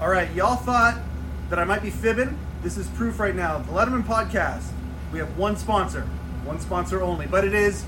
All 0.00 0.08
right, 0.08 0.32
y'all 0.32 0.56
thought 0.56 0.98
that 1.50 1.58
I 1.58 1.64
might 1.64 1.82
be 1.82 1.90
fibbing. 1.90 2.38
This 2.62 2.78
is 2.78 2.88
proof 2.88 3.20
right 3.20 3.34
now. 3.34 3.58
The 3.58 3.72
Letterman 3.72 4.02
podcast. 4.02 4.64
We 5.12 5.18
have 5.18 5.36
one 5.36 5.58
sponsor, 5.58 6.04
one 6.42 6.58
sponsor 6.58 7.02
only, 7.02 7.26
but 7.26 7.44
it 7.44 7.52
is 7.52 7.84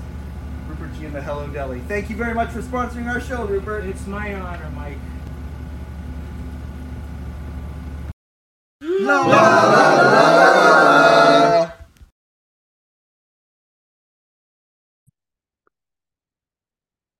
Rupert 0.67 0.93
Jee 0.93 1.05
and 1.05 1.15
the 1.15 1.23
Hello 1.23 1.47
Deli. 1.47 1.79
Thank 1.87 2.11
you 2.11 2.15
very 2.15 2.35
much 2.35 2.51
for 2.51 2.61
sponsoring 2.61 3.11
our 3.11 3.19
show, 3.19 3.45
Rupert. 3.45 3.85
It's 3.85 4.05
my 4.05 4.35
honor, 4.35 4.69
Mike. 4.75 4.99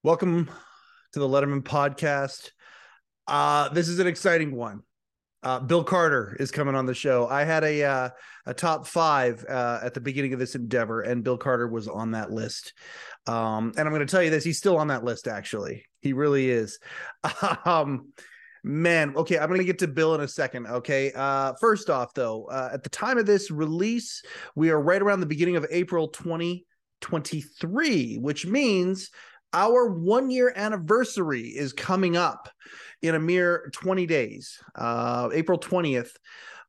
Welcome 0.03 0.51
to 1.13 1.19
the 1.19 1.27
Letterman 1.27 1.63
podcast. 1.63 2.51
Uh, 3.27 3.69
this 3.69 3.87
is 3.87 3.99
an 3.99 4.07
exciting 4.07 4.55
one. 4.55 4.81
Uh, 5.43 5.59
Bill 5.59 5.84
Carter 5.84 6.38
is 6.39 6.52
coming 6.52 6.73
on 6.73 6.85
the 6.85 6.93
show. 6.93 7.27
I 7.27 7.43
had 7.43 7.65
a 7.65 7.84
uh, 7.84 8.09
a 8.45 8.53
top 8.53 8.88
five 8.88 9.45
uh, 9.48 9.79
at 9.84 9.93
the 9.93 9.99
beginning 9.99 10.31
of 10.34 10.39
this 10.39 10.55
endeavor, 10.55 11.02
and 11.02 11.21
Bill 11.23 11.38
Carter 11.38 11.67
was 11.67 11.89
on 11.89 12.12
that 12.12 12.31
list. 12.31 12.71
Um, 13.27 13.73
and 13.77 13.85
I'm 13.85 13.93
going 13.93 14.05
to 14.05 14.12
tell 14.12 14.23
you 14.23 14.29
this: 14.29 14.45
he's 14.45 14.57
still 14.57 14.77
on 14.77 14.88
that 14.88 15.03
list. 15.03 15.27
Actually, 15.27 15.85
he 16.01 16.13
really 16.13 16.49
is. 16.49 16.79
um, 17.65 18.13
man, 18.63 19.13
okay, 19.17 19.37
I'm 19.37 19.49
going 19.49 19.59
to 19.59 19.65
get 19.65 19.79
to 19.79 19.87
Bill 19.87 20.15
in 20.15 20.21
a 20.21 20.29
second. 20.29 20.65
Okay, 20.65 21.12
uh, 21.13 21.51
first 21.59 21.90
off, 21.90 22.13
though, 22.13 22.45
uh, 22.45 22.70
at 22.71 22.84
the 22.84 22.90
time 22.90 23.17
of 23.17 23.26
this 23.26 23.51
release, 23.51 24.23
we 24.55 24.70
are 24.70 24.81
right 24.81 25.01
around 25.01 25.20
the 25.20 25.26
beginning 25.26 25.57
of 25.57 25.67
April 25.70 26.07
2023, 26.07 28.15
which 28.15 28.45
means 28.45 29.09
our 29.51 29.87
one 29.87 30.29
year 30.29 30.53
anniversary 30.55 31.49
is 31.49 31.73
coming 31.73 32.15
up 32.17 32.49
in 33.03 33.16
a 33.16 33.20
mere 33.20 33.70
20 33.73 34.07
days. 34.07 34.59
Uh, 34.73 35.30
April 35.34 35.59
20th 35.59 36.12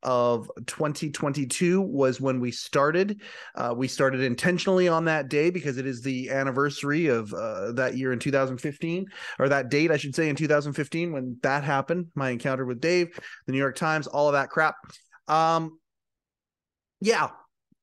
of 0.03 0.51
2022 0.67 1.81
was 1.81 2.21
when 2.21 2.39
we 2.39 2.51
started. 2.51 3.21
Uh, 3.55 3.73
we 3.75 3.87
started 3.87 4.21
intentionally 4.21 4.87
on 4.87 5.05
that 5.05 5.29
day 5.29 5.49
because 5.49 5.77
it 5.77 5.87
is 5.87 6.01
the 6.01 6.29
anniversary 6.29 7.07
of 7.07 7.33
uh, 7.33 7.71
that 7.71 7.97
year 7.97 8.13
in 8.13 8.19
2015, 8.19 9.07
or 9.39 9.49
that 9.49 9.69
date, 9.69 9.89
I 9.89 9.97
should 9.97 10.13
say, 10.13 10.29
in 10.29 10.35
2015 10.35 11.13
when 11.13 11.37
that 11.41 11.63
happened. 11.63 12.07
My 12.13 12.29
encounter 12.29 12.65
with 12.65 12.81
Dave, 12.81 13.17
the 13.47 13.53
New 13.53 13.57
York 13.57 13.77
Times, 13.77 14.05
all 14.05 14.27
of 14.27 14.33
that 14.33 14.49
crap. 14.49 14.75
Um, 15.27 15.79
yeah, 16.99 17.29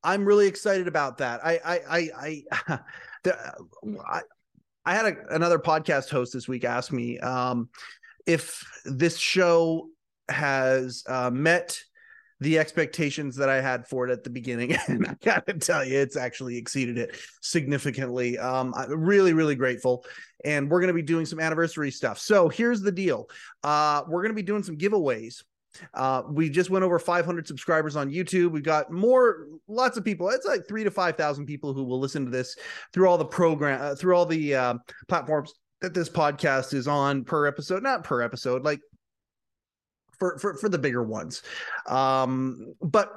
I'm 0.05 0.27
really 0.27 0.47
excited 0.47 0.87
about 0.87 1.19
that. 1.19 1.45
I, 1.45 1.59
I, 1.65 1.81
I, 1.89 2.43
I, 2.69 2.79
the, 3.25 3.55
I 4.07 4.21
I 4.85 4.95
had 4.95 5.07
a, 5.07 5.35
another 5.35 5.59
podcast 5.59 6.11
host 6.11 6.33
this 6.33 6.49
week 6.49 6.65
ask 6.65 6.93
me 6.93 7.19
um, 7.21 7.69
if 8.27 8.65
this 8.85 9.19
show 9.19 9.89
has 10.29 11.03
uh, 11.09 11.31
met 11.31 11.79
the 12.41 12.59
expectations 12.59 13.37
that 13.37 13.49
I 13.49 13.61
had 13.61 13.87
for 13.87 14.09
it 14.09 14.11
at 14.11 14.25
the 14.25 14.31
beginning, 14.31 14.77
and 14.89 15.07
I 15.07 15.17
gotta 15.23 15.55
tell 15.55 15.85
you, 15.85 15.99
it's 15.99 16.17
actually 16.17 16.57
exceeded 16.57 16.99
it 16.99 17.17
significantly. 17.41 18.39
Um, 18.39 18.75
I'm 18.77 18.91
really, 18.91 19.33
really 19.33 19.55
grateful, 19.55 20.05
and 20.45 20.71
we're 20.71 20.81
gonna 20.81 20.93
be 20.93 21.03
doing 21.03 21.27
some 21.27 21.41
anniversary 21.41 21.91
stuff. 21.91 22.19
So 22.19 22.49
here's 22.49 22.81
the 22.81 22.93
deal: 22.93 23.29
uh, 23.63 24.03
we're 24.09 24.23
gonna 24.23 24.35
be 24.35 24.43
doing 24.43 24.63
some 24.63 24.77
giveaways. 24.77 25.43
Uh, 25.95 26.23
we 26.29 26.51
just 26.51 26.71
went 26.71 26.85
over 26.85 26.99
500 26.99 27.47
subscribers 27.47 27.97
on 27.97 28.11
YouTube. 28.11 28.51
We've 28.51 28.63
got 28.63 28.93
more, 28.93 29.47
lots 29.69 29.97
of 29.97 30.05
people. 30.05 30.29
It's 30.29 30.45
like 30.45 30.67
three 30.69 30.85
to 30.85 30.91
5,000 30.91 31.47
people 31.47 31.73
who 31.73 31.85
will 31.85 31.99
listen 31.99 32.25
to 32.27 32.31
this 32.31 32.57
through 32.93 33.09
all 33.09 33.17
the 33.17 33.25
program, 33.25 33.81
uh, 33.81 33.95
through 33.95 34.15
all 34.15 34.27
the 34.27 34.55
uh, 34.55 34.75
platforms 35.09 35.55
that 35.83 35.95
this 35.95 36.09
podcast 36.09 36.75
is 36.75 36.89
on 36.89 37.25
per 37.25 37.47
episode, 37.47 37.83
not 37.83 38.05
per 38.05 38.23
episode, 38.23 38.65
like 38.65 38.81
for, 40.19 40.39
for, 40.39 40.55
for 40.55 40.69
the 40.69 40.79
bigger 40.79 41.03
ones. 41.03 41.43
Um, 41.87 42.75
but 42.81 43.13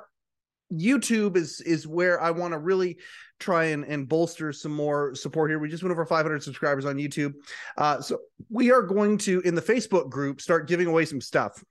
YouTube 0.73 1.37
is 1.37 1.61
is 1.61 1.85
where 1.85 2.19
I 2.19 2.31
want 2.31 2.53
to 2.53 2.57
really 2.57 2.97
try 3.39 3.65
and, 3.65 3.83
and 3.85 4.07
bolster 4.07 4.51
some 4.51 4.71
more 4.71 5.13
support 5.13 5.51
here. 5.51 5.59
We 5.59 5.69
just 5.69 5.83
went 5.83 5.91
over 5.91 6.05
500 6.05 6.41
subscribers 6.41 6.85
on 6.85 6.95
YouTube. 6.95 7.33
Uh, 7.77 8.01
so 8.01 8.19
we 8.49 8.71
are 8.71 8.81
going 8.81 9.17
to, 9.19 9.41
in 9.41 9.55
the 9.55 9.61
Facebook 9.61 10.09
group, 10.09 10.41
start 10.41 10.67
giving 10.67 10.87
away 10.87 11.05
some 11.05 11.21
stuff. 11.21 11.63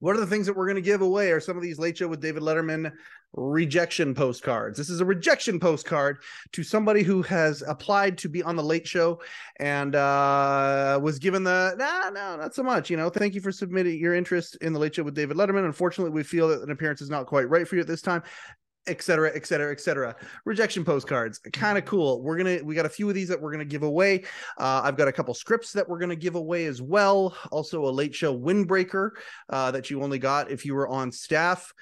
What 0.00 0.16
are 0.16 0.20
the 0.20 0.26
things 0.26 0.46
that 0.46 0.56
we're 0.56 0.66
going 0.66 0.76
to 0.76 0.82
give 0.82 1.00
away? 1.00 1.32
Are 1.32 1.40
some 1.40 1.56
of 1.56 1.62
these 1.62 1.78
Late 1.78 1.98
Show 1.98 2.08
with 2.08 2.20
David 2.20 2.42
Letterman 2.42 2.92
rejection 3.32 4.14
postcards? 4.14 4.78
This 4.78 4.90
is 4.90 5.00
a 5.00 5.04
rejection 5.04 5.58
postcard 5.58 6.18
to 6.52 6.62
somebody 6.62 7.02
who 7.02 7.22
has 7.22 7.62
applied 7.62 8.16
to 8.18 8.28
be 8.28 8.42
on 8.42 8.54
the 8.54 8.62
Late 8.62 8.86
Show 8.86 9.20
and 9.58 9.96
uh, 9.96 11.00
was 11.02 11.18
given 11.18 11.42
the 11.42 11.74
nah, 11.76 12.10
no, 12.10 12.36
not 12.36 12.54
so 12.54 12.62
much. 12.62 12.90
You 12.90 12.96
know, 12.96 13.10
thank 13.10 13.34
you 13.34 13.40
for 13.40 13.50
submitting 13.50 13.98
your 13.98 14.14
interest 14.14 14.56
in 14.60 14.72
the 14.72 14.78
Late 14.78 14.94
Show 14.94 15.02
with 15.02 15.14
David 15.14 15.36
Letterman. 15.36 15.64
Unfortunately, 15.64 16.12
we 16.12 16.22
feel 16.22 16.48
that 16.48 16.62
an 16.62 16.70
appearance 16.70 17.00
is 17.00 17.10
not 17.10 17.26
quite 17.26 17.48
right 17.48 17.66
for 17.66 17.74
you 17.74 17.80
at 17.80 17.88
this 17.88 18.02
time 18.02 18.22
etc 18.86 19.30
etc 19.34 19.72
etc 19.72 20.16
rejection 20.44 20.84
postcards 20.84 21.38
kind 21.52 21.76
of 21.76 21.84
cool. 21.84 22.22
We're 22.22 22.36
gonna 22.36 22.60
we 22.62 22.74
got 22.74 22.86
a 22.86 22.90
few 22.90 23.08
of 23.08 23.14
these 23.14 23.28
that 23.28 23.40
we're 23.40 23.52
gonna 23.52 23.64
give 23.64 23.82
away. 23.82 24.24
Uh, 24.56 24.82
i've 24.84 24.96
got 24.96 25.08
a 25.08 25.12
couple 25.12 25.34
scripts 25.34 25.72
that 25.72 25.88
we're 25.88 25.98
gonna 25.98 26.16
give 26.16 26.36
away 26.36 26.66
as 26.66 26.80
well. 26.80 27.36
Also 27.50 27.84
a 27.84 27.90
late 27.90 28.14
show 28.14 28.36
windbreaker 28.36 29.10
uh, 29.50 29.70
that 29.70 29.90
you 29.90 30.02
only 30.02 30.18
got 30.18 30.50
if 30.50 30.64
you 30.64 30.74
were 30.74 30.88
on 30.88 31.12
staff 31.12 31.72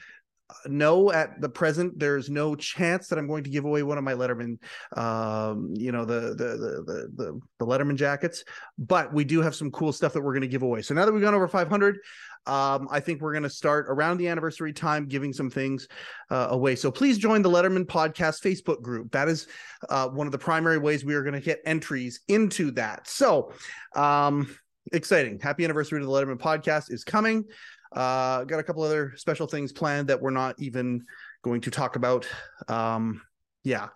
no 0.67 1.11
at 1.13 1.41
the 1.41 1.49
present 1.49 1.99
there's 1.99 2.31
no 2.31 2.55
chance 2.55 3.09
that 3.09 3.19
i'm 3.19 3.27
going 3.27 3.43
to 3.43 3.51
give 3.51 3.65
away 3.65 3.83
one 3.83 3.99
of 3.99 4.05
my 4.05 4.15
letterman 4.15 4.59
um 4.97 5.73
you 5.75 5.91
know 5.91 6.05
the 6.05 6.35
the 6.35 6.85
the 6.85 7.11
the 7.17 7.41
the, 7.59 7.67
letterman 7.67 7.97
jackets 7.97 8.45
but 8.79 9.13
we 9.13 9.25
do 9.25 9.43
have 9.43 9.55
some 9.55 9.71
cool 9.73 9.93
stuff 9.93 10.13
that 10.13 10.23
we're 10.23 10.33
going 10.33 10.43
to 10.43 10.49
give 10.49 10.63
away 10.63 10.83
so 10.83 10.95
now 10.95 11.05
that 11.05 11.13
we've 11.13 11.23
gone 11.23 11.35
over 11.35 11.49
500 11.49 11.99
um, 12.47 12.87
I 12.91 13.01
think 13.01 13.21
we're 13.21 13.33
going 13.33 13.43
to 13.43 13.51
start 13.51 13.87
around 13.89 14.19
the 14.19 14.29
anniversary 14.29 14.73
time 14.73 15.07
giving 15.07 15.33
some 15.33 15.51
things 15.51 15.89
uh, 16.31 16.49
away. 16.51 16.77
So 16.77 16.91
please 16.91 17.19
join 17.19 17.43
the 17.43 17.51
Letterman 17.51 17.87
Podcast 17.87 18.41
Facebook 18.41 18.83
group. 18.83 19.11
That 19.13 19.29
is 19.29 19.49
uh, 19.89 20.09
one 20.09 20.29
of 20.29 20.33
the 20.33 20.39
primary 20.39 20.79
ways 20.79 21.05
we 21.05 21.15
are 21.15 21.23
going 21.23 21.35
to 21.35 21.41
get 21.41 21.61
entries 21.67 22.21
into 22.29 22.71
that. 22.73 23.09
So 23.09 23.53
um, 23.97 24.57
exciting. 24.93 25.39
Happy 25.41 25.65
anniversary 25.65 26.01
to 26.01 26.07
the 26.07 26.13
Letterman 26.13 26.39
Podcast 26.39 26.93
is 26.93 27.05
coming. 27.05 27.45
Uh, 27.93 28.45
got 28.45 28.59
a 28.59 28.63
couple 28.63 28.83
other 28.83 29.15
special 29.17 29.47
things 29.47 29.73
planned 29.73 30.09
that 30.09 30.21
we're 30.21 30.31
not 30.31 30.55
even 30.59 31.03
going 31.43 31.61
to 31.63 31.71
talk 31.71 31.97
about. 31.97 32.29
Um, 32.69 33.23
yeah, 33.65 33.89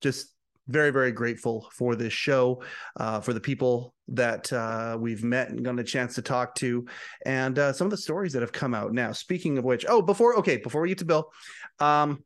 just 0.00 0.36
very 0.68 0.90
very 0.90 1.12
grateful 1.12 1.68
for 1.72 1.94
this 1.94 2.12
show 2.12 2.62
uh, 2.96 3.20
for 3.20 3.32
the 3.32 3.40
people 3.40 3.94
that 4.08 4.52
uh, 4.52 4.96
we've 4.98 5.24
met 5.24 5.48
and 5.48 5.64
gotten 5.64 5.78
a 5.78 5.84
chance 5.84 6.14
to 6.14 6.22
talk 6.22 6.54
to 6.56 6.84
and 7.24 7.58
uh, 7.58 7.72
some 7.72 7.86
of 7.86 7.90
the 7.90 7.96
stories 7.96 8.32
that 8.32 8.42
have 8.42 8.52
come 8.52 8.74
out 8.74 8.92
now 8.92 9.12
speaking 9.12 9.58
of 9.58 9.64
which 9.64 9.84
oh 9.88 10.02
before 10.02 10.36
okay 10.36 10.56
before 10.56 10.82
we 10.82 10.88
get 10.88 10.98
to 10.98 11.04
bill 11.04 11.30
um, 11.78 12.22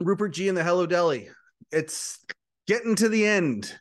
rupert 0.00 0.30
jee 0.30 0.48
and 0.48 0.56
the 0.56 0.64
hello 0.64 0.86
deli 0.86 1.28
it's 1.70 2.24
getting 2.66 2.96
to 2.96 3.08
the 3.08 3.24
end 3.24 3.72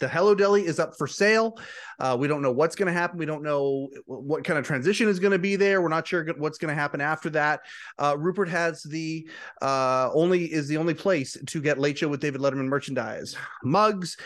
the 0.00 0.08
Hello 0.08 0.34
Deli 0.34 0.66
is 0.66 0.78
up 0.78 0.96
for 0.98 1.06
sale. 1.06 1.58
Uh, 1.98 2.16
we 2.18 2.26
don't 2.26 2.42
know 2.42 2.50
what's 2.50 2.74
going 2.74 2.86
to 2.86 2.92
happen. 2.92 3.18
We 3.18 3.26
don't 3.26 3.42
know 3.42 3.88
what 4.06 4.44
kind 4.44 4.58
of 4.58 4.66
transition 4.66 5.08
is 5.08 5.18
going 5.18 5.32
to 5.32 5.38
be 5.38 5.56
there. 5.56 5.80
We're 5.80 5.88
not 5.88 6.06
sure 6.06 6.26
what's 6.36 6.58
going 6.58 6.74
to 6.74 6.80
happen 6.80 7.00
after 7.00 7.30
that. 7.30 7.60
Uh, 7.98 8.16
Rupert 8.18 8.48
has 8.48 8.82
the 8.82 9.28
uh, 9.62 10.10
only 10.12 10.52
is 10.52 10.68
the 10.68 10.76
only 10.76 10.94
place 10.94 11.36
to 11.46 11.60
get 11.60 11.78
Late 11.78 11.98
Show 11.98 12.08
with 12.08 12.20
David 12.20 12.40
Letterman 12.40 12.66
merchandise, 12.66 13.36
mugs, 13.62 14.16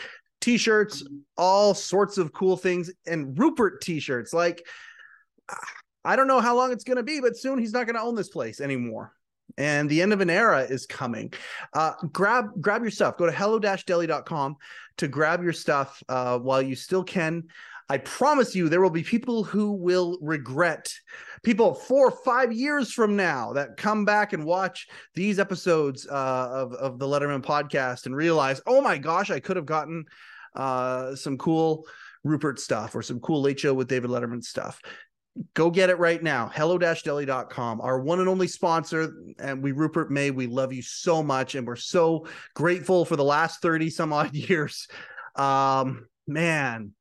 t-shirts, 0.41 1.07
all 1.37 1.73
sorts 1.73 2.17
of 2.17 2.33
cool 2.33 2.57
things, 2.57 2.91
and 3.05 3.37
Rupert 3.37 3.81
t-shirts. 3.81 4.33
Like, 4.33 4.65
I 6.03 6.15
don't 6.15 6.27
know 6.27 6.39
how 6.39 6.55
long 6.55 6.71
it's 6.71 6.83
going 6.83 6.97
to 6.97 7.03
be, 7.03 7.19
but 7.19 7.37
soon 7.37 7.59
he's 7.59 7.73
not 7.73 7.85
going 7.85 7.95
to 7.95 8.01
own 8.01 8.15
this 8.15 8.29
place 8.29 8.59
anymore 8.59 9.13
and 9.57 9.89
the 9.89 10.01
end 10.01 10.13
of 10.13 10.21
an 10.21 10.29
era 10.29 10.61
is 10.61 10.85
coming. 10.85 11.33
Uh, 11.73 11.93
grab 12.11 12.45
grab 12.61 12.81
your 12.81 12.91
stuff. 12.91 13.17
Go 13.17 13.25
to 13.25 13.31
hello-deli.com 13.31 14.55
to 14.97 15.07
grab 15.07 15.43
your 15.43 15.53
stuff 15.53 16.01
uh, 16.09 16.37
while 16.39 16.61
you 16.61 16.75
still 16.75 17.03
can. 17.03 17.43
I 17.91 17.97
promise 17.97 18.55
you, 18.55 18.69
there 18.69 18.81
will 18.81 18.91
be 18.91 19.01
people 19.01 19.43
who 19.43 19.71
will 19.71 20.19
regret, 20.21 20.93
people 21.41 21.73
four 21.73 22.09
or 22.09 22.17
five 22.23 22.53
years 22.53 22.93
from 22.93 23.15
now 23.15 23.53
that 23.53 23.77
come 23.77 24.05
back 24.05 24.31
and 24.31 24.45
watch 24.45 24.87
these 25.15 25.39
episodes 25.39 26.07
uh, 26.07 26.49
of, 26.51 26.73
of 26.73 26.99
the 26.99 27.07
Letterman 27.07 27.41
podcast 27.41 28.05
and 28.05 28.15
realize, 28.15 28.61
oh 28.67 28.79
my 28.79 28.99
gosh, 28.99 29.31
I 29.31 29.39
could 29.39 29.55
have 29.55 29.65
gotten 29.65 30.05
uh, 30.55 31.15
some 31.15 31.37
cool 31.39 31.87
Rupert 32.23 32.59
stuff 32.59 32.93
or 32.93 33.01
some 33.01 33.19
cool 33.21 33.41
Late 33.41 33.59
Show 33.59 33.73
with 33.73 33.87
David 33.87 34.11
Letterman 34.11 34.43
stuff 34.43 34.79
go 35.53 35.69
get 35.69 35.89
it 35.89 35.99
right 35.99 36.21
now. 36.21 36.51
Hello-deli.com 36.53 37.81
our 37.81 37.99
one 37.99 38.19
and 38.19 38.29
only 38.29 38.47
sponsor. 38.47 39.13
And 39.39 39.63
we 39.63 39.71
rupert 39.71 40.11
may 40.11 40.31
we 40.31 40.47
love 40.47 40.73
you 40.73 40.81
so 40.81 41.23
much 41.23 41.55
and 41.55 41.65
we're 41.65 41.75
so 41.75 42.27
grateful 42.55 43.05
for 43.05 43.15
the 43.15 43.23
last 43.23 43.61
30 43.61 43.89
some 43.89 44.13
odd 44.13 44.33
years. 44.35 44.87
Um 45.35 46.07
man 46.27 46.93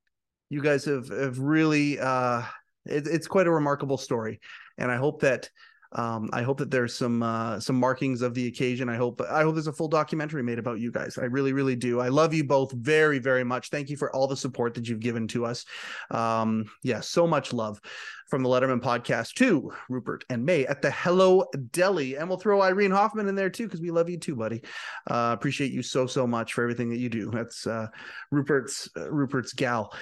you 0.49 0.63
guys 0.63 0.85
have 0.87 1.09
have 1.09 1.39
really 1.39 1.99
uh 1.99 2.43
it, 2.87 3.07
it's 3.07 3.27
quite 3.27 3.47
a 3.47 3.53
remarkable 3.53 3.99
story. 3.99 4.41
And 4.77 4.91
i 4.91 4.97
hope 4.97 5.23
that 5.23 5.51
um, 5.93 6.29
I 6.33 6.43
hope 6.43 6.59
that 6.59 6.71
there's 6.71 6.95
some 6.95 7.23
uh, 7.23 7.59
some 7.61 7.77
markings 7.77 8.21
of 8.21 8.35
the 8.35 8.47
occasion. 8.47 8.89
I 8.89 8.97
hope 8.97 9.21
I 9.23 9.43
hope 9.43 9.55
there's 9.55 9.69
a 9.69 9.73
full 9.73 9.89
documentary 9.89 10.43
made 10.43 10.59
about 10.59 10.81
you 10.81 10.93
guys. 10.93 11.17
I 11.17 11.25
really, 11.25 11.55
really 11.55 11.77
do. 11.77 12.01
I 12.01 12.09
love 12.09 12.35
you 12.35 12.45
both 12.45 12.73
very, 12.73 13.19
very 13.19 13.45
much. 13.45 13.71
Thank 13.71 13.89
you 13.89 13.97
for 13.97 14.15
all 14.15 14.27
the 14.27 14.37
support 14.37 14.75
that 14.75 14.87
you've 14.87 15.01
given 15.01 15.27
to 15.29 15.47
us. 15.47 15.65
Um, 16.11 16.67
yeah, 16.83 17.01
so 17.01 17.27
much 17.27 17.55
love 17.55 17.81
from 18.29 18.43
the 18.43 18.51
Letterman 18.51 18.81
podcast 18.81 19.35
to 19.35 19.73
Rupert 19.89 20.25
and 20.29 20.45
May 20.45 20.67
at 20.67 20.83
the 20.83 20.91
Hello 20.91 21.47
Deli, 21.73 22.17
and 22.17 22.29
we'll 22.29 22.39
throw 22.39 22.61
Irene 22.61 22.91
Hoffman 22.91 23.27
in 23.27 23.35
there 23.35 23.49
too 23.49 23.65
because 23.65 23.81
we 23.81 23.91
love 23.91 24.11
you 24.11 24.19
too, 24.19 24.37
buddy. 24.37 24.63
Uh, 25.11 25.31
appreciate 25.33 25.73
you 25.73 25.83
so 25.83 26.07
so 26.07 26.27
much 26.27 26.53
for 26.53 26.63
everything 26.63 26.91
that 26.91 26.99
you 26.99 27.09
do. 27.09 27.31
That's 27.31 27.67
uh, 27.67 27.87
Rupert's 28.31 28.91
uh, 28.95 29.11
Rupert's 29.11 29.55
gal. 29.55 29.95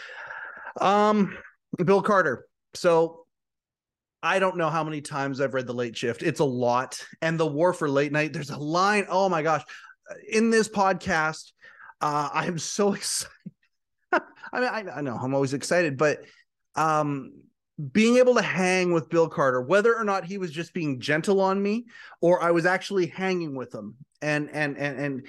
Um, 0.80 1.38
Bill 1.84 2.02
Carter. 2.02 2.46
So 2.74 3.25
I 4.26 4.40
don't 4.40 4.56
know 4.56 4.70
how 4.70 4.82
many 4.82 5.00
times 5.00 5.40
I've 5.40 5.54
read 5.54 5.68
The 5.68 5.72
Late 5.72 5.96
Shift. 5.96 6.24
It's 6.24 6.40
a 6.40 6.44
lot. 6.44 7.00
And 7.22 7.38
The 7.38 7.46
War 7.46 7.72
for 7.72 7.88
Late 7.88 8.10
Night, 8.10 8.32
there's 8.32 8.50
a 8.50 8.58
line. 8.58 9.06
Oh 9.08 9.28
my 9.28 9.42
gosh. 9.42 9.62
In 10.28 10.50
this 10.50 10.68
podcast, 10.68 11.52
uh, 12.00 12.28
I 12.32 12.46
am 12.46 12.58
so 12.58 12.92
excited. 12.94 13.30
I 14.12 14.20
mean, 14.60 14.68
I, 14.68 14.84
I, 14.96 15.00
know 15.00 15.16
I'm 15.16 15.34
always 15.34 15.54
excited, 15.54 15.96
but 15.96 16.24
um, 16.74 17.34
being 17.92 18.16
able 18.16 18.34
to 18.34 18.42
hang 18.42 18.92
with 18.92 19.08
Bill 19.08 19.28
Carter, 19.28 19.62
whether 19.62 19.94
or 19.96 20.02
not 20.02 20.24
he 20.24 20.38
was 20.38 20.50
just 20.50 20.74
being 20.74 20.98
gentle 20.98 21.40
on 21.40 21.62
me 21.62 21.86
or 22.20 22.42
I 22.42 22.50
was 22.50 22.66
actually 22.66 23.06
hanging 23.06 23.54
with 23.54 23.72
him 23.72 23.94
and 24.20 24.50
and 24.50 24.76
and 24.76 24.98
and 24.98 25.26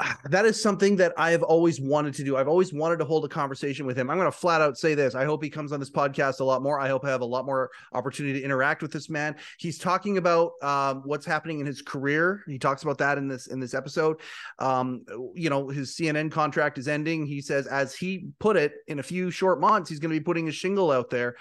that 0.30 0.44
is 0.44 0.60
something 0.60 0.96
that 0.96 1.12
I 1.16 1.30
have 1.30 1.42
always 1.42 1.80
wanted 1.80 2.14
to 2.14 2.24
do. 2.24 2.36
I've 2.36 2.48
always 2.48 2.72
wanted 2.72 2.98
to 2.98 3.04
hold 3.04 3.24
a 3.24 3.28
conversation 3.28 3.86
with 3.86 3.96
him. 3.96 4.10
I'm 4.10 4.16
going 4.16 4.30
to 4.30 4.36
flat 4.36 4.60
out 4.60 4.78
say 4.78 4.94
this. 4.94 5.14
I 5.14 5.24
hope 5.24 5.42
he 5.42 5.50
comes 5.50 5.72
on 5.72 5.80
this 5.80 5.90
podcast 5.90 6.40
a 6.40 6.44
lot 6.44 6.62
more. 6.62 6.80
I 6.80 6.88
hope 6.88 7.04
I 7.04 7.10
have 7.10 7.20
a 7.20 7.26
lot 7.26 7.46
more 7.46 7.70
opportunity 7.92 8.38
to 8.40 8.44
interact 8.44 8.82
with 8.82 8.92
this 8.92 9.08
man. 9.08 9.36
He's 9.58 9.78
talking 9.78 10.18
about 10.18 10.52
um, 10.62 11.02
what's 11.04 11.26
happening 11.26 11.60
in 11.60 11.66
his 11.66 11.82
career. 11.82 12.42
He 12.46 12.58
talks 12.58 12.82
about 12.82 12.98
that 12.98 13.18
in 13.18 13.28
this 13.28 13.46
in 13.48 13.60
this 13.60 13.74
episode. 13.74 14.20
Um, 14.58 15.04
you 15.34 15.50
know, 15.50 15.68
his 15.68 15.94
CNN 15.94 16.30
contract 16.30 16.78
is 16.78 16.88
ending. 16.88 17.26
He 17.26 17.40
says, 17.40 17.66
as 17.66 17.94
he 17.94 18.28
put 18.38 18.56
it, 18.56 18.74
in 18.86 18.98
a 18.98 19.02
few 19.02 19.30
short 19.30 19.60
months, 19.60 19.90
he's 19.90 19.98
going 19.98 20.12
to 20.12 20.18
be 20.18 20.24
putting 20.24 20.48
a 20.48 20.52
shingle 20.52 20.90
out 20.90 21.10
there. 21.10 21.36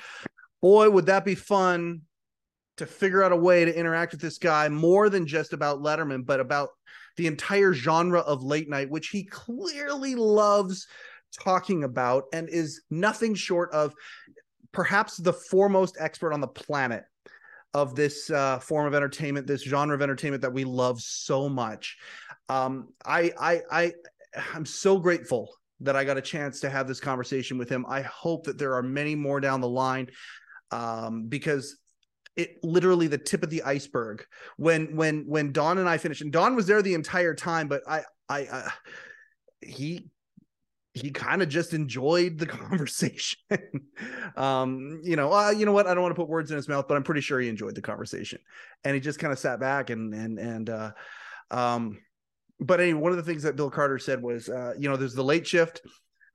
Boy, 0.62 0.90
would 0.90 1.06
that 1.06 1.26
be 1.26 1.36
fun 1.36 2.02
to 2.78 2.86
figure 2.86 3.24
out 3.24 3.32
a 3.32 3.36
way 3.36 3.66
to 3.66 3.78
interact 3.78 4.14
with 4.14 4.22
this 4.22 4.38
guy 4.38 4.70
more 4.70 5.10
than 5.10 5.26
just 5.26 5.54
about 5.54 5.82
Letterman, 5.82 6.26
but 6.26 6.40
about 6.40 6.70
the 7.20 7.28
entire 7.28 7.74
genre 7.74 8.22
of 8.22 8.44
late 8.44 8.70
night, 8.70 8.90
which 8.90 9.10
he 9.10 9.26
clearly 9.26 10.16
loves 10.16 10.88
talking 11.38 11.84
about 11.84 12.24
and 12.32 12.48
is 12.48 12.84
nothing 12.90 13.36
short 13.36 13.70
of 13.74 13.94
perhaps 14.72 15.18
the 15.18 15.34
foremost 15.34 15.98
expert 16.00 16.32
on 16.32 16.40
the 16.40 16.48
planet 16.48 17.04
of 17.74 17.94
this 17.94 18.30
uh, 18.30 18.58
form 18.60 18.88
of 18.88 18.96
entertainment, 18.96 19.48
this 19.48 19.64
genre 19.64 19.94
of 19.94 20.02
entertainment 20.02 20.42
that 20.42 20.54
we 20.54 20.64
love 20.64 21.02
so 21.02 21.50
much. 21.50 21.98
Um, 22.48 22.94
I, 23.06 23.34
I, 23.38 23.62
I, 23.70 23.94
I'm 24.56 24.66
so 24.66 24.98
grateful 24.98 25.54
that 25.82 25.98
I 25.98 26.06
got 26.06 26.16
a 26.16 26.22
chance 26.22 26.62
to 26.62 26.70
have 26.70 26.88
this 26.88 27.02
conversation 27.02 27.58
with 27.58 27.68
him. 27.68 27.86
I 27.90 28.02
hope 28.02 28.46
that 28.46 28.58
there 28.58 28.76
are 28.76 28.84
many 28.84 29.14
more 29.14 29.42
down 29.42 29.60
the 29.60 29.68
line 29.68 30.08
um, 30.72 31.28
because 31.28 31.76
it 32.40 32.64
literally 32.64 33.08
the 33.08 33.18
tip 33.18 33.44
of 33.44 33.50
the 33.50 33.64
iceberg 33.64 34.26
when 34.56 34.96
when 34.96 35.26
when 35.28 35.52
Don 35.52 35.78
and 35.78 35.90
I 35.90 35.98
finished 35.98 36.22
and 36.22 36.32
Don 36.32 36.56
was 36.56 36.68
there 36.68 36.82
the 36.82 36.94
entire 36.94 37.36
time 37.36 37.68
but 37.68 37.82
I 37.88 38.04
I 38.30 38.46
uh, 38.46 38.70
he 39.62 40.10
he 40.94 41.12
kind 41.12 41.42
of 41.42 41.50
just 41.50 41.74
enjoyed 41.74 42.38
the 42.38 42.46
conversation. 42.60 43.40
Um 44.38 45.02
you 45.04 45.18
know 45.18 45.34
uh, 45.34 45.52
you 45.52 45.66
know 45.66 45.74
what? 45.74 45.86
I 45.86 45.94
don't 45.94 46.02
want 46.02 46.16
to 46.16 46.22
put 46.22 46.30
words 46.30 46.50
in 46.50 46.56
his 46.56 46.70
mouth 46.70 46.88
but 46.88 46.96
I'm 46.96 47.04
pretty 47.04 47.22
sure 47.22 47.40
he 47.40 47.50
enjoyed 47.50 47.76
the 47.76 47.82
conversation. 47.82 48.40
And 48.86 48.96
he 48.96 49.02
just 49.02 49.20
kind 49.20 49.34
of 49.34 49.40
sat 49.40 49.60
back 49.60 49.90
and 49.90 50.14
and 50.14 50.40
and 50.40 50.70
uh 50.70 50.92
um 51.52 52.00
but 52.62 52.80
anyway 52.80 53.02
one 53.02 53.12
of 53.12 53.18
the 53.18 53.24
things 53.24 53.44
that 53.44 53.58
Bill 53.58 53.70
Carter 53.70 54.00
said 54.00 54.24
was 54.24 54.48
uh 54.48 54.74
you 54.78 54.88
know 54.88 54.96
there's 54.96 55.16
the 55.16 55.24
late 55.24 55.46
shift 55.46 55.82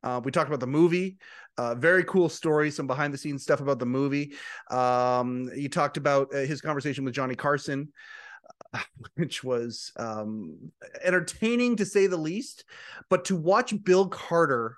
uh, 0.04 0.20
we 0.22 0.30
talked 0.30 0.48
about 0.48 0.60
the 0.60 0.66
movie 0.68 1.18
uh, 1.56 1.74
very 1.74 2.04
cool 2.04 2.28
story, 2.28 2.70
some 2.70 2.86
behind 2.86 3.14
the 3.14 3.18
scenes 3.18 3.42
stuff 3.42 3.60
about 3.60 3.78
the 3.78 3.86
movie. 3.86 4.34
Um, 4.70 5.50
he 5.54 5.68
talked 5.68 5.96
about 5.96 6.34
uh, 6.34 6.38
his 6.38 6.60
conversation 6.60 7.04
with 7.04 7.14
Johnny 7.14 7.36
Carson, 7.36 7.92
which 9.14 9.44
was 9.44 9.92
um, 9.96 10.72
entertaining 11.02 11.76
to 11.76 11.86
say 11.86 12.06
the 12.06 12.16
least. 12.16 12.64
But 13.08 13.26
to 13.26 13.36
watch 13.36 13.72
Bill 13.84 14.08
Carter, 14.08 14.76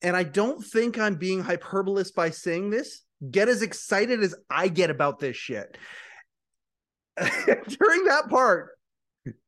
and 0.00 0.16
I 0.16 0.22
don't 0.22 0.64
think 0.64 0.98
I'm 0.98 1.16
being 1.16 1.42
hyperbolous 1.42 2.14
by 2.14 2.30
saying 2.30 2.70
this, 2.70 3.02
get 3.30 3.48
as 3.48 3.62
excited 3.62 4.22
as 4.22 4.34
I 4.48 4.68
get 4.68 4.90
about 4.90 5.18
this 5.18 5.36
shit. 5.36 5.76
During 7.18 8.04
that 8.04 8.28
part, 8.30 8.77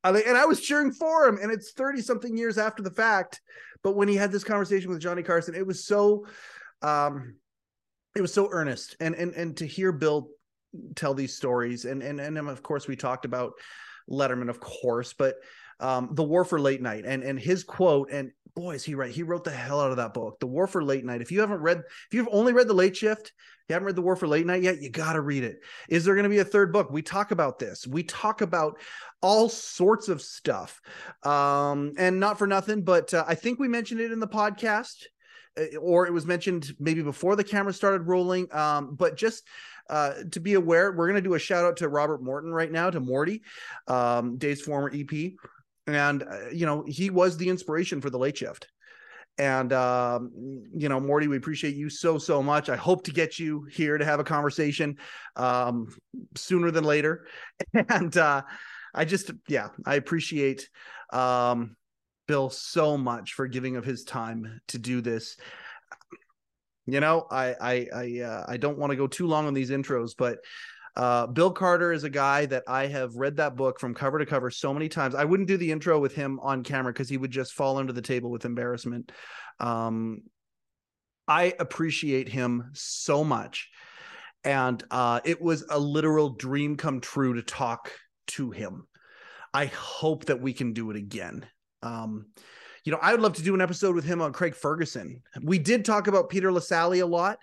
and 0.04 0.36
I 0.36 0.46
was 0.46 0.60
cheering 0.60 0.92
for 0.92 1.26
him, 1.26 1.38
and 1.40 1.50
it's 1.52 1.72
30 1.72 2.02
something 2.02 2.36
years 2.36 2.58
after 2.58 2.82
the 2.82 2.90
fact 2.90 3.40
but 3.82 3.96
when 3.96 4.08
he 4.08 4.16
had 4.16 4.32
this 4.32 4.44
conversation 4.44 4.90
with 4.90 5.00
Johnny 5.00 5.22
Carson, 5.22 5.54
it 5.54 5.66
was 5.66 5.84
so 5.84 6.26
um 6.82 7.34
it 8.16 8.20
was 8.22 8.32
so 8.32 8.48
earnest 8.50 8.96
and 9.00 9.14
and 9.14 9.34
and 9.34 9.56
to 9.58 9.66
hear 9.66 9.92
Bill 9.92 10.28
tell 10.94 11.14
these 11.14 11.36
stories 11.36 11.84
and 11.84 12.02
and 12.02 12.20
and 12.20 12.38
of 12.38 12.62
course 12.62 12.88
we 12.88 12.96
talked 12.96 13.24
about 13.24 13.52
Letterman 14.08 14.48
of 14.48 14.60
course 14.60 15.12
but 15.12 15.36
um 15.80 16.10
the 16.12 16.22
war 16.22 16.44
for 16.44 16.60
late 16.60 16.82
night 16.82 17.04
and 17.04 17.22
and 17.22 17.38
his 17.38 17.64
quote 17.64 18.10
and 18.10 18.30
boy 18.54 18.74
is 18.74 18.84
he 18.84 18.94
right 18.94 19.12
he 19.12 19.22
wrote 19.22 19.44
the 19.44 19.50
hell 19.50 19.80
out 19.80 19.90
of 19.90 19.96
that 19.96 20.14
book 20.14 20.38
the 20.40 20.46
war 20.46 20.66
for 20.66 20.82
late 20.82 21.04
night 21.04 21.22
if 21.22 21.30
you 21.30 21.40
haven't 21.40 21.60
read 21.60 21.78
if 21.78 22.14
you've 22.14 22.28
only 22.32 22.52
read 22.52 22.68
the 22.68 22.74
late 22.74 22.96
shift 22.96 23.32
you 23.68 23.74
haven't 23.74 23.86
read 23.86 23.96
the 23.96 24.02
war 24.02 24.16
for 24.16 24.26
late 24.26 24.46
night 24.46 24.62
yet 24.62 24.82
you 24.82 24.90
got 24.90 25.12
to 25.12 25.20
read 25.20 25.44
it 25.44 25.60
is 25.88 26.04
there 26.04 26.14
going 26.14 26.24
to 26.24 26.30
be 26.30 26.38
a 26.38 26.44
third 26.44 26.72
book 26.72 26.90
we 26.90 27.02
talk 27.02 27.30
about 27.30 27.58
this 27.58 27.86
we 27.86 28.02
talk 28.02 28.40
about 28.40 28.78
all 29.22 29.48
sorts 29.48 30.08
of 30.08 30.22
stuff. 30.22 30.80
Um, 31.22 31.92
and 31.98 32.20
not 32.20 32.38
for 32.38 32.46
nothing, 32.46 32.82
but 32.82 33.12
uh, 33.12 33.24
I 33.26 33.34
think 33.34 33.58
we 33.58 33.68
mentioned 33.68 34.00
it 34.00 34.12
in 34.12 34.20
the 34.20 34.28
podcast, 34.28 35.04
uh, 35.58 35.76
or 35.76 36.06
it 36.06 36.12
was 36.12 36.26
mentioned 36.26 36.74
maybe 36.78 37.02
before 37.02 37.36
the 37.36 37.44
camera 37.44 37.72
started 37.72 38.06
rolling. 38.06 38.52
Um, 38.54 38.94
but 38.94 39.16
just 39.16 39.44
uh, 39.88 40.14
to 40.32 40.40
be 40.40 40.54
aware, 40.54 40.92
we're 40.92 41.08
going 41.08 41.22
to 41.22 41.28
do 41.28 41.34
a 41.34 41.38
shout 41.38 41.64
out 41.64 41.76
to 41.78 41.88
Robert 41.88 42.22
Morton 42.22 42.52
right 42.52 42.70
now, 42.70 42.90
to 42.90 43.00
Morty, 43.00 43.42
um, 43.88 44.38
Dave's 44.38 44.62
former 44.62 44.90
EP. 44.94 45.32
And, 45.86 46.22
uh, 46.22 46.48
you 46.52 46.66
know, 46.66 46.84
he 46.86 47.10
was 47.10 47.36
the 47.36 47.48
inspiration 47.48 48.00
for 48.00 48.10
the 48.10 48.18
late 48.18 48.36
shift. 48.38 48.68
And, 49.38 49.72
um, 49.72 50.30
you 50.74 50.88
know, 50.88 51.00
Morty, 51.00 51.26
we 51.26 51.36
appreciate 51.36 51.74
you 51.74 51.88
so, 51.88 52.18
so 52.18 52.42
much. 52.42 52.68
I 52.68 52.76
hope 52.76 53.04
to 53.04 53.12
get 53.12 53.38
you 53.38 53.64
here 53.70 53.96
to 53.96 54.04
have 54.04 54.20
a 54.20 54.24
conversation 54.24 54.96
um, 55.36 55.88
sooner 56.36 56.70
than 56.70 56.84
later. 56.84 57.26
And, 57.88 58.16
uh, 58.16 58.42
I 58.94 59.04
just 59.04 59.30
yeah, 59.48 59.68
I 59.86 59.94
appreciate 59.94 60.68
um 61.12 61.76
Bill 62.26 62.50
so 62.50 62.96
much 62.96 63.32
for 63.32 63.48
giving 63.48 63.76
of 63.76 63.84
his 63.84 64.04
time 64.04 64.60
to 64.68 64.78
do 64.78 65.00
this. 65.00 65.36
You 66.86 67.00
know, 67.00 67.26
I 67.30 67.54
I 67.60 67.86
I 67.94 68.20
uh, 68.20 68.44
I 68.48 68.56
don't 68.56 68.78
want 68.78 68.90
to 68.90 68.96
go 68.96 69.06
too 69.06 69.26
long 69.26 69.46
on 69.46 69.54
these 69.54 69.70
intros, 69.70 70.12
but 70.16 70.38
uh, 70.96 71.26
Bill 71.26 71.50
Carter 71.50 71.92
is 71.92 72.04
a 72.04 72.10
guy 72.10 72.46
that 72.46 72.64
I 72.66 72.86
have 72.86 73.16
read 73.16 73.36
that 73.36 73.56
book 73.56 73.78
from 73.78 73.94
cover 73.94 74.18
to 74.18 74.26
cover 74.26 74.50
so 74.50 74.74
many 74.74 74.88
times. 74.88 75.14
I 75.14 75.24
wouldn't 75.24 75.48
do 75.48 75.56
the 75.56 75.70
intro 75.70 75.98
with 75.98 76.14
him 76.14 76.40
on 76.40 76.62
camera 76.62 76.92
because 76.92 77.08
he 77.08 77.16
would 77.16 77.30
just 77.30 77.52
fall 77.52 77.78
under 77.78 77.92
the 77.92 78.02
table 78.02 78.30
with 78.30 78.44
embarrassment. 78.44 79.12
Um, 79.58 80.22
I 81.28 81.54
appreciate 81.58 82.28
him 82.28 82.70
so 82.72 83.22
much. 83.22 83.70
And 84.42 84.82
uh, 84.90 85.20
it 85.24 85.40
was 85.40 85.64
a 85.68 85.78
literal 85.78 86.30
dream 86.30 86.76
come 86.76 87.00
true 87.00 87.34
to 87.34 87.42
talk 87.42 87.92
to 88.28 88.50
him. 88.50 88.86
I 89.52 89.66
hope 89.66 90.26
that 90.26 90.40
we 90.40 90.52
can 90.52 90.72
do 90.72 90.90
it 90.90 90.96
again. 90.96 91.46
Um, 91.82 92.26
you 92.84 92.92
know, 92.92 92.98
I 93.00 93.12
would 93.12 93.20
love 93.20 93.34
to 93.34 93.42
do 93.42 93.54
an 93.54 93.60
episode 93.60 93.94
with 93.94 94.04
him 94.04 94.22
on 94.22 94.32
Craig 94.32 94.54
Ferguson. 94.54 95.22
We 95.42 95.58
did 95.58 95.84
talk 95.84 96.06
about 96.06 96.30
Peter 96.30 96.50
Lassally 96.50 97.00
a 97.00 97.06
lot, 97.06 97.38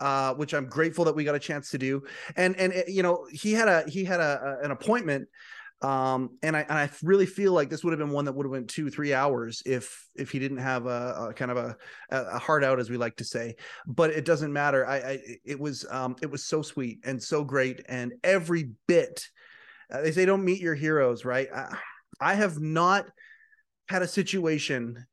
uh, 0.00 0.34
which 0.34 0.54
I'm 0.54 0.66
grateful 0.66 1.04
that 1.04 1.14
we 1.14 1.24
got 1.24 1.34
a 1.34 1.40
chance 1.40 1.70
to 1.70 1.78
do. 1.78 2.02
And 2.36 2.56
and 2.58 2.72
eh, 2.72 2.84
you 2.88 3.02
know, 3.02 3.26
he 3.30 3.52
had 3.52 3.68
a 3.68 3.84
he 3.88 4.04
had 4.04 4.20
a, 4.20 4.58
a 4.60 4.64
an 4.64 4.70
appointment 4.70 5.28
um 5.82 6.36
and 6.42 6.54
i 6.54 6.60
and 6.60 6.78
i 6.78 6.90
really 7.02 7.24
feel 7.24 7.54
like 7.54 7.70
this 7.70 7.82
would 7.82 7.90
have 7.90 7.98
been 7.98 8.10
one 8.10 8.26
that 8.26 8.34
would 8.34 8.44
have 8.44 8.50
went 8.50 8.68
two 8.68 8.90
three 8.90 9.14
hours 9.14 9.62
if 9.64 10.06
if 10.14 10.30
he 10.30 10.38
didn't 10.38 10.58
have 10.58 10.84
a, 10.84 11.28
a 11.30 11.32
kind 11.32 11.50
of 11.50 11.56
a 11.56 11.74
a 12.10 12.38
heart 12.38 12.62
out 12.62 12.78
as 12.78 12.90
we 12.90 12.98
like 12.98 13.16
to 13.16 13.24
say 13.24 13.56
but 13.86 14.10
it 14.10 14.26
doesn't 14.26 14.52
matter 14.52 14.86
i 14.86 14.96
i 14.98 15.18
it 15.42 15.58
was 15.58 15.86
um 15.88 16.14
it 16.20 16.30
was 16.30 16.44
so 16.44 16.60
sweet 16.60 17.00
and 17.04 17.22
so 17.22 17.42
great 17.42 17.80
and 17.88 18.12
every 18.22 18.72
bit 18.88 19.26
uh, 19.90 20.02
they 20.02 20.12
say 20.12 20.24
don't 20.24 20.44
meet 20.44 20.60
your 20.60 20.74
heroes, 20.74 21.24
right? 21.24 21.48
I, 21.54 21.76
I 22.20 22.34
have 22.34 22.60
not 22.60 23.06
had 23.88 24.02
a 24.02 24.08
situation 24.08 25.06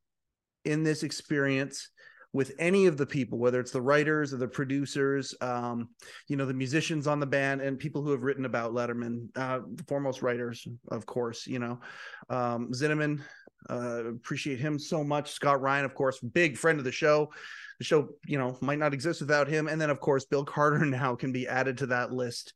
in 0.64 0.84
this 0.84 1.02
experience 1.02 1.90
with 2.32 2.52
any 2.58 2.86
of 2.86 2.96
the 2.96 3.06
people, 3.06 3.38
whether 3.38 3.58
it's 3.58 3.70
the 3.70 3.80
writers 3.80 4.34
or 4.34 4.36
the 4.36 4.48
producers, 4.48 5.34
um, 5.40 5.88
you 6.28 6.36
know, 6.36 6.44
the 6.44 6.52
musicians 6.54 7.06
on 7.06 7.20
the 7.20 7.26
band 7.26 7.60
and 7.60 7.78
people 7.78 8.02
who 8.02 8.10
have 8.10 8.22
written 8.22 8.44
about 8.44 8.72
Letterman, 8.72 9.28
uh, 9.36 9.60
the 9.74 9.84
foremost 9.84 10.20
writers, 10.20 10.66
of 10.88 11.06
course, 11.06 11.46
you 11.46 11.58
know, 11.58 11.80
um, 12.28 12.70
Zinoman, 12.72 13.20
Uh, 13.68 14.04
appreciate 14.06 14.60
him 14.60 14.78
so 14.78 15.02
much. 15.02 15.32
Scott 15.32 15.60
Ryan, 15.60 15.84
of 15.84 15.94
course, 15.94 16.20
big 16.20 16.56
friend 16.56 16.78
of 16.78 16.84
the 16.84 16.92
show. 16.92 17.32
The 17.78 17.84
show, 17.84 18.08
you 18.24 18.38
know, 18.38 18.56
might 18.60 18.78
not 18.78 18.94
exist 18.94 19.20
without 19.20 19.48
him. 19.48 19.66
And 19.66 19.80
then, 19.80 19.90
of 19.90 20.00
course, 20.00 20.24
Bill 20.24 20.44
Carter 20.44 20.84
now 20.86 21.16
can 21.16 21.32
be 21.32 21.48
added 21.48 21.78
to 21.78 21.86
that 21.86 22.12
list. 22.12 22.54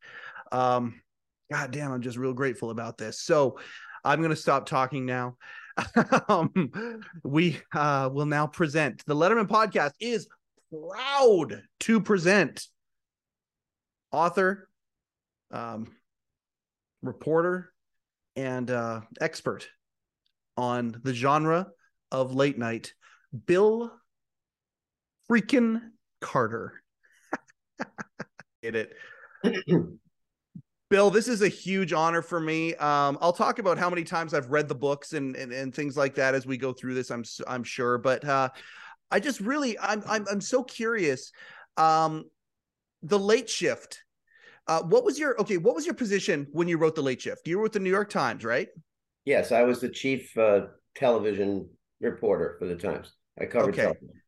Um, 0.53 1.03
God 1.51 1.71
damn, 1.71 1.93
I'm 1.93 2.03
just 2.03 2.19
real 2.19 2.33
grateful 2.33 2.71
about 2.71 2.99
this. 2.99 3.21
So 3.21 3.59
I'm 4.05 4.21
going 4.21 4.31
to 4.31 4.37
stop 4.37 4.65
talking 4.65 5.05
now. 5.05 5.37
um, 6.29 6.51
we 7.23 7.61
uh, 7.75 8.11
will 8.13 8.27
now 8.27 8.47
present 8.47 9.03
the 9.07 9.15
Letterman 9.15 9.49
podcast 9.49 9.93
is 10.01 10.29
proud 10.71 11.63
to 11.81 12.01
present 12.01 12.67
author, 14.11 14.69
um, 15.51 15.89
reporter, 17.03 17.73
and 18.37 18.71
uh, 18.71 19.01
expert 19.21 19.69
on 20.57 21.01
the 21.03 21.15
genre 21.15 21.69
of 22.11 22.35
late 22.35 22.59
night, 22.59 22.93
Bill 23.47 23.91
freaking 25.31 25.81
Carter. 26.21 26.75
Get 28.63 28.77
it. 28.77 28.93
Bill, 30.93 31.09
this 31.09 31.27
is 31.27 31.41
a 31.41 31.49
huge 31.49 31.95
honor 31.95 32.21
for 32.21 32.39
me. 32.39 32.75
Um, 32.75 33.17
I'll 33.23 33.33
talk 33.33 33.59
about 33.59 33.79
how 33.79 33.89
many 33.89 34.05
times 34.05 34.35
I've 34.35 34.51
read 34.51 34.69
the 34.69 34.75
books 34.75 35.15
and, 35.15 35.35
and 35.37 35.51
and 35.51 35.75
things 35.75 35.97
like 35.97 36.15
that 36.17 36.35
as 36.35 36.45
we 36.45 36.59
go 36.59 36.75
through 36.75 36.93
this. 36.93 37.11
I'm 37.11 37.25
I'm 37.47 37.65
sure, 37.65 37.97
but 37.97 38.23
uh, 38.27 38.51
I 39.11 39.19
just 39.19 39.41
really 39.41 39.79
I'm 39.79 40.03
I'm 40.07 40.27
I'm 40.31 40.43
so 40.43 40.63
curious. 40.63 41.33
Um, 41.79 42.27
the 43.03 43.19
late 43.19 43.49
shift. 43.49 44.05
Uh, 44.67 44.83
what 44.83 45.03
was 45.03 45.19
your 45.19 45.41
okay? 45.41 45.57
What 45.57 45.75
was 45.75 45.87
your 45.87 45.95
position 45.95 46.47
when 46.53 46.69
you 46.69 46.77
wrote 46.77 46.95
the 46.95 47.01
late 47.01 47.23
shift? 47.23 47.49
You 47.49 47.57
were 47.57 47.63
with 47.63 47.73
the 47.73 47.81
New 47.81 47.89
York 47.89 48.11
Times, 48.11 48.45
right? 48.45 48.69
Yes, 49.25 49.51
I 49.51 49.63
was 49.63 49.81
the 49.81 49.89
chief 49.89 50.37
uh, 50.37 50.67
television 50.95 51.71
reporter 52.03 52.57
for 52.59 52.67
the 52.67 52.77
Times. 52.77 53.15
I 53.41 53.47
covered 53.47 53.71
okay. 53.71 53.85
television. 53.85 54.22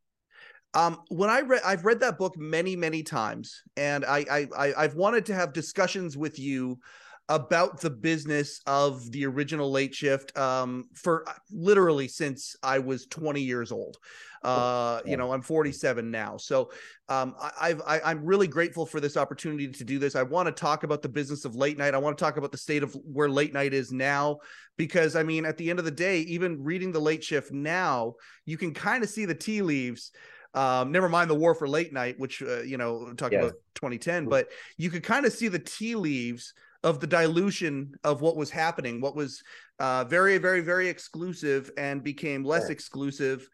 Um, 0.74 1.00
when 1.08 1.30
I 1.30 1.40
read, 1.40 1.62
I've 1.64 1.84
read 1.84 2.00
that 2.00 2.18
book 2.18 2.36
many, 2.36 2.74
many 2.74 3.02
times, 3.02 3.62
and 3.76 4.04
I, 4.04 4.24
I, 4.30 4.72
I, 4.76 4.82
have 4.82 4.96
wanted 4.96 5.24
to 5.26 5.34
have 5.34 5.52
discussions 5.52 6.16
with 6.16 6.38
you 6.38 6.80
about 7.28 7.80
the 7.80 7.90
business 7.90 8.60
of 8.66 9.10
the 9.12 9.24
original 9.24 9.70
late 9.70 9.94
shift 9.94 10.36
um, 10.36 10.84
for 10.94 11.24
literally 11.50 12.08
since 12.08 12.56
I 12.62 12.80
was 12.80 13.06
20 13.06 13.40
years 13.40 13.72
old. 13.72 13.96
Uh, 14.42 15.00
you 15.06 15.16
know, 15.16 15.32
I'm 15.32 15.40
47 15.40 16.10
now, 16.10 16.36
so 16.36 16.70
um, 17.08 17.34
I, 17.40 17.50
I've, 17.62 17.80
I, 17.86 18.00
I'm 18.04 18.26
really 18.26 18.46
grateful 18.46 18.84
for 18.84 19.00
this 19.00 19.16
opportunity 19.16 19.68
to 19.68 19.84
do 19.84 19.98
this. 19.98 20.14
I 20.14 20.22
want 20.22 20.48
to 20.48 20.52
talk 20.52 20.82
about 20.82 21.00
the 21.00 21.08
business 21.08 21.46
of 21.46 21.54
late 21.56 21.78
night. 21.78 21.94
I 21.94 21.98
want 21.98 22.18
to 22.18 22.22
talk 22.22 22.36
about 22.36 22.52
the 22.52 22.58
state 22.58 22.82
of 22.82 22.94
where 23.10 23.30
late 23.30 23.54
night 23.54 23.72
is 23.72 23.90
now, 23.90 24.40
because 24.76 25.16
I 25.16 25.22
mean, 25.22 25.46
at 25.46 25.56
the 25.56 25.70
end 25.70 25.78
of 25.78 25.86
the 25.86 25.90
day, 25.90 26.18
even 26.20 26.62
reading 26.62 26.92
the 26.92 27.00
late 27.00 27.24
shift 27.24 27.52
now, 27.52 28.14
you 28.44 28.58
can 28.58 28.74
kind 28.74 29.02
of 29.02 29.08
see 29.08 29.24
the 29.24 29.34
tea 29.34 29.62
leaves 29.62 30.10
um, 30.54 30.92
never 30.92 31.08
mind 31.08 31.28
the 31.28 31.34
war 31.34 31.54
for 31.54 31.68
late 31.68 31.92
night, 31.92 32.18
which 32.18 32.42
uh, 32.42 32.62
you 32.62 32.78
know, 32.78 33.12
talking 33.14 33.38
yes. 33.38 33.50
about 33.50 33.60
2010, 33.74 34.26
but 34.26 34.48
you 34.76 34.90
could 34.90 35.02
kind 35.02 35.26
of 35.26 35.32
see 35.32 35.48
the 35.48 35.58
tea 35.58 35.94
leaves 35.96 36.54
of 36.82 37.00
the 37.00 37.06
dilution 37.06 37.94
of 38.04 38.20
what 38.20 38.36
was 38.36 38.50
happening, 38.50 39.00
what 39.00 39.16
was 39.16 39.42
uh, 39.80 40.04
very, 40.04 40.38
very, 40.38 40.60
very 40.60 40.88
exclusive 40.88 41.70
and 41.76 42.04
became 42.04 42.44
less 42.44 42.68
exclusive, 42.68 43.48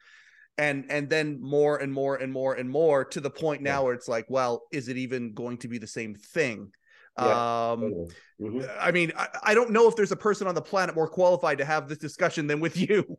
and 0.59 0.85
and 0.91 1.09
then 1.09 1.41
more 1.41 1.79
and 1.79 1.93
more 1.93 2.17
and 2.17 2.33
more 2.33 2.55
and 2.55 2.69
more 2.69 3.05
to 3.05 3.21
the 3.21 3.31
point 3.31 3.63
now 3.63 3.79
yeah. 3.79 3.85
where 3.85 3.95
it's 3.95 4.09
like, 4.09 4.27
well, 4.29 4.65
is 4.71 4.89
it 4.89 4.99
even 4.99 5.33
going 5.33 5.57
to 5.59 5.69
be 5.69 5.79
the 5.79 5.87
same 5.87 6.15
thing? 6.15 6.71
Yeah. 7.19 7.71
Um, 7.71 8.07
mm-hmm. 8.41 8.61
I 8.79 8.91
mean, 8.91 9.13
I, 9.17 9.29
I 9.43 9.55
don't 9.55 9.71
know 9.71 9.89
if 9.89 9.97
there's 9.97 10.13
a 10.13 10.17
person 10.17 10.47
on 10.47 10.55
the 10.55 10.63
planet 10.63 10.95
more 10.95 11.09
qualified 11.09 11.59
to 11.59 11.65
have 11.65 11.89
this 11.89 11.99
discussion 11.99 12.47
than 12.47 12.61
with 12.61 12.77
you. 12.89 13.19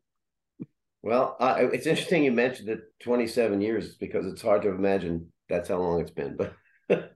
Well, 1.03 1.36
uh, 1.39 1.55
it's 1.74 1.88
interesting 1.88 2.24
you 2.24 2.31
mentioned 2.31 2.67
the 2.67 2.84
27 3.03 3.60
years 3.62 3.96
because 3.96 4.25
it's 4.27 4.41
hard 4.41 4.62
to 4.63 4.70
imagine 4.70 5.31
that's 5.50 5.70
how 5.70 5.77
long 5.77 6.00
it's 6.00 6.12
been. 6.12 6.38
But 6.38 6.53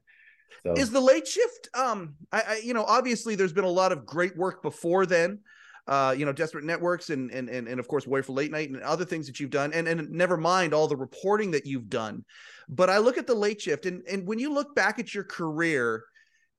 so. 0.64 0.74
is 0.74 0.90
the 0.90 1.00
late 1.00 1.28
shift? 1.28 1.70
Um, 1.76 2.16
I, 2.32 2.42
I, 2.42 2.62
you 2.64 2.74
know, 2.74 2.84
obviously 2.84 3.36
there's 3.36 3.54
been 3.54 3.64
a 3.64 3.70
lot 3.70 3.92
of 3.92 4.06
great 4.06 4.36
work 4.36 4.64
before 4.64 5.06
then. 5.06 5.40
Uh, 5.88 6.16
you 6.18 6.26
know, 6.26 6.34
Desperate 6.34 6.64
Networks 6.64 7.12
and 7.12 7.30
and 7.30 7.48
and 7.48 7.68
and 7.68 7.80
of 7.80 7.88
course 7.88 8.08
Warrior 8.08 8.24
for 8.24 8.32
Late 8.32 8.50
Night 8.50 8.72
and 8.72 8.82
other 8.82 9.06
things 9.06 9.28
that 9.28 9.40
you've 9.40 9.52
done, 9.52 9.72
and 9.72 9.88
and 9.88 10.10
never 10.10 10.36
mind 10.36 10.74
all 10.74 10.88
the 10.88 10.98
reporting 10.98 11.52
that 11.52 11.68
you've 11.68 11.90
done. 11.90 12.26
But 12.68 12.90
I 12.90 12.98
look 12.98 13.20
at 13.20 13.28
the 13.28 13.36
late 13.36 13.62
shift, 13.62 13.86
and 13.86 14.02
and 14.10 14.28
when 14.28 14.40
you 14.40 14.52
look 14.52 14.74
back 14.74 14.98
at 14.98 15.14
your 15.14 15.26
career, 15.26 16.04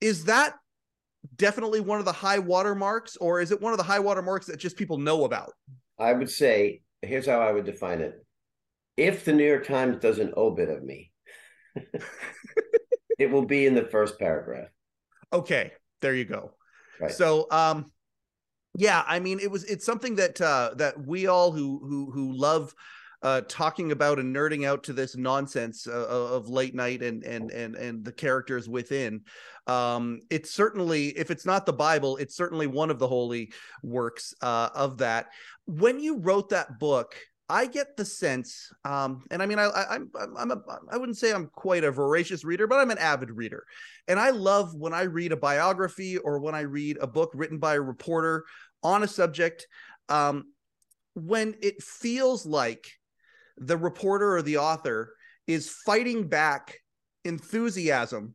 is 0.00 0.26
that 0.26 0.54
definitely 1.34 1.80
one 1.80 1.98
of 1.98 2.04
the 2.04 2.12
high 2.12 2.38
watermarks, 2.38 3.16
or 3.16 3.40
is 3.40 3.50
it 3.50 3.60
one 3.60 3.72
of 3.72 3.78
the 3.78 3.82
high 3.82 3.98
watermarks 3.98 4.46
that 4.46 4.58
just 4.58 4.76
people 4.76 4.98
know 4.98 5.24
about? 5.24 5.50
I 5.98 6.12
would 6.12 6.30
say 6.30 6.82
here's 7.02 7.26
how 7.26 7.40
I 7.40 7.52
would 7.52 7.66
define 7.66 8.00
it. 8.00 8.24
If 8.96 9.24
the 9.24 9.32
New 9.32 9.46
York 9.46 9.66
Times 9.66 9.98
does 10.00 10.18
an 10.18 10.32
obit 10.36 10.70
of 10.70 10.82
me, 10.82 11.12
it 13.18 13.30
will 13.30 13.44
be 13.44 13.66
in 13.66 13.74
the 13.74 13.84
first 13.84 14.18
paragraph. 14.18 14.68
Okay, 15.32 15.72
there 16.00 16.14
you 16.14 16.24
go. 16.24 16.52
Right. 17.00 17.12
So, 17.12 17.46
um, 17.50 17.92
yeah, 18.74 19.02
I 19.06 19.20
mean, 19.20 19.40
it 19.40 19.50
was 19.50 19.64
it's 19.64 19.84
something 19.84 20.16
that 20.16 20.40
uh, 20.40 20.72
that 20.76 21.06
we 21.06 21.26
all 21.26 21.52
who 21.52 21.80
who 21.82 22.10
who 22.10 22.32
love 22.32 22.74
uh, 23.22 23.42
talking 23.48 23.92
about 23.92 24.18
and 24.18 24.34
nerding 24.34 24.66
out 24.66 24.82
to 24.84 24.92
this 24.92 25.16
nonsense 25.16 25.86
uh, 25.86 26.06
of 26.08 26.48
late 26.48 26.74
night 26.74 27.02
and 27.02 27.24
and 27.24 27.50
and 27.50 27.74
and 27.74 28.04
the 28.04 28.12
characters 28.12 28.68
within. 28.68 29.22
Um, 29.66 30.20
it's 30.30 30.52
certainly, 30.52 31.08
if 31.08 31.30
it's 31.30 31.44
not 31.44 31.66
the 31.66 31.72
Bible, 31.72 32.16
it's 32.18 32.36
certainly 32.36 32.66
one 32.66 32.90
of 32.90 32.98
the 32.98 33.08
holy 33.08 33.52
works 33.82 34.32
uh, 34.40 34.68
of 34.74 34.98
that. 34.98 35.26
When 35.66 35.98
you 35.98 36.18
wrote 36.18 36.50
that 36.50 36.78
book, 36.78 37.16
I 37.48 37.66
get 37.66 37.96
the 37.96 38.04
sense, 38.04 38.72
um, 38.84 39.24
and 39.30 39.40
I 39.40 39.46
mean, 39.46 39.58
I, 39.58 39.66
I, 39.66 39.94
I'm, 39.94 40.10
I'm 40.36 40.50
a, 40.50 40.62
I 40.90 40.96
wouldn't 40.96 41.18
say 41.18 41.32
I'm 41.32 41.46
quite 41.46 41.84
a 41.84 41.92
voracious 41.92 42.44
reader, 42.44 42.66
but 42.66 42.80
I'm 42.80 42.90
an 42.90 42.98
avid 42.98 43.30
reader, 43.30 43.64
and 44.08 44.18
I 44.18 44.30
love 44.30 44.74
when 44.74 44.92
I 44.92 45.02
read 45.02 45.30
a 45.30 45.36
biography 45.36 46.16
or 46.18 46.40
when 46.40 46.56
I 46.56 46.62
read 46.62 46.98
a 47.00 47.06
book 47.06 47.30
written 47.34 47.58
by 47.58 47.74
a 47.74 47.80
reporter 47.80 48.44
on 48.82 49.04
a 49.04 49.08
subject, 49.08 49.68
um, 50.08 50.44
when 51.14 51.54
it 51.62 51.82
feels 51.82 52.46
like 52.46 52.88
the 53.58 53.76
reporter 53.76 54.36
or 54.36 54.42
the 54.42 54.58
author 54.58 55.14
is 55.46 55.70
fighting 55.84 56.28
back 56.28 56.78
enthusiasm 57.24 58.34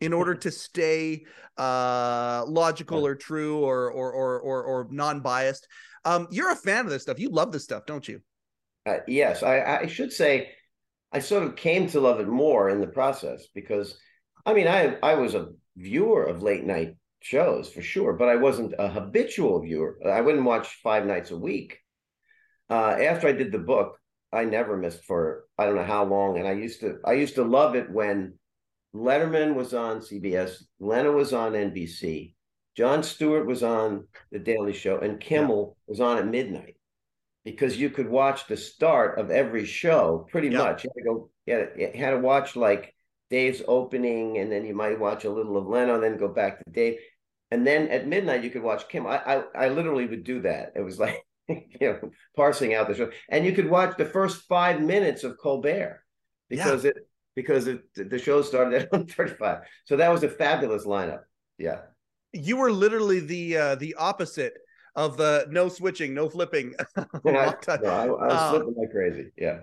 in 0.00 0.12
order 0.12 0.34
to 0.34 0.50
stay 0.50 1.24
uh, 1.58 2.44
logical 2.46 3.06
or 3.06 3.14
true 3.14 3.60
or 3.60 3.90
or 3.90 4.12
or 4.12 4.40
or, 4.40 4.62
or 4.64 4.88
non-biased. 4.90 5.66
Um, 6.04 6.26
you're 6.30 6.50
a 6.50 6.56
fan 6.56 6.84
of 6.84 6.90
this 6.90 7.02
stuff. 7.02 7.20
You 7.20 7.30
love 7.30 7.52
this 7.52 7.64
stuff, 7.64 7.86
don't 7.86 8.06
you? 8.08 8.20
Uh, 8.84 8.98
yes, 9.06 9.44
I, 9.44 9.82
I 9.82 9.86
should 9.86 10.12
say 10.12 10.50
I 11.12 11.20
sort 11.20 11.44
of 11.44 11.54
came 11.54 11.86
to 11.88 12.00
love 12.00 12.18
it 12.18 12.26
more 12.26 12.68
in 12.68 12.80
the 12.80 12.86
process 12.86 13.46
because 13.54 13.96
I 14.44 14.54
mean 14.54 14.66
I 14.66 14.96
I 15.02 15.14
was 15.14 15.34
a 15.34 15.50
viewer 15.76 16.24
of 16.24 16.42
late 16.42 16.64
night 16.64 16.96
shows 17.20 17.68
for 17.68 17.82
sure, 17.82 18.14
but 18.14 18.28
I 18.28 18.36
wasn't 18.36 18.74
a 18.78 18.88
habitual 18.88 19.60
viewer. 19.62 19.98
I 20.04 20.20
wouldn't 20.20 20.44
watch 20.44 20.80
five 20.82 21.06
nights 21.06 21.30
a 21.30 21.38
week. 21.38 21.78
Uh, 22.68 22.96
after 23.00 23.28
I 23.28 23.32
did 23.32 23.52
the 23.52 23.58
book, 23.58 23.98
I 24.32 24.44
never 24.44 24.76
missed 24.76 25.04
for 25.04 25.44
I 25.58 25.66
don't 25.66 25.76
know 25.76 25.84
how 25.84 26.04
long, 26.04 26.38
and 26.38 26.48
I 26.48 26.52
used 26.52 26.80
to 26.80 26.98
I 27.04 27.12
used 27.12 27.34
to 27.36 27.44
love 27.44 27.74
it 27.74 27.90
when 27.90 28.34
Letterman 28.94 29.54
was 29.54 29.74
on 29.74 30.00
CBS, 30.00 30.62
Leno 30.80 31.12
was 31.12 31.32
on 31.32 31.52
NBC, 31.52 32.34
Jon 32.76 33.02
Stewart 33.02 33.46
was 33.46 33.62
on 33.62 34.06
The 34.30 34.38
Daily 34.38 34.72
Show, 34.72 34.98
and 34.98 35.20
Kimmel 35.20 35.76
yeah. 35.76 35.90
was 35.90 36.00
on 36.00 36.18
at 36.18 36.26
midnight 36.26 36.76
because 37.44 37.76
you 37.76 37.90
could 37.90 38.08
watch 38.08 38.46
the 38.46 38.56
start 38.56 39.18
of 39.18 39.30
every 39.30 39.64
show 39.64 40.26
pretty 40.30 40.48
yeah. 40.48 40.58
much. 40.58 40.84
You 40.84 40.90
had 40.94 41.02
to 41.02 41.08
go, 41.08 41.30
you 41.46 41.54
had, 41.54 41.74
to, 41.74 41.80
you 41.80 42.04
had 42.04 42.10
to 42.10 42.18
watch 42.18 42.56
like 42.56 42.94
Dave's 43.30 43.62
opening, 43.66 44.38
and 44.38 44.50
then 44.50 44.64
you 44.64 44.74
might 44.74 45.00
watch 45.00 45.24
a 45.24 45.30
little 45.30 45.56
of 45.56 45.66
Leno, 45.66 46.00
then 46.00 46.18
go 46.18 46.28
back 46.28 46.58
to 46.58 46.70
Dave. 46.70 46.98
And 47.50 47.66
then 47.66 47.88
at 47.88 48.06
midnight, 48.06 48.44
you 48.44 48.50
could 48.50 48.62
watch 48.62 48.88
Kim. 48.88 49.06
I, 49.06 49.18
I, 49.18 49.42
I 49.54 49.68
literally 49.68 50.06
would 50.06 50.24
do 50.24 50.42
that. 50.42 50.72
It 50.74 50.80
was 50.80 50.98
like, 50.98 51.22
you 51.48 51.66
know, 51.80 52.10
parsing 52.36 52.74
out 52.74 52.88
the 52.88 52.94
show. 52.94 53.10
And 53.28 53.44
you 53.44 53.52
could 53.52 53.68
watch 53.68 53.96
the 53.96 54.04
first 54.04 54.42
five 54.48 54.80
minutes 54.80 55.24
of 55.24 55.38
Colbert 55.38 56.02
because 56.48 56.84
yeah. 56.84 56.90
it 56.90 57.08
because 57.34 57.66
it, 57.66 57.82
the 57.94 58.18
show 58.18 58.42
started 58.42 58.82
at 58.82 58.92
135. 58.92 59.60
So 59.84 59.96
that 59.96 60.10
was 60.10 60.22
a 60.22 60.28
fabulous 60.28 60.84
lineup. 60.84 61.22
Yeah. 61.58 61.80
You 62.32 62.56
were 62.56 62.72
literally 62.72 63.20
the 63.20 63.56
uh, 63.56 63.74
the 63.76 63.94
opposite 63.94 64.54
of 64.94 65.16
the 65.16 65.46
no 65.50 65.68
switching, 65.68 66.14
no 66.14 66.28
flipping. 66.28 66.74
I, 66.96 67.04
no, 67.24 67.32
I, 67.32 68.04
I, 68.04 68.06
was 68.06 68.32
um, 68.32 68.50
flipping 68.54 68.74
like 68.78 68.90
crazy. 68.90 69.32
Yeah. 69.36 69.60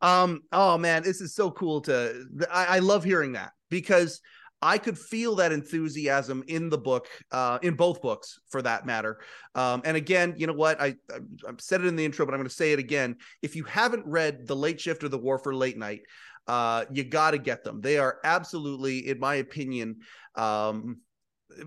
um. 0.00 0.42
Oh 0.50 0.76
man, 0.76 1.02
this 1.02 1.20
is 1.20 1.34
so 1.34 1.50
cool 1.52 1.80
to. 1.82 2.26
I, 2.50 2.76
I 2.76 2.78
love 2.80 3.04
hearing 3.04 3.32
that 3.32 3.52
because 3.68 4.20
I 4.62 4.78
could 4.78 4.98
feel 4.98 5.36
that 5.36 5.52
enthusiasm 5.52 6.44
in 6.46 6.68
the 6.68 6.78
book, 6.78 7.08
uh, 7.30 7.58
in 7.62 7.74
both 7.74 8.02
books 8.02 8.38
for 8.50 8.60
that 8.62 8.84
matter. 8.84 9.20
Um, 9.54 9.82
and 9.84 9.96
again, 9.96 10.34
you 10.36 10.46
know 10.46 10.52
what? 10.52 10.80
I, 10.80 10.96
I, 11.10 11.18
I 11.48 11.52
said 11.58 11.80
it 11.80 11.86
in 11.86 11.96
the 11.96 12.04
intro, 12.04 12.26
but 12.26 12.34
I'm 12.34 12.40
going 12.40 12.48
to 12.48 12.54
say 12.54 12.72
it 12.72 12.78
again. 12.78 13.16
If 13.42 13.56
you 13.56 13.64
haven't 13.64 14.06
read 14.06 14.46
The 14.46 14.56
Late 14.56 14.80
Shift 14.80 15.02
or 15.02 15.08
The 15.08 15.18
War 15.18 15.38
for 15.38 15.54
Late 15.54 15.78
Night, 15.78 16.02
uh, 16.46 16.84
you 16.92 17.04
got 17.04 17.30
to 17.30 17.38
get 17.38 17.64
them. 17.64 17.80
They 17.80 17.98
are 17.98 18.18
absolutely, 18.24 19.08
in 19.08 19.18
my 19.18 19.36
opinion, 19.36 20.00
um, 20.34 20.98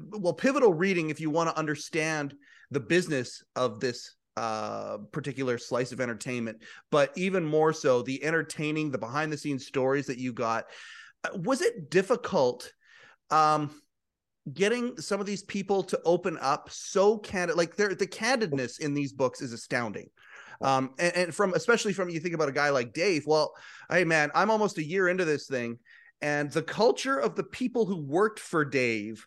well, 0.09 0.33
pivotal 0.33 0.73
reading 0.73 1.09
if 1.09 1.19
you 1.19 1.29
want 1.29 1.49
to 1.49 1.57
understand 1.57 2.35
the 2.71 2.79
business 2.79 3.43
of 3.55 3.79
this 3.79 4.15
uh, 4.37 4.97
particular 5.11 5.57
slice 5.57 5.91
of 5.91 6.01
entertainment, 6.01 6.57
but 6.89 7.11
even 7.15 7.45
more 7.45 7.73
so 7.73 8.01
the 8.01 8.23
entertaining, 8.23 8.91
the 8.91 8.97
behind 8.97 9.31
the 9.31 9.37
scenes 9.37 9.65
stories 9.65 10.07
that 10.07 10.17
you 10.17 10.33
got. 10.33 10.65
Uh, 11.23 11.37
was 11.37 11.61
it 11.61 11.89
difficult 11.89 12.71
um, 13.33 13.81
getting 14.51 14.97
some 14.97 15.19
of 15.19 15.25
these 15.25 15.43
people 15.43 15.83
to 15.83 15.99
open 16.05 16.37
up 16.41 16.69
so 16.71 17.17
candid? 17.17 17.57
Like 17.57 17.75
the 17.75 17.87
candidness 17.87 18.79
in 18.79 18.93
these 18.93 19.13
books 19.13 19.41
is 19.41 19.53
astounding. 19.53 20.09
Um, 20.61 20.91
and, 20.99 21.15
and 21.15 21.35
from 21.35 21.53
especially 21.53 21.93
from 21.93 22.09
you 22.09 22.19
think 22.19 22.35
about 22.35 22.49
a 22.49 22.53
guy 22.53 22.69
like 22.69 22.93
Dave. 22.93 23.25
Well, 23.25 23.53
hey 23.89 24.03
man, 24.03 24.31
I'm 24.35 24.51
almost 24.51 24.77
a 24.77 24.83
year 24.83 25.09
into 25.09 25.25
this 25.25 25.47
thing, 25.47 25.79
and 26.21 26.51
the 26.51 26.61
culture 26.61 27.17
of 27.17 27.35
the 27.35 27.43
people 27.43 27.85
who 27.85 28.01
worked 28.01 28.39
for 28.39 28.63
Dave 28.63 29.25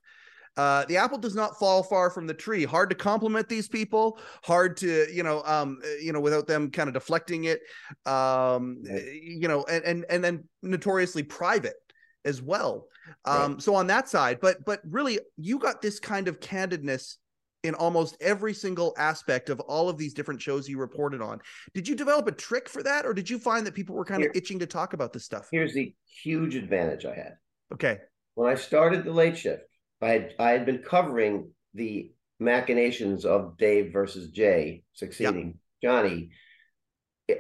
uh, 0.56 0.86
the 0.86 0.96
apple 0.96 1.18
does 1.18 1.34
not 1.34 1.58
fall 1.58 1.82
far 1.82 2.10
from 2.10 2.26
the 2.26 2.34
tree. 2.34 2.64
Hard 2.64 2.88
to 2.90 2.96
compliment 2.96 3.48
these 3.48 3.68
people. 3.68 4.18
Hard 4.42 4.76
to 4.78 5.06
you 5.12 5.22
know, 5.22 5.42
um, 5.44 5.78
you 6.00 6.12
know, 6.12 6.20
without 6.20 6.46
them 6.46 6.70
kind 6.70 6.88
of 6.88 6.94
deflecting 6.94 7.44
it. 7.44 7.60
Um, 8.06 8.82
you 8.84 9.48
know, 9.48 9.64
and 9.64 9.84
and 9.84 10.06
and 10.08 10.25
then 10.25 10.44
notoriously 10.62 11.22
private 11.22 11.76
as 12.25 12.40
well. 12.40 12.86
Um, 13.25 13.52
right. 13.52 13.62
so 13.62 13.75
on 13.75 13.86
that 13.88 14.08
side, 14.08 14.38
but 14.40 14.64
but 14.64 14.80
really, 14.88 15.18
you 15.36 15.58
got 15.58 15.82
this 15.82 16.00
kind 16.00 16.28
of 16.28 16.40
candidness 16.40 17.16
in 17.62 17.75
almost 17.75 18.16
every 18.20 18.54
single 18.54 18.94
aspect 18.96 19.50
of 19.50 19.60
all 19.60 19.88
of 19.88 19.98
these 19.98 20.14
different 20.14 20.40
shows 20.40 20.68
you 20.68 20.78
reported 20.78 21.20
on. 21.20 21.40
Did 21.75 21.88
you 21.88 21.96
develop 21.96 22.26
a 22.28 22.32
trick 22.32 22.68
for 22.68 22.82
that, 22.82 23.04
or 23.04 23.12
did 23.12 23.28
you 23.28 23.38
find 23.38 23.66
that 23.66 23.75
people 23.75 23.94
were 23.94 24.04
kind 24.04 24.22
Here, 24.22 24.30
of 24.30 24.36
itching 24.36 24.58
to 24.60 24.66
talk 24.66 24.92
about 24.92 25.12
this 25.12 25.25
stuff? 25.25 25.48
Here's 25.50 25.75
the 25.75 25.94
huge 26.22 26.54
advantage 26.54 27.04
I 27.04 27.14
had. 27.14 27.34
Okay. 27.72 27.98
When 28.34 28.50
I 28.50 28.54
started 28.54 29.04
the 29.04 29.12
late 29.12 29.36
shift, 29.36 29.62
I 30.00 30.08
had 30.08 30.34
I 30.38 30.50
had 30.50 30.66
been 30.66 30.78
covering 30.78 31.50
the 31.75 32.12
machinations 32.38 33.25
of 33.25 33.56
Dave 33.56 33.92
versus 33.92 34.30
Jay 34.30 34.82
succeeding 34.92 35.58
Johnny 35.82 36.30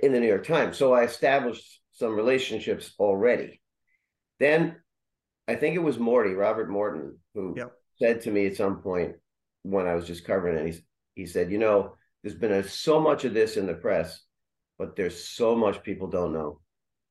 in 0.02 0.12
the 0.12 0.20
New 0.20 0.26
York 0.26 0.46
Times. 0.46 0.76
So 0.76 0.92
I 0.92 1.04
established 1.04 1.80
some 1.92 2.14
relationships 2.14 2.92
already. 2.98 3.60
Then 4.40 4.76
I 5.48 5.54
think 5.54 5.76
it 5.76 5.82
was 5.82 5.98
Morty, 5.98 6.34
Robert 6.34 6.68
Morton, 6.68 7.18
who 7.34 7.54
said 7.98 8.22
to 8.22 8.30
me 8.30 8.46
at 8.46 8.56
some 8.56 8.82
point 8.82 9.16
when 9.62 9.86
I 9.86 9.94
was 9.94 10.06
just 10.06 10.24
covering 10.24 10.56
it, 10.58 10.74
he, 10.74 10.80
he 11.22 11.26
said, 11.26 11.50
You 11.50 11.58
know, 11.58 11.94
there's 12.22 12.36
been 12.36 12.52
a, 12.52 12.62
so 12.68 13.00
much 13.00 13.24
of 13.24 13.34
this 13.34 13.56
in 13.56 13.66
the 13.66 13.74
press, 13.74 14.20
but 14.78 14.96
there's 14.96 15.28
so 15.28 15.54
much 15.54 15.82
people 15.82 16.08
don't 16.08 16.32
know. 16.32 16.60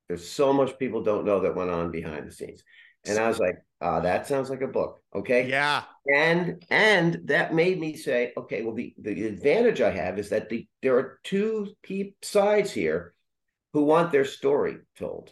There's 0.07 0.27
so 0.27 0.53
much 0.53 0.77
people 0.77 1.01
don't 1.01 1.25
know 1.25 1.41
that 1.41 1.55
went 1.55 1.71
on 1.71 1.91
behind 1.91 2.27
the 2.27 2.31
scenes. 2.31 2.63
And 3.07 3.19
I 3.19 3.27
was 3.27 3.39
like, 3.39 3.55
uh, 3.81 3.99
that 4.01 4.27
sounds 4.27 4.49
like 4.49 4.61
a 4.61 4.67
book. 4.67 4.99
Okay. 5.13 5.47
Yeah. 5.47 5.83
And 6.11 6.63
and 6.69 7.21
that 7.25 7.53
made 7.53 7.79
me 7.79 7.95
say, 7.95 8.33
okay, 8.37 8.63
well, 8.63 8.75
the, 8.75 8.93
the 8.99 9.25
advantage 9.25 9.81
I 9.81 9.91
have 9.91 10.17
is 10.19 10.29
that 10.29 10.49
the 10.49 10.67
there 10.81 10.97
are 10.97 11.19
two 11.23 11.73
key 11.83 12.15
sides 12.21 12.71
here 12.71 13.13
who 13.73 13.83
want 13.83 14.11
their 14.11 14.25
story 14.25 14.77
told. 14.97 15.31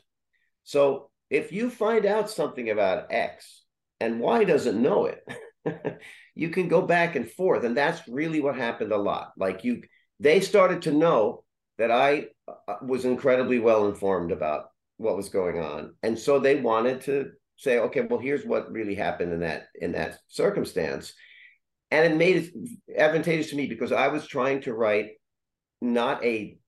So 0.63 1.09
if 1.33 1.51
you 1.51 1.71
find 1.71 2.05
out 2.05 2.29
something 2.29 2.69
about 2.69 3.07
X 3.09 3.63
and 3.99 4.19
Y 4.19 4.43
doesn't 4.43 4.79
know 4.79 5.05
it, 5.07 5.27
you 6.35 6.49
can 6.49 6.67
go 6.67 6.83
back 6.83 7.15
and 7.15 7.27
forth. 7.27 7.63
And 7.63 7.75
that's 7.75 8.07
really 8.07 8.39
what 8.39 8.55
happened 8.55 8.91
a 8.91 8.97
lot. 8.97 9.31
Like 9.35 9.63
you 9.63 9.81
they 10.19 10.41
started 10.41 10.83
to 10.83 10.91
know 10.91 11.43
that 11.79 11.89
I 11.89 12.27
uh, 12.47 12.75
was 12.83 13.03
incredibly 13.03 13.57
well 13.57 13.87
informed 13.87 14.31
about 14.31 14.65
what 14.97 15.17
was 15.17 15.29
going 15.29 15.59
on. 15.59 15.95
And 16.03 16.17
so 16.19 16.37
they 16.37 16.61
wanted 16.61 17.01
to 17.01 17.31
say, 17.57 17.79
okay, 17.79 18.01
well, 18.01 18.19
here's 18.19 18.45
what 18.45 18.71
really 18.71 18.93
happened 18.93 19.33
in 19.33 19.39
that 19.39 19.63
in 19.73 19.93
that 19.93 20.19
circumstance, 20.27 21.13
and 21.89 22.13
it 22.13 22.15
made 22.15 22.35
it 22.35 22.53
advantageous 22.95 23.49
to 23.49 23.55
me 23.55 23.65
because 23.65 23.91
I 23.91 24.09
was 24.09 24.27
trying 24.27 24.61
to 24.61 24.73
write 24.75 25.13
not 25.81 26.23
a, 26.23 26.59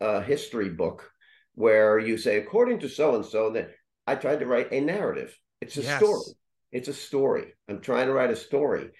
a 0.00 0.22
history 0.22 0.70
book 0.70 1.10
where 1.56 1.98
you 1.98 2.16
say 2.16 2.38
according 2.38 2.78
to 2.80 2.88
so 2.88 3.16
and 3.16 3.24
so. 3.24 3.50
That 3.50 3.68
I 4.06 4.14
tried 4.14 4.40
to 4.40 4.46
write 4.46 4.72
a 4.72 4.80
narrative. 4.80 5.36
It's 5.60 5.76
a 5.76 5.82
yes. 5.82 5.98
story. 5.98 6.36
It's 6.72 6.88
a 6.88 6.94
story. 6.94 7.54
I'm 7.68 7.80
trying 7.80 8.06
to 8.06 8.12
write 8.12 8.30
a 8.30 8.36
story. 8.36 8.90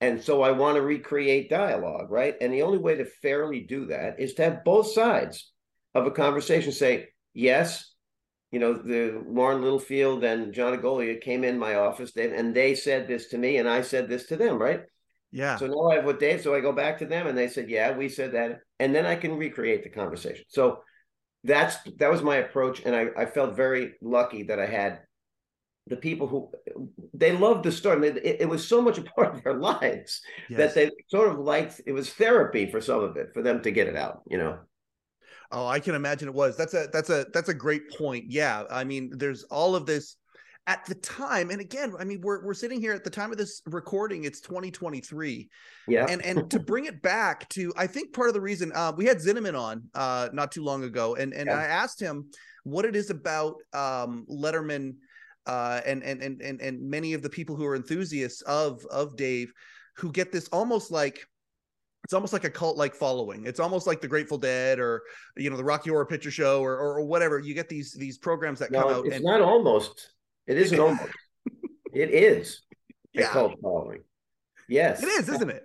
And 0.00 0.22
so 0.22 0.42
I 0.42 0.52
want 0.52 0.76
to 0.76 0.82
recreate 0.82 1.50
dialogue, 1.50 2.10
right? 2.10 2.34
And 2.40 2.52
the 2.52 2.62
only 2.62 2.78
way 2.78 2.96
to 2.96 3.04
fairly 3.04 3.60
do 3.60 3.86
that 3.86 4.20
is 4.20 4.34
to 4.34 4.44
have 4.44 4.64
both 4.64 4.92
sides 4.92 5.52
of 5.94 6.06
a 6.06 6.10
conversation 6.10 6.72
say, 6.72 7.08
yes, 7.32 7.92
you 8.52 8.60
know, 8.60 8.74
the 8.74 9.22
Warren 9.24 9.62
Littlefield 9.62 10.22
and 10.22 10.52
John 10.52 10.76
Agoglia 10.76 11.20
came 11.20 11.44
in 11.44 11.58
my 11.58 11.74
office 11.74 12.12
and 12.16 12.54
they 12.54 12.74
said 12.74 13.08
this 13.08 13.28
to 13.28 13.38
me 13.38 13.56
and 13.56 13.68
I 13.68 13.82
said 13.82 14.08
this 14.08 14.26
to 14.26 14.36
them, 14.36 14.58
right? 14.58 14.82
Yeah. 15.32 15.56
So 15.56 15.66
now 15.66 15.90
I 15.90 15.96
have 15.96 16.04
what 16.04 16.20
Dave. 16.20 16.42
So 16.42 16.54
I 16.54 16.60
go 16.60 16.72
back 16.72 16.98
to 16.98 17.06
them 17.06 17.26
and 17.26 17.36
they 17.36 17.48
said, 17.48 17.68
yeah, 17.68 17.96
we 17.96 18.08
said 18.08 18.32
that. 18.32 18.60
And 18.78 18.94
then 18.94 19.04
I 19.04 19.16
can 19.16 19.36
recreate 19.36 19.82
the 19.82 19.90
conversation. 19.90 20.44
So 20.48 20.80
that's 21.46 21.76
that 21.98 22.10
was 22.10 22.22
my 22.22 22.36
approach. 22.36 22.82
And 22.84 22.94
I, 22.94 23.08
I 23.16 23.26
felt 23.26 23.56
very 23.56 23.94
lucky 24.02 24.44
that 24.44 24.58
I 24.58 24.66
had 24.66 25.00
the 25.86 25.96
people 25.96 26.26
who 26.26 26.50
they 27.14 27.32
loved 27.32 27.64
the 27.64 27.72
story. 27.72 28.08
It, 28.08 28.40
it 28.40 28.48
was 28.48 28.66
so 28.66 28.82
much 28.82 28.98
a 28.98 29.02
part 29.16 29.34
of 29.34 29.42
their 29.42 29.54
lives 29.54 30.20
yes. 30.48 30.58
that 30.58 30.74
they 30.74 30.90
sort 31.08 31.28
of 31.28 31.38
liked 31.38 31.80
it 31.86 31.92
was 31.92 32.10
therapy 32.10 32.70
for 32.70 32.80
some 32.80 33.02
of 33.02 33.16
it 33.16 33.30
for 33.32 33.42
them 33.42 33.62
to 33.62 33.70
get 33.70 33.86
it 33.86 33.96
out, 33.96 34.22
you 34.28 34.38
know. 34.38 34.58
Oh, 35.52 35.66
I 35.66 35.78
can 35.78 35.94
imagine 35.94 36.28
it 36.28 36.34
was. 36.34 36.56
That's 36.56 36.74
a 36.74 36.88
that's 36.92 37.10
a 37.10 37.26
that's 37.32 37.48
a 37.48 37.54
great 37.54 37.90
point. 37.96 38.24
Yeah, 38.28 38.64
I 38.68 38.82
mean, 38.82 39.12
there's 39.16 39.44
all 39.44 39.76
of 39.76 39.86
this 39.86 40.16
at 40.66 40.84
the 40.86 40.94
time, 40.96 41.50
and 41.50 41.60
again, 41.60 41.94
I 41.98 42.04
mean, 42.04 42.20
we're 42.20 42.44
we're 42.44 42.54
sitting 42.54 42.80
here 42.80 42.92
at 42.92 43.04
the 43.04 43.10
time 43.10 43.30
of 43.30 43.38
this 43.38 43.62
recording. 43.66 44.24
It's 44.24 44.40
2023. 44.40 45.48
Yeah, 45.86 46.06
and 46.08 46.24
and 46.24 46.50
to 46.50 46.58
bring 46.58 46.86
it 46.86 47.02
back 47.02 47.48
to, 47.50 47.72
I 47.76 47.86
think 47.86 48.12
part 48.12 48.28
of 48.28 48.34
the 48.34 48.40
reason 48.40 48.72
uh, 48.74 48.92
we 48.96 49.06
had 49.06 49.18
Zinoman 49.18 49.58
on 49.58 49.84
uh, 49.94 50.28
not 50.32 50.50
too 50.50 50.64
long 50.64 50.84
ago, 50.84 51.14
and 51.14 51.32
and 51.32 51.46
yeah. 51.46 51.56
I 51.56 51.64
asked 51.64 52.00
him 52.00 52.30
what 52.64 52.84
it 52.84 52.96
is 52.96 53.10
about 53.10 53.56
um, 53.72 54.26
Letterman. 54.28 54.96
Uh, 55.46 55.80
and, 55.86 56.02
and 56.02 56.20
and 56.20 56.42
and 56.42 56.60
and 56.60 56.82
many 56.82 57.12
of 57.12 57.22
the 57.22 57.30
people 57.30 57.54
who 57.54 57.64
are 57.64 57.76
enthusiasts 57.76 58.42
of 58.42 58.84
of 58.86 59.16
Dave, 59.16 59.52
who 59.94 60.10
get 60.10 60.32
this 60.32 60.48
almost 60.48 60.90
like 60.90 61.24
it's 62.06 62.14
almost 62.14 62.32
like 62.32 62.44
a 62.44 62.50
cult 62.50 62.76
like 62.76 62.94
following. 62.94 63.46
It's 63.46 63.58
almost 63.58 63.86
like 63.86 64.00
the 64.00 64.06
Grateful 64.06 64.38
Dead 64.38 64.80
or 64.80 65.02
you 65.36 65.50
know 65.50 65.56
the 65.56 65.64
Rocky 65.64 65.90
Horror 65.90 66.06
Picture 66.06 66.32
Show 66.32 66.62
or 66.62 66.76
or, 66.76 67.04
whatever. 67.04 67.40
You 67.40 67.52
get 67.52 67.68
these 67.68 67.92
these 67.92 68.16
programs 68.16 68.60
that 68.60 68.70
no, 68.70 68.82
come 68.82 68.92
out. 68.92 69.06
It's 69.06 69.16
and, 69.16 69.24
not 69.24 69.40
almost. 69.40 70.12
It 70.46 70.58
isn't 70.58 70.78
almost. 70.78 71.10
It 71.92 72.10
is 72.10 72.62
a 73.16 73.20
yeah. 73.20 73.28
cult 73.28 73.54
following. 73.60 74.02
Yes, 74.68 75.02
it 75.02 75.08
is, 75.08 75.28
isn't 75.28 75.50
it? 75.50 75.64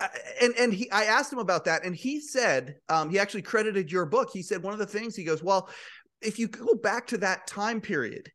Uh, 0.00 0.08
and 0.40 0.54
and 0.58 0.72
he, 0.72 0.90
I 0.90 1.04
asked 1.04 1.32
him 1.32 1.38
about 1.38 1.66
that, 1.66 1.84
and 1.84 1.94
he 1.94 2.20
said 2.20 2.76
um, 2.88 3.10
he 3.10 3.18
actually 3.18 3.42
credited 3.42 3.92
your 3.92 4.06
book. 4.06 4.30
He 4.32 4.42
said 4.42 4.62
one 4.62 4.72
of 4.72 4.78
the 4.78 4.86
things 4.86 5.14
he 5.14 5.24
goes, 5.24 5.42
well, 5.42 5.68
if 6.20 6.38
you 6.38 6.48
go 6.48 6.74
back 6.74 7.06
to 7.08 7.18
that 7.18 7.46
time 7.46 7.80
period, 7.80 8.30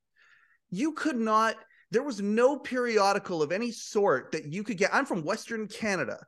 you 0.70 0.94
could 0.94 1.18
not. 1.18 1.56
There 1.92 2.04
was 2.04 2.22
no 2.22 2.58
periodical 2.58 3.42
of 3.42 3.52
any 3.52 3.72
sort 3.72 4.32
that 4.34 4.46
you 4.54 4.64
could 4.64 4.78
get. 4.78 4.94
I'm 4.94 5.06
from 5.06 5.24
Western 5.24 5.68
Canada 5.68 6.20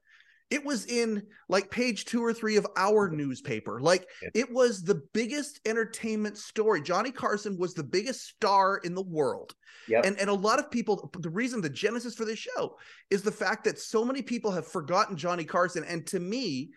it 0.52 0.66
was 0.66 0.86
in 0.86 1.24
like 1.48 1.72
page 1.72 2.04
two 2.04 2.24
or 2.24 2.34
three 2.34 2.58
of 2.58 2.68
our 2.76 3.10
newspaper. 3.10 3.80
Like 3.80 4.08
it 4.36 4.52
was 4.52 4.84
the 4.84 5.02
biggest 5.14 5.62
entertainment 5.66 6.38
story. 6.38 6.82
Johnny 6.82 7.10
Carson 7.10 7.58
was 7.58 7.74
the 7.74 7.84
biggest 7.84 8.28
star 8.28 8.78
in 8.84 8.94
the 8.94 9.02
world. 9.02 9.56
Yep. 9.88 10.06
And 10.06 10.20
and 10.20 10.30
a 10.30 10.34
lot 10.34 10.60
of 10.60 10.70
people 10.70 11.10
the 11.18 11.30
reason 11.30 11.62
the 11.62 11.70
genesis 11.70 12.16
for 12.16 12.26
this 12.26 12.38
show 12.38 12.78
is 13.10 13.24
the 13.24 13.32
fact 13.32 13.64
that 13.64 13.80
so 13.80 14.04
many 14.04 14.22
people 14.22 14.52
have 14.52 14.68
forgotten 14.68 15.16
Johnny 15.16 15.46
Carson 15.46 15.86
and 15.86 16.06
to 16.08 16.20
me 16.20 16.72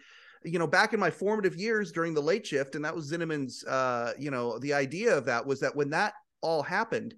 you 0.44 0.58
know 0.58 0.66
back 0.66 0.92
in 0.92 1.00
my 1.00 1.10
formative 1.10 1.56
years 1.56 1.90
during 1.90 2.14
the 2.14 2.22
late 2.22 2.46
shift 2.46 2.76
and 2.76 2.84
that 2.84 2.94
was 2.94 3.10
Zinoman's 3.10 3.64
uh 3.64 4.12
you 4.18 4.30
know 4.30 4.58
the 4.58 4.72
idea 4.72 5.16
of 5.16 5.24
that 5.24 5.44
was 5.44 5.60
that 5.60 5.74
when 5.74 5.90
that 5.90 6.14
all 6.40 6.62
happened 6.62 7.14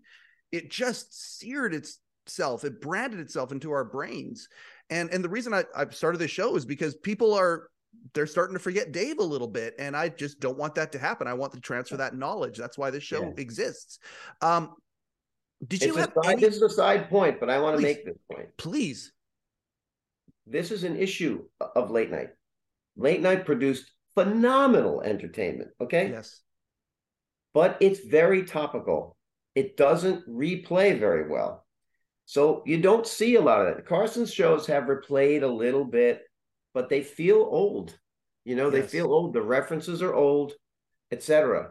it 0.52 0.70
just 0.70 1.38
seared 1.38 1.74
itself 1.74 2.64
it 2.64 2.80
branded 2.80 3.20
itself 3.20 3.52
into 3.52 3.70
our 3.70 3.84
brains 3.84 4.48
and 4.90 5.10
and 5.10 5.24
the 5.24 5.28
reason 5.28 5.52
I, 5.54 5.64
I 5.76 5.88
started 5.90 6.18
this 6.18 6.30
show 6.30 6.56
is 6.56 6.64
because 6.64 6.94
people 6.94 7.34
are 7.34 7.68
they're 8.14 8.26
starting 8.26 8.54
to 8.54 8.60
forget 8.60 8.92
Dave 8.92 9.18
a 9.18 9.24
little 9.24 9.48
bit, 9.48 9.74
and 9.78 9.96
I 9.96 10.08
just 10.08 10.40
don't 10.40 10.58
want 10.58 10.74
that 10.76 10.92
to 10.92 10.98
happen. 10.98 11.26
I 11.26 11.34
want 11.34 11.52
to 11.54 11.60
transfer 11.60 11.96
that 11.96 12.14
knowledge. 12.14 12.56
That's 12.56 12.78
why 12.78 12.90
this 12.90 13.02
show 13.02 13.22
yeah. 13.22 13.32
exists. 13.36 13.98
Um, 14.40 14.74
did 15.66 15.82
you 15.82 15.94
have 15.96 16.12
side, 16.22 16.32
any... 16.32 16.42
This 16.42 16.56
is 16.56 16.62
a 16.62 16.70
side 16.70 17.08
point, 17.08 17.40
but 17.40 17.50
I 17.50 17.58
want 17.58 17.76
to 17.76 17.82
make 17.82 18.04
this 18.04 18.16
point. 18.30 18.48
Please. 18.56 19.12
This 20.46 20.70
is 20.70 20.84
an 20.84 20.96
issue 20.96 21.44
of 21.74 21.90
late 21.90 22.10
night. 22.10 22.28
Late 22.96 23.20
night 23.20 23.44
produced 23.44 23.90
phenomenal 24.14 25.02
entertainment. 25.02 25.70
Okay. 25.80 26.10
Yes. 26.10 26.40
But 27.52 27.78
it's 27.80 28.00
very 28.00 28.44
topical. 28.44 29.16
It 29.54 29.76
doesn't 29.76 30.28
replay 30.28 30.98
very 30.98 31.28
well. 31.28 31.65
So 32.26 32.62
you 32.66 32.78
don't 32.82 33.06
see 33.06 33.36
a 33.36 33.40
lot 33.40 33.66
of 33.66 33.76
that. 33.76 33.86
Carson's 33.86 34.34
shows 34.34 34.66
have 34.66 34.84
replayed 34.84 35.42
a 35.42 35.46
little 35.46 35.84
bit, 35.84 36.22
but 36.74 36.88
they 36.88 37.02
feel 37.02 37.36
old. 37.36 37.96
You 38.44 38.56
know, 38.56 38.70
yes. 38.70 38.72
they 38.72 38.98
feel 38.98 39.06
old. 39.12 39.32
The 39.32 39.42
references 39.42 40.02
are 40.02 40.14
old, 40.14 40.52
etc. 41.12 41.70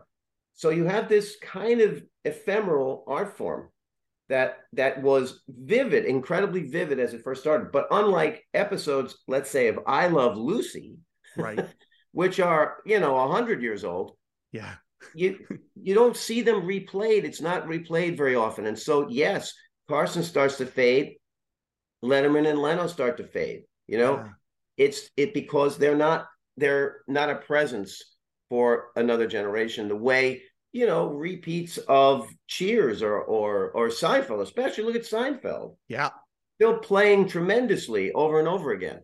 So 0.54 0.70
you 0.70 0.86
have 0.86 1.10
this 1.10 1.36
kind 1.42 1.82
of 1.82 2.02
ephemeral 2.24 3.04
art 3.06 3.38
form 3.38 3.70
that 4.30 4.60
that 4.74 5.02
was 5.02 5.42
vivid, 5.48 6.06
incredibly 6.06 6.64
vivid 6.64 7.00
as 7.00 7.14
it 7.14 7.24
first 7.24 7.42
started. 7.42 7.72
But 7.74 7.88
unlike 7.92 8.44
episodes, 8.54 9.18
let's 9.28 9.50
say 9.50 9.68
of 9.68 9.80
I 9.86 10.08
Love 10.08 10.38
Lucy, 10.38 10.96
right, 11.36 11.66
which 12.14 12.40
are 12.40 12.78
you 12.86 13.00
know 13.02 13.18
a 13.18 13.28
hundred 13.32 13.62
years 13.62 13.84
old. 13.84 14.14
Yeah, 14.54 14.76
you 15.14 15.46
you 15.76 15.94
don't 15.94 16.18
see 16.18 16.42
them 16.42 16.62
replayed. 16.62 17.26
It's 17.26 17.42
not 17.42 17.68
replayed 17.68 18.18
very 18.18 18.36
often, 18.36 18.66
and 18.66 18.80
so 18.80 19.10
yes, 19.10 19.54
Carson 19.88 20.24
starts 20.24 20.58
to 20.58 20.66
fade. 20.66 21.16
Letterman 22.04 22.50
and 22.50 22.60
Leno 22.60 22.88
start 22.88 23.18
to 23.18 23.24
fade. 23.24 23.64
You 23.88 23.98
know, 23.98 24.16
yeah. 24.18 24.30
it's 24.78 25.10
it 25.18 25.34
because 25.34 25.78
they're 25.78 25.96
not 25.96 26.28
they're 26.58 27.02
not 27.08 27.30
a 27.30 27.36
presence 27.36 28.02
for 28.50 28.88
another 28.96 29.28
generation. 29.28 29.88
The 29.88 29.96
way 29.96 30.44
you 30.72 30.86
know 30.86 31.08
repeats 31.08 31.78
of 31.78 32.28
Cheers 32.48 33.02
or 33.02 33.20
or 33.20 33.72
or 33.72 33.90
Seinfeld, 33.90 34.42
especially 34.42 34.84
look 34.84 34.96
at 34.96 35.04
Seinfeld. 35.04 35.76
Yeah, 35.88 36.10
still 36.56 36.78
playing 36.80 37.28
tremendously 37.28 38.12
over 38.12 38.40
and 38.40 38.48
over 38.48 38.72
again. 38.72 39.02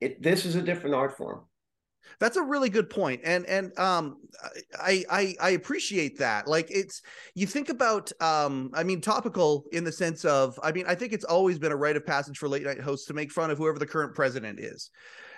It 0.00 0.22
this 0.22 0.44
is 0.44 0.56
a 0.56 0.62
different 0.62 0.94
art 0.94 1.16
form. 1.16 1.42
That's 2.18 2.36
a 2.36 2.42
really 2.42 2.68
good 2.68 2.90
point, 2.90 3.20
and 3.24 3.44
and 3.46 3.76
um, 3.78 4.18
I 4.78 5.04
I 5.10 5.34
I 5.40 5.50
appreciate 5.50 6.18
that. 6.18 6.46
Like 6.46 6.70
it's 6.70 7.02
you 7.34 7.46
think 7.46 7.68
about 7.68 8.12
um, 8.20 8.70
I 8.74 8.84
mean, 8.84 9.00
topical 9.00 9.64
in 9.72 9.84
the 9.84 9.92
sense 9.92 10.24
of 10.24 10.58
I 10.62 10.72
mean, 10.72 10.84
I 10.86 10.94
think 10.94 11.12
it's 11.12 11.24
always 11.24 11.58
been 11.58 11.72
a 11.72 11.76
rite 11.76 11.96
of 11.96 12.06
passage 12.06 12.38
for 12.38 12.48
late 12.48 12.64
night 12.64 12.80
hosts 12.80 13.06
to 13.06 13.14
make 13.14 13.32
fun 13.32 13.50
of 13.50 13.58
whoever 13.58 13.78
the 13.78 13.86
current 13.86 14.14
president 14.14 14.60
is, 14.60 14.90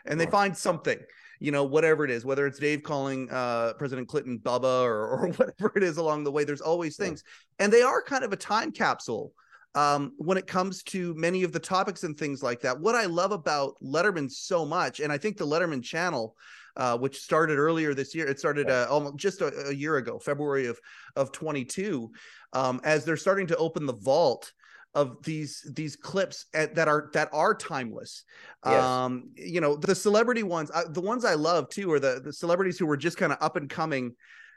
and 0.05 0.21
they 0.21 0.27
find 0.27 0.57
something 0.57 0.99
you 1.39 1.53
know 1.53 1.65
whatever 1.65 2.03
it 2.03 2.11
is 2.11 2.25
whether 2.25 2.47
it's 2.47 2.59
dave 2.59 2.83
calling 2.83 3.29
uh, 3.31 3.73
president 3.75 4.09
clinton 4.09 4.39
bubba 4.39 4.83
or, 4.83 5.07
or 5.07 5.29
whatever 5.37 5.73
it 5.77 5.83
is 5.83 5.99
along 5.99 6.25
the 6.25 6.33
way 6.33 6.45
there's 6.45 6.63
always 6.63 6.97
things 6.97 7.23
and 7.59 7.71
they 7.71 7.83
are 7.83 8.03
kind 8.03 8.25
of 8.25 8.33
a 8.33 8.37
time 8.37 8.73
capsule 8.73 9.33
um, 9.77 10.13
when 10.17 10.39
it 10.39 10.47
comes 10.47 10.83
to 10.83 11.15
many 11.15 11.43
of 11.45 11.53
the 11.53 11.61
topics 11.61 12.03
and 12.03 12.17
things 12.19 12.43
like 12.43 12.63
that. 12.63 12.81
What 12.81 12.95
I 12.95 13.05
love 13.05 13.31
about 13.31 13.75
Letterman 13.83 14.31
so 14.31 14.65
much, 14.65 15.01
and 15.01 15.13
I 15.13 15.19
think 15.19 15.37
the 15.37 15.47
Letterman 15.47 15.85
channel, 15.85 16.35
uh, 16.77 16.97
which 16.97 17.21
started 17.21 17.59
earlier 17.59 17.93
this 17.93 18.15
year, 18.15 18.27
it 18.27 18.39
started 18.39 18.71
uh, 18.71 18.87
almost 18.91 19.19
just 19.19 19.43
a, 19.43 19.69
a, 19.69 19.73
year 19.73 19.99
ago, 19.99 20.19
February 20.19 20.67
of 20.67 20.81
of 21.15 21.31
22, 21.31 22.11
um, 22.55 22.81
as 22.85 23.05
they're 23.05 23.19
starting 23.19 23.47
to 23.49 23.57
open 23.59 23.85
the 23.85 23.93
vault 23.93 24.51
of 24.95 25.23
these 25.25 25.71
these 25.75 25.95
clips 25.95 26.47
at, 26.55 26.75
that 26.75 26.89
are 26.89 27.11
that 27.13 27.29
are 27.35 27.55
timeless. 27.55 28.25
Yes. 28.65 28.83
Um, 28.83 29.31
you 29.37 29.61
know, 29.61 29.77
the 29.77 29.95
celebrity 29.95 30.43
ones, 30.43 30.71
uh, 30.73 30.85
the 30.89 31.03
ones 31.03 31.27
I 31.27 31.35
love 31.35 31.69
too, 31.69 31.93
are 31.93 32.01
the 32.01 32.23
the 32.25 32.33
celebrities 32.33 32.79
who 32.79 32.87
were 32.87 32.97
just 32.97 33.19
kind 33.19 33.31
of 33.31 33.39
up 33.43 33.57
and 33.57 33.69
coming 33.69 34.15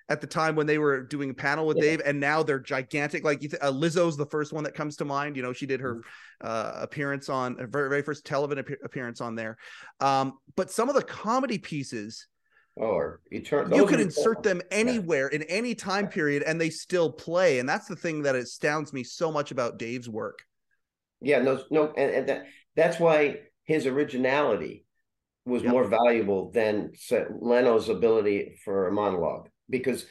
at 0.10 0.22
the 0.22 0.28
time 0.28 0.56
when 0.56 0.66
they 0.66 0.80
were 0.80 1.02
doing 1.02 1.30
a 1.30 1.34
panel 1.34 1.68
with 1.68 1.78
yeah. 1.78 1.84
Dave, 1.84 2.02
and 2.04 2.20
now 2.20 2.42
they're 2.42 2.60
gigantic. 2.60 3.24
Like 3.24 3.44
uh, 3.62 3.72
Lizzo's 3.72 4.18
the 4.18 4.26
first 4.26 4.52
one 4.52 4.64
that 4.64 4.74
comes 4.74 4.98
to 4.98 5.06
mind. 5.06 5.38
You 5.38 5.44
know, 5.44 5.54
she 5.54 5.68
did 5.68 5.80
her 5.80 5.96
mm-hmm. 5.96 6.48
uh, 6.48 6.82
appearance 6.82 7.30
on 7.30 7.58
her 7.58 7.68
very, 7.68 7.90
very 7.90 8.02
first 8.02 8.26
television 8.26 8.66
appearance 8.84 9.22
on 9.22 9.36
there. 9.36 9.58
Um, 10.00 10.40
but 10.56 10.72
some 10.72 10.90
of 10.90 10.96
the 10.96 11.04
comedy 11.04 11.60
pieces, 11.60 12.28
or 12.76 13.22
eternal, 13.32 13.78
you 13.78 13.86
can 13.86 14.00
insert 14.00 14.42
them 14.42 14.62
anywhere 14.72 15.30
yeah. 15.32 15.38
in 15.38 15.44
any 15.44 15.76
time 15.76 16.08
period, 16.08 16.42
and 16.44 16.60
they 16.60 16.72
still 16.72 17.12
play. 17.12 17.60
And 17.60 17.70
that's 17.70 17.88
the 17.88 17.96
thing 17.96 18.24
that 18.24 18.36
astounds 18.36 18.92
me 18.92 19.04
so 19.04 19.32
much 19.32 19.52
about 19.52 19.78
Dave's 19.78 20.10
work. 20.10 20.40
Yeah, 21.22 21.40
no, 21.40 21.62
no, 21.70 21.94
and, 21.96 22.12
and 22.12 22.30
that 22.30 22.46
that's 22.76 23.00
why 23.00 23.42
his 23.64 23.86
originality 23.86 24.86
was 25.46 25.62
yep. 25.62 25.72
more 25.72 25.88
valuable 25.88 26.50
than 26.52 26.94
Leno's 27.40 27.90
ability 27.90 28.58
for 28.64 28.88
a 28.88 28.92
monologue 28.92 29.50
because 29.70 30.06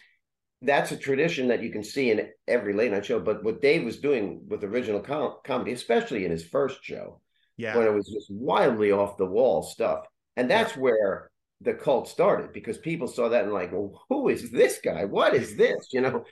that's 0.62 0.90
a 0.90 0.96
tradition 0.96 1.48
that 1.48 1.62
you 1.62 1.70
can 1.70 1.84
see 1.84 2.10
in 2.10 2.28
every 2.46 2.72
late 2.72 2.90
night 2.90 3.06
show. 3.06 3.20
But 3.20 3.44
what 3.44 3.62
Dave 3.62 3.84
was 3.84 4.00
doing 4.00 4.42
with 4.48 4.64
original 4.64 5.00
com- 5.00 5.36
comedy, 5.44 5.72
especially 5.72 6.24
in 6.24 6.30
his 6.30 6.44
first 6.44 6.82
show, 6.82 7.20
yeah, 7.56 7.76
when 7.76 7.86
it 7.86 7.94
was 7.94 8.08
just 8.08 8.30
wildly 8.30 8.92
off 8.92 9.16
the 9.16 9.26
wall 9.26 9.62
stuff, 9.62 10.04
and 10.36 10.50
that's 10.50 10.74
yeah. 10.74 10.80
where 10.80 11.30
the 11.60 11.74
cult 11.74 12.08
started 12.08 12.52
because 12.52 12.78
people 12.78 13.08
saw 13.08 13.28
that 13.28 13.44
and 13.44 13.52
like, 13.52 13.72
well, 13.72 14.04
who 14.08 14.28
is 14.28 14.50
this 14.50 14.80
guy? 14.82 15.04
What 15.04 15.34
is 15.34 15.56
this? 15.56 15.88
You 15.92 16.00
know, 16.02 16.24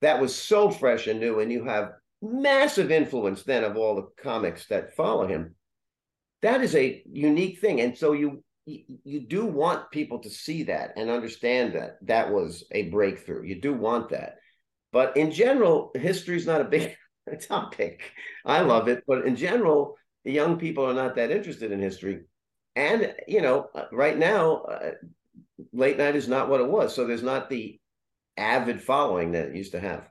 that 0.00 0.20
was 0.20 0.34
so 0.34 0.70
fresh 0.70 1.06
and 1.06 1.20
new, 1.20 1.40
and 1.40 1.52
you 1.52 1.64
have 1.64 1.92
massive 2.22 2.90
influence 2.90 3.42
then 3.44 3.64
of 3.64 3.76
all 3.76 3.96
the 3.96 4.08
comics 4.22 4.66
that 4.66 4.94
follow 4.94 5.26
him. 5.26 5.54
That 6.42 6.62
is 6.62 6.74
a 6.74 7.02
unique 7.10 7.60
thing, 7.60 7.80
and 7.80 7.96
so 7.96 8.12
you 8.12 8.42
you 9.04 9.20
do 9.20 9.46
want 9.46 9.90
people 9.90 10.18
to 10.20 10.30
see 10.30 10.64
that 10.64 10.92
and 10.96 11.10
understand 11.10 11.74
that 11.74 11.98
that 12.02 12.30
was 12.30 12.64
a 12.72 12.88
breakthrough. 12.90 13.44
You 13.44 13.60
do 13.60 13.72
want 13.72 14.10
that. 14.10 14.36
But 14.92 15.16
in 15.16 15.30
general, 15.30 15.92
history 15.94 16.36
is 16.36 16.46
not 16.46 16.60
a 16.60 16.64
big 16.64 16.96
topic. 17.48 18.12
I 18.44 18.60
love 18.60 18.88
it, 18.88 19.04
but 19.06 19.24
in 19.26 19.36
general, 19.36 19.96
the 20.24 20.32
young 20.32 20.58
people 20.58 20.84
are 20.84 20.94
not 20.94 21.16
that 21.16 21.30
interested 21.30 21.72
in 21.72 21.80
history. 21.80 22.22
And, 22.76 23.14
you 23.26 23.40
know, 23.40 23.68
uh, 23.74 23.84
right 23.92 24.18
now, 24.18 24.56
uh, 24.62 24.90
late 25.72 25.98
night 25.98 26.16
is 26.16 26.28
not 26.28 26.48
what 26.48 26.60
it 26.60 26.68
was. 26.68 26.94
So 26.94 27.06
there's 27.06 27.22
not 27.22 27.50
the 27.50 27.80
avid 28.36 28.82
following 28.82 29.32
that 29.32 29.48
it 29.48 29.56
used 29.56 29.72
to 29.72 29.80
have. 29.80 30.08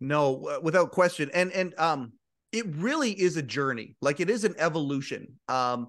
No, 0.00 0.58
without 0.62 0.92
question. 0.92 1.30
And, 1.34 1.52
and, 1.52 1.74
um, 1.78 2.12
it 2.52 2.66
really 2.76 3.12
is 3.12 3.36
a 3.36 3.42
journey. 3.42 3.96
Like 4.00 4.20
it 4.20 4.30
is 4.30 4.44
an 4.44 4.54
evolution. 4.58 5.38
Um, 5.48 5.88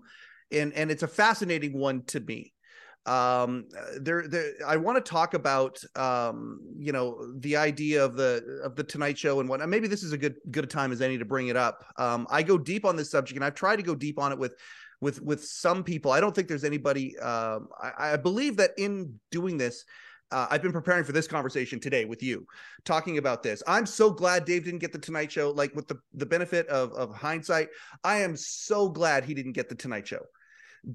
and 0.51 0.73
and 0.73 0.91
it's 0.91 1.03
a 1.03 1.07
fascinating 1.07 1.77
one 1.77 2.03
to 2.03 2.19
me 2.19 2.53
um 3.05 3.65
there 4.01 4.27
there 4.27 4.51
i 4.67 4.75
want 4.75 5.03
to 5.03 5.09
talk 5.09 5.33
about 5.33 5.81
um 5.95 6.59
you 6.77 6.91
know 6.91 7.33
the 7.39 7.55
idea 7.55 8.03
of 8.03 8.15
the 8.15 8.61
of 8.63 8.75
the 8.75 8.83
tonight 8.83 9.17
show 9.17 9.39
and 9.39 9.47
what 9.47 9.67
maybe 9.69 9.87
this 9.87 10.03
is 10.03 10.11
a 10.11 10.17
good 10.17 10.35
good 10.51 10.69
time 10.69 10.91
as 10.91 11.01
any 11.01 11.17
to 11.17 11.25
bring 11.25 11.47
it 11.47 11.55
up 11.55 11.85
um 11.97 12.27
i 12.29 12.43
go 12.43 12.57
deep 12.57 12.85
on 12.85 12.95
this 12.95 13.09
subject 13.09 13.37
and 13.37 13.45
i've 13.45 13.55
tried 13.55 13.77
to 13.77 13.83
go 13.83 13.95
deep 13.95 14.19
on 14.19 14.31
it 14.31 14.37
with 14.37 14.53
with 14.99 15.21
with 15.21 15.43
some 15.43 15.83
people 15.83 16.11
i 16.11 16.19
don't 16.19 16.35
think 16.35 16.47
there's 16.47 16.65
anybody 16.65 17.17
um 17.19 17.69
i, 17.81 18.13
I 18.13 18.17
believe 18.17 18.57
that 18.57 18.71
in 18.77 19.19
doing 19.31 19.57
this 19.57 19.85
uh, 20.31 20.45
I've 20.51 20.61
been 20.61 20.71
preparing 20.71 21.03
for 21.03 21.11
this 21.11 21.27
conversation 21.27 21.79
today 21.79 22.05
with 22.05 22.21
you, 22.21 22.45
talking 22.85 23.17
about 23.17 23.41
this. 23.41 23.63
I'm 23.65 23.87
so 23.87 24.11
glad 24.11 24.45
Dave 24.45 24.63
didn't 24.63 24.79
get 24.79 24.91
the 24.91 24.99
Tonight 24.99 25.31
Show. 25.31 25.49
Like 25.49 25.75
with 25.75 25.87
the 25.87 25.99
the 26.13 26.25
benefit 26.27 26.67
of 26.67 26.93
of 26.93 27.15
hindsight, 27.15 27.69
I 28.03 28.17
am 28.17 28.37
so 28.37 28.89
glad 28.89 29.23
he 29.23 29.33
didn't 29.33 29.53
get 29.53 29.69
the 29.69 29.75
Tonight 29.75 30.07
Show 30.07 30.21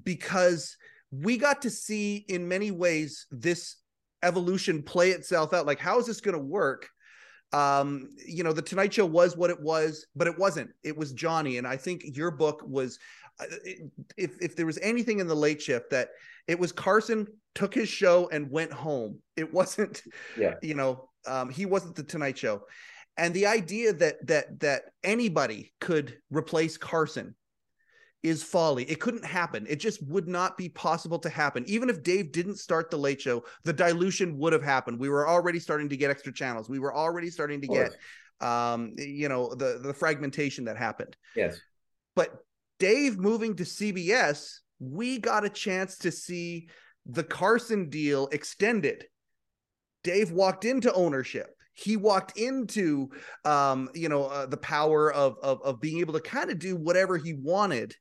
because 0.03 0.77
we 1.11 1.37
got 1.37 1.61
to 1.61 1.69
see 1.69 2.25
in 2.27 2.47
many 2.47 2.71
ways 2.71 3.27
this 3.31 3.77
evolution 4.23 4.83
play 4.83 5.11
itself 5.11 5.53
out. 5.53 5.65
Like, 5.65 5.79
how 5.79 5.99
is 5.99 6.05
this 6.07 6.21
going 6.21 6.35
to 6.35 6.43
work? 6.43 6.89
Um, 7.53 8.09
you 8.25 8.43
know, 8.43 8.53
the 8.53 8.61
Tonight 8.61 8.93
Show 8.93 9.05
was 9.05 9.37
what 9.37 9.49
it 9.49 9.61
was, 9.61 10.07
but 10.15 10.27
it 10.27 10.37
wasn't. 10.37 10.71
It 10.83 10.97
was 10.97 11.13
Johnny, 11.13 11.57
and 11.57 11.67
I 11.67 11.77
think 11.77 12.03
your 12.05 12.31
book 12.31 12.61
was. 12.65 12.99
Uh, 13.39 13.45
if 14.17 14.31
if 14.41 14.55
there 14.55 14.65
was 14.65 14.79
anything 14.81 15.19
in 15.19 15.27
the 15.27 15.35
late 15.35 15.61
shift 15.61 15.89
that 15.91 16.09
it 16.47 16.57
was 16.57 16.71
Carson 16.71 17.27
took 17.53 17.73
his 17.73 17.89
show 17.89 18.29
and 18.31 18.49
went 18.49 18.71
home. 18.71 19.19
It 19.35 19.53
wasn't. 19.53 20.01
Yeah. 20.37 20.55
You 20.61 20.75
know, 20.75 21.09
um, 21.27 21.49
he 21.49 21.65
wasn't 21.65 21.95
the 21.95 22.03
Tonight 22.03 22.37
Show, 22.37 22.63
and 23.17 23.33
the 23.33 23.45
idea 23.47 23.93
that 23.93 24.25
that 24.27 24.59
that 24.59 24.83
anybody 25.03 25.73
could 25.79 26.17
replace 26.29 26.77
Carson 26.77 27.35
is 28.25 28.41
folly. 28.41 28.83
It 28.85 28.99
couldn't 28.99 29.23
happen. 29.23 29.67
It 29.69 29.75
just 29.75 30.01
would 30.07 30.27
not 30.27 30.57
be 30.57 30.67
possible 30.67 31.19
to 31.19 31.29
happen. 31.29 31.63
Even 31.67 31.91
if 31.91 32.01
Dave 32.01 32.31
didn't 32.31 32.57
start 32.57 32.89
the 32.89 32.97
late 32.97 33.21
show, 33.21 33.43
the 33.63 33.71
dilution 33.71 34.35
would 34.39 34.51
have 34.51 34.63
happened. 34.63 34.99
We 34.99 35.09
were 35.09 35.27
already 35.29 35.59
starting 35.59 35.89
to 35.89 35.97
get 35.97 36.09
extra 36.09 36.33
channels. 36.33 36.67
We 36.67 36.79
were 36.79 36.93
already 36.93 37.29
starting 37.29 37.61
to 37.61 37.67
get 37.67 37.95
um 38.41 38.95
you 38.97 39.29
know 39.29 39.55
the 39.55 39.79
the 39.81 39.93
fragmentation 39.93 40.65
that 40.65 40.75
happened. 40.75 41.15
Yes. 41.35 41.59
But 42.15 42.35
Dave 42.79 43.17
moving 43.17 43.55
to 43.57 43.63
CBS, 43.63 44.57
we 44.79 45.19
got 45.19 45.45
a 45.45 45.49
chance 45.49 45.99
to 45.99 46.11
see 46.11 46.67
the 47.05 47.23
Carson 47.23 47.89
deal 47.89 48.27
extended. 48.31 49.05
Dave 50.03 50.31
walked 50.31 50.65
into 50.65 50.91
ownership 50.93 51.55
he 51.77 51.97
walked 51.97 52.37
into 52.37 53.09
um, 53.43 53.89
you 53.93 54.07
know 54.09 54.25
uh, 54.25 54.45
the 54.45 54.57
power 54.57 55.11
of, 55.11 55.37
of 55.43 55.61
of 55.61 55.81
being 55.81 55.99
able 55.99 56.13
to 56.13 56.21
kind 56.21 56.49
of 56.49 56.57
do 56.57 56.75
whatever 56.75 57.17
he 57.17 57.33
wanted 57.33 57.93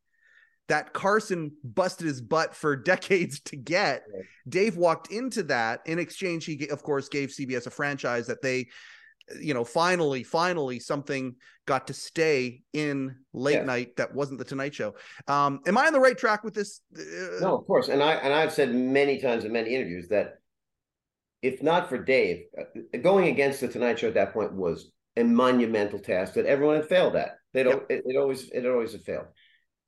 that 0.68 0.92
Carson 0.92 1.53
busted 1.62 2.07
his 2.07 2.20
butt 2.20 2.55
for 2.55 2.77
decades 2.94 3.40
to 3.40 3.57
get. 3.57 4.05
Right. 4.12 4.24
Dave 4.48 4.77
walked 4.77 5.11
into 5.11 5.42
that. 5.44 5.81
In 5.87 5.98
exchange, 5.98 6.44
he 6.44 6.68
of 6.68 6.83
course 6.83 7.09
gave 7.09 7.31
CBS 7.31 7.66
a 7.66 7.70
franchise 7.70 8.27
that 8.27 8.42
they, 8.42 8.68
you 9.40 9.55
know, 9.55 9.64
finally, 9.64 10.22
finally 10.22 10.79
something 10.79 11.37
got 11.66 11.87
to 11.87 11.94
stay 11.94 12.62
in 12.72 13.16
late 13.33 13.55
yes. 13.55 13.66
night 13.66 13.96
that 13.96 14.14
wasn't 14.14 14.38
the 14.38 14.44
Tonight 14.44 14.74
Show. 14.74 14.94
Um, 15.29 15.61
am 15.66 15.79
I 15.79 15.87
on 15.87 15.92
the 15.92 16.00
right 16.00 16.16
track 16.16 16.44
with 16.44 16.55
this? 16.55 16.81
Uh, 16.96 17.40
no, 17.40 17.57
of 17.57 17.66
course. 17.66 17.88
And 17.88 18.03
I 18.03 18.14
and 18.14 18.33
I've 18.33 18.53
said 18.53 18.74
many 18.74 19.20
times 19.20 19.44
in 19.44 19.53
many 19.53 19.74
interviews 19.74 20.09
that 20.09 20.35
if 21.42 21.62
not 21.62 21.88
for 21.88 21.98
Dave, 21.98 22.44
uh, 22.59 22.98
going 22.98 23.29
against 23.29 23.61
the 23.61 23.68
Tonight 23.68 23.98
Show 23.98 24.09
at 24.09 24.14
that 24.14 24.33
point 24.33 24.55
was 24.55 24.90
a 25.16 25.24
monumental 25.24 25.98
task 25.98 26.35
that 26.35 26.46
everyone 26.46 26.77
had 26.77 26.88
failed 26.88 27.16
at. 27.16 27.37
They 27.53 27.62
don't. 27.62 27.85
Yep. 27.88 27.90
It, 27.90 28.03
it 28.07 28.16
always. 28.18 28.50
It 28.50 28.66
always 28.66 28.92
had 28.92 29.03
failed 29.03 29.27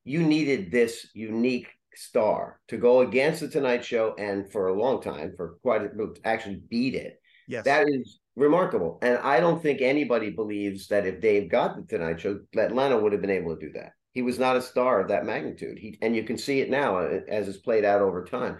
you 0.06 0.22
needed 0.22 0.70
this 0.70 1.08
unique 1.14 1.68
star 1.94 2.60
to 2.68 2.76
go 2.76 3.00
against 3.00 3.40
the 3.40 3.48
Tonight 3.48 3.84
Show 3.84 4.14
and 4.18 4.50
for 4.50 4.68
a 4.68 4.78
long 4.78 5.02
time, 5.02 5.34
for 5.36 5.58
quite 5.62 5.82
a 5.82 5.90
actually 6.24 6.62
beat 6.70 6.94
it. 6.94 7.20
Yes. 7.48 7.64
That 7.64 7.88
is 7.88 8.20
remarkable. 8.36 8.98
And 9.02 9.18
I 9.18 9.40
don't 9.40 9.62
think 9.62 9.80
anybody 9.80 10.30
believes 10.30 10.88
that 10.88 11.06
if 11.06 11.20
Dave 11.20 11.50
got 11.50 11.76
the 11.76 11.82
Tonight 11.82 12.20
Show, 12.20 12.40
that 12.52 12.74
Leno 12.74 13.00
would 13.00 13.12
have 13.12 13.20
been 13.20 13.30
able 13.30 13.56
to 13.56 13.66
do 13.66 13.72
that. 13.72 13.92
He 14.12 14.22
was 14.22 14.38
not 14.38 14.56
a 14.56 14.62
star 14.62 15.00
of 15.00 15.08
that 15.08 15.26
magnitude. 15.26 15.78
He 15.78 15.98
and 16.00 16.14
you 16.16 16.22
can 16.22 16.38
see 16.38 16.60
it 16.60 16.70
now 16.70 16.98
uh, 16.98 17.20
as 17.28 17.48
it's 17.48 17.58
played 17.58 17.84
out 17.84 18.00
over 18.00 18.24
time. 18.24 18.58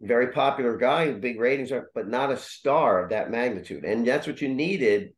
very 0.00 0.32
popular 0.32 0.76
guy, 0.76 1.12
big 1.12 1.40
ratings, 1.40 1.72
but 1.94 2.08
not 2.08 2.30
a 2.30 2.36
star 2.36 3.02
of 3.02 3.10
that 3.10 3.30
magnitude. 3.30 3.84
And 3.84 4.06
that's 4.06 4.26
what 4.26 4.40
you 4.40 4.48
needed 4.48 5.14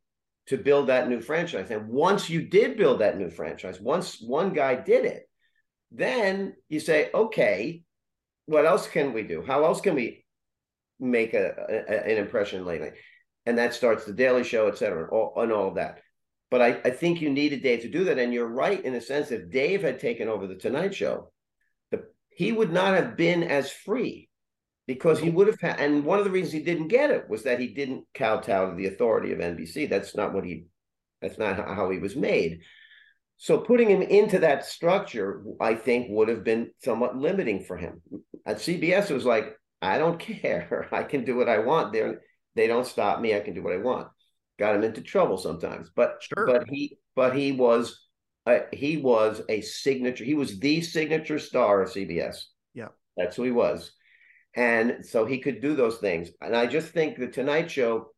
to 0.47 0.57
build 0.57 0.87
that 0.87 1.09
new 1.09 1.19
franchise. 1.19 1.71
And 1.71 1.89
once 1.89 2.29
you 2.29 2.41
did 2.47 2.77
build 2.77 2.99
that 3.01 3.17
new 3.17 3.29
franchise, 3.29 3.81
once 3.81 4.21
one 4.21 4.53
guy 4.53 4.75
did 4.75 5.05
it, 5.05 5.26
then 5.91 6.55
you 6.69 6.79
say, 6.79 7.09
okay, 7.13 7.83
what 8.45 8.65
else 8.65 8.87
can 8.87 9.13
we 9.13 9.23
do? 9.23 9.43
How 9.45 9.65
else 9.65 9.81
can 9.81 9.95
we 9.95 10.25
make 10.99 11.33
a, 11.33 11.53
a 11.69 12.11
an 12.11 12.17
impression 12.17 12.65
lately? 12.65 12.91
And 13.45 13.57
that 13.57 13.73
starts 13.73 14.05
the 14.05 14.13
Daily 14.13 14.43
Show, 14.43 14.67
et 14.67 14.77
cetera, 14.77 15.09
all, 15.09 15.33
and 15.37 15.51
all 15.51 15.69
of 15.69 15.75
that. 15.75 15.99
But 16.49 16.61
I, 16.61 16.67
I 16.85 16.89
think 16.91 17.21
you 17.21 17.29
needed 17.29 17.63
Dave 17.63 17.81
to 17.81 17.89
do 17.89 18.05
that. 18.05 18.19
And 18.19 18.33
you're 18.33 18.47
right 18.47 18.83
in 18.83 18.95
a 18.95 19.01
sense, 19.01 19.31
if 19.31 19.49
Dave 19.49 19.81
had 19.81 19.99
taken 19.99 20.27
over 20.27 20.47
the 20.47 20.55
Tonight 20.55 20.95
Show, 20.95 21.31
the, 21.91 22.05
he 22.29 22.51
would 22.51 22.71
not 22.71 22.95
have 22.95 23.17
been 23.17 23.43
as 23.43 23.71
free 23.71 24.29
because 24.85 25.19
he 25.19 25.29
would 25.29 25.47
have 25.47 25.59
had, 25.59 25.79
and 25.79 26.05
one 26.05 26.19
of 26.19 26.25
the 26.25 26.31
reasons 26.31 26.53
he 26.53 26.63
didn't 26.63 26.87
get 26.87 27.11
it 27.11 27.29
was 27.29 27.43
that 27.43 27.59
he 27.59 27.67
didn't 27.67 28.05
kowtow 28.13 28.69
to 28.69 28.75
the 28.75 28.87
authority 28.87 29.33
of 29.33 29.39
NBC. 29.39 29.89
That's 29.89 30.15
not 30.15 30.33
what 30.33 30.45
he, 30.45 30.65
that's 31.21 31.37
not 31.37 31.57
how 31.57 31.89
he 31.89 31.99
was 31.99 32.15
made. 32.15 32.61
So 33.37 33.59
putting 33.59 33.89
him 33.89 34.01
into 34.01 34.39
that 34.39 34.65
structure, 34.65 35.43
I 35.61 35.75
think, 35.75 36.07
would 36.09 36.27
have 36.27 36.43
been 36.43 36.71
somewhat 36.83 37.17
limiting 37.17 37.63
for 37.63 37.77
him. 37.77 38.01
At 38.45 38.57
CBS, 38.57 39.11
it 39.11 39.13
was 39.13 39.25
like, 39.25 39.55
I 39.81 39.97
don't 39.97 40.19
care. 40.41 40.87
I 40.91 41.03
can 41.03 41.23
do 41.23 41.35
what 41.35 41.49
I 41.49 41.59
want. 41.59 41.93
They 41.93 42.13
they 42.55 42.67
don't 42.67 42.87
stop 42.87 43.21
me. 43.21 43.35
I 43.35 43.39
can 43.39 43.53
do 43.53 43.63
what 43.63 43.73
I 43.73 43.77
want. 43.77 44.07
Got 44.57 44.75
him 44.75 44.83
into 44.83 45.01
trouble 45.01 45.37
sometimes, 45.37 45.91
but 45.95 46.21
sure. 46.21 46.47
but 46.47 46.67
he 46.67 46.97
but 47.15 47.35
he 47.35 47.51
was 47.51 48.07
uh, 48.47 48.59
he 48.73 48.97
was 48.97 49.41
a 49.49 49.61
signature. 49.61 50.23
He 50.23 50.33
was 50.33 50.59
the 50.59 50.81
signature 50.81 51.37
star 51.37 51.83
of 51.83 51.89
CBS. 51.89 52.45
Yeah, 52.73 52.87
that's 53.15 53.35
who 53.35 53.43
he 53.43 53.51
was 53.51 53.91
and 54.57 55.05
so 55.05 55.23
he 55.25 55.37
could 55.37 55.61
do 55.61 55.75
those 55.75 55.99
things. 55.99 56.29
And 56.41 56.55
I 56.55 56.65
just 56.65 56.89
think 56.89 57.17
the 57.17 57.27
Tonight 57.27 57.69
Show, 57.69 58.09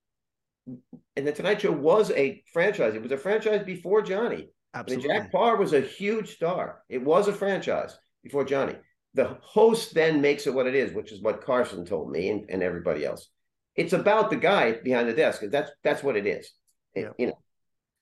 and 1.15 1.27
the 1.27 1.33
Tonight 1.33 1.61
Show 1.61 1.73
was 1.73 2.11
a 2.11 2.41
franchise. 2.53 2.95
It 2.95 3.03
was 3.03 3.11
a 3.11 3.17
franchise 3.17 3.65
before 3.65 4.01
Johnny. 4.01 4.47
Absolutely. 4.73 5.09
I 5.09 5.13
mean, 5.13 5.21
Jack 5.23 5.31
Paar 5.31 5.57
was 5.57 5.73
a 5.73 5.81
huge 5.81 6.35
star. 6.35 6.83
It 6.89 7.03
was 7.03 7.27
a 7.27 7.33
franchise 7.33 7.97
before 8.23 8.45
Johnny. 8.45 8.75
The 9.15 9.37
host 9.41 9.93
then 9.93 10.21
makes 10.21 10.45
it 10.45 10.53
what 10.53 10.67
it 10.67 10.75
is, 10.75 10.93
which 10.93 11.11
is 11.11 11.21
what 11.21 11.43
Carson 11.43 11.85
told 11.85 12.11
me 12.11 12.29
and, 12.29 12.45
and 12.49 12.61
everybody 12.61 13.05
else. 13.05 13.29
It's 13.75 13.93
about 13.93 14.29
the 14.29 14.35
guy 14.35 14.73
behind 14.83 15.09
the 15.09 15.13
desk. 15.13 15.41
That's 15.49 15.71
that's 15.83 16.03
what 16.03 16.15
it 16.15 16.27
is. 16.27 16.51
It, 16.93 17.11
You 17.17 17.27
know, 17.27 17.39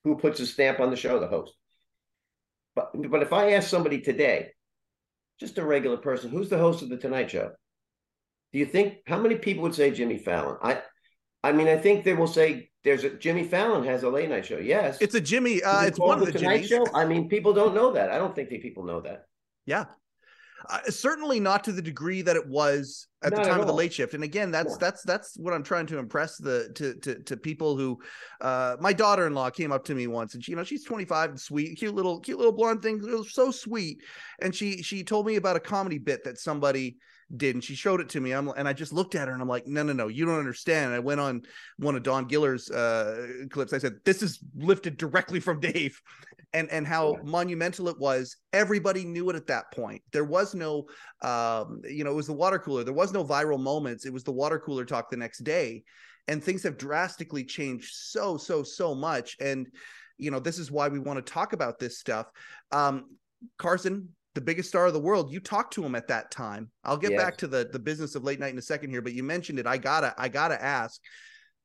who 0.04 0.18
puts 0.18 0.40
a 0.40 0.46
stamp 0.46 0.80
on 0.80 0.90
the 0.90 0.98
show? 0.98 1.20
The 1.20 1.28
host. 1.28 1.54
But 2.76 2.92
but 3.10 3.22
if 3.22 3.32
I 3.32 3.52
ask 3.52 3.70
somebody 3.70 4.02
today, 4.02 4.50
just 5.40 5.58
a 5.58 5.66
regular 5.66 5.98
person, 5.98 6.30
who's 6.30 6.50
the 6.50 6.58
host 6.58 6.82
of 6.82 6.90
the 6.90 6.98
Tonight 6.98 7.32
Show? 7.32 7.52
Do 8.54 8.60
you 8.60 8.66
think 8.66 9.00
how 9.06 9.20
many 9.20 9.36
people 9.36 9.64
would 9.64 9.76
say 9.76 9.92
Jimmy 9.92 10.18
Fallon? 10.18 10.58
I 10.62 10.82
I 11.48 11.54
mean, 11.54 11.70
I 11.70 11.78
think 11.78 12.04
they 12.04 12.14
will 12.14 12.28
say 12.28 12.70
there's 12.84 13.06
a 13.06 13.10
Jimmy 13.10 13.46
Fallon 13.46 13.86
has 13.86 14.04
a 14.04 14.10
late 14.10 14.30
night 14.30 14.46
show. 14.46 14.58
Yes, 14.58 14.98
it's 15.00 15.16
a 15.16 15.22
Jimmy. 15.22 15.64
Uh, 15.64 15.86
it's 15.86 15.98
one 15.98 16.20
of 16.20 16.26
the 16.26 16.34
Tonight 16.34 16.64
Jimmys. 16.64 16.68
Show. 16.68 16.86
I 16.94 17.06
mean, 17.06 17.30
people 17.30 17.54
don't 17.54 17.74
know 17.74 17.94
that. 17.94 18.12
I 18.12 18.18
don't 18.18 18.36
think 18.36 18.50
that 18.50 18.62
people 18.62 18.84
know 18.84 19.00
that. 19.00 19.28
Yeah, 19.66 19.86
uh, 20.70 20.80
certainly 20.90 21.40
not 21.40 21.64
to 21.64 21.72
the 21.72 21.82
degree 21.82 22.22
that 22.22 22.36
it 22.36 22.46
was 22.46 23.08
at 23.24 23.32
not 23.32 23.44
the 23.44 23.50
time 23.50 23.60
at 23.60 23.62
of 23.62 23.68
the 23.68 23.74
late 23.74 23.94
shift. 23.94 24.14
And 24.14 24.26
again, 24.26 24.52
that's 24.52 24.72
yeah. 24.72 24.78
that's 24.82 25.04
that's 25.04 25.38
what 25.38 25.54
I'm 25.54 25.64
trying 25.64 25.86
to 25.88 26.00
impress 26.00 26.36
the 26.36 26.70
to 26.76 26.96
to 26.96 27.24
to 27.24 27.38
people 27.38 27.78
who. 27.78 27.98
Uh, 28.42 28.76
my 28.82 28.92
daughter-in-law 28.92 29.52
came 29.52 29.72
up 29.72 29.86
to 29.86 29.96
me 29.96 30.08
once, 30.08 30.34
and 30.34 30.44
she, 30.44 30.52
you 30.52 30.58
know, 30.58 30.66
she's 30.66 30.84
25 30.84 31.30
and 31.30 31.40
sweet, 31.40 31.78
cute 31.78 31.96
little 31.96 32.20
cute 32.20 32.38
little 32.38 32.52
blonde 32.52 32.82
thing. 32.82 33.02
So 33.30 33.52
sweet, 33.52 34.00
and 34.42 34.54
she 34.54 34.84
she 34.84 35.06
told 35.06 35.26
me 35.26 35.38
about 35.38 35.56
a 35.56 35.62
comedy 35.62 35.98
bit 35.98 36.26
that 36.26 36.40
somebody 36.40 36.98
did 37.36 37.56
and 37.56 37.64
she 37.64 37.76
showed 37.76 38.00
it 38.00 38.10
to 38.10 38.22
me. 38.22 38.32
I'm, 38.32 38.48
and 38.50 38.68
i 38.68 38.74
just 38.74 38.94
looked 38.94 39.16
at 39.16 39.28
her 39.28 39.34
and 39.34 39.42
i'm 39.42 39.48
like 39.48 39.68
no 39.68 39.84
no 39.84 39.94
no 39.94 40.08
you 40.08 40.26
don't 40.26 40.40
understand. 40.40 40.88
And 40.88 40.96
i 40.96 41.00
went 41.00 41.20
on 41.20 41.42
one 41.78 41.96
of 41.96 42.04
don 42.04 42.26
giller's 42.26 42.70
uh, 42.70 43.28
clips. 43.50 43.74
I 43.74 43.78
said 43.80 43.96
this 44.06 44.24
is 44.24 44.40
lifted 44.56 44.98
directly 44.98 45.40
from 45.40 45.60
dave. 45.60 46.00
And 46.54 46.70
and 46.72 46.88
how 46.88 47.14
yeah. 47.14 47.20
monumental 47.24 47.90
it 47.90 48.00
was. 48.00 48.38
Everybody 48.54 49.04
knew 49.04 49.30
it 49.30 49.36
at 49.36 49.48
that 49.48 49.70
point. 49.74 50.02
There 50.14 50.24
was 50.24 50.56
no 50.56 50.86
um, 51.22 51.82
you 51.84 52.06
know 52.06 52.12
it 52.12 52.16
was 52.16 52.28
the 52.28 52.34
water 52.34 52.58
cooler. 52.58 52.86
There 52.86 52.94
was 52.94 53.12
no 53.12 53.26
viral 53.26 53.60
moments. 53.60 54.06
It 54.06 54.14
was 54.14 54.24
the 54.24 54.32
water 54.32 54.58
cooler 54.58 54.86
talk 54.86 55.10
the 55.10 55.18
next 55.18 55.40
day. 55.40 55.84
And 56.30 56.42
things 56.42 56.64
have 56.64 56.78
drastically 56.78 57.44
changed 57.44 57.94
so 57.94 58.38
so 58.38 58.64
so 58.64 58.96
much. 58.96 59.36
And 59.42 59.68
you 60.18 60.32
know 60.32 60.40
this 60.40 60.58
is 60.58 60.72
why 60.72 60.88
we 60.88 61.00
want 61.00 61.24
to 61.24 61.34
talk 61.34 61.52
about 61.52 61.80
this 61.80 62.00
stuff. 62.00 62.28
Um, 62.72 63.18
carson 63.58 64.10
the 64.38 64.42
biggest 64.42 64.70
star 64.70 64.86
of 64.86 64.94
the 64.94 65.00
world. 65.00 65.32
You 65.32 65.40
talked 65.40 65.74
to 65.74 65.84
him 65.84 65.96
at 65.96 66.08
that 66.10 66.30
time. 66.30 66.70
I'll 66.84 66.96
get 66.96 67.12
yes. 67.12 67.24
back 67.24 67.38
to 67.38 67.48
the 67.48 67.68
the 67.72 67.80
business 67.80 68.14
of 68.14 68.24
late 68.24 68.40
night 68.40 68.54
in 68.54 68.60
a 68.60 68.62
second 68.62 68.92
here, 68.92 69.02
but 69.02 69.14
you 69.14 69.24
mentioned 69.24 69.58
it. 69.58 69.66
I 69.66 69.78
gotta 69.78 70.14
I 70.16 70.30
gotta 70.30 70.64
ask. 70.64 71.02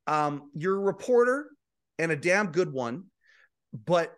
Um, 0.07 0.51
you're 0.55 0.77
a 0.77 0.81
reporter 0.81 1.51
and 1.99 2.11
a 2.11 2.17
damn 2.17 2.47
good 2.47 2.73
one, 2.73 3.05
but 3.85 4.15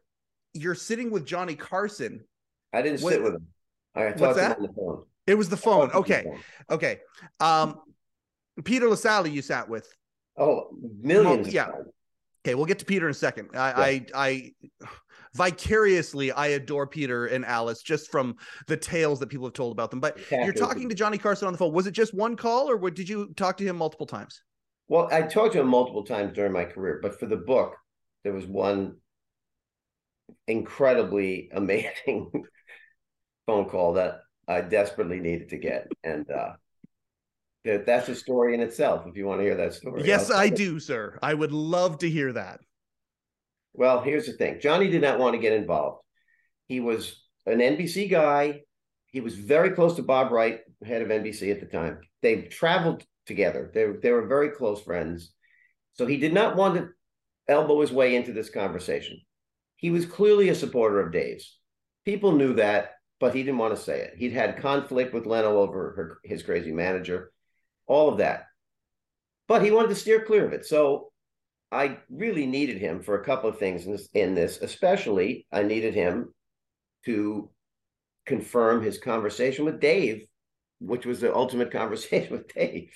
you're 0.53 0.77
sitting 0.77 1.11
with 1.11 1.27
Johnny 1.27 1.57
Carson. 1.57 2.25
I 2.73 2.81
didn't 2.83 2.99
sit 2.99 3.25
with 3.25 3.35
him. 3.35 3.49
I 3.97 4.13
talked 4.13 4.37
to 4.37 4.45
him 4.45 4.53
on 4.53 4.63
the 4.63 4.73
phone. 4.73 5.05
It 5.27 5.35
was 5.35 5.49
the 5.49 5.57
phone. 5.57 5.91
Okay, 5.91 6.23
the 6.23 6.31
phone. 6.31 6.41
okay. 6.71 7.01
Um, 7.41 7.81
Peter 8.63 8.89
Lassally 8.89 9.33
you 9.33 9.43
sat 9.43 9.69
with. 9.69 9.93
Oh, 10.39 10.69
millions. 11.03 11.47
Well, 11.47 11.55
yeah. 11.55 11.71
Okay, 12.47 12.55
we'll 12.55 12.67
get 12.67 12.79
to 12.79 12.85
Peter 12.85 13.07
in 13.07 13.11
a 13.11 13.15
second. 13.15 13.49
I, 13.55 13.91
yeah. 13.91 14.01
I, 14.15 14.53
I 14.81 14.87
vicariously 15.35 16.33
I 16.33 16.49
adore 16.49 16.87
Peter 16.87 17.27
and 17.27 17.45
Alice 17.45 17.83
just 17.83 18.11
from 18.11 18.37
the 18.67 18.77
tales 18.77 19.19
that 19.21 19.29
people 19.29 19.47
have 19.47 19.55
told 19.55 19.73
about 19.73 19.91
them. 19.91 20.01
But 20.01 20.19
you're 20.31 20.53
talking 20.53 20.89
to 20.89 20.95
Johnny 20.95 21.19
Carson 21.19 21.47
on 21.47 21.53
the 21.53 21.59
phone. 21.59 21.73
Was 21.73 21.87
it 21.87 21.93
just 21.93 22.15
one 22.15 22.37
call 22.37 22.71
or 22.71 22.91
did 22.91 23.09
you 23.09 23.33
talk 23.37 23.57
to 23.59 23.65
him 23.65 23.77
multiple 23.77 24.07
times? 24.07 24.43
Well, 24.89 25.09
I 25.11 25.23
talked 25.23 25.55
to 25.55 25.61
him 25.61 25.69
multiple 25.69 26.05
times 26.05 26.35
during 26.35 26.53
my 26.53 26.65
career, 26.65 27.01
but 27.03 27.19
for 27.19 27.27
the 27.27 27.37
book, 27.37 27.77
there 28.23 28.33
was 28.33 28.47
one 28.47 28.97
incredibly 30.47 31.51
amazing 31.55 32.31
phone 33.47 33.69
call 33.69 33.95
that 33.95 34.21
I 34.47 34.61
desperately 34.61 35.21
needed 35.21 35.51
to 35.51 35.59
get. 35.59 35.89
And 36.03 36.31
uh 36.31 36.53
that's 37.65 38.09
a 38.11 38.15
story 38.15 38.55
in 38.55 38.61
itself 38.61 39.07
if 39.07 39.17
you 39.17 39.27
want 39.27 39.41
to 39.41 39.45
hear 39.45 39.55
that 39.57 39.73
story. 39.73 40.03
Yes, 40.05 40.31
I 40.31 40.49
do, 40.51 40.79
sir. 40.79 41.19
I 41.23 41.33
would 41.33 41.53
love 41.53 41.99
to 41.99 42.11
hear 42.11 42.33
that. 42.35 42.61
Well, 43.75 44.01
here's 44.01 44.27
the 44.27 44.33
thing 44.33 44.61
Johnny 44.61 44.89
did 44.89 45.03
not 45.03 45.19
want 45.19 45.35
to 45.35 45.41
get 45.41 45.53
involved. 45.53 46.03
He 46.67 46.81
was 46.81 47.23
an 47.45 47.59
NBC 47.59 48.11
guy. 48.11 48.63
He 49.07 49.21
was 49.21 49.35
very 49.35 49.71
close 49.71 49.97
to 49.97 50.03
Bob 50.03 50.33
Wright, 50.33 50.61
head 50.85 51.03
of 51.03 51.09
NBC 51.09 51.51
at 51.51 51.61
the 51.61 51.67
time. 51.67 52.01
They 52.23 52.43
traveled 52.43 53.05
together, 53.27 53.71
they, 53.73 53.87
they 54.03 54.11
were 54.11 54.27
very 54.27 54.51
close 54.51 54.83
friends. 54.83 55.33
So 55.95 56.07
he 56.07 56.17
did 56.17 56.33
not 56.35 56.57
want 56.57 56.75
to 56.77 56.89
elbow 57.49 57.81
his 57.81 57.93
way 57.93 58.17
into 58.17 58.33
this 58.33 58.51
conversation. 58.51 59.21
He 59.77 59.91
was 59.91 60.07
clearly 60.07 60.49
a 60.49 60.55
supporter 60.55 61.01
of 61.01 61.13
Dave's. 61.13 61.59
People 62.05 62.33
knew 62.33 62.55
that, 62.55 62.93
but 63.21 63.35
he 63.35 63.43
didn't 63.43 63.59
want 63.59 63.77
to 63.77 63.83
say 63.83 64.01
it. 64.01 64.15
He'd 64.17 64.33
had 64.33 64.59
conflict 64.59 65.15
with 65.15 65.27
Leno 65.27 65.59
over 65.59 65.93
her, 65.97 66.19
his 66.25 66.43
crazy 66.43 66.73
manager, 66.73 67.31
all 67.87 68.09
of 68.09 68.19
that. 68.19 68.45
But 69.47 69.63
he 69.63 69.71
wanted 69.71 69.89
to 69.89 69.95
steer 69.95 70.25
clear 70.25 70.45
of 70.45 70.53
it. 70.53 70.65
So 70.67 71.13
I 71.75 71.99
really 72.09 72.47
needed 72.47 72.79
him 72.79 73.03
for 73.03 73.21
a 73.21 73.25
couple 73.25 73.51
of 73.51 73.59
things 73.59 73.87
in 73.87 73.93
this, 73.93 74.09
in 74.15 74.35
this, 74.35 74.59
especially 74.63 75.47
I 75.53 75.63
needed 75.63 75.95
him 75.95 76.33
to 77.07 77.51
confirm 78.27 78.83
his 78.83 78.99
conversation 78.99 79.65
with 79.65 79.81
Dave, 79.81 80.27
which 80.81 81.05
was 81.05 81.21
the 81.21 81.35
ultimate 81.35 81.71
conversation 81.73 82.33
with 82.33 82.53
Dave. 82.55 82.93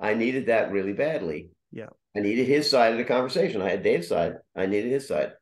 I 0.00 0.14
needed 0.14 0.46
that 0.46 0.72
really 0.72 0.92
badly. 0.92 1.50
Yeah. 1.72 1.90
I 2.16 2.20
needed 2.20 2.46
his 2.46 2.70
side 2.70 2.92
of 2.92 2.98
the 2.98 3.04
conversation. 3.04 3.60
I 3.60 3.70
had 3.70 3.82
Dave's 3.82 4.08
side. 4.08 4.34
I 4.54 4.66
needed 4.66 4.92
his 4.92 5.08
side. 5.08 5.32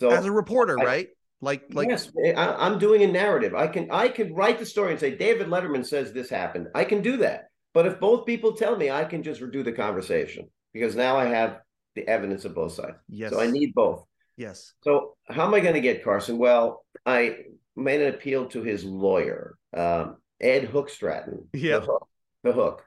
So 0.00 0.10
as 0.10 0.24
a 0.24 0.32
reporter, 0.32 0.78
I, 0.80 0.84
right? 0.84 1.08
Like, 1.40 1.62
like 1.72 1.88
yes, 1.88 2.10
eh, 2.24 2.32
I, 2.32 2.66
am 2.66 2.78
doing 2.78 3.02
a 3.02 3.06
narrative. 3.06 3.54
I 3.54 3.68
can, 3.68 3.90
I 3.90 4.08
can 4.08 4.34
write 4.34 4.58
the 4.58 4.66
story 4.66 4.90
and 4.90 5.00
say 5.00 5.16
David 5.16 5.46
Letterman 5.46 5.86
says 5.86 6.12
this 6.12 6.28
happened. 6.28 6.68
I 6.74 6.84
can 6.84 7.02
do 7.02 7.18
that. 7.18 7.48
But 7.72 7.86
if 7.86 8.00
both 8.00 8.26
people 8.26 8.52
tell 8.52 8.76
me, 8.76 8.90
I 8.90 9.04
can 9.04 9.22
just 9.22 9.40
redo 9.40 9.64
the 9.64 9.72
conversation 9.72 10.48
because 10.72 10.96
now 10.96 11.16
I 11.16 11.26
have 11.26 11.60
the 11.94 12.06
evidence 12.08 12.44
of 12.44 12.54
both 12.54 12.72
sides. 12.72 12.96
Yes. 13.08 13.32
So 13.32 13.40
I 13.40 13.50
need 13.50 13.74
both. 13.74 14.04
Yes. 14.36 14.72
So 14.82 15.16
how 15.28 15.46
am 15.46 15.54
I 15.54 15.60
going 15.60 15.74
to 15.74 15.80
get 15.80 16.04
Carson? 16.04 16.38
Well, 16.38 16.84
I 17.06 17.38
made 17.76 18.00
an 18.00 18.14
appeal 18.14 18.46
to 18.46 18.62
his 18.62 18.84
lawyer, 18.84 19.56
um, 19.76 20.16
Ed 20.40 20.68
Hookstratten. 20.70 21.46
Yeah. 21.52 21.78
The 21.78 21.86
hook. 21.86 22.08
The 22.42 22.52
hook. 22.52 22.84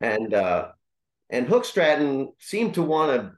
and 0.00 0.34
uh, 0.34 0.68
and 1.30 1.46
Hookstratten 1.46 2.28
seemed 2.38 2.74
to 2.74 2.82
want 2.82 3.20
to 3.20 3.32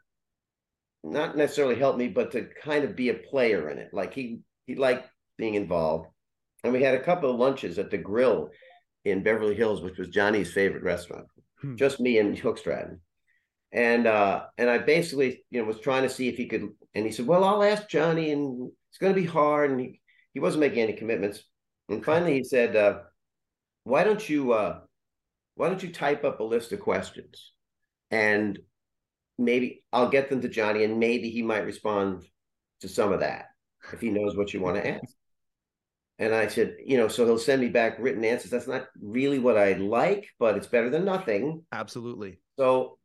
not 1.04 1.36
necessarily 1.36 1.76
help 1.76 1.96
me, 1.96 2.08
but 2.08 2.32
to 2.32 2.48
kind 2.62 2.84
of 2.84 2.96
be 2.96 3.10
a 3.10 3.14
player 3.14 3.70
in 3.70 3.78
it. 3.78 3.90
Like 3.92 4.14
he 4.14 4.40
he 4.66 4.74
liked 4.74 5.08
being 5.38 5.54
involved. 5.54 6.08
And 6.62 6.72
we 6.72 6.82
had 6.82 6.94
a 6.94 7.02
couple 7.02 7.30
of 7.30 7.38
lunches 7.38 7.78
at 7.78 7.90
the 7.90 7.98
grill 7.98 8.50
in 9.04 9.22
Beverly 9.22 9.54
Hills, 9.54 9.82
which 9.82 9.98
was 9.98 10.08
Johnny's 10.08 10.52
favorite 10.52 10.82
restaurant. 10.82 11.26
Hmm. 11.60 11.76
Just 11.76 12.00
me 12.00 12.18
and 12.18 12.36
Hookstratten 12.36 12.98
and 13.74 14.06
uh, 14.06 14.44
and 14.56 14.70
I 14.70 14.78
basically 14.78 15.44
you 15.50 15.60
know 15.60 15.66
was 15.66 15.80
trying 15.80 16.04
to 16.04 16.08
see 16.08 16.28
if 16.28 16.38
he 16.38 16.46
could, 16.46 16.70
and 16.94 17.04
he 17.04 17.12
said, 17.12 17.26
"Well, 17.26 17.44
I'll 17.44 17.62
ask 17.62 17.88
Johnny, 17.88 18.32
and 18.32 18.70
it's 18.88 18.98
going 18.98 19.14
to 19.14 19.20
be 19.20 19.26
hard." 19.26 19.70
And 19.70 19.80
he 19.80 20.00
he 20.32 20.40
wasn't 20.40 20.60
making 20.60 20.80
any 20.80 20.94
commitments. 20.94 21.42
And 21.90 22.02
finally, 22.02 22.34
he 22.34 22.44
said, 22.44 22.74
uh, 22.74 23.00
"Why 23.82 24.04
don't 24.04 24.26
you 24.26 24.52
uh, 24.52 24.80
why 25.56 25.68
don't 25.68 25.82
you 25.82 25.92
type 25.92 26.24
up 26.24 26.40
a 26.40 26.44
list 26.44 26.72
of 26.72 26.80
questions 26.80 27.52
and 28.10 28.58
maybe 29.38 29.84
I'll 29.92 30.08
get 30.08 30.28
them 30.30 30.40
to 30.42 30.48
Johnny 30.48 30.84
and 30.84 30.98
maybe 30.98 31.30
he 31.30 31.42
might 31.42 31.64
respond 31.64 32.24
to 32.80 32.88
some 32.88 33.12
of 33.12 33.20
that 33.20 33.46
if 33.92 34.00
he 34.00 34.10
knows 34.10 34.36
what 34.36 34.52
you 34.52 34.60
want 34.60 34.76
to 34.76 34.88
ask. 34.88 35.14
And 36.18 36.34
I 36.34 36.46
said, 36.46 36.76
you 36.84 36.96
know, 36.96 37.08
so 37.08 37.24
he'll 37.24 37.38
send 37.38 37.60
me 37.60 37.68
back 37.68 37.96
written 37.98 38.24
answers. 38.24 38.50
That's 38.50 38.68
not 38.68 38.86
really 39.00 39.40
what 39.40 39.58
I 39.58 39.72
like, 39.72 40.28
but 40.38 40.56
it's 40.56 40.68
better 40.68 40.88
than 40.88 41.04
nothing. 41.04 41.64
Absolutely. 41.72 42.38
So, 42.56 42.98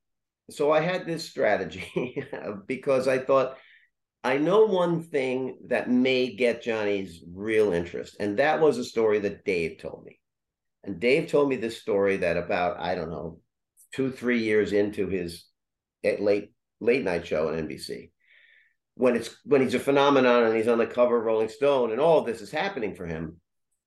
so 0.50 0.72
I 0.72 0.82
had 0.82 1.06
this 1.06 1.28
strategy 1.28 2.24
because 2.68 3.08
I 3.08 3.20
thought 3.20 3.58
I 4.24 4.38
know 4.38 4.66
one 4.66 5.04
thing 5.04 5.58
that 5.68 5.90
may 5.90 6.36
get 6.36 6.62
Johnny's 6.62 7.24
real 7.34 7.72
interest, 7.72 8.18
and 8.20 8.38
that 8.38 8.60
was 8.60 8.78
a 8.78 8.84
story 8.84 9.20
that 9.20 9.46
Dave 9.46 9.78
told 9.80 10.04
me. 10.06 10.20
And 10.84 11.00
Dave 11.00 11.30
told 11.30 11.50
me 11.50 11.56
this 11.56 11.80
story 11.80 12.18
that 12.18 12.38
about 12.38 12.80
I 12.80 12.96
don't 12.96 13.10
know 13.10 13.40
two 13.94 14.12
three 14.12 14.40
years 14.40 14.74
into 14.74 15.08
his 15.08 15.46
at 16.04 16.22
late 16.22 16.52
late 16.82 17.04
night 17.04 17.28
show 17.28 17.50
on 17.50 17.68
NBC, 17.68 18.12
when 18.96 19.16
it's 19.16 19.36
when 19.46 19.62
he's 19.62 19.74
a 19.74 19.80
phenomenon 19.80 20.44
and 20.44 20.56
he's 20.56 20.68
on 20.68 20.78
the 20.78 20.86
cover 20.86 21.18
of 21.18 21.24
Rolling 21.24 21.50
Stone 21.50 21.92
and 21.92 22.02
all 22.02 22.24
this 22.24 22.42
is 22.42 22.52
happening 22.52 22.96
for 22.96 23.06
him. 23.06 23.38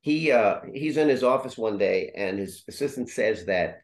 He 0.01 0.33
uh, 0.33 0.61
he's 0.73 0.97
in 0.97 1.09
his 1.09 1.23
office 1.23 1.59
one 1.59 1.77
day 1.77 2.13
and 2.17 2.39
his 2.39 2.65
assistant 2.69 3.11
says 3.11 3.47
that 3.47 3.83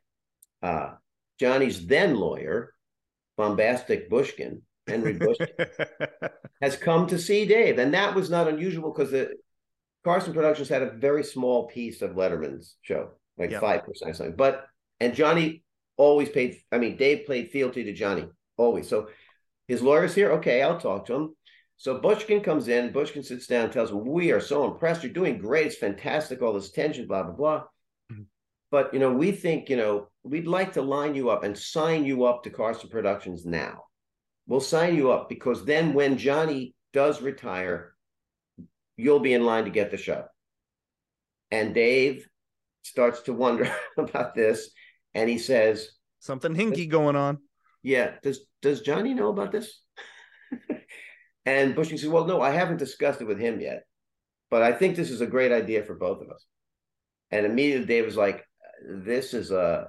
uh, 0.63 0.93
Johnny's 1.39 1.87
then 1.87 2.17
lawyer, 2.17 2.75
bombastic 3.37 4.11
Bushkin, 4.11 4.63
Henry 4.87 5.15
Bushkin, 5.15 5.49
has 6.63 6.77
come 6.77 7.07
to 7.09 7.19
see 7.19 7.47
Dave, 7.47 7.79
and 7.79 7.95
that 7.95 8.15
was 8.15 8.31
not 8.31 8.49
unusual 8.49 8.93
because 8.93 9.11
the 9.11 9.35
Carson 10.05 10.33
Productions 10.33 10.69
had 10.69 10.83
a 10.83 10.91
very 10.91 11.23
small 11.23 11.67
piece 11.69 12.03
of 12.03 12.13
Letterman's 12.13 12.77
show, 12.83 13.11
like 13.37 13.53
five 13.53 13.85
percent 13.85 14.11
or 14.11 14.15
something. 14.15 14.37
But 14.37 14.67
and 15.01 15.15
Johnny 15.15 15.63
always 15.97 16.29
paid. 16.29 16.61
I 16.73 16.79
mean, 16.79 16.97
Dave 16.97 17.27
played 17.27 17.51
fealty 17.51 17.85
to 17.85 17.93
Johnny 17.93 18.27
always. 18.57 18.89
So 18.89 19.09
his 19.67 19.83
lawyer's 19.83 20.15
here. 20.15 20.33
Okay, 20.33 20.63
I'll 20.63 20.81
talk 20.81 21.07
to 21.07 21.15
him. 21.15 21.37
So 21.77 22.01
Bushkin 22.01 22.41
comes 22.41 22.69
in. 22.69 22.93
Bushkin 22.93 23.23
sits 23.23 23.47
down, 23.47 23.71
tells 23.71 23.91
him, 23.91 24.05
"We 24.05 24.33
are 24.33 24.41
so 24.41 24.65
impressed. 24.65 25.05
You're 25.05 25.13
doing 25.13 25.39
great. 25.39 25.67
It's 25.67 25.77
fantastic. 25.77 26.43
All 26.43 26.53
this 26.53 26.73
tension, 26.73 27.07
blah 27.07 27.23
blah 27.23 27.35
blah." 27.35 27.65
But 28.71 28.93
you 28.93 29.01
know, 29.01 29.13
we 29.13 29.33
think 29.33 29.69
you 29.69 29.77
know 29.77 30.09
we'd 30.23 30.47
like 30.47 30.75
to 30.75 30.83
line 30.83 31.15
you 31.15 31.31
up 31.31 31.43
and 31.45 31.57
sign 31.57 32.05
you 32.05 32.25
up 32.25 32.43
to 32.43 32.51
Carson 32.51 32.91
Productions 32.91 33.47
now. 33.47 33.85
We'll 34.47 34.61
sign 34.61 34.97
you 34.97 35.11
up 35.11 35.29
because 35.29 35.65
then 35.65 35.95
when 35.95 36.19
Johnny 36.19 36.75
does 36.93 37.23
retire, 37.23 37.95
you'll 38.97 39.21
be 39.21 39.35
in 39.35 39.45
line 39.45 39.65
to 39.65 39.71
get 39.71 39.91
the 39.91 39.97
show. 39.97 40.25
And 41.51 41.75
Dave 41.75 42.27
starts 42.83 43.23
to 43.23 43.33
wonder 43.33 43.71
about 43.99 44.35
this, 44.35 44.71
and 45.15 45.31
he 45.31 45.39
says, 45.39 45.89
"Something 46.19 46.55
hinky 46.55 46.89
going 46.89 47.17
on." 47.17 47.39
Yeah. 47.83 48.13
Does 48.23 48.41
Does 48.61 48.83
Johnny 48.83 49.15
know 49.15 49.31
about 49.31 49.53
this? 49.53 49.81
and 51.47 51.75
Bushkin 51.75 51.97
says, 51.97 52.11
"Well, 52.11 52.27
no, 52.27 52.43
I 52.43 52.51
haven't 52.51 52.77
discussed 52.77 53.23
it 53.23 53.27
with 53.27 53.39
him 53.39 53.61
yet, 53.61 53.85
but 54.51 54.63
I 54.63 54.73
think 54.73 54.95
this 54.95 55.11
is 55.11 55.23
a 55.23 55.27
great 55.27 55.53
idea 55.53 55.85
for 55.85 55.95
both 55.95 56.21
of 56.21 56.31
us." 56.31 56.45
And 57.31 57.45
immediately 57.45 57.87
Dave 57.87 58.07
was 58.07 58.17
like, 58.17 58.45
"This 58.85 59.35
is 59.35 59.51
a 59.51 59.89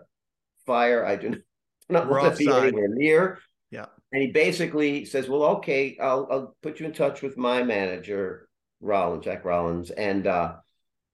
fire 0.65 1.05
I 1.05 1.15
do 1.15 1.41
not 1.89 2.09
want 2.09 2.33
to 2.33 2.37
be 2.37 2.51
anywhere 2.51 2.87
near." 2.89 3.39
Yeah. 3.71 3.85
And 4.11 4.21
he 4.21 4.31
basically 4.31 5.05
says, 5.05 5.29
"Well, 5.29 5.43
okay, 5.57 5.97
I'll 6.01 6.27
I'll 6.31 6.55
put 6.61 6.79
you 6.79 6.85
in 6.85 6.93
touch 6.93 7.21
with 7.21 7.37
my 7.37 7.63
manager, 7.63 8.49
Rollins, 8.81 9.25
Jack 9.25 9.45
Rollins, 9.45 9.91
and 9.91 10.25
uh, 10.25 10.55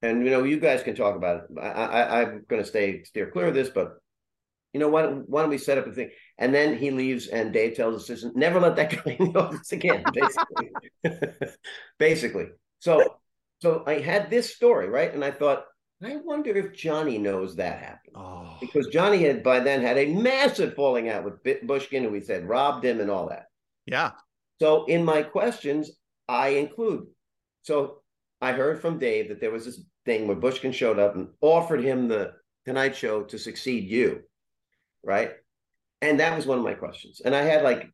and 0.01 0.23
you 0.23 0.31
know, 0.31 0.43
you 0.43 0.59
guys 0.59 0.83
can 0.83 0.95
talk 0.95 1.15
about 1.15 1.43
it. 1.43 1.59
I, 1.59 1.67
I 1.67 2.21
I'm 2.21 2.45
going 2.47 2.61
to 2.61 2.67
stay 2.67 3.03
steer 3.03 3.31
clear 3.31 3.47
of 3.47 3.53
this, 3.53 3.69
but 3.69 3.97
you 4.73 4.79
know, 4.79 4.89
why 4.89 5.01
don't 5.01 5.27
why 5.29 5.41
don't 5.41 5.49
we 5.49 5.57
set 5.57 5.77
up 5.77 5.87
a 5.87 5.91
thing?" 5.91 6.11
And 6.37 6.53
then 6.53 6.77
he 6.77 6.91
leaves, 6.91 7.27
and 7.27 7.51
Dave 7.51 7.75
tells 7.75 7.95
his 7.95 8.03
assistant, 8.03 8.35
"Never 8.35 8.59
let 8.59 8.75
that 8.77 8.91
guy 9.05 9.17
in 9.19 9.33
the 9.33 9.39
office 9.39 9.71
again." 9.71 10.03
Basically, 10.13 10.69
basically. 11.99 12.45
So, 12.79 13.17
so 13.61 13.83
I 13.87 13.99
had 13.99 14.29
this 14.29 14.53
story 14.53 14.87
right, 14.87 15.13
and 15.13 15.23
I 15.23 15.31
thought, 15.31 15.65
I 16.03 16.17
wonder 16.17 16.51
if 16.51 16.73
Johnny 16.73 17.17
knows 17.17 17.55
that 17.55 17.79
happened. 17.79 18.15
Oh. 18.15 18.57
Because 18.59 18.87
Johnny 18.87 19.23
had 19.23 19.43
by 19.43 19.59
then 19.59 19.81
had 19.81 19.97
a 19.97 20.13
massive 20.13 20.75
falling 20.75 21.09
out 21.09 21.23
with 21.23 21.65
Bushkin, 21.65 22.03
who 22.03 22.13
he 22.13 22.21
said 22.21 22.47
robbed 22.47 22.83
him 22.85 22.99
and 22.99 23.09
all 23.09 23.29
that. 23.29 23.45
Yeah. 23.85 24.11
So 24.59 24.85
in 24.85 25.03
my 25.03 25.23
questions, 25.23 25.91
I 26.27 26.49
include. 26.49 27.07
So 27.63 28.01
I 28.41 28.51
heard 28.51 28.81
from 28.81 28.99
Dave 28.99 29.29
that 29.29 29.39
there 29.39 29.51
was 29.51 29.65
this 29.65 29.81
thing 30.05 30.27
where 30.27 30.35
Bushkin 30.35 30.71
showed 30.71 30.99
up 30.99 31.15
and 31.15 31.29
offered 31.41 31.83
him 31.83 32.07
the 32.07 32.33
Tonight 32.65 32.95
Show 32.95 33.23
to 33.23 33.39
succeed 33.39 33.89
you, 33.89 34.21
right? 35.03 35.31
And 36.01 36.19
that 36.19 36.35
was 36.35 36.45
one 36.45 36.57
of 36.57 36.63
my 36.63 36.73
questions. 36.73 37.21
And 37.23 37.35
I 37.35 37.41
had 37.41 37.63
like 37.63 37.89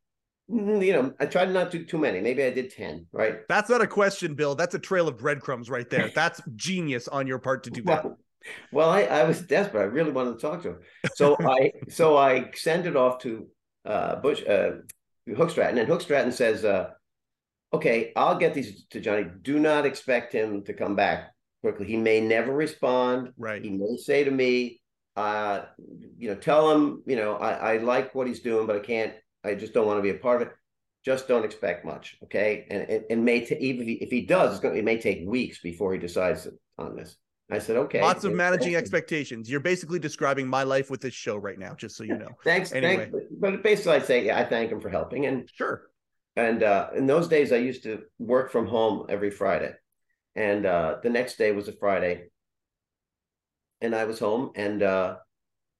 you 0.47 0.93
know, 0.93 1.13
I 1.19 1.25
tried 1.25 1.51
not 1.51 1.71
to 1.71 1.79
do 1.79 1.85
too 1.85 1.97
many. 1.97 2.19
Maybe 2.19 2.43
I 2.43 2.49
did 2.49 2.71
10, 2.71 3.07
right? 3.11 3.47
That's 3.47 3.69
not 3.69 3.81
a 3.81 3.87
question, 3.87 4.35
Bill. 4.35 4.55
That's 4.55 4.75
a 4.75 4.79
trail 4.79 5.07
of 5.07 5.17
breadcrumbs 5.17 5.69
right 5.69 5.89
there. 5.89 6.09
That's 6.15 6.41
genius 6.55 7.07
on 7.07 7.27
your 7.27 7.39
part 7.39 7.63
to 7.63 7.69
do 7.69 7.81
that. 7.83 8.03
Well, 8.03 8.17
well 8.71 8.89
I, 8.89 9.03
I 9.03 9.23
was 9.23 9.41
desperate. 9.41 9.81
I 9.81 9.85
really 9.85 10.11
wanted 10.11 10.35
to 10.35 10.39
talk 10.39 10.63
to 10.63 10.69
him. 10.69 10.77
So 11.15 11.37
I 11.39 11.71
so 11.89 12.17
I 12.17 12.51
send 12.55 12.85
it 12.85 12.95
off 12.95 13.19
to 13.19 13.47
uh 13.85 14.15
Bush 14.17 14.43
uh 14.47 14.71
Hookstratten, 15.29 15.79
and 15.79 15.87
Hookstratten 15.87 16.33
says, 16.33 16.65
uh, 16.65 16.89
okay, 17.73 18.11
I'll 18.15 18.37
get 18.37 18.53
these 18.53 18.85
to 18.89 18.99
Johnny. 18.99 19.25
Do 19.41 19.59
not 19.59 19.85
expect 19.85 20.33
him 20.33 20.63
to 20.63 20.73
come 20.73 20.95
back 20.95 21.31
quickly. 21.61 21.85
He 21.85 21.97
may 21.97 22.19
never 22.19 22.53
respond. 22.53 23.31
Right. 23.37 23.63
He 23.63 23.69
may 23.69 23.97
say 23.97 24.23
to 24.23 24.31
me, 24.31 24.81
uh, 25.15 25.63
you 26.17 26.29
know, 26.29 26.35
tell 26.35 26.71
him, 26.71 27.03
you 27.05 27.15
know, 27.15 27.35
I, 27.35 27.73
I 27.73 27.77
like 27.77 28.15
what 28.15 28.27
he's 28.27 28.39
doing, 28.39 28.65
but 28.65 28.75
I 28.75 28.79
can't 28.79 29.13
I 29.43 29.55
just 29.55 29.73
don't 29.73 29.87
want 29.87 29.97
to 29.97 30.03
be 30.03 30.09
a 30.09 30.15
part 30.15 30.41
of 30.41 30.49
it. 30.49 30.53
Just 31.03 31.27
don't 31.27 31.43
expect 31.43 31.83
much, 31.83 32.17
okay? 32.23 32.67
And 32.69 32.83
it, 32.83 33.07
it 33.09 33.17
may 33.17 33.43
t- 33.43 33.55
even 33.55 33.81
if 33.81 33.87
he, 33.87 33.93
if 33.95 34.11
he 34.11 34.21
does, 34.21 34.51
it's 34.51 34.59
going 34.59 34.75
to, 34.75 34.79
it 34.79 34.85
may 34.85 34.99
take 34.99 35.27
weeks 35.27 35.59
before 35.59 35.93
he 35.93 35.99
decides 35.99 36.47
on 36.77 36.95
this. 36.95 37.15
I 37.51 37.59
said, 37.59 37.75
okay. 37.75 38.01
Lots 38.01 38.23
of 38.23 38.33
managing 38.33 38.75
expectations. 38.75 39.49
You're 39.49 39.59
basically 39.59 39.99
describing 39.99 40.47
my 40.47 40.63
life 40.63 40.89
with 40.89 41.01
this 41.01 41.13
show 41.13 41.35
right 41.35 41.59
now, 41.59 41.73
just 41.73 41.97
so 41.97 42.03
you 42.03 42.17
know. 42.17 42.29
thanks, 42.43 42.71
anyway. 42.71 43.09
thanks. 43.11 43.27
But 43.39 43.61
basically, 43.61 43.93
I'd 43.93 44.05
say 44.05 44.25
yeah, 44.25 44.39
I 44.39 44.45
thank 44.45 44.71
him 44.71 44.79
for 44.79 44.89
helping. 44.89 45.25
And 45.25 45.49
sure. 45.53 45.89
And 46.37 46.63
uh, 46.63 46.89
in 46.95 47.07
those 47.07 47.27
days, 47.27 47.51
I 47.51 47.57
used 47.57 47.83
to 47.83 48.03
work 48.17 48.51
from 48.51 48.67
home 48.67 49.07
every 49.09 49.31
Friday, 49.31 49.73
and 50.33 50.65
uh, 50.65 50.97
the 51.03 51.09
next 51.09 51.37
day 51.37 51.51
was 51.51 51.67
a 51.67 51.73
Friday, 51.73 52.29
and 53.81 53.93
I 53.93 54.05
was 54.05 54.17
home, 54.17 54.51
and 54.55 54.81
uh, 54.81 55.17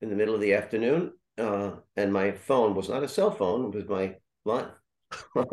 in 0.02 0.10
the 0.10 0.16
middle 0.18 0.36
of 0.36 0.42
the 0.42 0.56
afternoon, 0.56 1.14
uh, 1.38 1.72
and 1.96 2.12
my 2.14 2.32
phone 2.32 2.76
was 2.76 2.90
not 2.90 3.04
a 3.04 3.08
cell 3.08 3.32
phone; 3.32 3.66
it 3.70 3.76
was 3.76 3.88
my 3.88 4.16
line. 4.46 4.72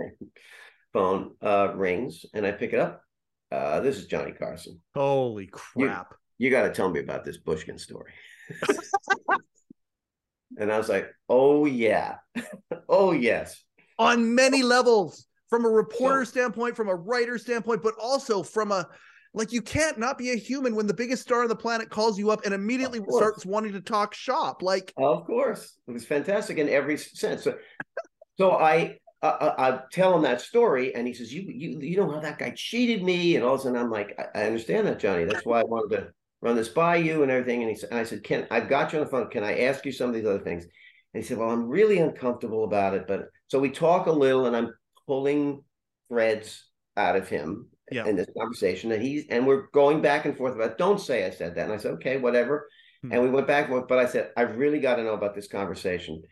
phone 0.92 1.34
uh, 1.42 1.72
rings, 1.74 2.24
and 2.34 2.46
I 2.46 2.52
pick 2.52 2.72
it 2.72 2.78
up. 2.78 3.02
Uh, 3.50 3.80
this 3.80 3.96
is 3.96 4.06
Johnny 4.06 4.32
Carson. 4.32 4.80
Holy 4.94 5.46
crap! 5.46 6.14
You, 6.38 6.46
you 6.46 6.50
got 6.50 6.62
to 6.62 6.72
tell 6.72 6.90
me 6.90 7.00
about 7.00 7.24
this 7.24 7.38
Bushkin 7.38 7.78
story. 7.78 8.12
and 10.58 10.72
I 10.72 10.78
was 10.78 10.88
like, 10.88 11.10
"Oh 11.28 11.64
yeah, 11.64 12.16
oh 12.88 13.12
yes." 13.12 13.62
On 13.98 14.34
many 14.34 14.62
levels, 14.62 15.26
from 15.48 15.64
a 15.64 15.68
reporter 15.68 16.24
so, 16.24 16.30
standpoint, 16.30 16.76
from 16.76 16.88
a 16.88 16.94
writer 16.94 17.38
standpoint, 17.38 17.82
but 17.82 17.94
also 18.00 18.42
from 18.42 18.70
a 18.70 18.88
like 19.34 19.52
you 19.52 19.62
can't 19.62 19.98
not 19.98 20.18
be 20.18 20.30
a 20.30 20.36
human 20.36 20.74
when 20.74 20.86
the 20.86 20.94
biggest 20.94 21.22
star 21.22 21.42
on 21.42 21.48
the 21.48 21.56
planet 21.56 21.90
calls 21.90 22.18
you 22.18 22.30
up 22.30 22.44
and 22.44 22.54
immediately 22.54 23.00
starts 23.08 23.44
wanting 23.44 23.72
to 23.72 23.80
talk 23.80 24.14
shop. 24.14 24.62
Like, 24.62 24.92
of 24.96 25.26
course, 25.26 25.76
it 25.86 25.90
was 25.90 26.04
fantastic 26.04 26.58
in 26.58 26.68
every 26.68 26.96
sense. 26.96 27.44
So, 27.44 27.56
so 28.36 28.52
I, 28.52 28.96
I, 29.22 29.52
I 29.58 29.80
tell 29.92 30.14
him 30.14 30.22
that 30.22 30.40
story, 30.40 30.94
and 30.94 31.06
he 31.06 31.14
says, 31.14 31.32
"You, 31.32 31.42
you, 31.42 31.80
you 31.80 31.96
know 31.96 32.10
how 32.10 32.20
that 32.20 32.38
guy 32.38 32.52
cheated 32.56 33.02
me," 33.02 33.36
and 33.36 33.44
all 33.44 33.54
of 33.54 33.60
a 33.60 33.62
sudden 33.64 33.78
I'm 33.78 33.90
like, 33.90 34.18
"I, 34.18 34.40
I 34.40 34.46
understand 34.46 34.86
that, 34.86 35.00
Johnny. 35.00 35.24
That's 35.24 35.44
why 35.44 35.60
I 35.60 35.64
wanted 35.64 35.96
to 35.96 36.08
run 36.40 36.56
this 36.56 36.68
by 36.68 36.96
you 36.96 37.22
and 37.22 37.30
everything." 37.30 37.62
And 37.62 37.70
he 37.70 37.76
said, 37.76 37.90
and 37.90 37.98
"I 37.98 38.04
said, 38.04 38.22
Ken, 38.22 38.46
I've 38.50 38.68
got 38.68 38.92
you 38.92 38.98
on 38.98 39.04
the 39.04 39.10
phone. 39.10 39.30
Can 39.30 39.44
I 39.44 39.60
ask 39.62 39.84
you 39.84 39.92
some 39.92 40.08
of 40.08 40.14
these 40.14 40.26
other 40.26 40.38
things?" 40.38 40.64
And 41.14 41.22
he 41.22 41.26
said, 41.26 41.38
"Well, 41.38 41.50
I'm 41.50 41.68
really 41.68 41.98
uncomfortable 41.98 42.64
about 42.64 42.94
it, 42.94 43.06
but 43.06 43.26
so 43.48 43.58
we 43.58 43.70
talk 43.70 44.06
a 44.06 44.12
little, 44.12 44.46
and 44.46 44.56
I'm 44.56 44.72
pulling 45.06 45.64
threads 46.08 46.64
out 46.96 47.16
of 47.16 47.28
him 47.28 47.68
yeah. 47.90 48.06
in 48.06 48.16
this 48.16 48.28
conversation. 48.36 48.92
And 48.92 49.02
he's 49.02 49.26
and 49.28 49.46
we're 49.46 49.68
going 49.72 50.00
back 50.00 50.24
and 50.24 50.36
forth 50.36 50.54
about 50.54 50.78
don't 50.78 51.00
say 51.00 51.24
I 51.26 51.30
said 51.30 51.54
that. 51.54 51.64
And 51.64 51.72
I 51.72 51.76
said, 51.78 51.92
okay, 51.92 52.18
whatever. 52.18 52.68
Hmm. 53.02 53.12
And 53.12 53.22
we 53.22 53.30
went 53.30 53.46
back 53.46 53.64
and 53.64 53.74
forth, 53.74 53.88
but 53.88 53.98
I 53.98 54.06
said, 54.06 54.30
I've 54.36 54.56
really 54.56 54.80
got 54.80 54.96
to 54.96 55.04
know 55.04 55.14
about 55.14 55.34
this 55.34 55.48
conversation. 55.48 56.22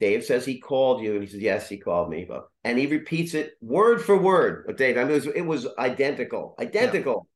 Dave 0.00 0.24
says 0.24 0.44
he 0.44 0.60
called 0.60 1.02
you, 1.02 1.14
and 1.14 1.22
he 1.22 1.28
says, 1.28 1.40
Yes, 1.40 1.68
he 1.68 1.76
called 1.76 2.08
me. 2.08 2.24
But 2.28 2.48
and 2.64 2.78
he 2.78 2.86
repeats 2.86 3.34
it 3.34 3.54
word 3.60 4.00
for 4.00 4.16
word. 4.16 4.64
But 4.66 4.76
Dave, 4.76 4.96
I 4.96 5.02
mean, 5.02 5.10
it 5.10 5.14
was, 5.14 5.26
it 5.26 5.40
was 5.42 5.66
identical, 5.78 6.54
identical. 6.60 7.26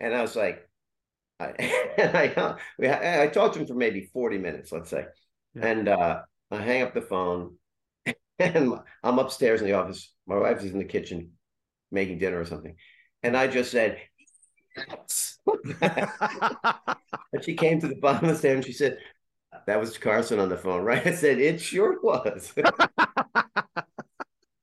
Yeah. 0.00 0.06
And 0.06 0.16
I 0.16 0.22
was 0.22 0.34
like, 0.34 0.68
I, 1.38 1.46
and 1.98 2.16
I, 2.16 2.28
uh, 2.28 2.56
we, 2.78 2.90
I 2.90 3.28
talked 3.28 3.54
to 3.54 3.60
him 3.60 3.66
for 3.66 3.74
maybe 3.74 4.10
40 4.12 4.38
minutes, 4.38 4.72
let's 4.72 4.90
say. 4.90 5.06
Yeah. 5.54 5.66
And 5.66 5.88
uh, 5.88 6.22
I 6.50 6.56
hang 6.56 6.82
up 6.82 6.94
the 6.94 7.02
phone, 7.02 7.56
and 8.38 8.74
I'm 9.04 9.18
upstairs 9.20 9.60
in 9.60 9.68
the 9.68 9.74
office. 9.74 10.12
My 10.26 10.36
wife 10.36 10.64
is 10.64 10.72
in 10.72 10.78
the 10.78 10.84
kitchen 10.84 11.32
making 11.92 12.18
dinner 12.18 12.40
or 12.40 12.44
something. 12.44 12.74
And 13.22 13.36
I 13.36 13.46
just 13.46 13.70
said, 13.70 13.98
and 15.82 17.42
she 17.42 17.54
came 17.54 17.80
to 17.80 17.88
the 17.88 17.96
bottom 17.96 18.28
of 18.28 18.34
the 18.34 18.38
stairs 18.38 18.56
and 18.56 18.64
she 18.64 18.72
said, 18.72 18.98
That 19.66 19.78
was 19.78 19.96
Carson 19.98 20.38
on 20.38 20.48
the 20.48 20.56
phone, 20.56 20.82
right? 20.82 21.06
I 21.06 21.12
said, 21.12 21.38
It 21.38 21.60
sure 21.60 22.00
was. 22.02 22.52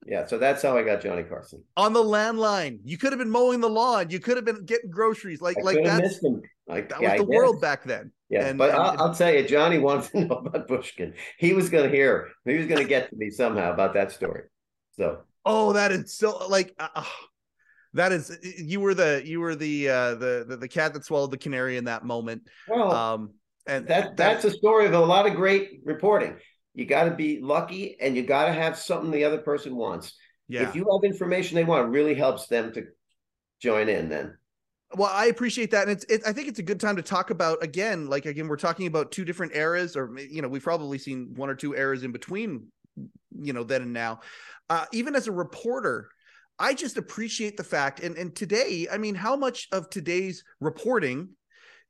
yeah, 0.06 0.26
so 0.26 0.38
that's 0.38 0.62
how 0.62 0.78
I 0.78 0.84
got 0.84 1.02
Johnny 1.02 1.24
Carson. 1.24 1.64
On 1.78 1.94
the 1.94 2.04
landline. 2.04 2.80
You 2.84 2.98
could 2.98 3.12
have 3.12 3.20
been 3.20 3.30
mowing 3.30 3.62
the 3.62 3.70
lawn. 3.70 4.10
You 4.10 4.20
could 4.20 4.36
have 4.36 4.46
been 4.46 4.66
getting 4.66 4.90
groceries. 4.90 5.42
Like, 5.42 5.58
I 5.60 5.62
like 5.62 5.84
that's 5.84 6.22
like, 6.68 6.90
that 6.90 7.02
was 7.02 7.18
the 7.18 7.24
world 7.24 7.62
back 7.62 7.84
then. 7.84 8.12
Yeah, 8.30 8.46
and, 8.46 8.60
but 8.60 8.70
and, 8.70 8.80
I'll, 8.80 9.02
I'll, 9.02 9.16
tell 9.16 9.34
you, 9.34 9.48
Johnny 9.48 9.80
wanted 9.80 10.12
to 10.12 10.26
know 10.26 10.36
about 10.36 10.68
Bushkin. 10.68 11.16
He 11.40 11.54
was 11.54 11.70
going 11.70 11.90
to 11.90 11.96
hear. 11.96 12.30
He 12.46 12.58
was 12.58 12.68
going 12.68 12.82
to 12.82 12.88
get 12.88 13.10
to 13.10 13.16
me 13.16 13.32
somehow 13.32 13.74
about 13.74 13.96
that 13.96 14.12
story. 14.12 14.44
So, 14.92 15.22
oh, 15.46 15.74
that 15.74 15.92
is 15.92 16.16
so 16.16 16.48
like. 16.48 16.74
Uh, 16.80 17.04
that 17.94 18.12
is 18.12 18.38
you 18.42 18.80
were 18.80 18.94
the 18.94 19.22
you 19.26 19.40
were 19.40 19.56
the 19.56 19.90
uh 19.90 20.16
the, 20.16 20.46
the, 20.48 20.58
the 20.58 20.68
cat 20.68 20.94
that 20.94 21.06
swallowed 21.06 21.32
the 21.32 21.38
canary 21.38 21.78
in 21.78 21.86
that 21.86 22.04
moment. 22.04 22.44
Well 22.68 22.92
um 22.92 23.34
and 23.68 23.88
that 23.88 24.16
that's, 24.16 24.44
that's 24.44 24.56
a 24.56 24.58
story 24.58 24.86
of 24.86 24.94
a 24.94 25.00
lot 25.00 25.28
of 25.28 25.36
great 25.36 25.82
reporting. 25.84 26.38
You 26.74 26.86
got 26.86 27.06
to 27.06 27.12
be 27.12 27.40
lucky 27.42 28.00
and 28.00 28.16
you 28.16 28.24
got 28.24 28.46
to 28.46 28.54
have 28.54 28.78
something 28.78 29.12
the 29.12 29.26
other 29.26 29.40
person 29.40 29.76
wants. 29.76 30.16
Yeah. 30.48 30.68
If 30.68 30.76
you 30.76 30.88
have 30.92 31.10
information 31.10 31.56
they 31.56 31.64
want 31.64 31.88
it 31.88 31.90
really 31.90 32.16
helps 32.16 32.48
them 32.48 32.72
to 32.74 32.86
join 33.60 33.90
in 33.90 34.10
then. 34.10 34.38
Well 34.96 35.12
i 35.12 35.26
appreciate 35.26 35.72
that 35.72 35.84
and 35.84 35.92
it's 35.92 36.06
it, 36.06 36.22
i 36.26 36.34
think 36.34 36.48
it's 36.48 36.58
a 36.60 36.64
good 36.64 36.80
time 36.80 36.96
to 36.96 37.04
talk 37.04 37.30
about 37.30 37.64
again 37.64 38.08
like 38.08 38.26
again 38.26 38.48
we're 38.48 38.56
talking 38.56 38.88
about 38.88 39.12
two 39.12 39.24
different 39.24 39.56
eras 39.56 39.96
or 39.96 40.18
you 40.18 40.42
know 40.42 40.48
we've 40.48 40.64
probably 40.64 40.98
seen 40.98 41.34
one 41.36 41.48
or 41.48 41.54
two 41.54 41.76
eras 41.76 42.04
in 42.04 42.12
between 42.12 42.66
you 43.40 43.54
know 43.54 43.64
then 43.64 43.84
and 43.84 43.94
now 43.94 44.20
uh, 44.70 44.86
even 44.92 45.16
as 45.16 45.28
a 45.28 45.32
reporter 45.32 46.10
I 46.60 46.74
just 46.74 46.98
appreciate 46.98 47.56
the 47.56 47.64
fact, 47.64 48.02
and 48.02 48.18
and 48.18 48.36
today, 48.36 48.86
I 48.92 48.98
mean, 48.98 49.16
how 49.16 49.38
much 49.38 49.70
of 49.72 49.90
today's 49.90 50.44
reporting 50.60 51.30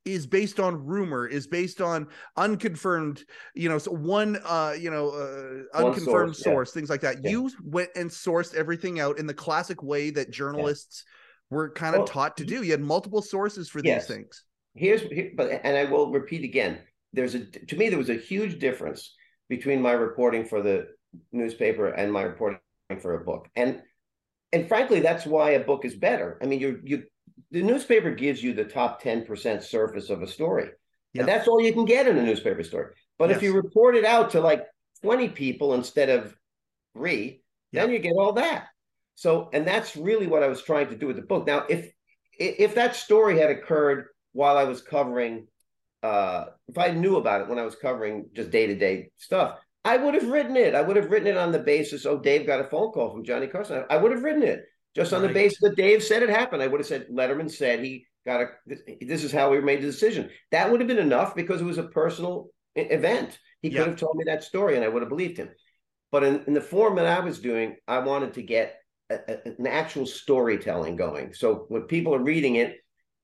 is 0.06 0.28
based 0.28 0.60
on 0.60 0.86
rumor, 0.86 1.28
is 1.28 1.48
based 1.48 1.82
on 1.82 2.08
unconfirmed, 2.38 3.24
you 3.54 3.68
know, 3.68 3.78
so 3.78 3.92
one, 3.92 4.40
uh, 4.46 4.74
you 4.80 4.90
know, 4.90 5.10
uh, 5.10 5.78
unconfirmed 5.78 6.36
source, 6.36 6.44
source 6.44 6.70
yeah. 6.70 6.74
things 6.74 6.90
like 6.90 7.02
that. 7.02 7.18
Yeah. 7.24 7.32
You 7.32 7.52
went 7.64 7.90
and 7.96 8.10
sourced 8.10 8.56
everything 8.56 9.00
out 9.00 9.20
in 9.20 9.28
the 9.28 9.34
classic 9.34 9.84
way 9.84 10.10
that 10.12 10.32
journalists 10.32 11.04
yeah. 11.06 11.58
were 11.58 11.70
kind 11.72 11.96
of 11.96 12.00
well, 12.00 12.08
taught 12.08 12.38
to 12.38 12.46
do. 12.46 12.64
You 12.64 12.72
had 12.72 12.82
multiple 12.82 13.22
sources 13.22 13.70
for 13.70 13.82
yes. 13.84 14.08
these 14.08 14.16
things. 14.16 14.44
Here's, 14.76 15.02
here, 15.02 15.32
but 15.36 15.62
and 15.64 15.76
I 15.76 15.86
will 15.86 16.12
repeat 16.12 16.44
again. 16.44 16.80
There's 17.12 17.36
a 17.36 17.46
to 17.46 17.76
me 17.76 17.90
there 17.90 17.98
was 17.98 18.10
a 18.10 18.16
huge 18.16 18.60
difference 18.60 19.16
between 19.50 19.82
my 19.82 19.94
reporting 19.94 20.46
for 20.46 20.62
the 20.62 20.88
newspaper 21.32 21.88
and 21.88 22.12
my 22.12 22.24
reporting 22.24 22.60
for 23.00 23.16
a 23.16 23.24
book, 23.24 23.48
and 23.56 23.82
and 24.52 24.68
frankly, 24.68 25.00
that's 25.00 25.26
why 25.26 25.52
a 25.52 25.64
book 25.64 25.86
is 25.86 25.96
better. 25.96 26.40
I 26.42 26.46
mean, 26.46 26.60
you 26.60 26.82
you 26.84 27.04
the 27.52 27.64
newspaper 27.64 28.12
gives 28.12 28.44
you 28.44 28.54
the 28.54 28.64
top 28.64 29.02
10% 29.02 29.64
surface 29.64 30.10
of 30.10 30.22
a 30.22 30.28
story. 30.28 30.70
Yep. 31.14 31.22
And 31.22 31.28
that's 31.28 31.48
all 31.48 31.62
you 31.62 31.74
can 31.74 31.86
get 31.86 32.08
in 32.08 32.18
a 32.18 32.24
newspaper 32.24 32.64
story. 32.64 32.94
But 33.18 33.30
yes. 33.30 33.38
if 33.38 33.44
you 33.44 33.54
report 33.54 33.96
it 33.96 34.06
out 34.06 34.32
to 34.32 34.42
like 34.42 34.66
20 35.02 35.30
people 35.30 35.74
instead 35.74 36.10
of 36.10 36.36
three, 36.96 37.42
yep. 37.72 37.86
then 37.86 37.94
you 37.94 38.00
get 38.00 38.14
all 38.18 38.34
that. 38.34 38.68
So, 39.16 39.50
and 39.52 39.68
that's 39.68 39.98
really 39.98 40.28
what 40.28 40.44
I 40.44 40.48
was 40.48 40.62
trying 40.62 40.90
to 40.90 40.96
do 40.96 41.08
with 41.08 41.16
the 41.16 41.24
book. 41.24 41.46
Now, 41.46 41.66
if 41.68 41.92
if 42.38 42.76
that 42.76 42.96
story 42.96 43.38
had 43.38 43.50
occurred 43.50 44.06
while 44.32 44.58
I 44.58 44.64
was 44.64 44.82
covering, 44.82 45.48
uh, 46.04 46.46
if 46.70 46.78
I 46.78 46.92
knew 46.92 47.18
about 47.18 47.42
it 47.42 47.50
when 47.50 47.60
I 47.60 47.64
was 47.64 47.76
covering 47.76 48.30
just 48.34 48.50
day 48.50 48.68
to 48.68 48.76
day 48.76 49.10
stuff, 49.18 49.58
I 49.90 49.98
would 49.98 50.14
have 50.14 50.30
written 50.30 50.56
it. 50.56 50.76
I 50.76 50.84
would 50.84 50.98
have 50.98 51.10
written 51.10 51.30
it 51.30 51.38
on 51.38 51.52
the 51.52 51.58
basis, 51.58 52.06
oh, 52.06 52.20
Dave 52.20 52.46
got 52.46 52.60
a 52.60 52.70
phone 52.70 52.92
call 52.92 53.10
from 53.10 53.24
Johnny 53.24 53.48
Carson. 53.48 53.84
I 53.90 53.98
would 53.98 54.12
have 54.12 54.22
written 54.22 54.44
it 54.44 54.66
just 54.96 55.14
on 55.14 55.24
right. 55.24 55.30
the 55.30 55.34
basis 55.34 55.58
that 55.62 55.76
Dave 55.76 56.04
said 56.04 56.22
it 56.22 56.30
happened. 56.30 56.62
I 56.62 56.68
would 56.68 56.80
have 56.80 56.86
said 56.86 57.08
Letterman 57.12 57.50
said 57.50 57.80
he 57.80 58.06
got 58.24 58.42
a. 58.42 58.48
This 59.02 59.24
is 59.24 59.32
how 59.32 59.50
we 59.50 59.60
made 59.62 59.82
the 59.82 59.88
decision. 59.88 60.30
That 60.52 60.70
would 60.70 60.80
have 60.80 60.88
been 60.88 61.00
enough 61.00 61.36
because 61.36 61.60
it 61.60 61.66
was 61.66 61.80
a 61.80 61.88
personal 61.88 62.50
event. 62.76 63.40
He 63.64 63.72
could 63.72 63.88
have 63.88 63.96
told 63.96 64.16
me 64.16 64.26
that 64.28 64.44
story, 64.44 64.76
and 64.76 64.86
I 64.86 64.90
would 64.90 65.02
have 65.02 65.10
believed 65.10 65.38
him. 65.38 65.50
But 66.12 66.24
in, 66.24 66.44
in 66.46 66.54
the 66.54 66.62
form 66.62 66.98
that 66.98 67.08
I 67.08 67.22
was 67.22 67.40
doing, 67.40 67.78
I 67.88 67.98
wanted 67.98 68.36
to 68.36 68.44
get 68.44 68.76
a, 69.10 69.16
a, 69.28 69.38
an 69.58 69.66
actual 69.66 70.06
storytelling 70.06 70.98
going. 70.98 71.34
So 71.34 71.66
when 71.70 71.84
people 71.84 72.14
are 72.14 72.24
reading 72.24 72.58
it, 72.58 72.78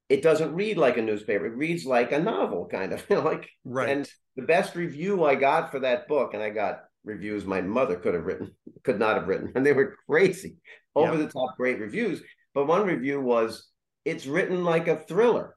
it 0.09 0.23
doesn't 0.23 0.55
read 0.55 0.79
like 0.79 0.97
a 0.97 1.03
newspaper. 1.03 1.45
It 1.45 1.57
reads 1.57 1.85
like 1.85 2.11
a 2.11 2.19
novel, 2.19 2.67
kind 2.67 2.91
of 2.91 3.07
like 3.09 3.51
right. 3.63 3.89
And 3.89 4.11
the 4.35 4.43
best 4.43 4.75
review 4.75 5.23
I 5.23 5.35
got 5.35 5.71
for 5.71 5.79
that 5.79 6.07
book, 6.07 6.33
and 6.33 6.43
I 6.43 6.49
got 6.49 6.85
reviews 7.03 7.45
my 7.45 7.61
mother 7.61 7.95
could 7.95 8.13
have 8.13 8.25
written, 8.25 8.51
could 8.83 8.99
not 8.99 9.15
have 9.17 9.27
written, 9.27 9.51
and 9.55 9.65
they 9.65 9.73
were 9.73 9.95
crazy, 10.07 10.57
over 10.95 11.17
the 11.17 11.27
top 11.27 11.57
great 11.57 11.79
reviews. 11.79 12.21
But 12.53 12.67
one 12.67 12.85
review 12.85 13.21
was, 13.21 13.67
"It's 14.03 14.25
written 14.25 14.63
like 14.63 14.87
a 14.87 14.97
thriller," 14.97 15.55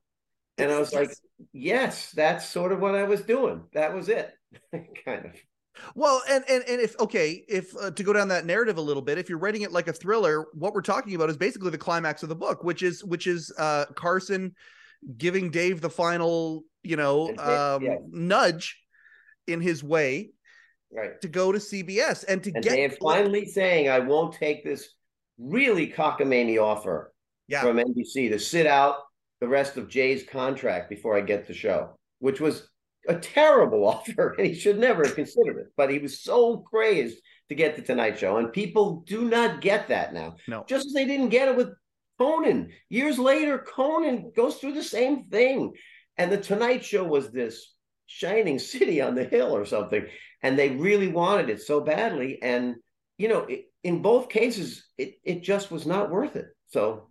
and 0.57 0.71
I 0.71 0.79
was 0.79 0.93
yes. 0.93 1.01
like, 1.01 1.11
"Yes, 1.53 2.13
that's 2.13 2.49
sort 2.49 2.73
of 2.73 2.81
what 2.81 2.95
I 2.95 3.05
was 3.05 3.23
doing. 3.23 3.65
That 3.73 3.95
was 3.95 4.09
it, 4.09 4.33
kind 5.05 5.27
of." 5.27 5.33
Well, 5.95 6.23
and 6.29 6.45
and 6.49 6.65
and 6.69 6.81
if 6.81 6.99
okay, 7.01 7.45
if 7.49 7.77
uh, 7.77 7.91
to 7.93 8.03
go 8.03 8.13
down 8.13 8.29
that 8.29 8.47
narrative 8.47 8.79
a 8.79 8.83
little 8.83 9.03
bit, 9.03 9.19
if 9.19 9.29
you're 9.29 9.39
writing 9.39 9.63
it 9.63 9.73
like 9.73 9.89
a 9.89 9.93
thriller, 9.93 10.47
what 10.55 10.75
we're 10.75 10.83
talking 10.83 11.15
about 11.15 11.31
is 11.31 11.37
basically 11.37 11.71
the 11.71 11.79
climax 11.79 12.23
of 12.23 12.29
the 12.29 12.37
book, 12.37 12.65
which 12.65 12.83
is 12.83 13.05
which 13.05 13.27
is 13.27 13.53
uh 13.59 13.87
Carson 13.95 14.55
giving 15.17 15.51
Dave 15.51 15.81
the 15.81 15.91
final, 15.91 16.63
you 16.83 16.97
know, 16.97 17.29
um, 17.39 17.83
yeah. 17.83 17.97
nudge 18.09 18.79
in 19.47 19.61
his 19.61 19.83
way, 19.83 20.31
right, 20.93 21.21
to 21.21 21.29
go 21.29 21.53
to 21.53 21.59
CBS 21.59 22.25
and 22.29 22.43
to 22.45 22.53
and 22.55 22.63
get 22.63 22.75
Dave 22.75 22.97
finally 23.01 23.45
saying, 23.47 23.89
"I 23.89 24.01
won't 24.01 24.35
take 24.35 24.65
this 24.65 24.95
really 25.39 25.91
cockamamie 25.91 26.61
offer 26.61 27.13
yeah. 27.47 27.63
from 27.63 27.77
NBC 27.77 28.31
to 28.31 28.39
sit 28.39 28.67
out 28.67 28.97
the 29.41 29.49
rest 29.49 29.77
of 29.77 29.89
Jay's 29.89 30.25
contract 30.25 30.91
before 30.91 31.17
I 31.17 31.21
get 31.21 31.47
the 31.47 31.55
show," 31.55 31.97
which 32.19 32.41
was 32.41 32.69
a 33.09 33.15
terrible 33.15 33.87
offer, 33.89 34.35
and 34.39 34.47
he 34.47 34.55
should 34.55 34.79
never 34.79 35.05
have 35.05 35.15
considered 35.15 35.59
it. 35.59 35.73
But 35.77 35.91
he 35.91 35.99
was 35.99 36.21
so 36.23 36.59
crazed 36.59 37.19
to 37.49 37.55
get 37.55 37.77
the 37.77 37.83
Tonight 37.83 38.19
Show, 38.19 38.37
and 38.37 38.53
people 38.53 39.03
do 39.07 39.25
not 39.25 39.61
get 39.61 39.89
that 39.89 40.13
now. 40.13 40.37
No, 40.47 40.65
just 40.69 40.87
as 40.87 40.93
they 40.93 41.07
didn't 41.07 41.31
get 41.31 41.49
it 41.49 41.57
with 41.57 41.71
Conan. 42.19 42.71
Years 42.89 43.19
later, 43.19 43.59
Conan 43.59 44.33
goes 44.35 44.57
through 44.57 44.75
the 44.75 44.83
same 44.83 45.25
thing, 45.25 45.73
and 46.17 46.31
the 46.31 46.39
Tonight 46.39 46.85
Show 46.85 47.05
was 47.05 47.31
this 47.31 47.75
shining 48.07 48.59
city 48.59 49.01
on 49.01 49.15
the 49.15 49.25
hill 49.25 49.55
or 49.55 49.65
something, 49.65 50.07
and 50.43 50.59
they 50.59 50.71
really 50.71 51.09
wanted 51.09 51.49
it 51.49 51.61
so 51.63 51.81
badly, 51.81 52.43
and 52.43 52.77
you 53.17 53.29
know, 53.29 53.41
it, 53.41 53.65
in 53.83 54.03
both 54.03 54.29
cases, 54.29 54.85
it 54.97 55.15
it 55.25 55.43
just 55.43 55.71
was 55.71 55.87
not 55.87 56.11
worth 56.11 56.37
it. 56.37 56.47
So 56.69 57.09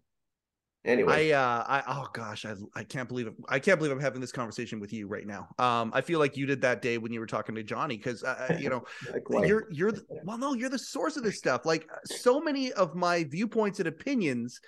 anyway. 0.87 1.31
I 1.31 1.35
uh 1.35 1.63
i 1.67 1.83
oh 1.87 2.07
gosh 2.13 2.45
i 2.45 2.53
i 2.75 2.83
can't 2.83 3.07
believe 3.07 3.27
it 3.27 3.33
i 3.49 3.59
can't 3.59 3.77
believe 3.77 3.91
i'm 3.91 3.99
having 3.99 4.21
this 4.21 4.31
conversation 4.31 4.79
with 4.79 4.93
you 4.93 5.07
right 5.07 5.27
now. 5.27 5.47
Um 5.59 5.91
i 5.93 6.01
feel 6.01 6.19
like 6.19 6.37
you 6.37 6.45
did 6.45 6.61
that 6.61 6.81
day 6.81 6.97
when 6.97 7.11
you 7.11 7.19
were 7.19 7.25
talking 7.27 7.55
to 7.55 7.63
johnny 7.63 7.97
because 7.97 8.23
uh, 8.23 8.47
uh 8.49 8.57
you 8.57 8.69
know 8.69 8.83
you're 9.45 9.67
you're 9.71 9.91
the, 9.91 10.03
well 10.23 10.37
no 10.37 10.53
you're 10.53 10.69
the 10.69 10.79
source 10.79 11.17
of 11.17 11.23
this 11.23 11.37
stuff. 11.37 11.65
Like 11.65 11.87
so 12.05 12.39
many 12.39 12.71
of 12.73 12.95
my 12.95 13.23
viewpoints 13.25 13.79
and 13.79 13.87
opinions 13.87 14.59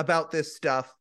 about 0.00 0.30
this 0.30 0.56
stuff 0.56 0.92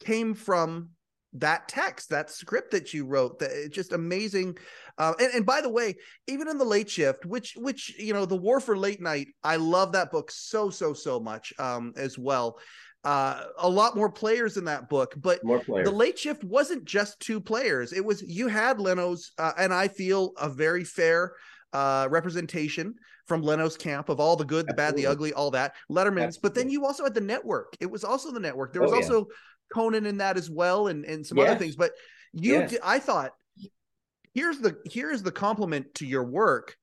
came 0.00 0.32
from 0.32 0.90
that 1.34 1.68
text 1.68 2.08
that 2.08 2.30
script 2.30 2.70
that 2.70 2.94
you 2.94 3.04
wrote 3.04 3.38
that 3.38 3.50
it's 3.50 3.74
just 3.74 3.92
amazing 3.92 4.56
uh, 4.96 5.12
and, 5.20 5.34
and 5.34 5.46
by 5.46 5.60
the 5.60 5.68
way 5.68 5.94
even 6.26 6.48
in 6.48 6.56
the 6.56 6.64
late 6.64 6.88
shift 6.88 7.26
which 7.26 7.54
which 7.56 7.98
you 7.98 8.14
know 8.14 8.24
the 8.24 8.36
war 8.36 8.60
for 8.60 8.78
late 8.78 9.02
night 9.02 9.26
i 9.44 9.56
love 9.56 9.92
that 9.92 10.10
book 10.10 10.30
so 10.30 10.70
so 10.70 10.94
so 10.94 11.20
much 11.20 11.52
um 11.58 11.92
as 11.96 12.16
well 12.16 12.58
uh, 13.04 13.44
a 13.58 13.68
lot 13.68 13.96
more 13.96 14.10
players 14.10 14.56
in 14.56 14.64
that 14.64 14.88
book, 14.88 15.14
but 15.16 15.40
the 15.84 15.90
late 15.90 16.18
shift 16.18 16.42
wasn't 16.42 16.84
just 16.84 17.18
two 17.20 17.40
players. 17.40 17.92
It 17.92 18.04
was 18.04 18.22
you 18.22 18.48
had 18.48 18.80
Leno's, 18.80 19.30
uh, 19.38 19.52
and 19.56 19.72
I 19.72 19.86
feel 19.86 20.32
a 20.36 20.48
very 20.48 20.82
fair 20.82 21.34
uh, 21.72 22.08
representation 22.10 22.94
from 23.26 23.42
Leno's 23.42 23.76
camp 23.76 24.08
of 24.08 24.20
all 24.20 24.36
the 24.36 24.44
good, 24.44 24.66
the 24.66 24.72
Absolutely. 24.72 25.02
bad, 25.02 25.06
the 25.06 25.10
ugly, 25.10 25.32
all 25.32 25.50
that. 25.50 25.74
Letterman's, 25.90 26.36
Absolutely. 26.36 26.40
but 26.42 26.54
then 26.54 26.70
you 26.70 26.86
also 26.86 27.04
had 27.04 27.14
the 27.14 27.20
network. 27.20 27.76
It 27.80 27.90
was 27.90 28.04
also 28.04 28.32
the 28.32 28.40
network. 28.40 28.72
There 28.72 28.82
was 28.82 28.92
oh, 28.92 28.96
yeah. 28.96 29.02
also 29.02 29.26
Conan 29.72 30.06
in 30.06 30.18
that 30.18 30.36
as 30.36 30.50
well, 30.50 30.88
and 30.88 31.04
and 31.04 31.26
some 31.26 31.38
yes. 31.38 31.50
other 31.50 31.58
things. 31.58 31.76
But 31.76 31.92
you, 32.32 32.54
yes. 32.54 32.76
I 32.82 32.98
thought, 32.98 33.32
here's 34.34 34.58
the 34.58 34.78
here's 34.84 35.22
the 35.22 35.32
compliment 35.32 35.94
to 35.96 36.06
your 36.06 36.24
work. 36.24 36.76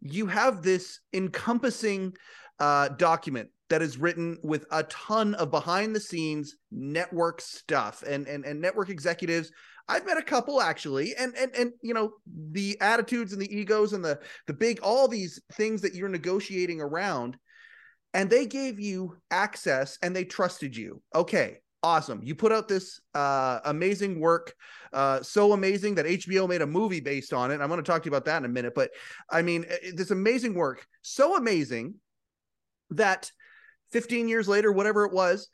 You 0.00 0.26
have 0.26 0.62
this 0.62 1.00
encompassing 1.12 2.14
uh, 2.60 2.88
document 2.88 3.50
that 3.70 3.82
is 3.82 3.98
written 3.98 4.38
with 4.42 4.64
a 4.70 4.84
ton 4.84 5.34
of 5.34 5.50
behind 5.50 5.94
the 5.94 6.00
scenes 6.00 6.56
network 6.70 7.40
stuff 7.40 8.02
and 8.06 8.26
and, 8.26 8.44
and 8.44 8.60
network 8.60 8.88
executives 8.88 9.50
I've 9.88 10.06
met 10.06 10.18
a 10.18 10.22
couple 10.22 10.60
actually, 10.60 11.14
and 11.16 11.34
and 11.36 11.54
and 11.54 11.72
you 11.82 11.94
know 11.94 12.12
the 12.26 12.76
attitudes 12.80 13.32
and 13.32 13.40
the 13.40 13.54
egos 13.54 13.92
and 13.92 14.04
the 14.04 14.20
the 14.46 14.52
big 14.52 14.80
all 14.80 15.08
these 15.08 15.40
things 15.52 15.80
that 15.82 15.94
you're 15.94 16.08
negotiating 16.08 16.80
around, 16.80 17.38
and 18.12 18.28
they 18.28 18.46
gave 18.46 18.78
you 18.78 19.16
access 19.30 19.98
and 20.02 20.14
they 20.14 20.24
trusted 20.24 20.76
you. 20.76 21.00
Okay, 21.14 21.58
awesome. 21.82 22.20
You 22.22 22.34
put 22.34 22.52
out 22.52 22.68
this 22.68 23.00
uh, 23.14 23.60
amazing 23.64 24.20
work, 24.20 24.54
uh, 24.92 25.22
so 25.22 25.52
amazing 25.52 25.94
that 25.94 26.06
HBO 26.06 26.48
made 26.48 26.62
a 26.62 26.66
movie 26.66 27.00
based 27.00 27.32
on 27.32 27.50
it. 27.50 27.60
I'm 27.60 27.68
going 27.68 27.82
to 27.82 27.90
talk 27.90 28.02
to 28.02 28.06
you 28.06 28.12
about 28.12 28.26
that 28.26 28.38
in 28.38 28.44
a 28.44 28.52
minute, 28.52 28.74
but 28.74 28.90
I 29.30 29.40
mean 29.42 29.64
this 29.94 30.10
amazing 30.10 30.54
work, 30.54 30.86
so 31.00 31.36
amazing 31.36 31.94
that 32.90 33.30
15 33.92 34.28
years 34.28 34.48
later, 34.48 34.70
whatever 34.70 35.06
it 35.06 35.12
was, 35.12 35.48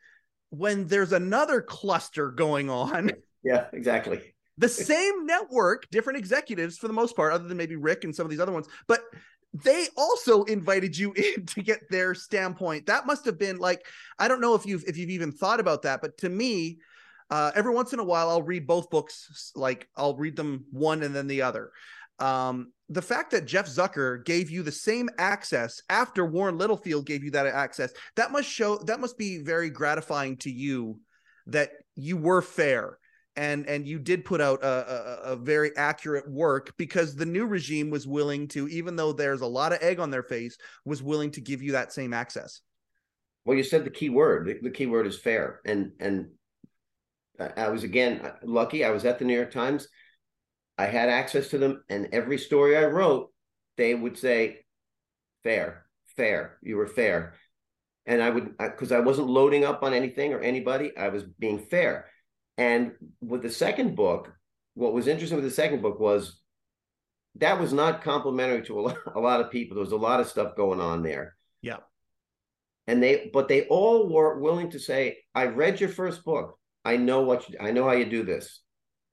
when 0.51 0.87
there's 0.89 1.13
another 1.13 1.63
cluster 1.63 2.31
going 2.31 2.69
on. 2.69 3.13
Yeah, 3.45 3.67
exactly. 3.73 4.21
The 4.57 4.69
same 4.69 5.27
network, 5.27 5.91
different 5.91 6.19
executives 6.19 6.79
for 6.79 6.87
the 6.87 6.95
most 6.95 7.17
part, 7.17 7.33
other 7.33 7.49
than 7.49 7.57
maybe 7.57 7.77
Rick 7.77 8.05
and 8.05 8.15
some 8.15 8.25
of 8.25 8.31
these 8.31 8.41
other 8.41 8.53
ones, 8.53 8.69
but 8.87 9.01
they 9.53 9.87
also 9.97 10.45
invited 10.45 10.97
you 10.97 11.13
in 11.37 11.47
to 11.47 11.63
get 11.63 11.81
their 11.91 12.15
standpoint. 12.15 12.87
That 12.87 13.07
must 13.07 13.25
have 13.25 13.39
been 13.39 13.59
like 13.59 13.85
I 14.19 14.29
don't 14.29 14.41
know 14.41 14.55
if 14.55 14.67
you've 14.67 14.85
if 14.87 14.97
you've 14.97 15.11
even 15.11 15.33
thought 15.33 15.61
about 15.61 15.83
that, 15.83 16.01
but 16.01 16.19
to 16.19 16.29
me, 16.29 16.79
uh, 17.31 17.53
every 17.55 17.73
once 17.73 17.93
in 17.93 17.99
a 17.99 18.05
while 18.05 18.29
I'll 18.29 18.43
read 18.43 18.67
both 18.67 18.91
books. 18.91 19.53
Like 19.55 19.89
I'll 19.97 20.17
read 20.17 20.37
them 20.37 20.65
one 20.71 21.03
and 21.03 21.15
then 21.15 21.27
the 21.27 21.43
other. 21.43 21.71
Um, 22.21 22.73
the 22.89 23.03
fact 23.03 23.33
that 23.33 23.47
Jeff 23.47 23.67
Zucker 23.67 24.25
gave 24.25 24.51
you 24.51 24.63
the 24.63 24.71
same 24.71 25.09
access 25.19 25.83
after 25.89 26.25
Warren 26.25 26.59
Littlefield 26.59 27.07
gave 27.07 27.25
you 27.25 27.33
that 27.33 27.47
access, 27.47 27.93
that 28.15 28.31
must 28.31 28.49
show 28.49 28.77
that 28.79 29.01
must 29.01 29.19
be 29.19 29.39
very 29.39 29.71
gratifying 29.71 30.37
to 30.39 30.51
you 30.51 31.01
that 31.47 31.71
you 31.97 32.17
were 32.17 32.43
fair 32.43 32.99
and 33.37 33.67
and 33.69 33.87
you 33.87 33.99
did 33.99 34.25
put 34.25 34.41
out 34.41 34.63
a, 34.63 34.67
a, 34.67 35.33
a, 35.33 35.37
very 35.37 35.77
accurate 35.77 36.31
work 36.31 36.73
because 36.77 37.15
the 37.15 37.27
new 37.27 37.47
regime 37.47 37.91
was 37.91 38.07
willing 38.07 38.47
to 38.49 38.69
even 38.69 38.97
though 38.97 39.13
there's 39.13 39.41
a 39.41 39.47
lot 39.47 39.73
of 39.73 39.83
egg 39.83 39.99
on 39.99 40.11
their 40.11 40.23
face 40.23 40.57
was 40.85 41.03
willing 41.03 41.31
to 41.33 41.41
give 41.41 41.63
you 41.63 41.73
that 41.73 41.93
same 41.93 42.13
access. 42.13 42.61
Well 43.45 43.57
you 43.57 43.65
said 43.65 43.85
the 43.85 43.91
key 43.91 44.09
word. 44.09 44.47
The, 44.47 44.59
the 44.63 44.71
key 44.71 44.87
word 44.87 45.07
is 45.07 45.19
fair. 45.19 45.61
And 45.65 45.93
and 46.01 46.29
i 47.57 47.69
was 47.69 47.83
again 47.83 48.21
uh, 48.25 48.33
lucky. 48.45 48.85
I 48.85 48.91
was 48.91 49.05
at 49.05 49.19
the 49.19 49.25
new 49.25 49.35
york 49.35 49.51
times. 49.51 49.89
I 50.79 50.87
had 50.87 51.09
access 51.09 51.49
to 51.49 51.59
them 51.59 51.83
and 51.89 52.09
every 52.13 52.39
story 52.39 52.77
i 52.77 52.85
wrote 52.85 53.33
they 53.77 53.95
would 53.95 54.19
say 54.19 54.65
fair 55.43 55.85
fair. 56.17 56.59
You 56.63 56.77
were 56.77 56.87
fair. 56.87 57.35
And 58.07 58.23
i 58.23 58.31
would 58.31 58.57
because 58.59 58.93
I, 58.93 58.99
I 58.99 59.01
wasn't 59.01 59.29
loading 59.29 59.65
up 59.65 59.83
on 59.83 59.95
anything 59.95 60.33
or 60.33 60.41
anybody. 60.41 60.97
I 60.97 61.09
was 61.09 61.23
being 61.23 61.59
fair 61.59 62.07
and 62.57 62.93
with 63.21 63.43
the 63.43 63.51
second 63.51 63.97
book, 63.97 64.33
what 64.75 64.93
was 64.93 65.07
interesting 65.07 65.37
with 65.37 65.45
the 65.45 65.51
second 65.51 65.83
book 65.83 65.99
was 65.99 66.41
that 67.37 67.61
was 67.61 67.73
not 67.73 68.03
complimentary 68.03 68.63
to 68.67 68.79
a 68.79 68.83
lot, 68.83 68.99
a 69.15 69.21
lot 69.21 69.41
of 69.41 69.51
people. 69.51 69.75
There 69.75 69.85
was 69.85 69.93
a 69.93 69.97
lot 69.97 70.21
of 70.21 70.29
stuff 70.29 70.57
going 70.57 70.81
on 70.81 71.03
there. 71.03 71.37
Yeah. 71.63 71.79
And 72.87 73.03
they, 73.03 73.31
but 73.33 73.49
they 73.49 73.67
all 73.67 74.09
were 74.09 74.39
willing 74.39 74.71
to 74.71 74.79
say, 74.79 75.19
I 75.35 75.47
read 75.47 75.81
your 75.81 75.89
first 75.89 76.25
book. 76.25 76.59
I 76.85 76.97
know 76.97 77.23
what 77.23 77.49
you, 77.49 77.57
I 77.59 77.71
know 77.71 77.85
how 77.85 77.93
you 77.93 78.05
do 78.05 78.25
this. 78.25 78.61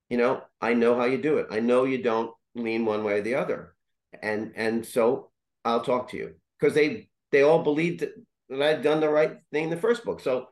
You 0.10 0.18
know, 0.18 0.42
I 0.60 0.74
know 0.74 0.96
how 0.98 1.06
you 1.06 1.22
do 1.22 1.38
it. 1.38 1.48
I 1.52 1.62
know 1.62 1.86
you 1.86 2.04
don't 2.04 2.32
lean 2.54 2.86
one 2.86 3.06
way 3.06 3.20
or 3.20 3.22
the 3.22 3.36
other. 3.36 3.74
And, 4.22 4.52
and 4.56 4.86
so 4.86 5.32
I'll 5.64 5.84
talk 5.84 6.10
to 6.10 6.18
you 6.18 6.34
because 6.60 6.76
they, 6.76 7.08
they 7.32 7.44
all 7.44 7.64
believed 7.64 8.02
that, 8.02 8.12
that 8.50 8.62
I'd 8.62 8.82
done 8.82 9.00
the 9.00 9.10
right 9.10 9.38
thing 9.54 9.66
in 9.66 9.70
the 9.70 9.78
first 9.78 10.04
book. 10.04 10.20
So 10.20 10.48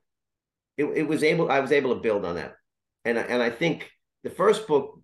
it, 0.77 0.85
it 0.85 1.07
was 1.07 1.23
able, 1.23 1.51
I 1.51 1.59
was 1.59 1.73
able 1.73 1.93
to 1.93 2.01
build 2.01 2.23
on 2.23 2.35
that 2.35 2.55
and 3.09 3.17
and 3.17 3.41
I 3.41 3.49
think 3.49 3.89
the 4.23 4.29
first 4.29 4.67
book 4.67 5.01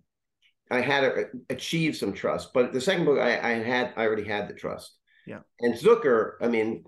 I 0.70 0.80
had 0.80 1.00
to 1.02 1.26
achieve 1.50 1.96
some 1.96 2.12
trust, 2.12 2.52
but 2.52 2.72
the 2.72 2.80
second 2.80 3.04
book 3.04 3.18
I, 3.18 3.38
I 3.38 3.54
had 3.54 3.92
I 3.96 4.04
already 4.04 4.24
had 4.24 4.48
the 4.48 4.54
trust. 4.54 4.96
Yeah. 5.26 5.40
And 5.60 5.74
Zucker, 5.74 6.34
I 6.40 6.46
mean, 6.48 6.84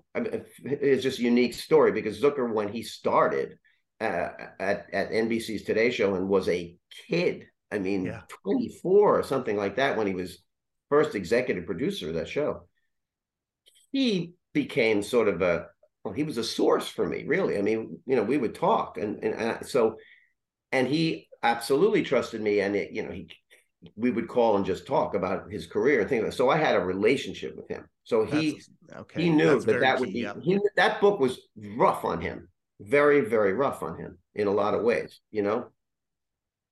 it's 0.63 1.03
just 1.03 1.19
a 1.19 1.23
unique 1.23 1.53
story 1.53 1.91
because 1.91 2.21
Zucker, 2.21 2.51
when 2.51 2.69
he 2.69 2.83
started 2.83 3.57
uh, 3.99 4.29
at 4.59 4.87
at 4.93 5.11
NBC's 5.11 5.63
Today 5.63 5.91
Show 5.91 6.15
and 6.15 6.29
was 6.29 6.47
a 6.47 6.75
kid, 7.07 7.45
I 7.71 7.79
mean, 7.79 8.05
yeah. 8.05 8.21
24 8.43 9.19
or 9.19 9.23
something 9.23 9.57
like 9.57 9.75
that, 9.75 9.97
when 9.97 10.07
he 10.07 10.13
was 10.13 10.41
first 10.89 11.15
executive 11.15 11.65
producer 11.65 12.07
of 12.07 12.15
that 12.15 12.29
show, 12.29 12.67
he 13.91 14.33
became 14.53 15.03
sort 15.03 15.27
of 15.27 15.41
a 15.41 15.67
well, 16.03 16.13
he 16.13 16.23
was 16.23 16.37
a 16.37 16.43
source 16.43 16.87
for 16.87 17.05
me, 17.05 17.25
really. 17.27 17.57
I 17.57 17.61
mean, 17.61 17.99
you 18.05 18.15
know, 18.15 18.23
we 18.23 18.37
would 18.37 18.55
talk, 18.55 18.97
and 18.97 19.21
and, 19.23 19.35
and 19.35 19.67
so 19.67 19.97
and 20.71 20.87
he 20.87 21.27
absolutely 21.43 22.03
trusted 22.03 22.41
me 22.41 22.59
and 22.59 22.75
it, 22.75 22.91
you 22.91 23.03
know 23.03 23.11
he 23.11 23.27
we 23.95 24.11
would 24.11 24.27
call 24.27 24.57
and 24.57 24.65
just 24.65 24.85
talk 24.85 25.15
about 25.15 25.49
his 25.49 25.65
career 25.65 26.01
and 26.01 26.09
things 26.09 26.21
like 26.21 26.31
that. 26.31 26.37
so 26.37 26.49
i 26.49 26.57
had 26.57 26.75
a 26.75 26.79
relationship 26.79 27.55
with 27.55 27.67
him 27.69 27.85
so 28.03 28.25
he 28.25 28.61
okay. 28.95 29.23
he 29.23 29.29
knew 29.29 29.51
That's 29.53 29.65
that 29.65 29.79
that 29.79 29.99
would 29.99 30.11
be 30.11 30.21
yeah. 30.21 30.33
he, 30.41 30.59
that 30.75 30.99
book 30.99 31.19
was 31.19 31.39
rough 31.55 32.03
on 32.03 32.19
him 32.19 32.49
very 32.81 33.21
very 33.21 33.53
rough 33.53 33.81
on 33.83 33.97
him 33.97 34.17
in 34.35 34.47
a 34.47 34.51
lot 34.51 34.73
of 34.73 34.83
ways 34.83 35.19
you 35.31 35.43
know 35.43 35.67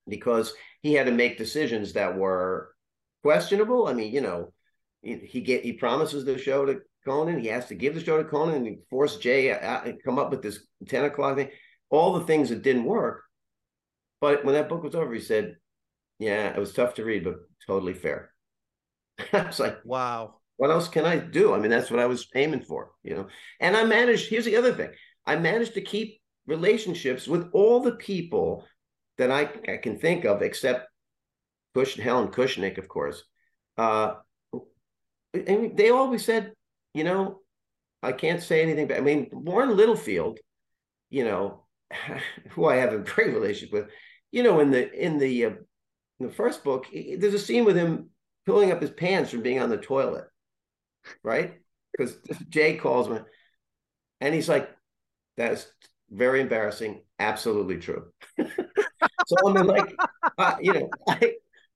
because 0.06 0.52
he 0.82 0.94
had 0.94 1.06
to 1.06 1.12
make 1.12 1.38
decisions 1.38 1.94
that 1.94 2.16
were 2.16 2.74
questionable 3.22 3.86
i 3.88 3.94
mean 3.94 4.12
you 4.12 4.20
know 4.20 4.52
he, 5.02 5.16
he 5.16 5.40
get 5.40 5.64
he 5.64 5.72
promises 5.72 6.24
the 6.24 6.38
show 6.38 6.66
to 6.66 6.80
conan 7.06 7.40
he 7.40 7.46
has 7.46 7.66
to 7.66 7.74
give 7.74 7.94
the 7.94 8.04
show 8.04 8.18
to 8.18 8.28
conan 8.28 8.56
and 8.56 8.66
he 8.66 8.78
forced 8.90 9.22
jay 9.22 9.48
to 9.48 9.96
come 10.04 10.18
up 10.18 10.30
with 10.30 10.42
this 10.42 10.60
10 10.86 11.04
o'clock 11.06 11.36
thing 11.36 11.50
all 11.90 12.18
the 12.18 12.26
things 12.26 12.50
that 12.50 12.62
didn't 12.62 12.84
work 12.84 13.22
but 14.20 14.44
when 14.44 14.54
that 14.54 14.68
book 14.68 14.82
was 14.82 14.94
over, 14.94 15.12
he 15.12 15.20
said, 15.20 15.56
"Yeah, 16.18 16.48
it 16.48 16.58
was 16.58 16.72
tough 16.72 16.94
to 16.94 17.04
read, 17.04 17.24
but 17.24 17.36
totally 17.66 17.94
fair." 17.94 18.32
I 19.32 19.44
was 19.44 19.60
like, 19.60 19.78
"Wow, 19.84 20.40
what 20.56 20.70
else 20.70 20.88
can 20.88 21.04
I 21.04 21.18
do?" 21.18 21.54
I 21.54 21.58
mean, 21.58 21.70
that's 21.70 21.90
what 21.90 22.00
I 22.00 22.06
was 22.06 22.28
aiming 22.34 22.62
for, 22.62 22.92
you 23.02 23.14
know. 23.14 23.28
And 23.60 23.76
I 23.76 23.84
managed. 23.84 24.28
Here's 24.28 24.44
the 24.44 24.56
other 24.56 24.72
thing: 24.72 24.90
I 25.26 25.36
managed 25.36 25.74
to 25.74 25.80
keep 25.80 26.20
relationships 26.46 27.28
with 27.28 27.50
all 27.52 27.80
the 27.80 27.92
people 27.92 28.64
that 29.18 29.30
I, 29.30 29.48
I 29.70 29.76
can 29.76 29.98
think 29.98 30.24
of, 30.24 30.42
except 30.42 30.88
Cush, 31.74 31.96
Helen 31.96 32.28
Kushnick, 32.28 32.78
of 32.78 32.88
course. 32.88 33.22
Uh, 33.76 34.14
and 35.34 35.76
they 35.76 35.90
always 35.90 36.24
said, 36.24 36.52
you 36.94 37.04
know, 37.04 37.40
I 38.02 38.12
can't 38.12 38.42
say 38.42 38.62
anything. 38.62 38.88
But 38.88 38.96
I 38.96 39.00
mean, 39.00 39.28
Warren 39.32 39.76
Littlefield, 39.76 40.38
you 41.10 41.24
know, 41.24 41.64
who 42.50 42.66
I 42.66 42.76
have 42.76 42.92
a 42.92 42.98
great 42.98 43.34
relationship 43.34 43.72
with, 43.72 43.86
you 44.30 44.42
know, 44.42 44.60
in 44.60 44.70
the 44.70 44.92
in 44.92 45.18
the 45.18 45.46
uh, 45.46 45.50
in 46.20 46.26
the 46.26 46.32
first 46.32 46.64
book, 46.64 46.86
there's 46.92 47.34
a 47.34 47.38
scene 47.38 47.64
with 47.64 47.76
him 47.76 48.10
pulling 48.46 48.72
up 48.72 48.80
his 48.80 48.90
pants 48.90 49.30
from 49.30 49.42
being 49.42 49.60
on 49.60 49.70
the 49.70 49.76
toilet, 49.76 50.24
right? 51.22 51.54
Because 51.92 52.16
Jay 52.48 52.76
calls 52.76 53.08
me, 53.08 53.18
and 54.20 54.34
he's 54.34 54.48
like, 54.48 54.70
"That's 55.36 55.66
very 56.10 56.40
embarrassing. 56.40 57.02
Absolutely 57.18 57.78
true." 57.78 58.12
so 58.38 59.36
I'm 59.46 59.66
like, 59.66 59.94
uh, 60.36 60.56
you 60.60 60.72
know, 60.72 60.90
I 61.08 61.34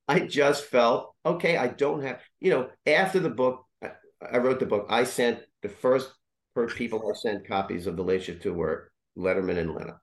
I 0.09 0.21
just 0.21 0.65
felt 0.65 1.15
okay. 1.25 1.57
I 1.57 1.69
don't 1.69 2.03
have, 2.03 2.21
you 2.41 2.51
know, 2.51 2.69
after 2.87 3.21
the 3.21 3.31
book, 3.31 3.65
I, 3.83 3.93
I 4.31 4.39
wrote 4.39 4.61
the 4.61 4.67
book. 4.67 4.87
I 4.91 5.05
sent 5.05 5.41
the 5.63 5.69
first 5.69 6.11
people 6.77 7.03
I 7.09 7.17
sent 7.17 7.49
copies 7.49 7.87
of 7.87 7.97
the 7.97 8.05
Late 8.05 8.25
Shift 8.25 8.43
to 8.43 8.53
were 8.53 8.91
Letterman 9.17 9.59
and 9.59 9.75
Leno. 9.75 9.99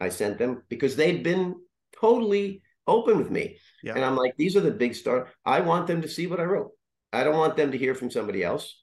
I 0.00 0.10
sent 0.10 0.38
them 0.38 0.62
because 0.68 0.96
they'd 0.96 1.22
been 1.22 1.56
totally 1.98 2.62
open 2.86 3.18
with 3.18 3.30
me. 3.30 3.58
Yeah. 3.82 3.94
And 3.94 4.04
I'm 4.04 4.16
like, 4.16 4.36
these 4.36 4.56
are 4.56 4.60
the 4.60 4.70
big 4.70 4.94
stars. 4.94 5.28
I 5.44 5.60
want 5.60 5.86
them 5.86 6.02
to 6.02 6.08
see 6.08 6.26
what 6.26 6.40
I 6.40 6.44
wrote. 6.44 6.72
I 7.12 7.24
don't 7.24 7.36
want 7.36 7.56
them 7.56 7.72
to 7.72 7.78
hear 7.78 7.94
from 7.94 8.10
somebody 8.10 8.42
else. 8.42 8.82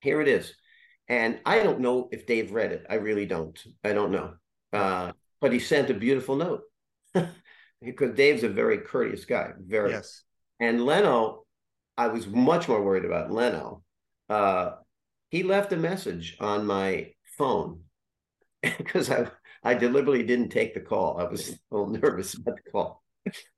Here 0.00 0.20
it 0.20 0.28
is. 0.28 0.54
And 1.08 1.40
I 1.44 1.62
don't 1.62 1.80
know 1.80 2.08
if 2.12 2.26
Dave 2.26 2.52
read 2.52 2.72
it. 2.72 2.86
I 2.88 2.94
really 2.94 3.26
don't. 3.26 3.58
I 3.84 3.92
don't 3.92 4.12
know. 4.12 4.34
Uh, 4.72 5.12
but 5.40 5.52
he 5.52 5.58
sent 5.58 5.90
a 5.90 5.94
beautiful 5.94 6.36
note 6.36 6.62
because 7.82 8.14
Dave's 8.14 8.44
a 8.44 8.48
very 8.48 8.78
courteous 8.78 9.24
guy. 9.24 9.50
Very. 9.58 9.90
Yes. 9.90 10.22
And 10.60 10.84
Leno, 10.86 11.44
I 11.98 12.08
was 12.08 12.26
much 12.26 12.68
more 12.68 12.82
worried 12.82 13.04
about 13.04 13.32
Leno. 13.32 13.82
Uh, 14.28 14.72
he 15.28 15.42
left 15.42 15.72
a 15.72 15.76
message 15.76 16.36
on 16.40 16.66
my 16.66 17.12
phone 17.36 17.80
because 18.62 19.10
I 19.10 19.28
I 19.62 19.74
deliberately 19.74 20.24
didn't 20.24 20.48
take 20.48 20.74
the 20.74 20.80
call. 20.80 21.18
I 21.18 21.24
was 21.24 21.50
a 21.50 21.54
little 21.70 21.90
nervous 22.02 22.34
about 22.34 22.56
the 22.56 22.70
call. 22.70 23.02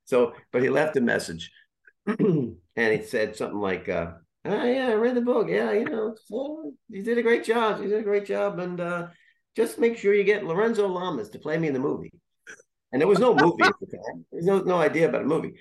So, 0.05 0.35
but 0.53 0.63
he 0.63 0.69
left 0.69 0.97
a 0.97 1.01
message 1.01 1.51
and 2.07 2.57
he 2.77 3.03
said 3.03 3.37
something 3.37 3.59
like, 3.59 3.89
uh, 3.89 4.13
oh, 4.45 4.65
yeah, 4.65 4.89
I 4.89 4.95
read 4.95 5.15
the 5.15 5.23
book. 5.23 5.49
Yeah, 5.49 5.73
you 5.73 5.85
know, 5.85 6.15
so 6.27 6.75
you 6.91 7.03
did 7.03 7.19
a 7.19 7.23
great 7.23 7.45
job. 7.45 7.81
You 7.81 7.89
did 7.89 8.01
a 8.01 8.05
great 8.05 8.27
job. 8.27 8.59
And 8.59 8.81
uh, 8.81 9.09
just 9.57 9.79
make 9.79 9.97
sure 9.97 10.15
you 10.15 10.25
get 10.25 10.45
Lorenzo 10.45 10.87
Lamas 10.87 11.31
to 11.31 11.39
play 11.39 11.57
me 11.57 11.69
in 11.69 11.75
the 11.75 11.81
movie. 11.81 12.13
And 12.93 13.01
there 13.01 13.09
was 13.09 13.19
no 13.19 13.35
movie 13.35 13.65
at 13.65 13.73
the 13.81 13.87
time. 13.87 14.25
There's 14.31 14.45
no, 14.45 14.61
no 14.61 14.77
idea 14.77 15.09
about 15.09 15.23
a 15.23 15.27
movie. 15.27 15.55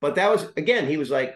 But 0.00 0.16
that 0.16 0.30
was, 0.30 0.48
again, 0.56 0.88
he 0.88 0.96
was 0.96 1.10
like, 1.10 1.34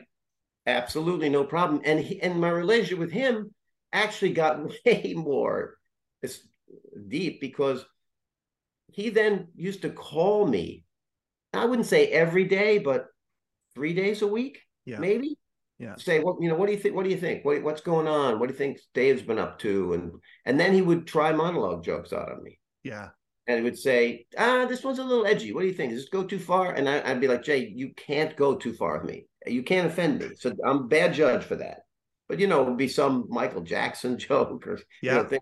absolutely 0.67 1.29
no 1.29 1.45
problem. 1.45 1.83
And 1.85 2.01
he, 2.01 2.21
and 2.21 2.41
my 2.41 2.51
relationship 2.51 2.99
with 2.99 3.13
him 3.13 3.55
actually 3.93 4.33
got 4.33 4.61
way 4.87 5.13
more 5.15 5.75
deep 7.09 7.43
because– 7.43 7.85
he 8.93 9.11
then 9.11 9.49
used 9.55 9.83
to 9.83 9.91
call 9.91 10.47
me. 10.47 10.85
I 11.53 11.65
wouldn't 11.65 11.87
say 11.87 12.09
every 12.09 12.45
day, 12.45 12.79
but 12.79 13.07
three 13.75 13.95
days 13.95 14.23
a 14.23 14.27
week, 14.27 14.61
yeah. 14.85 14.99
maybe. 14.99 15.39
Yeah. 15.79 15.95
Say 15.97 16.21
what 16.21 16.37
you 16.41 16.49
know. 16.49 16.57
What 16.57 16.67
do 16.67 16.73
you 16.73 16.79
think? 16.79 16.97
What 16.97 17.05
do 17.05 17.11
you 17.11 17.17
think? 17.17 17.45
What, 17.45 17.63
what's 17.63 17.81
going 17.81 18.09
on? 18.09 18.41
What 18.41 18.49
do 18.49 18.53
you 18.53 18.59
think 18.59 18.81
Dave's 18.95 19.23
been 19.23 19.39
up 19.39 19.61
to? 19.61 19.93
And 19.93 20.13
and 20.45 20.59
then 20.59 20.75
he 20.75 20.83
would 20.83 21.07
try 21.07 21.33
monologue 21.33 21.85
jokes 21.85 22.13
out 22.13 22.33
on 22.33 22.43
me. 22.43 22.59
Yeah. 22.83 23.11
And 23.47 23.59
he 23.59 23.63
would 23.63 23.79
say, 23.79 24.27
ah, 24.37 24.67
this 24.67 24.83
one's 24.83 24.99
a 24.99 25.05
little 25.05 25.25
edgy. 25.25 25.53
What 25.53 25.63
do 25.63 25.69
you 25.69 25.73
think? 25.73 25.93
Does 25.93 26.03
this 26.03 26.11
go 26.11 26.25
too 26.25 26.39
far? 26.39 26.73
And 26.75 26.87
I, 26.87 27.13
would 27.13 27.21
be 27.21 27.29
like, 27.29 27.45
Jay, 27.45 27.73
you 27.75 27.95
can't 27.97 28.37
go 28.37 28.57
too 28.57 28.75
far 28.75 28.99
with 28.99 29.09
me. 29.09 29.27
You 29.47 29.63
can't 29.63 29.87
offend 29.87 30.19
me. 30.19 30.31
So 30.37 30.53
I'm 30.67 30.77
a 30.77 30.85
bad 30.85 31.15
judge 31.15 31.45
for 31.45 31.57
that. 31.57 31.79
But 32.29 32.41
you 32.41 32.47
know, 32.47 32.63
it 32.63 32.69
would 32.69 32.77
be 32.77 32.89
some 32.89 33.27
Michael 33.29 33.63
Jackson 33.63 34.19
joke 34.19 34.67
or 34.67 34.81
yeah. 35.01 35.13
You 35.13 35.17
know, 35.17 35.23
like 35.23 35.31
that. 35.31 35.41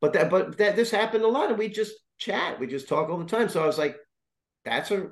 But 0.00 0.12
that, 0.12 0.30
but 0.30 0.58
that 0.58 0.76
this 0.76 0.90
happened 0.90 1.24
a 1.24 1.28
lot, 1.28 1.48
and 1.48 1.58
we 1.58 1.68
just 1.68 1.94
chat. 2.18 2.58
We 2.60 2.66
just 2.66 2.88
talk 2.88 3.08
all 3.08 3.18
the 3.18 3.24
time. 3.24 3.48
So 3.48 3.62
I 3.62 3.66
was 3.66 3.78
like, 3.78 3.96
that's 4.64 4.90
a 4.90 5.10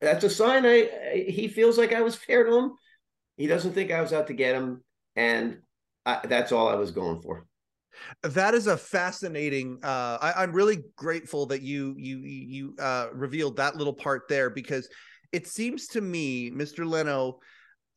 that's 0.00 0.24
a 0.24 0.30
sign. 0.30 0.66
I, 0.66 0.90
I 1.12 1.26
he 1.28 1.48
feels 1.48 1.78
like 1.78 1.92
I 1.92 2.02
was 2.02 2.14
fair 2.14 2.44
to 2.44 2.56
him. 2.56 2.72
He 3.36 3.46
doesn't 3.46 3.72
think 3.72 3.90
I 3.90 4.00
was 4.00 4.12
out 4.12 4.26
to 4.26 4.34
get 4.34 4.54
him, 4.54 4.82
and 5.16 5.58
I, 6.04 6.20
that's 6.24 6.52
all 6.52 6.68
I 6.68 6.74
was 6.74 6.90
going 6.90 7.20
for. 7.20 7.46
That 8.22 8.54
is 8.54 8.66
a 8.66 8.76
fascinating. 8.76 9.78
Uh, 9.82 10.18
I, 10.20 10.42
am 10.42 10.52
really 10.52 10.84
grateful 10.96 11.46
that 11.46 11.62
you 11.62 11.94
you 11.96 12.18
you 12.18 12.74
uh, 12.78 13.08
revealed 13.12 13.56
that 13.56 13.76
little 13.76 13.92
part 13.92 14.22
there 14.28 14.50
because 14.50 14.88
it 15.32 15.46
seems 15.46 15.86
to 15.88 16.00
me, 16.00 16.50
Mr. 16.50 16.86
Leno, 16.86 17.38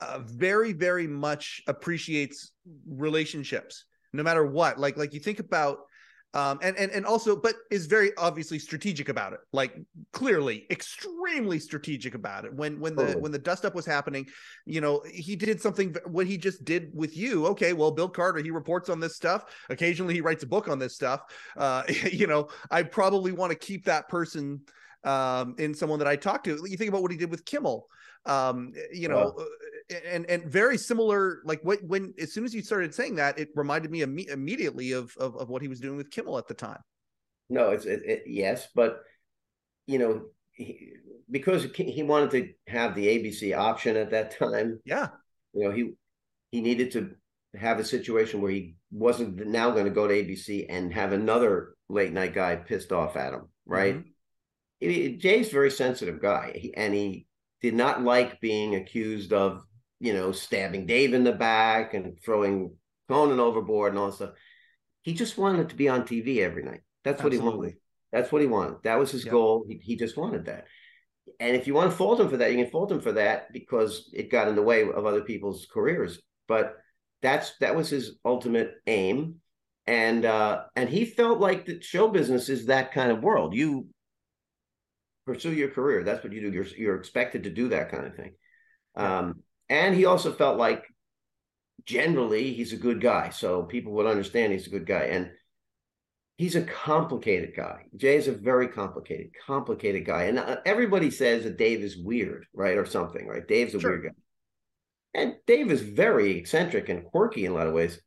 uh, 0.02 0.20
very 0.24 0.74
very 0.74 1.08
much 1.08 1.62
appreciates 1.68 2.52
relationships, 2.88 3.86
no 4.14 4.24
matter 4.24 4.46
what. 4.46 4.80
Like 4.80 4.98
like 4.98 5.14
you 5.14 5.20
think 5.20 5.40
about 5.40 5.80
um, 6.36 6.60
and 6.62 6.76
and 6.78 6.92
and 6.92 7.06
also, 7.06 7.34
but 7.34 7.56
is 7.72 7.86
very 7.86 8.12
obviously 8.18 8.60
strategic 8.60 9.08
about 9.08 9.32
it. 9.32 9.40
Like 9.54 9.80
clearly, 10.12 10.68
extremely 10.70 11.60
strategic 11.60 12.14
about 12.14 12.44
it. 12.44 12.54
When 12.54 12.78
when 12.82 12.94
the 12.94 13.18
when 13.18 13.32
the 13.32 13.40
dust 13.40 13.64
up 13.64 13.74
was 13.74 13.86
happening, 13.86 14.28
you 14.66 14.82
know, 14.82 15.02
he 15.10 15.38
did 15.38 15.62
something. 15.62 15.96
What 16.06 16.28
he 16.28 16.38
just 16.38 16.66
did 16.66 16.92
with 16.94 17.16
you, 17.16 17.48
okay? 17.48 17.72
Well, 17.72 17.90
Bill 17.90 18.10
Carter, 18.10 18.44
he 18.44 18.52
reports 18.52 18.90
on 18.90 19.00
this 19.00 19.16
stuff. 19.16 19.46
Occasionally, 19.70 20.14
he 20.14 20.20
writes 20.20 20.44
a 20.44 20.48
book 20.48 20.68
on 20.68 20.78
this 20.78 20.94
stuff. 20.94 21.22
Uh, 21.56 21.84
you 22.12 22.28
know, 22.28 22.50
I 22.70 22.84
probably 22.84 23.32
want 23.32 23.54
to 23.54 23.58
keep 23.58 23.86
that 23.86 24.10
person 24.10 24.60
um, 25.06 25.56
in 25.58 25.74
someone 25.74 26.00
that 26.00 26.08
I 26.08 26.18
talk 26.18 26.44
to. 26.44 26.60
You 26.68 26.76
think 26.76 26.90
about 26.90 27.02
what 27.02 27.12
he 27.12 27.18
did 27.18 27.32
with 27.32 27.46
Kimmel. 27.46 27.88
Um, 28.26 28.74
you 28.92 29.08
know, 29.08 29.34
and 30.14 30.26
and 30.30 30.46
very 30.46 30.78
similar 30.78 31.42
like 31.46 31.62
what 31.64 31.84
when 31.84 32.14
as 32.20 32.34
soon 32.34 32.44
as 32.44 32.54
you 32.54 32.62
started 32.62 32.94
saying 32.94 33.16
that 33.16 33.38
it 33.38 33.50
reminded 33.56 33.92
me 33.92 34.02
Im- 34.02 34.18
immediately 34.18 34.92
of, 34.94 35.16
of, 35.18 35.36
of 35.36 35.50
what 35.50 35.62
he 35.62 35.68
was 35.68 35.80
doing 35.80 35.98
with 35.98 36.10
Kimmel 36.10 36.38
at 36.38 36.48
the 36.48 36.54
time. 36.54 36.80
No 37.50 37.70
it's 37.72 37.86
it, 37.86 38.02
it, 38.06 38.24
yes 38.26 38.68
but 38.74 39.04
you 39.86 40.00
know 40.00 40.24
he, 40.52 40.94
because 41.30 41.68
he 41.76 42.04
wanted 42.04 42.32
to 42.32 42.72
have 42.72 42.96
the 42.96 43.08
ABC 43.08 43.56
option 43.56 43.98
at 43.98 44.12
that 44.12 44.38
time 44.38 44.80
yeah. 44.86 45.10
you 45.54 45.64
know 45.64 45.72
he 45.72 45.94
he 46.52 46.62
needed 46.62 46.92
to 46.94 47.12
have 47.56 47.80
a 47.80 47.86
situation 47.86 48.42
where 48.42 48.52
he 48.52 48.76
wasn't 48.92 49.46
now 49.48 49.72
going 49.72 49.86
to 49.86 49.92
go 49.92 50.08
to 50.08 50.14
ABC 50.14 50.66
and 50.68 50.94
have 50.94 51.12
another 51.12 51.76
late 51.90 52.12
night 52.12 52.34
guy 52.34 52.56
pissed 52.56 52.92
off 52.92 53.16
at 53.16 53.34
him 53.34 53.48
right? 53.66 53.96
Mm-hmm. 54.82 55.20
Jay's 55.20 55.50
very 55.50 55.72
sensitive 55.72 56.22
guy. 56.22 56.54
He, 56.56 56.74
and 56.76 56.94
he 56.94 57.28
did 57.62 57.74
not 57.74 58.04
like 58.04 58.42
being 58.42 58.76
accused 58.76 59.34
of 59.34 59.64
you 60.00 60.14
know, 60.14 60.32
stabbing 60.32 60.86
Dave 60.86 61.14
in 61.14 61.24
the 61.24 61.32
back 61.32 61.94
and 61.94 62.20
throwing 62.24 62.76
Conan 63.10 63.40
overboard 63.40 63.92
and 63.92 64.00
all 64.00 64.08
that 64.08 64.16
stuff. 64.16 64.32
He 65.04 65.14
just 65.14 65.38
wanted 65.38 65.70
to 65.70 65.76
be 65.76 65.88
on 65.90 66.04
TV 66.04 66.40
every 66.40 66.64
night. 66.64 66.82
That's 67.04 67.22
what 67.22 67.34
Absolutely. 67.34 67.52
he 67.52 67.58
wanted. 67.58 67.78
That's 68.12 68.32
what 68.32 68.42
he 68.42 68.48
wanted. 68.48 68.78
That 68.84 69.00
was 69.00 69.12
his 69.12 69.26
yep. 69.26 69.32
goal. 69.32 69.66
He, 69.68 69.80
he 69.82 69.96
just 69.96 70.18
wanted 70.18 70.46
that. 70.46 70.66
And 71.40 71.56
if 71.56 71.68
you 71.68 71.74
want 71.74 71.92
to 71.92 71.98
fault 71.98 72.20
him 72.20 72.30
for 72.30 72.38
that, 72.38 72.52
you 72.52 72.58
can 72.58 72.72
fault 72.72 72.92
him 72.92 73.02
for 73.02 73.14
that 73.14 73.52
because 73.52 74.10
it 74.14 74.32
got 74.32 74.48
in 74.48 74.56
the 74.56 74.62
way 74.62 74.82
of 74.82 75.06
other 75.06 75.22
people's 75.22 75.68
careers. 75.72 76.20
But 76.48 76.78
that's 77.22 77.58
that 77.60 77.76
was 77.76 77.90
his 77.90 78.18
ultimate 78.24 78.76
aim. 78.88 79.36
And 79.88 80.26
uh 80.26 80.64
and 80.76 80.90
he 80.90 81.06
felt 81.06 81.40
like 81.40 81.66
the 81.66 81.82
show 81.82 82.08
business 82.08 82.50
is 82.50 82.68
that 82.68 82.92
kind 82.92 83.12
of 83.12 83.24
world. 83.24 83.56
You 83.56 83.88
pursue 85.26 85.54
your 85.54 85.70
career. 85.70 86.04
That's 86.04 86.24
what 86.24 86.34
you 86.34 86.42
do. 86.42 86.52
You're 86.52 86.66
you're 86.66 86.98
expected 86.98 87.44
to 87.44 87.50
do 87.50 87.70
that 87.70 87.90
kind 87.90 88.06
of 88.06 88.16
thing. 88.16 88.34
Um, 88.96 89.42
and 89.70 89.96
he 89.96 90.06
also 90.06 90.32
felt 90.32 90.58
like 90.58 90.86
generally 91.86 92.54
he's 92.54 92.74
a 92.74 92.78
good 92.78 93.02
guy. 93.02 93.30
So 93.30 93.64
people 93.64 93.94
would 93.94 94.08
understand 94.08 94.54
he's 94.54 94.68
a 94.68 94.72
good 94.72 94.86
guy. 94.86 95.04
And 95.04 95.32
he's 96.38 96.56
a 96.56 96.64
complicated 96.64 97.54
guy. 97.56 97.84
Jay 97.96 98.16
is 98.16 98.28
a 98.28 98.34
very 98.34 98.68
complicated, 98.68 99.32
complicated 99.46 100.06
guy. 100.06 100.24
And 100.24 100.40
uh, 100.40 100.58
everybody 100.66 101.12
says 101.12 101.44
that 101.44 101.58
Dave 101.58 101.82
is 101.82 101.98
weird, 101.98 102.46
right? 102.54 102.78
Or 102.78 102.86
something, 102.86 103.28
right? 103.28 103.48
Dave's 103.48 103.76
a 103.76 103.80
sure. 103.80 103.92
weird 103.92 104.04
guy. 104.06 104.12
And 105.14 105.36
Dave 105.48 105.72
is 105.72 105.82
very 105.82 106.38
eccentric 106.38 106.90
and 106.90 107.06
quirky 107.06 107.46
in 107.46 107.52
a 107.52 107.56
lot 107.56 107.68
of 107.68 107.74
ways. 107.74 108.02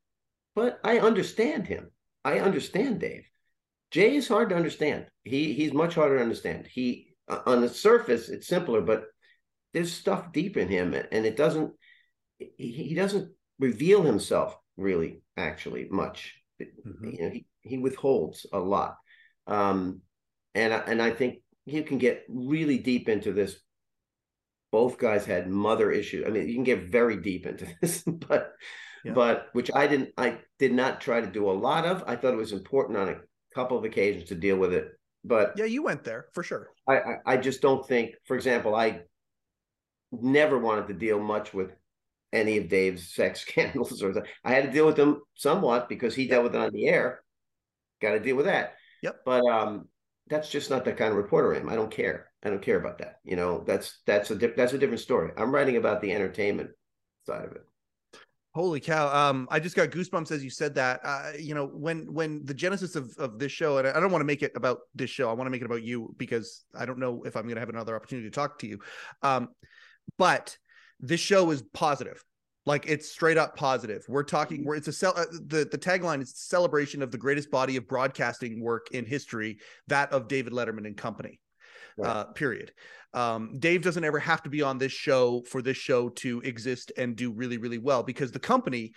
But 0.55 0.79
I 0.85 0.99
understand 0.99 1.67
him. 1.67 1.91
I 2.25 2.41
understand 2.41 3.01
Dave. 3.01 3.25
Jay 3.91 4.17
is 4.17 4.29
hard 4.29 4.51
to 4.51 4.57
understand. 4.57 5.07
He 5.25 5.55
he's 5.55 5.73
much 5.73 5.95
harder 5.95 6.17
to 6.17 6.23
understand. 6.23 6.67
He 6.71 7.15
uh, 7.29 7.41
on 7.47 7.63
the 7.63 7.69
surface 7.69 8.29
it's 8.29 8.47
simpler, 8.47 8.83
but 8.83 9.05
there's 9.73 9.93
stuff 9.93 10.33
deep 10.33 10.57
in 10.57 10.69
him 10.69 10.95
and 10.95 11.27
it 11.27 11.37
doesn't 11.37 11.73
he, 12.39 12.95
doesn't 12.95 13.33
reveal 13.59 14.03
himself 14.03 14.57
really 14.77 15.23
actually 15.37 15.89
much. 15.91 16.35
Mm-hmm. 16.61 17.11
you 17.11 17.23
know 17.23 17.31
he, 17.31 17.47
he 17.61 17.79
withholds 17.79 18.47
a 18.53 18.59
lot. 18.59 18.97
Um 19.47 20.01
and 20.55 20.73
I, 20.73 20.79
and 20.79 21.03
I 21.03 21.11
think 21.11 21.41
you 21.67 21.83
can 21.83 21.99
get 21.99 22.25
really 22.29 22.79
deep 22.79 23.09
into 23.09 23.33
this. 23.33 23.57
Both 24.73 24.99
guys 24.99 25.25
had 25.25 25.49
mother 25.49 25.91
issues. 25.91 26.27
I 26.27 26.31
mean 26.31 26.49
you 26.49 26.55
can 26.55 26.65
get 26.65 26.91
very 26.91 27.17
deep 27.17 27.47
into 27.47 27.67
this 27.81 28.03
but 28.03 28.53
yeah. 29.05 29.13
but 29.13 29.47
which 29.53 29.71
i 29.75 29.87
didn't 29.87 30.11
i 30.19 30.39
did 30.59 30.73
not 30.73 31.01
try 31.01 31.21
to 31.21 31.27
do 31.27 31.51
a 31.51 31.53
lot 31.53 31.85
of. 31.85 32.05
I 32.07 32.17
thought 32.17 32.35
it 32.35 32.39
was 32.39 32.53
important 32.53 32.99
on 32.99 33.09
a 33.09 33.21
couple 33.55 33.79
of 33.79 33.85
occasions 33.85 34.29
to 34.29 34.35
deal 34.35 34.57
with 34.57 34.73
it 34.73 34.89
but 35.25 35.53
yeah 35.57 35.65
you 35.65 35.83
went 35.83 36.05
there 36.05 36.27
for 36.33 36.43
sure. 36.43 36.69
I, 36.89 36.99
I, 36.99 37.15
I 37.27 37.37
just 37.37 37.61
don't 37.61 37.87
think 37.87 38.15
for 38.27 38.37
example 38.37 38.75
i 38.75 39.01
never 40.13 40.59
wanted 40.59 40.89
to 40.89 40.95
deal 40.95 41.21
much 41.21 41.53
with 41.53 41.71
any 42.33 42.59
of 42.59 42.69
Dave's 42.69 43.15
sex 43.15 43.41
scandals 43.49 44.03
or 44.03 44.25
I 44.45 44.53
had 44.53 44.65
to 44.65 44.71
deal 44.71 44.87
with 44.87 44.97
them 44.97 45.23
somewhat 45.35 45.89
because 45.89 46.15
he 46.15 46.29
dealt 46.29 46.45
with 46.45 46.55
it 46.55 46.61
on 46.61 46.73
the 46.73 46.89
air. 46.89 47.23
Got 48.01 48.13
to 48.13 48.21
deal 48.21 48.37
with 48.37 48.47
that. 48.47 48.75
Yep. 49.03 49.21
But 49.25 49.45
um, 49.47 49.89
that's 50.29 50.51
just 50.51 50.71
not 50.71 50.85
the 50.85 50.93
kind 50.93 51.11
of 51.11 51.17
reporter 51.17 51.55
I 51.55 51.59
am. 51.59 51.69
I 51.69 51.75
don't 51.75 51.91
care. 51.91 52.31
I 52.45 52.51
don't 52.51 52.63
care 52.63 52.79
about 52.79 52.99
that. 52.99 53.17
You 53.25 53.37
know, 53.37 53.65
that's 53.67 54.01
that's 54.07 54.31
a 54.31 54.37
di- 54.37 54.53
that's 54.57 54.73
a 54.73 54.79
different 54.79 55.01
story. 55.01 55.33
I'm 55.37 55.53
writing 55.53 55.77
about 55.77 56.01
the 56.01 56.13
entertainment 56.13 56.71
side 57.27 57.45
of 57.45 57.53
it. 57.53 57.63
Holy 58.55 58.81
cow! 58.81 59.09
Um, 59.09 59.49
I 59.51 59.61
just 59.61 59.77
got 59.77 59.91
goosebumps 59.91 60.31
as 60.31 60.43
you 60.43 60.51
said 60.51 60.75
that. 60.77 61.01
Uh, 61.05 61.33
you 61.39 61.55
know, 61.55 61.67
when 61.67 62.13
when 62.13 62.45
the 62.45 62.55
genesis 62.55 62.97
of 62.97 63.13
of 63.19 63.39
this 63.39 63.53
show, 63.53 63.79
and 63.79 63.89
I 63.89 64.01
don't 64.01 64.13
want 64.13 64.21
to 64.21 64.27
make 64.27 64.43
it 64.43 64.53
about 64.55 64.81
this 64.95 65.11
show. 65.11 65.29
I 65.29 65.33
want 65.33 65.47
to 65.47 65.51
make 65.51 65.63
it 65.63 65.67
about 65.67 65.83
you 65.83 66.15
because 66.17 66.65
I 66.77 66.87
don't 66.87 66.99
know 66.99 67.23
if 67.25 67.37
I'm 67.37 67.45
going 67.45 67.57
to 67.57 67.61
have 67.61 67.69
another 67.69 67.97
opportunity 67.97 68.29
to 68.29 68.35
talk 68.35 68.59
to 68.61 68.67
you. 68.67 68.79
Um, 69.23 69.49
but 70.17 70.57
this 71.01 71.21
show 71.21 71.51
is 71.51 71.63
positive 71.73 72.23
like 72.67 72.87
it's 72.87 73.11
straight 73.11 73.39
up 73.39 73.57
positive 73.57 74.05
we're 74.09 74.23
talking 74.23 74.65
where 74.65 74.77
it's 74.77 74.89
a 74.89 74.93
cel- 74.93 75.17
uh, 75.17 75.25
the 75.47 75.69
the 75.71 75.79
tagline 75.79 76.21
is 76.21 76.37
celebration 76.37 77.03
of 77.03 77.11
the 77.11 77.19
greatest 77.19 77.51
body 77.51 77.77
of 77.77 77.89
broadcasting 77.89 78.63
work 78.63 78.89
in 78.93 79.05
history 79.05 79.59
that 79.87 80.13
of 80.13 80.29
david 80.29 80.53
letterman 80.53 80.87
and 80.87 80.97
company 80.97 81.41
right. 81.97 82.09
uh, 82.09 82.25
period 82.25 82.73
um, 83.15 83.59
dave 83.59 83.83
doesn't 83.83 84.05
ever 84.05 84.19
have 84.19 84.43
to 84.43 84.51
be 84.51 84.63
on 84.63 84.79
this 84.79 84.93
show 84.93 85.43
for 85.49 85.63
this 85.63 85.79
show 85.79 86.11
to 86.11 86.41
exist 86.43 86.93
and 86.97 87.17
do 87.17 87.33
really 87.33 87.57
really 87.57 87.79
well 87.79 88.03
because 88.03 88.31
the 88.31 88.39
company 88.39 88.93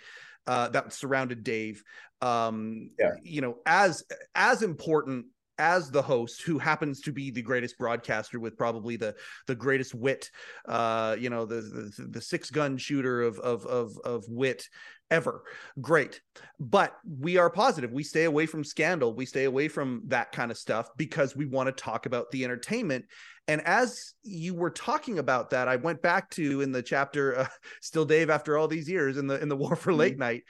uh, 0.46 0.68
that 0.68 0.92
surrounded 0.92 1.42
dave 1.42 1.82
um, 2.20 2.90
yeah. 2.98 3.12
you 3.22 3.40
know 3.40 3.56
as 3.64 4.04
as 4.34 4.62
important 4.62 5.26
as 5.62 5.90
the 5.90 6.02
host 6.02 6.42
who 6.42 6.58
happens 6.58 7.00
to 7.00 7.12
be 7.12 7.30
the 7.30 7.40
greatest 7.40 7.78
broadcaster 7.78 8.40
with 8.40 8.58
probably 8.58 8.96
the 8.96 9.14
the 9.46 9.54
greatest 9.54 9.94
wit 9.94 10.28
uh 10.66 11.14
you 11.16 11.30
know 11.30 11.46
the 11.46 11.60
the, 11.96 12.06
the 12.08 12.20
six 12.20 12.50
gun 12.50 12.76
shooter 12.76 13.22
of 13.22 13.38
of 13.38 13.64
of 13.66 13.96
of 14.04 14.24
wit 14.28 14.68
ever. 15.12 15.42
Great. 15.80 16.20
But 16.58 16.96
we 17.06 17.36
are 17.36 17.50
positive. 17.50 17.92
We 17.92 18.02
stay 18.02 18.24
away 18.24 18.46
from 18.46 18.64
scandal. 18.64 19.14
We 19.14 19.26
stay 19.26 19.44
away 19.44 19.68
from 19.68 20.02
that 20.06 20.32
kind 20.32 20.50
of 20.50 20.56
stuff 20.56 20.88
because 20.96 21.36
we 21.36 21.44
want 21.44 21.66
to 21.66 21.72
talk 21.72 22.06
about 22.06 22.30
the 22.30 22.44
entertainment. 22.44 23.04
And 23.46 23.60
as 23.60 24.14
you 24.22 24.54
were 24.54 24.70
talking 24.70 25.18
about 25.18 25.50
that 25.50 25.68
i 25.68 25.76
went 25.76 26.00
back 26.00 26.30
to 26.30 26.62
in 26.62 26.72
the 26.72 26.82
chapter 26.82 27.40
uh, 27.40 27.46
still 27.82 28.04
dave 28.04 28.30
after 28.30 28.56
all 28.56 28.68
these 28.68 28.88
years 28.88 29.16
in 29.16 29.26
the 29.26 29.40
in 29.40 29.48
the 29.48 29.56
war 29.64 29.76
for 29.76 29.92
late 29.92 30.14
mm-hmm. 30.14 30.20
night. 30.20 30.42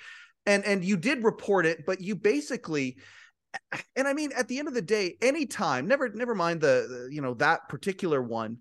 And 0.47 0.65
and 0.65 0.85
you 0.85 0.97
did 0.97 1.25
report 1.25 1.67
it 1.67 1.85
but 1.85 2.01
you 2.01 2.15
basically 2.15 2.99
and 3.97 4.09
I 4.09 4.13
mean, 4.13 4.31
at 4.37 4.49
the 4.49 4.59
end 4.59 4.69
of 4.69 4.75
the 4.75 4.83
day, 4.83 5.17
anytime, 5.21 5.87
never, 5.87 6.09
never 6.09 6.35
mind 6.35 6.61
the, 6.61 6.87
the, 6.89 7.15
you 7.15 7.21
know, 7.21 7.35
that 7.35 7.69
particular 7.69 8.23
one. 8.23 8.59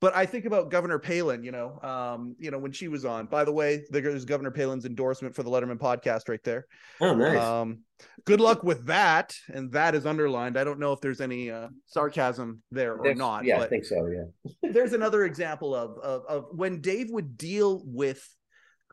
But 0.00 0.16
I 0.16 0.24
think 0.24 0.46
about 0.46 0.70
Governor 0.70 0.98
Palin, 0.98 1.44
you 1.44 1.52
know, 1.52 1.78
um, 1.82 2.34
you 2.38 2.50
know, 2.50 2.58
when 2.58 2.72
she 2.72 2.88
was 2.88 3.04
on. 3.04 3.26
By 3.26 3.44
the 3.44 3.52
way, 3.52 3.84
there's 3.90 4.24
Governor 4.24 4.50
Palin's 4.50 4.86
endorsement 4.86 5.34
for 5.34 5.42
the 5.42 5.50
Letterman 5.50 5.78
podcast 5.78 6.30
right 6.30 6.42
there. 6.42 6.66
Oh, 7.02 7.14
nice. 7.14 7.38
Um, 7.38 7.80
good 8.24 8.40
luck 8.40 8.62
with 8.62 8.86
that, 8.86 9.34
and 9.48 9.70
that 9.72 9.94
is 9.94 10.06
underlined. 10.06 10.56
I 10.56 10.64
don't 10.64 10.78
know 10.78 10.94
if 10.94 11.02
there's 11.02 11.20
any 11.20 11.50
uh, 11.50 11.68
sarcasm 11.84 12.62
there 12.70 12.94
or 12.94 13.02
there's, 13.02 13.18
not. 13.18 13.44
Yeah, 13.44 13.60
I 13.60 13.68
think 13.68 13.84
so. 13.84 14.06
Yeah. 14.06 14.52
there's 14.72 14.94
another 14.94 15.24
example 15.24 15.74
of, 15.74 15.98
of 15.98 16.24
of 16.24 16.46
when 16.52 16.80
Dave 16.80 17.10
would 17.10 17.36
deal 17.36 17.82
with 17.84 18.26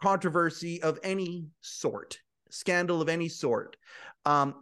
controversy 0.01 0.81
of 0.83 0.99
any 1.03 1.45
sort, 1.61 2.19
scandal 2.49 3.01
of 3.01 3.07
any 3.07 3.29
sort. 3.29 3.77
Um, 4.25 4.55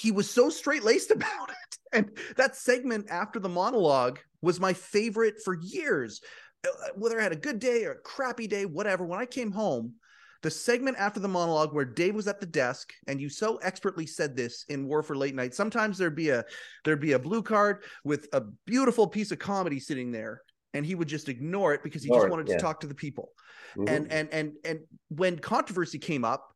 he 0.00 0.12
was 0.12 0.30
so 0.30 0.48
straight 0.48 0.82
laced 0.82 1.10
about 1.10 1.50
it. 1.50 1.78
And 1.92 2.10
that 2.36 2.56
segment 2.56 3.06
after 3.10 3.38
the 3.38 3.48
monologue 3.48 4.18
was 4.42 4.60
my 4.60 4.72
favorite 4.72 5.42
for 5.44 5.58
years. 5.60 6.20
Uh, 6.64 6.68
whether 6.94 7.18
I 7.18 7.22
had 7.22 7.32
a 7.32 7.36
good 7.36 7.58
day 7.58 7.84
or 7.84 7.92
a 7.92 8.00
crappy 8.00 8.46
day, 8.46 8.66
whatever, 8.66 9.04
when 9.04 9.20
I 9.20 9.26
came 9.26 9.50
home, 9.50 9.94
the 10.42 10.50
segment 10.50 10.96
after 10.98 11.20
the 11.20 11.28
monologue 11.28 11.74
where 11.74 11.84
Dave 11.84 12.14
was 12.14 12.26
at 12.26 12.40
the 12.40 12.46
desk 12.46 12.92
and 13.06 13.20
you 13.20 13.28
so 13.28 13.56
expertly 13.58 14.06
said 14.06 14.36
this 14.36 14.64
in 14.68 14.86
War 14.86 15.02
for 15.02 15.16
Late 15.16 15.34
Night. 15.34 15.54
Sometimes 15.54 15.98
there'd 15.98 16.16
be 16.16 16.30
a 16.30 16.44
there'd 16.84 17.00
be 17.00 17.12
a 17.12 17.18
blue 17.18 17.42
card 17.42 17.82
with 18.04 18.28
a 18.32 18.42
beautiful 18.64 19.06
piece 19.06 19.32
of 19.32 19.38
comedy 19.38 19.78
sitting 19.78 20.10
there, 20.10 20.42
and 20.72 20.86
he 20.86 20.94
would 20.94 21.08
just 21.08 21.28
ignore 21.28 21.74
it 21.74 21.82
because 21.82 22.02
he 22.02 22.08
just 22.08 22.28
wanted 22.28 22.48
yeah. 22.48 22.56
to 22.56 22.60
talk 22.62 22.80
to 22.80 22.86
the 22.86 22.94
people. 22.94 23.32
Mm-hmm. 23.76 23.94
And 23.94 24.12
and 24.12 24.28
and 24.32 24.52
and 24.64 24.80
when 25.08 25.38
controversy 25.38 25.98
came 25.98 26.24
up, 26.24 26.49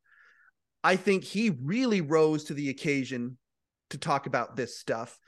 I 0.85 0.97
think 0.97 1.25
he 1.25 1.51
really 1.63 2.01
rose 2.01 2.45
to 2.45 2.55
the 2.55 2.69
occasion 2.69 3.39
to 3.91 3.99
talk 3.99 4.27
about 4.27 4.55
this 4.55 4.79
stuff 4.79 5.19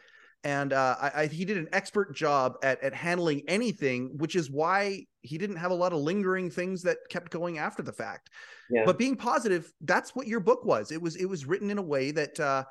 and 0.46 0.72
uh, 0.72 0.94
I, 1.00 1.22
I, 1.22 1.26
he 1.26 1.44
did 1.44 1.56
an 1.56 1.68
expert 1.72 2.14
job 2.14 2.54
at 2.62 2.80
at 2.80 2.94
handling 2.94 3.42
anything, 3.48 4.12
which 4.16 4.36
is 4.36 4.48
why 4.48 5.06
he 5.22 5.38
didn't 5.38 5.56
have 5.56 5.72
a 5.72 5.74
lot 5.74 5.92
of 5.92 5.98
lingering 5.98 6.50
things 6.50 6.82
that 6.82 6.98
kept 7.10 7.32
going 7.32 7.58
after 7.58 7.82
the 7.82 7.92
fact. 7.92 8.30
Yeah. 8.70 8.82
But 8.86 8.96
being 8.96 9.16
positive, 9.16 9.72
that's 9.80 10.14
what 10.14 10.28
your 10.28 10.38
book 10.38 10.64
was. 10.64 10.92
It 10.92 11.02
was 11.02 11.16
it 11.16 11.24
was 11.24 11.46
written 11.46 11.68
in 11.68 11.78
a 11.78 11.82
way 11.82 12.12
that 12.12 12.38
uh, 12.38 12.62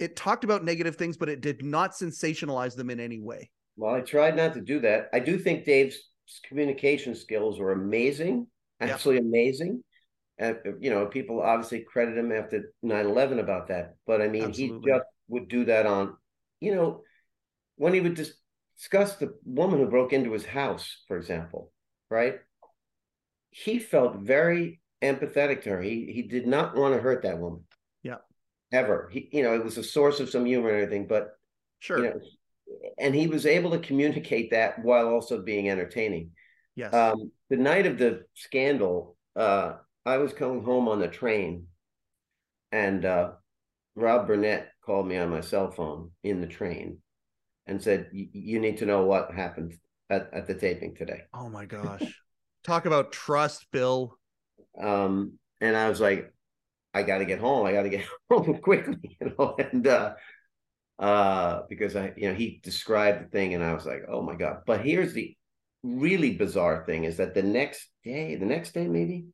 it 0.00 0.16
talked 0.16 0.42
about 0.42 0.64
negative 0.64 0.96
things, 0.96 1.16
but 1.16 1.28
it 1.28 1.40
did 1.40 1.64
not 1.64 1.92
sensationalize 1.92 2.74
them 2.74 2.90
in 2.90 2.98
any 2.98 3.20
way. 3.20 3.48
Well, 3.76 3.94
I 3.94 4.00
tried 4.00 4.36
not 4.36 4.54
to 4.54 4.60
do 4.60 4.80
that. 4.80 5.08
I 5.12 5.20
do 5.20 5.38
think 5.38 5.64
Dave's 5.64 5.98
communication 6.48 7.14
skills 7.14 7.60
were 7.60 7.70
amazing, 7.70 8.48
absolutely 8.80 9.28
amazing. 9.28 9.84
And, 10.40 10.58
you 10.80 10.90
know, 10.90 11.06
people 11.06 11.42
obviously 11.42 11.80
credit 11.80 12.16
him 12.16 12.32
after 12.32 12.72
9-11 12.82 13.38
about 13.38 13.68
that. 13.68 13.94
But 14.06 14.22
I 14.22 14.28
mean, 14.28 14.44
absolutely. 14.44 14.80
he 14.80 14.88
just 14.88 15.04
would 15.28 15.48
do 15.48 15.66
that 15.66 15.86
on, 15.86 16.16
you 16.60 16.74
know, 16.74 17.02
when 17.76 17.92
he 17.92 18.00
would 18.00 18.14
dis- 18.14 18.34
discuss 18.78 19.16
the 19.16 19.34
woman 19.44 19.78
who 19.78 19.90
broke 19.90 20.14
into 20.14 20.32
his 20.32 20.46
house, 20.46 21.02
for 21.06 21.18
example, 21.18 21.70
right? 22.10 22.36
He 23.50 23.78
felt 23.78 24.16
very 24.16 24.80
empathetic 25.02 25.62
to 25.62 25.70
her. 25.70 25.82
He 25.82 26.10
he 26.12 26.22
did 26.22 26.46
not 26.46 26.74
want 26.74 26.94
to 26.94 27.00
hurt 27.00 27.22
that 27.22 27.38
woman. 27.38 27.64
Yeah. 28.02 28.18
Ever. 28.72 29.10
He, 29.12 29.28
you 29.32 29.42
know, 29.42 29.54
it 29.54 29.64
was 29.64 29.76
a 29.76 29.84
source 29.84 30.20
of 30.20 30.30
some 30.30 30.46
humor 30.46 30.70
and 30.70 30.82
everything, 30.82 31.06
but 31.06 31.32
sure. 31.80 31.98
You 31.98 32.04
know, 32.04 32.20
and 32.98 33.14
he 33.14 33.26
was 33.26 33.44
able 33.44 33.72
to 33.72 33.78
communicate 33.78 34.52
that 34.52 34.82
while 34.82 35.08
also 35.08 35.42
being 35.42 35.68
entertaining. 35.68 36.30
Yes. 36.76 36.94
Um, 36.94 37.32
the 37.50 37.56
night 37.56 37.86
of 37.86 37.98
the 37.98 38.22
scandal, 38.34 39.16
uh, 39.36 39.74
I 40.06 40.16
was 40.18 40.32
coming 40.32 40.62
home 40.64 40.88
on 40.88 40.98
the 40.98 41.08
train, 41.08 41.66
and 42.72 43.04
uh, 43.04 43.32
Rob 43.94 44.26
Burnett 44.26 44.68
called 44.84 45.06
me 45.06 45.16
on 45.16 45.30
my 45.30 45.40
cell 45.40 45.70
phone 45.70 46.10
in 46.22 46.40
the 46.40 46.46
train, 46.46 46.98
and 47.66 47.82
said, 47.82 48.08
"You 48.12 48.60
need 48.60 48.78
to 48.78 48.86
know 48.86 49.04
what 49.04 49.34
happened 49.34 49.74
at, 50.08 50.30
at 50.32 50.46
the 50.46 50.54
taping 50.54 50.94
today." 50.96 51.22
Oh 51.34 51.48
my 51.48 51.64
gosh! 51.66 52.20
Talk 52.64 52.86
about 52.86 53.12
trust, 53.12 53.66
Bill. 53.72 54.16
Um, 54.80 55.38
and 55.60 55.76
I 55.76 55.88
was 55.88 56.00
like, 56.00 56.32
"I 56.94 57.02
got 57.02 57.18
to 57.18 57.24
get 57.26 57.40
home. 57.40 57.66
I 57.66 57.72
got 57.72 57.82
to 57.82 57.90
get 57.90 58.06
home 58.30 58.58
quickly," 58.58 58.96
you 59.20 59.34
know, 59.38 59.56
and 59.58 59.86
uh, 59.86 60.14
uh, 60.98 61.62
because 61.68 61.96
I, 61.96 62.12
you 62.16 62.28
know, 62.28 62.34
he 62.34 62.60
described 62.62 63.24
the 63.24 63.28
thing, 63.28 63.54
and 63.54 63.62
I 63.62 63.74
was 63.74 63.86
like, 63.86 64.02
"Oh 64.08 64.22
my 64.22 64.36
god!" 64.36 64.62
But 64.66 64.84
here's 64.84 65.12
the 65.12 65.36
really 65.82 66.36
bizarre 66.36 66.84
thing: 66.86 67.04
is 67.04 67.18
that 67.18 67.34
the 67.34 67.42
next 67.42 67.88
day, 68.04 68.36
the 68.36 68.46
next 68.46 68.72
day, 68.72 68.88
maybe 68.88 69.26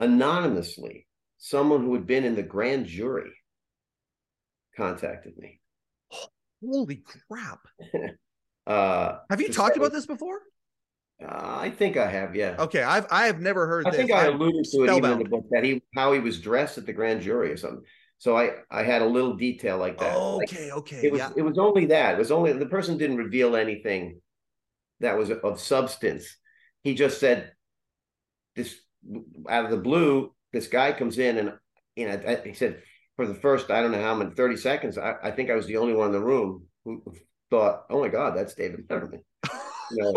anonymously, 0.00 1.06
someone 1.38 1.82
who 1.82 1.94
had 1.94 2.06
been 2.06 2.24
in 2.24 2.34
the 2.34 2.42
grand 2.42 2.86
jury 2.86 3.32
contacted 4.76 5.36
me 5.38 5.60
Holy 6.64 7.02
crap! 7.28 7.60
uh, 8.66 9.18
have 9.30 9.40
you 9.40 9.52
talked 9.52 9.76
about 9.76 9.92
this 9.92 10.06
before? 10.06 10.40
Uh, 11.22 11.58
I 11.60 11.70
think 11.70 11.96
I 11.96 12.10
have, 12.10 12.34
yeah. 12.34 12.56
Okay, 12.58 12.82
I've 12.82 13.06
I 13.10 13.26
have 13.26 13.40
never 13.40 13.66
heard. 13.66 13.86
I 13.86 13.90
this. 13.90 13.98
think 13.98 14.12
I 14.12 14.26
alluded 14.26 14.64
to 14.64 14.84
it 14.84 14.96
even 14.96 15.12
in 15.12 15.18
the 15.18 15.24
book 15.24 15.46
that 15.50 15.64
he 15.64 15.82
how 15.94 16.12
he 16.12 16.20
was 16.20 16.40
dressed 16.40 16.78
at 16.78 16.86
the 16.86 16.92
grand 16.92 17.22
jury 17.22 17.50
or 17.50 17.56
something. 17.56 17.84
So 18.18 18.36
I 18.36 18.52
I 18.70 18.82
had 18.82 19.02
a 19.02 19.06
little 19.06 19.36
detail 19.36 19.78
like 19.78 19.98
that. 19.98 20.16
okay, 20.16 20.70
like, 20.70 20.78
okay. 20.78 21.00
It 21.06 21.12
was 21.12 21.20
yeah. 21.20 21.30
it 21.36 21.42
was 21.42 21.58
only 21.58 21.86
that. 21.86 22.14
It 22.14 22.18
was 22.18 22.30
only 22.30 22.52
the 22.52 22.66
person 22.66 22.98
didn't 22.98 23.18
reveal 23.18 23.56
anything 23.56 24.20
that 25.00 25.18
was 25.18 25.30
of 25.30 25.60
substance. 25.60 26.36
He 26.82 26.94
just 26.94 27.20
said 27.20 27.52
this 28.54 28.74
out 29.48 29.64
of 29.64 29.70
the 29.70 29.76
blue. 29.76 30.32
This 30.52 30.68
guy 30.68 30.92
comes 30.92 31.18
in 31.18 31.38
and 31.38 31.52
you 31.96 32.08
know 32.08 32.40
he 32.44 32.54
said 32.54 32.82
for 33.16 33.26
the 33.26 33.34
first, 33.34 33.70
I 33.70 33.80
don't 33.80 33.92
know 33.92 34.02
how 34.02 34.14
many, 34.14 34.30
30 34.30 34.56
seconds, 34.58 34.98
I, 34.98 35.14
I 35.22 35.30
think 35.30 35.50
I 35.50 35.54
was 35.54 35.66
the 35.66 35.78
only 35.78 35.94
one 35.94 36.08
in 36.08 36.12
the 36.12 36.20
room 36.20 36.66
who 36.84 37.02
thought, 37.50 37.84
oh 37.90 38.00
my 38.00 38.08
God, 38.08 38.36
that's 38.36 38.54
David 38.54 38.86
Letterman. 38.88 39.22
you 39.90 40.02
know, 40.02 40.14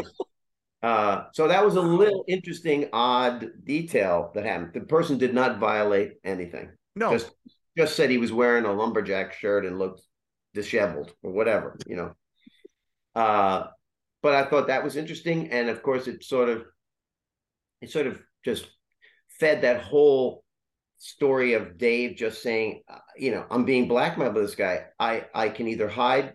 uh, 0.87 1.23
so 1.33 1.47
that 1.47 1.63
was 1.63 1.75
a 1.75 1.81
little 1.81 2.25
interesting, 2.27 2.89
odd 2.91 3.47
detail 3.63 4.31
that 4.35 4.45
happened. 4.45 4.73
The 4.73 4.81
person 4.81 5.17
did 5.17 5.33
not 5.33 5.59
violate 5.59 6.15
anything. 6.25 6.71
No. 6.95 7.11
Just, 7.11 7.31
just 7.77 7.95
said 7.95 8.09
he 8.09 8.17
was 8.17 8.33
wearing 8.33 8.65
a 8.65 8.73
lumberjack 8.73 9.33
shirt 9.33 9.65
and 9.65 9.79
looked 9.79 10.01
disheveled 10.53 11.13
or 11.23 11.31
whatever, 11.31 11.77
you 11.87 11.95
know. 11.95 12.13
Uh, 13.15 13.67
but 14.21 14.35
I 14.35 14.43
thought 14.43 14.67
that 14.67 14.83
was 14.83 14.97
interesting. 14.97 15.51
And 15.51 15.69
of 15.69 15.81
course, 15.81 16.07
it 16.07 16.23
sort 16.25 16.49
of, 16.49 16.65
it 17.81 17.89
sort 17.89 18.07
of 18.07 18.21
just 18.43 18.67
fed 19.39 19.61
that 19.61 19.81
whole 19.81 20.43
story 20.97 21.53
of 21.53 21.77
Dave 21.77 22.17
just 22.17 22.43
saying, 22.43 22.83
uh, 22.89 22.99
you 23.17 23.31
know, 23.31 23.45
I'm 23.49 23.65
being 23.65 23.87
blackmailed 23.87 24.33
by 24.33 24.41
this 24.41 24.55
guy. 24.55 24.85
I 24.99 25.25
I 25.33 25.49
can 25.49 25.67
either 25.67 25.87
hide 25.87 26.33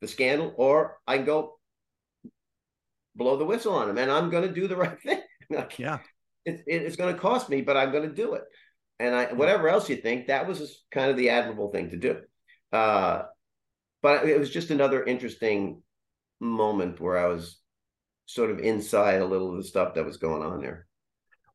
the 0.00 0.08
scandal 0.08 0.52
or 0.56 0.98
I 1.06 1.16
can 1.16 1.26
go 1.26 1.58
blow 3.16 3.36
the 3.36 3.44
whistle 3.44 3.74
on 3.74 3.88
him, 3.88 3.98
and 3.98 4.10
I'm 4.10 4.30
going 4.30 4.46
to 4.46 4.54
do 4.54 4.68
the 4.68 4.76
right 4.84 5.00
thing. 5.00 5.20
like, 5.50 5.78
yeah, 5.78 5.98
it, 6.44 6.62
it, 6.66 6.82
it's 6.82 6.96
going 6.96 7.14
to 7.14 7.20
cost 7.20 7.48
me, 7.48 7.62
but 7.62 7.76
I'm 7.76 7.92
going 7.92 8.08
to 8.08 8.14
do 8.14 8.34
it. 8.34 8.42
And 9.00 9.14
I, 9.14 9.32
whatever 9.32 9.68
else 9.68 9.88
you 9.88 9.96
think, 9.96 10.28
that 10.28 10.46
was 10.46 10.84
kind 10.92 11.10
of 11.10 11.16
the 11.16 11.30
admirable 11.30 11.70
thing 11.70 11.90
to 11.90 11.96
do. 11.96 12.20
Uh, 12.72 13.22
but 14.02 14.28
it 14.28 14.38
was 14.38 14.50
just 14.50 14.70
another 14.70 15.02
interesting 15.02 15.82
moment 16.40 17.00
where 17.00 17.18
I 17.18 17.26
was 17.26 17.58
sort 18.26 18.50
of 18.50 18.58
inside 18.58 19.20
a 19.20 19.26
little 19.26 19.50
of 19.50 19.56
the 19.56 19.64
stuff 19.68 19.94
that 19.94 20.04
was 20.04 20.18
going 20.18 20.42
on 20.42 20.60
there. 20.60 20.86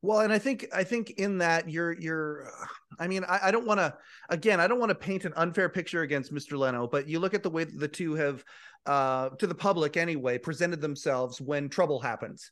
Well, 0.02 0.20
and 0.20 0.32
I 0.32 0.38
think 0.38 0.66
I 0.72 0.84
think 0.84 1.10
in 1.10 1.38
that 1.38 1.68
you're 1.68 1.92
you're 1.92 2.50
I 2.98 3.06
mean, 3.06 3.24
I, 3.24 3.40
I 3.44 3.50
don't 3.50 3.66
want 3.66 3.80
to 3.80 3.94
again, 4.28 4.60
I 4.60 4.66
don't 4.66 4.78
want 4.78 4.90
to 4.90 4.94
paint 4.94 5.24
an 5.24 5.32
unfair 5.36 5.68
picture 5.68 6.02
against 6.02 6.32
Mr. 6.32 6.58
Leno, 6.58 6.86
but 6.86 7.08
you 7.08 7.18
look 7.18 7.34
at 7.34 7.42
the 7.42 7.50
way 7.50 7.64
that 7.64 7.78
the 7.78 7.88
two 7.88 8.14
have 8.14 8.44
uh 8.86 9.28
to 9.30 9.46
the 9.46 9.54
public 9.54 9.96
anyway 9.96 10.38
presented 10.38 10.80
themselves 10.80 11.40
when 11.40 11.68
trouble 11.68 12.00
happens. 12.00 12.50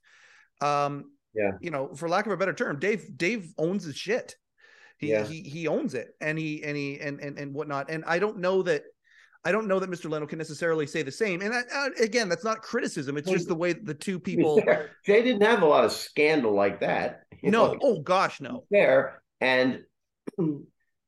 Um 0.61 1.13
yeah, 1.35 1.53
you 1.61 1.71
know, 1.71 1.95
for 1.95 2.09
lack 2.09 2.27
of 2.27 2.33
a 2.33 2.37
better 2.37 2.55
term, 2.55 2.79
Dave 2.79 3.17
Dave 3.17 3.53
owns 3.59 3.85
his 3.85 3.97
shit. 3.97 4.37
He 4.99 5.11
yeah. 5.11 5.25
he 5.25 5.43
he 5.43 5.69
owns 5.69 5.95
it 5.95 6.09
and 6.21 6.39
he 6.39 6.63
and 6.65 6.77
he 6.77 6.99
and 7.01 7.21
and 7.21 7.39
and 7.39 7.55
whatnot. 7.55 7.91
And 7.91 8.05
I 8.07 8.19
don't 8.19 8.39
know 8.39 8.63
that 8.63 8.83
I 9.45 9.53
don't 9.53 9.69
know 9.69 9.79
that 9.79 9.89
Mr. 9.89 10.11
Leno 10.11 10.27
can 10.27 10.39
necessarily 10.39 10.87
say 10.87 11.03
the 11.03 11.13
same. 11.13 11.41
And 11.41 11.55
uh, 11.55 11.89
again, 12.01 12.29
that's 12.29 12.45
not 12.45 12.61
criticism. 12.61 13.17
It's 13.17 13.31
just 13.31 13.49
the 13.49 13.55
way 13.55 13.73
the 13.73 13.95
two 13.95 14.19
people. 14.19 14.61
Jay 15.07 15.23
didn't 15.23 15.43
have 15.43 15.63
a 15.63 15.67
lot 15.67 15.85
of 15.85 15.93
scandal 15.93 16.53
like 16.53 16.81
that. 16.81 17.23
No. 17.43 17.79
Oh 17.83 18.01
gosh, 18.01 18.41
no. 18.41 18.65
There 18.71 19.23
and 19.41 19.85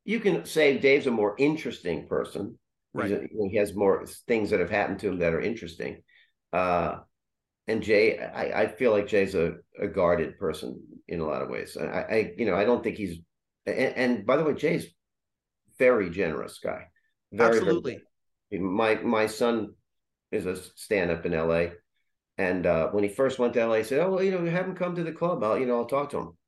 you 0.04 0.20
can 0.20 0.44
say 0.44 0.78
Dave's 0.78 1.06
a 1.06 1.10
more 1.10 1.34
interesting 1.38 2.06
person. 2.08 2.58
Right. 2.92 3.12
A, 3.12 3.28
he 3.50 3.56
has 3.56 3.74
more 3.74 4.04
things 4.26 4.50
that 4.50 4.60
have 4.60 4.70
happened 4.70 5.00
to 5.00 5.08
him 5.08 5.18
that 5.18 5.32
are 5.32 5.40
interesting. 5.40 6.02
Uh, 6.52 6.96
and 7.68 7.82
Jay, 7.82 8.18
I, 8.18 8.62
I 8.62 8.66
feel 8.66 8.90
like 8.90 9.06
Jay's 9.06 9.34
a, 9.34 9.54
a 9.80 9.86
guarded 9.86 10.38
person 10.38 10.82
in 11.06 11.20
a 11.20 11.26
lot 11.26 11.42
of 11.42 11.48
ways. 11.48 11.76
I, 11.76 11.84
I 11.84 12.32
you 12.36 12.46
know, 12.46 12.56
I 12.56 12.64
don't 12.64 12.82
think 12.82 12.96
he's. 12.96 13.18
And, 13.66 13.96
and 13.96 14.26
by 14.26 14.36
the 14.36 14.44
way, 14.44 14.54
Jay's 14.54 14.86
very 15.78 16.10
generous 16.10 16.58
guy. 16.58 16.88
Very, 17.32 17.58
Absolutely. 17.58 18.00
Very, 18.50 18.62
my 18.62 18.96
my 18.96 19.26
son 19.26 19.74
is 20.32 20.46
a 20.46 20.56
stand 20.56 21.10
up 21.10 21.26
in 21.26 21.34
L.A. 21.34 21.72
And 22.40 22.64
uh, 22.64 22.88
when 22.88 23.04
he 23.04 23.10
first 23.10 23.38
went 23.38 23.52
to 23.52 23.66
LA, 23.66 23.74
he 23.76 23.84
said, 23.84 24.00
"Oh, 24.00 24.12
well, 24.12 24.22
you 24.22 24.30
know, 24.30 24.42
have 24.50 24.64
him 24.64 24.74
come 24.74 24.94
to 24.94 25.04
the 25.04 25.12
club. 25.12 25.44
I'll, 25.44 25.58
you 25.58 25.66
know, 25.66 25.76
I'll 25.76 25.84
talk 25.84 26.08
to 26.10 26.18
him." 26.18 26.38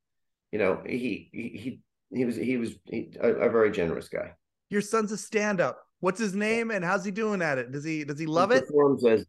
You 0.51 0.59
know, 0.59 0.83
he 0.87 1.29
he 1.33 1.49
he, 1.59 1.81
he 2.17 2.25
was 2.25 2.35
he 2.35 2.57
was 2.57 2.71
he, 2.87 3.11
a, 3.21 3.29
a, 3.29 3.51
very 3.51 3.71
generous 3.71 4.09
guy. 4.09 4.33
Your 4.71 4.81
son's 4.81 5.13
a 5.13 5.19
stand 5.19 5.61
up. 5.61 5.81
What's 6.01 6.19
his 6.19 6.35
name 6.35 6.71
and 6.71 6.83
how's 6.83 7.05
he 7.05 7.11
doing 7.11 7.43
at 7.43 7.59
it? 7.59 7.73
Does 7.73 7.85
he 7.85 8.05
does 8.05 8.19
he 8.19 8.25
love 8.25 8.53
he 8.53 8.57
it? 8.57 8.67
Performs 8.69 9.05
as 9.05 9.27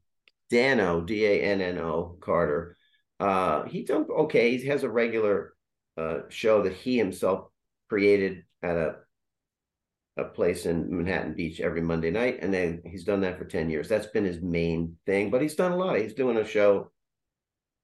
Danno 0.49 1.05
D 1.05 1.25
A 1.25 1.41
N 1.41 1.59
N 1.59 1.79
O 1.79 2.15
Carter. 2.21 2.77
Uh, 3.19 3.63
he 3.63 3.83
done 3.83 4.05
okay. 4.09 4.55
He 4.55 4.65
has 4.67 4.83
a 4.83 4.89
regular 4.89 5.55
uh, 5.97 6.19
show 6.29 6.61
that 6.61 6.73
he 6.73 6.97
himself 6.97 7.49
created 7.89 8.45
at 8.61 8.77
a 8.77 8.95
a 10.17 10.23
place 10.23 10.65
in 10.65 10.95
Manhattan 10.95 11.33
Beach 11.33 11.59
every 11.59 11.81
Monday 11.81 12.11
night, 12.11 12.39
and 12.41 12.53
then 12.53 12.81
he's 12.85 13.03
done 13.03 13.21
that 13.21 13.37
for 13.37 13.45
ten 13.45 13.69
years. 13.69 13.89
That's 13.89 14.07
been 14.07 14.25
his 14.25 14.41
main 14.41 14.97
thing. 15.05 15.31
But 15.31 15.41
he's 15.41 15.55
done 15.55 15.71
a 15.71 15.77
lot. 15.77 15.99
He's 15.99 16.13
doing 16.13 16.37
a 16.37 16.45
show. 16.45 16.91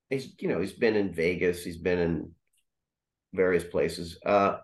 He's 0.09 0.33
you 0.39 0.47
know 0.47 0.59
he's 0.59 0.73
been 0.73 0.95
in 0.95 1.13
Vegas. 1.13 1.63
He's 1.63 1.77
been 1.77 1.99
in 1.99 2.31
various 3.33 3.63
places. 3.63 4.17
Uh, 4.25 4.57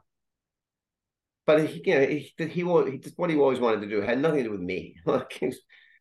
but 1.46 1.68
he, 1.68 1.82
you 1.86 1.96
know, 1.96 2.06
he, 2.06 2.34
he, 2.38 2.48
he 2.48 2.64
what 2.64 3.30
he 3.30 3.36
always 3.36 3.60
wanted 3.60 3.82
to 3.82 3.90
do 3.90 4.02
had 4.02 4.20
nothing 4.20 4.40
to 4.40 4.44
do 4.46 4.52
with 4.52 4.62
me. 4.62 4.96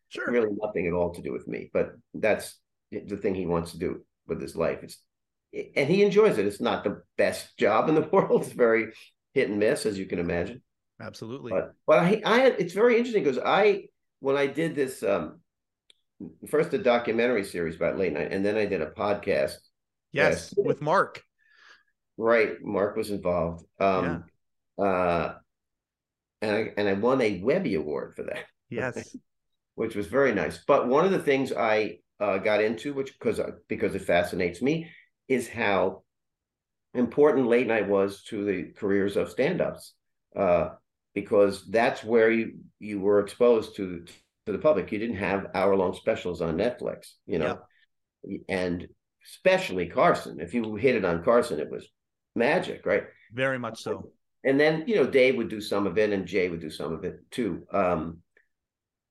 sure, 0.08 0.30
really 0.30 0.48
nothing 0.62 0.86
at 0.86 0.92
all 0.92 1.12
to 1.14 1.22
do 1.22 1.32
with 1.32 1.46
me. 1.46 1.70
But 1.72 1.92
that's 2.14 2.58
the 2.90 3.16
thing 3.16 3.34
he 3.34 3.46
wants 3.46 3.72
to 3.72 3.78
do 3.78 4.04
with 4.26 4.40
his 4.40 4.56
life. 4.56 4.80
It's 4.82 4.98
and 5.76 5.88
he 5.88 6.02
enjoys 6.02 6.38
it. 6.38 6.46
It's 6.46 6.60
not 6.60 6.84
the 6.84 7.02
best 7.16 7.56
job 7.58 7.88
in 7.88 7.94
the 7.94 8.00
world. 8.12 8.42
It's 8.42 8.52
very 8.52 8.92
hit 9.32 9.48
and 9.48 9.58
miss, 9.58 9.86
as 9.86 9.98
you 9.98 10.06
can 10.06 10.18
imagine. 10.18 10.62
Absolutely. 11.00 11.52
But 11.52 11.74
but 11.86 11.98
I 11.98 12.22
I 12.24 12.46
it's 12.46 12.74
very 12.74 12.96
interesting 12.96 13.24
because 13.24 13.40
I 13.44 13.84
when 14.20 14.36
I 14.36 14.46
did 14.46 14.74
this 14.74 15.02
um 15.02 15.40
first 16.48 16.72
a 16.72 16.78
documentary 16.78 17.44
series 17.44 17.76
about 17.76 17.98
late 17.98 18.12
night, 18.12 18.32
and 18.32 18.44
then 18.44 18.56
I 18.56 18.66
did 18.66 18.82
a 18.82 18.90
podcast. 18.90 19.56
Yes, 20.12 20.54
with 20.56 20.80
Mark. 20.80 21.22
Right, 22.16 22.62
Mark 22.62 22.96
was 22.96 23.10
involved. 23.10 23.64
Um, 23.80 24.24
yeah. 24.78 24.84
Uh, 24.84 25.34
and 26.40 26.56
I 26.56 26.72
and 26.76 26.88
I 26.88 26.92
won 26.92 27.20
a 27.20 27.40
Webby 27.40 27.74
Award 27.74 28.14
for 28.14 28.22
that. 28.24 28.44
Yes, 28.70 29.16
which 29.74 29.96
was 29.96 30.06
very 30.06 30.32
nice. 30.32 30.62
But 30.66 30.88
one 30.88 31.04
of 31.04 31.10
the 31.10 31.18
things 31.18 31.52
I 31.52 31.98
uh, 32.20 32.38
got 32.38 32.62
into, 32.62 32.94
which 32.94 33.12
because 33.18 33.40
uh, 33.40 33.52
because 33.68 33.94
it 33.94 34.02
fascinates 34.02 34.62
me, 34.62 34.90
is 35.28 35.48
how 35.48 36.04
important 36.94 37.48
late 37.48 37.66
night 37.66 37.88
was 37.88 38.22
to 38.24 38.44
the 38.44 38.72
careers 38.76 39.16
of 39.16 39.30
stand-ups. 39.30 39.94
Uh, 40.36 40.70
because 41.14 41.66
that's 41.70 42.02
where 42.02 42.30
you 42.30 42.58
you 42.78 43.00
were 43.00 43.20
exposed 43.20 43.76
to 43.76 44.04
to 44.46 44.52
the 44.52 44.58
public. 44.58 44.90
You 44.92 44.98
didn't 44.98 45.16
have 45.16 45.50
hour 45.54 45.76
long 45.76 45.94
specials 45.94 46.42
on 46.42 46.56
Netflix, 46.56 47.12
you 47.26 47.38
know, 47.38 47.60
yeah. 48.24 48.38
and 48.48 48.88
especially 49.24 49.86
Carson. 49.88 50.40
If 50.40 50.54
you 50.54 50.74
hit 50.76 50.96
it 50.96 51.04
on 51.04 51.24
Carson, 51.24 51.60
it 51.60 51.70
was 51.70 51.86
magic, 52.34 52.84
right? 52.84 53.04
Very 53.32 53.58
much 53.58 53.82
so. 53.82 54.10
And 54.44 54.60
then 54.60 54.84
you 54.86 54.96
know 54.96 55.06
Dave 55.06 55.36
would 55.36 55.48
do 55.48 55.60
some 55.60 55.86
of 55.86 55.96
it, 55.96 56.12
and 56.12 56.26
Jay 56.26 56.48
would 56.48 56.60
do 56.60 56.70
some 56.70 56.92
of 56.92 57.04
it 57.04 57.20
too. 57.30 57.66
Um, 57.72 58.18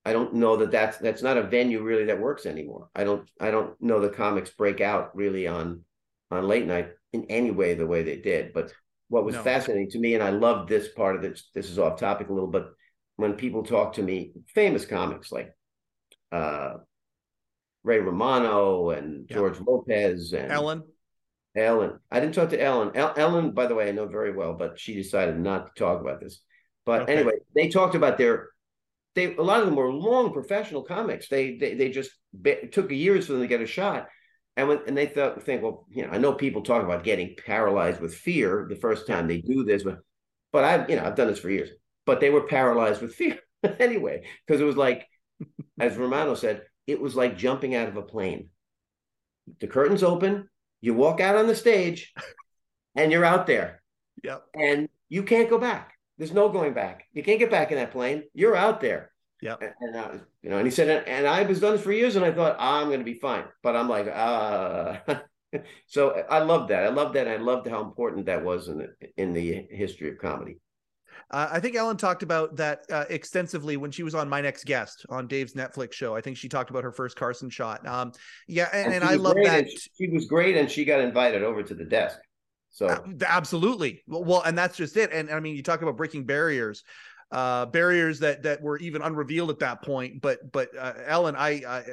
I 0.06 0.12
don't 0.12 0.34
know 0.34 0.58
that 0.58 0.72
that's 0.72 0.97
that's 0.97 1.24
not 1.24 1.38
a 1.38 1.43
venue 1.43 1.82
really 1.82 2.06
that 2.06 2.20
works 2.20 2.45
anymore. 2.45 2.89
I 2.93 3.04
don't 3.04 3.28
I 3.39 3.51
don't 3.51 3.82
know 3.82 3.99
the 3.99 4.10
comics 4.10 4.51
break 4.51 4.82
out 4.82 5.16
really 5.16 5.47
on 5.47 5.82
on 6.30 6.47
late 6.47 6.68
night 6.68 6.89
in 7.14 7.26
any 7.30 7.51
way 7.51 7.74
the 7.74 7.88
way 7.88 8.04
they 8.04 8.18
did. 8.18 8.54
But 8.54 8.74
what 9.14 9.26
was 9.26 9.36
no. 9.36 9.43
fascinating 9.43 9.91
to 9.91 9.99
me, 9.99 10.16
and 10.16 10.24
I 10.24 10.32
love 10.32 10.68
this 10.68 10.88
part 10.88 11.16
of 11.16 11.22
this. 11.22 11.51
This 11.53 11.70
is 11.70 11.78
off 11.78 11.99
topic 11.99 12.30
a 12.30 12.34
little, 12.34 12.49
but 12.49 12.72
when 13.16 13.34
people 13.34 13.61
talk 13.61 13.93
to 13.93 14.01
me, 14.01 14.34
famous 14.55 14.86
comics 14.86 15.32
like 15.32 15.53
uh, 16.32 16.78
Ray 17.84 17.99
Romano 17.99 18.89
and 18.89 19.30
George 19.30 19.59
Lopez 19.61 20.34
and 20.34 20.51
Ellen. 20.51 20.82
Ellen. 21.55 21.99
I 22.09 22.20
didn't 22.20 22.34
talk 22.34 22.49
to 22.49 22.59
Ellen. 22.59 22.89
El- 22.95 23.14
Ellen, 23.16 23.51
by 23.51 23.68
the 23.68 23.76
way, 23.76 23.88
I 23.88 23.91
know 23.91 24.07
very 24.07 24.34
well, 24.34 24.55
but 24.55 24.80
she 24.80 24.95
decided 24.95 25.38
not 25.39 25.68
to 25.68 25.80
talk 25.80 26.01
about 26.01 26.20
this. 26.20 26.41
But 26.84 27.03
okay. 27.03 27.14
anyway, 27.18 27.34
they 27.53 27.70
talked 27.70 27.93
about 27.93 28.18
their 28.18 28.49
they 29.14 29.36
a 29.36 29.43
lot 29.43 29.59
of 29.59 29.68
them 29.68 29.76
were 29.76 29.93
long 29.93 30.34
professional 30.34 30.82
comics. 30.82 31.30
They 31.30 31.57
they 31.57 31.76
they 31.76 31.89
just 31.89 32.09
be, 32.41 32.55
took 32.72 32.89
years 32.89 33.28
for 33.28 33.34
them 33.34 33.43
to 33.43 33.47
get 33.47 33.61
a 33.61 33.68
shot. 33.68 34.07
And 34.56 34.68
when 34.68 34.82
and 34.88 34.95
they 34.95 35.08
thought 35.08 35.41
think, 35.43 35.64
well, 35.64 35.86
you 35.89 36.04
know, 36.04 36.10
I 36.12 36.18
know 36.18 36.34
people 36.34 36.62
talk 36.62 36.84
about 36.84 37.04
getting 37.04 37.36
paralyzed 37.36 37.99
with 37.99 38.14
fear 38.14 38.68
the 38.70 38.76
first 38.76 39.08
time 39.08 39.28
they 39.28 39.41
do 39.41 39.64
this, 39.64 39.84
but 39.84 39.99
but 40.51 40.64
I've 40.64 40.89
you 40.89 40.95
know 40.95 41.04
I've 41.04 41.16
done 41.16 41.28
this 41.28 41.39
for 41.39 41.49
years. 41.49 41.70
But 42.06 42.20
they 42.20 42.30
were 42.30 42.43
paralyzed 42.43 43.01
with 43.01 43.16
fear 43.16 43.39
anyway, 43.80 44.24
because 44.45 44.62
it 44.62 44.66
was 44.66 44.78
like, 44.78 45.08
as 45.80 45.97
Romano 45.97 46.36
said, 46.36 46.64
it 46.86 46.99
was 47.01 47.16
like 47.16 47.38
jumping 47.38 47.76
out 47.76 47.88
of 47.88 47.97
a 47.97 48.01
plane. 48.01 48.49
The 49.60 49.68
curtains 49.68 50.04
open, 50.04 50.49
you 50.82 50.93
walk 50.93 51.20
out 51.20 51.36
on 51.36 51.47
the 51.47 51.56
stage, 51.56 52.14
and 52.95 53.12
you're 53.12 53.26
out 53.26 53.47
there. 53.47 53.82
Yep. 54.24 54.43
And 54.54 54.89
you 55.10 55.24
can't 55.24 55.49
go 55.49 55.58
back. 55.58 55.93
There's 56.18 56.34
no 56.34 56.49
going 56.49 56.74
back. 56.74 57.06
You 57.14 57.24
can't 57.24 57.39
get 57.39 57.51
back 57.51 57.72
in 57.72 57.78
that 57.78 57.91
plane. 57.91 58.24
You're 58.34 58.56
out 58.56 58.82
there. 58.82 59.12
Yeah. 59.44 59.56
And, 59.82 59.96
uh, 59.96 60.12
you 60.41 60.50
know, 60.50 60.58
and 60.58 60.66
he 60.66 60.72
said, 60.72 61.04
and 61.06 61.28
I 61.28 61.44
was 61.44 61.60
done 61.60 61.74
this 61.74 61.82
for 61.82 61.91
years, 61.91 62.16
and 62.16 62.24
I 62.24 62.32
thought 62.32 62.56
I'm 62.60 62.88
going 62.88 63.00
to 63.00 63.06
be 63.06 63.14
fine. 63.14 63.44
But 63.62 63.76
I'm 63.76 63.89
like, 63.89 64.08
uh 64.08 64.98
so 65.88 66.24
I 66.30 66.39
love 66.39 66.70
that. 66.70 66.84
I 66.84 66.89
love 66.89 67.14
that. 67.14 67.28
I 67.28 67.38
loved 67.38 67.68
how 67.68 67.84
important 67.84 68.26
that 68.28 68.44
was 68.44 68.68
in 68.68 68.78
the 68.78 68.89
in 69.18 69.34
the 69.34 69.68
history 69.70 70.10
of 70.10 70.18
comedy. 70.18 70.58
Uh, 71.32 71.50
I 71.52 71.60
think 71.60 71.76
Ellen 71.76 71.98
talked 71.98 72.22
about 72.22 72.56
that 72.58 72.86
uh, 72.91 73.06
extensively 73.10 73.76
when 73.78 73.91
she 73.91 74.04
was 74.04 74.14
on 74.14 74.30
My 74.30 74.41
Next 74.41 74.66
Guest 74.66 75.06
on 75.10 75.28
Dave's 75.28 75.54
Netflix 75.54 75.94
show. 75.94 76.16
I 76.16 76.22
think 76.22 76.38
she 76.38 76.48
talked 76.48 76.70
about 76.70 76.84
her 76.84 76.91
first 76.91 77.16
Carson 77.16 77.50
shot. 77.50 77.86
Um, 77.88 78.12
yeah, 78.48 78.70
and, 78.72 78.94
and, 78.94 78.96
and 78.96 79.04
I 79.04 79.16
love 79.16 79.36
that. 79.44 79.68
She 79.98 80.10
was 80.10 80.26
great, 80.26 80.58
and 80.58 80.70
she 80.70 80.86
got 80.86 81.00
invited 81.00 81.44
over 81.44 81.64
to 81.64 81.74
the 81.74 81.86
desk. 81.86 82.20
So 82.70 83.04
absolutely. 83.28 84.04
Well, 84.08 84.41
and 84.41 84.58
that's 84.58 84.76
just 84.76 84.98
it. 84.98 85.12
And 85.14 85.30
I 85.30 85.39
mean, 85.39 85.56
you 85.56 85.62
talk 85.62 85.84
about 85.84 85.96
breaking 85.96 86.26
barriers, 86.26 86.84
uh, 87.34 87.66
barriers 87.66 88.20
that 88.20 88.44
that 88.44 88.62
were 88.62 88.78
even 88.78 89.02
unrevealed 89.02 89.50
at 89.50 89.60
that 89.60 89.82
point. 89.82 90.22
But 90.22 90.52
but 90.52 90.70
uh, 90.78 90.94
Ellen, 91.06 91.36
I, 91.36 91.86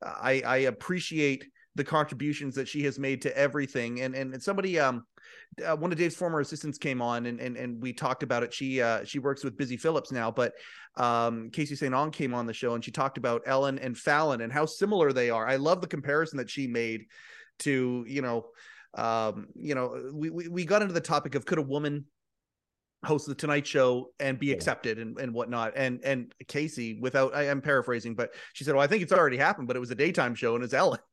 I 0.00 0.42
I 0.46 0.56
appreciate 0.58 1.44
the 1.74 1.84
contributions 1.84 2.54
that 2.54 2.68
she 2.68 2.82
has 2.84 2.98
made 2.98 3.20
to 3.22 3.36
everything. 3.36 4.00
And 4.00 4.14
and, 4.14 4.32
and 4.32 4.42
somebody 4.42 4.78
um 4.78 5.04
uh, 5.64 5.76
one 5.76 5.90
of 5.90 5.98
Dave's 5.98 6.14
former 6.14 6.40
assistants 6.40 6.78
came 6.78 7.02
on 7.02 7.26
and 7.26 7.40
and 7.40 7.56
and 7.56 7.82
we 7.82 7.92
talked 7.92 8.22
about 8.22 8.44
it. 8.44 8.54
She 8.54 8.80
uh 8.80 9.04
she 9.04 9.18
works 9.18 9.42
with 9.42 9.58
Busy 9.58 9.76
Phillips 9.76 10.12
now, 10.12 10.30
but 10.30 10.52
um 10.96 11.50
Casey 11.50 11.74
St. 11.74 11.92
Onge 11.92 12.12
came 12.12 12.32
on 12.32 12.46
the 12.46 12.54
show 12.54 12.74
and 12.74 12.84
she 12.84 12.92
talked 12.92 13.18
about 13.18 13.42
Ellen 13.44 13.80
and 13.80 13.98
Fallon 13.98 14.40
and 14.40 14.52
how 14.52 14.66
similar 14.66 15.12
they 15.12 15.30
are. 15.30 15.48
I 15.48 15.56
love 15.56 15.80
the 15.80 15.88
comparison 15.88 16.38
that 16.38 16.48
she 16.48 16.68
made 16.68 17.06
to, 17.60 18.04
you 18.06 18.22
know, 18.22 18.46
um, 18.94 19.48
you 19.56 19.74
know, 19.74 20.10
we, 20.14 20.30
we, 20.30 20.48
we 20.48 20.64
got 20.64 20.80
into 20.80 20.94
the 20.94 21.00
topic 21.00 21.34
of 21.34 21.44
could 21.44 21.58
a 21.58 21.62
woman 21.62 22.06
host 23.06 23.26
the 23.26 23.34
Tonight 23.34 23.66
Show 23.66 24.10
and 24.20 24.38
be 24.38 24.52
accepted 24.52 24.98
and, 24.98 25.18
and 25.18 25.32
whatnot. 25.32 25.72
And 25.76 26.00
and 26.04 26.34
Kacy, 26.46 27.00
without 27.00 27.34
I 27.34 27.44
am 27.44 27.60
paraphrasing, 27.60 28.14
but 28.14 28.30
she 28.52 28.64
said, 28.64 28.74
"Well, 28.74 28.84
I 28.84 28.86
think 28.86 29.02
it's 29.02 29.12
already 29.12 29.36
happened, 29.36 29.68
but 29.68 29.76
it 29.76 29.80
was 29.80 29.90
a 29.90 29.94
daytime 29.96 30.34
show 30.34 30.54
and 30.54 30.64
it's 30.64 30.74
Ellen." 30.74 31.00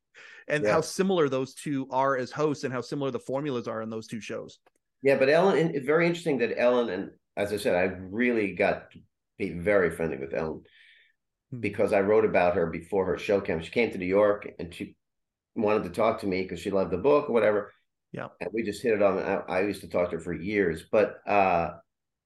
And 0.45 0.65
yeah. 0.65 0.73
how 0.73 0.81
similar 0.81 1.29
those 1.29 1.53
two 1.53 1.87
are 1.89 2.17
as 2.17 2.29
hosts, 2.29 2.65
and 2.65 2.73
how 2.73 2.81
similar 2.81 3.11
the 3.11 3.19
formulas 3.19 3.65
are 3.65 3.81
in 3.81 3.89
those 3.89 4.07
two 4.07 4.19
shows. 4.19 4.59
Yeah, 5.01 5.15
but 5.15 5.29
Ellen, 5.29 5.71
it's 5.73 5.85
very 5.85 6.05
interesting 6.05 6.39
that 6.39 6.59
Ellen, 6.59 6.89
and 6.89 7.11
as 7.37 7.53
I 7.53 7.57
said, 7.57 7.75
I 7.75 7.95
really 7.97 8.53
got 8.53 8.91
to 8.91 8.99
be 9.37 9.51
very 9.51 9.89
friendly 9.89 10.17
with 10.17 10.33
Ellen 10.33 10.63
hmm. 11.51 11.59
because 11.61 11.93
I 11.93 12.01
wrote 12.01 12.25
about 12.25 12.55
her 12.55 12.67
before 12.67 13.05
her 13.05 13.17
show 13.17 13.41
came. 13.41 13.61
She 13.61 13.71
came 13.71 13.91
to 13.91 13.97
New 13.97 14.05
York 14.05 14.49
and 14.59 14.73
she 14.73 14.95
wanted 15.55 15.83
to 15.83 15.89
talk 15.89 16.21
to 16.21 16.27
me 16.27 16.43
because 16.43 16.59
she 16.59 16.71
loved 16.71 16.91
the 16.91 16.97
book 16.97 17.29
or 17.29 17.33
whatever. 17.33 17.71
Yeah. 18.11 18.27
And 18.39 18.49
we 18.53 18.63
just 18.63 18.83
hit 18.83 18.93
it 18.93 19.01
on. 19.01 19.17
I, 19.17 19.35
I, 19.47 19.61
used 19.61 19.81
to 19.81 19.87
talk 19.87 20.11
to 20.11 20.17
her 20.17 20.21
for 20.21 20.33
years, 20.33 20.83
but 20.91 21.17
uh, 21.27 21.71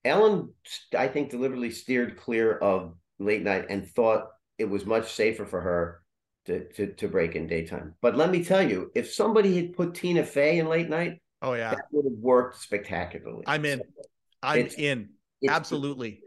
Ellen, 0.08 0.54
I 0.98 1.08
think, 1.08 1.30
deliberately 1.30 1.72
steered 1.72 2.18
clear 2.18 2.58
of 2.58 2.96
late 3.20 3.44
night 3.44 3.66
and 3.70 3.88
thought 3.88 4.28
it 4.58 4.66
was 4.66 4.86
much 4.86 5.14
safer 5.14 5.46
for 5.46 5.62
her 5.62 6.02
to, 6.46 6.68
to, 6.74 6.94
to 6.94 7.08
break 7.08 7.36
in 7.36 7.48
daytime. 7.48 7.94
But 8.02 8.16
let 8.16 8.32
me 8.32 8.44
tell 8.44 8.68
you, 8.68 8.92
if 8.96 9.14
somebody 9.14 9.56
had 9.56 9.74
put 9.74 9.94
Tina 9.94 10.24
Fey 10.24 10.60
in 10.60 10.68
late 10.68 10.90
night, 10.90 11.22
oh 11.42 11.54
yeah, 11.54 11.72
that 11.72 11.86
would 11.92 12.06
have 12.06 12.20
worked 12.20 12.60
spectacularly. 12.62 13.44
I'm 13.46 13.66
in. 13.66 13.82
I'm 14.42 14.60
it's, 14.60 14.76
in. 14.76 15.10
It's, 15.42 15.52
Absolutely. 15.52 16.22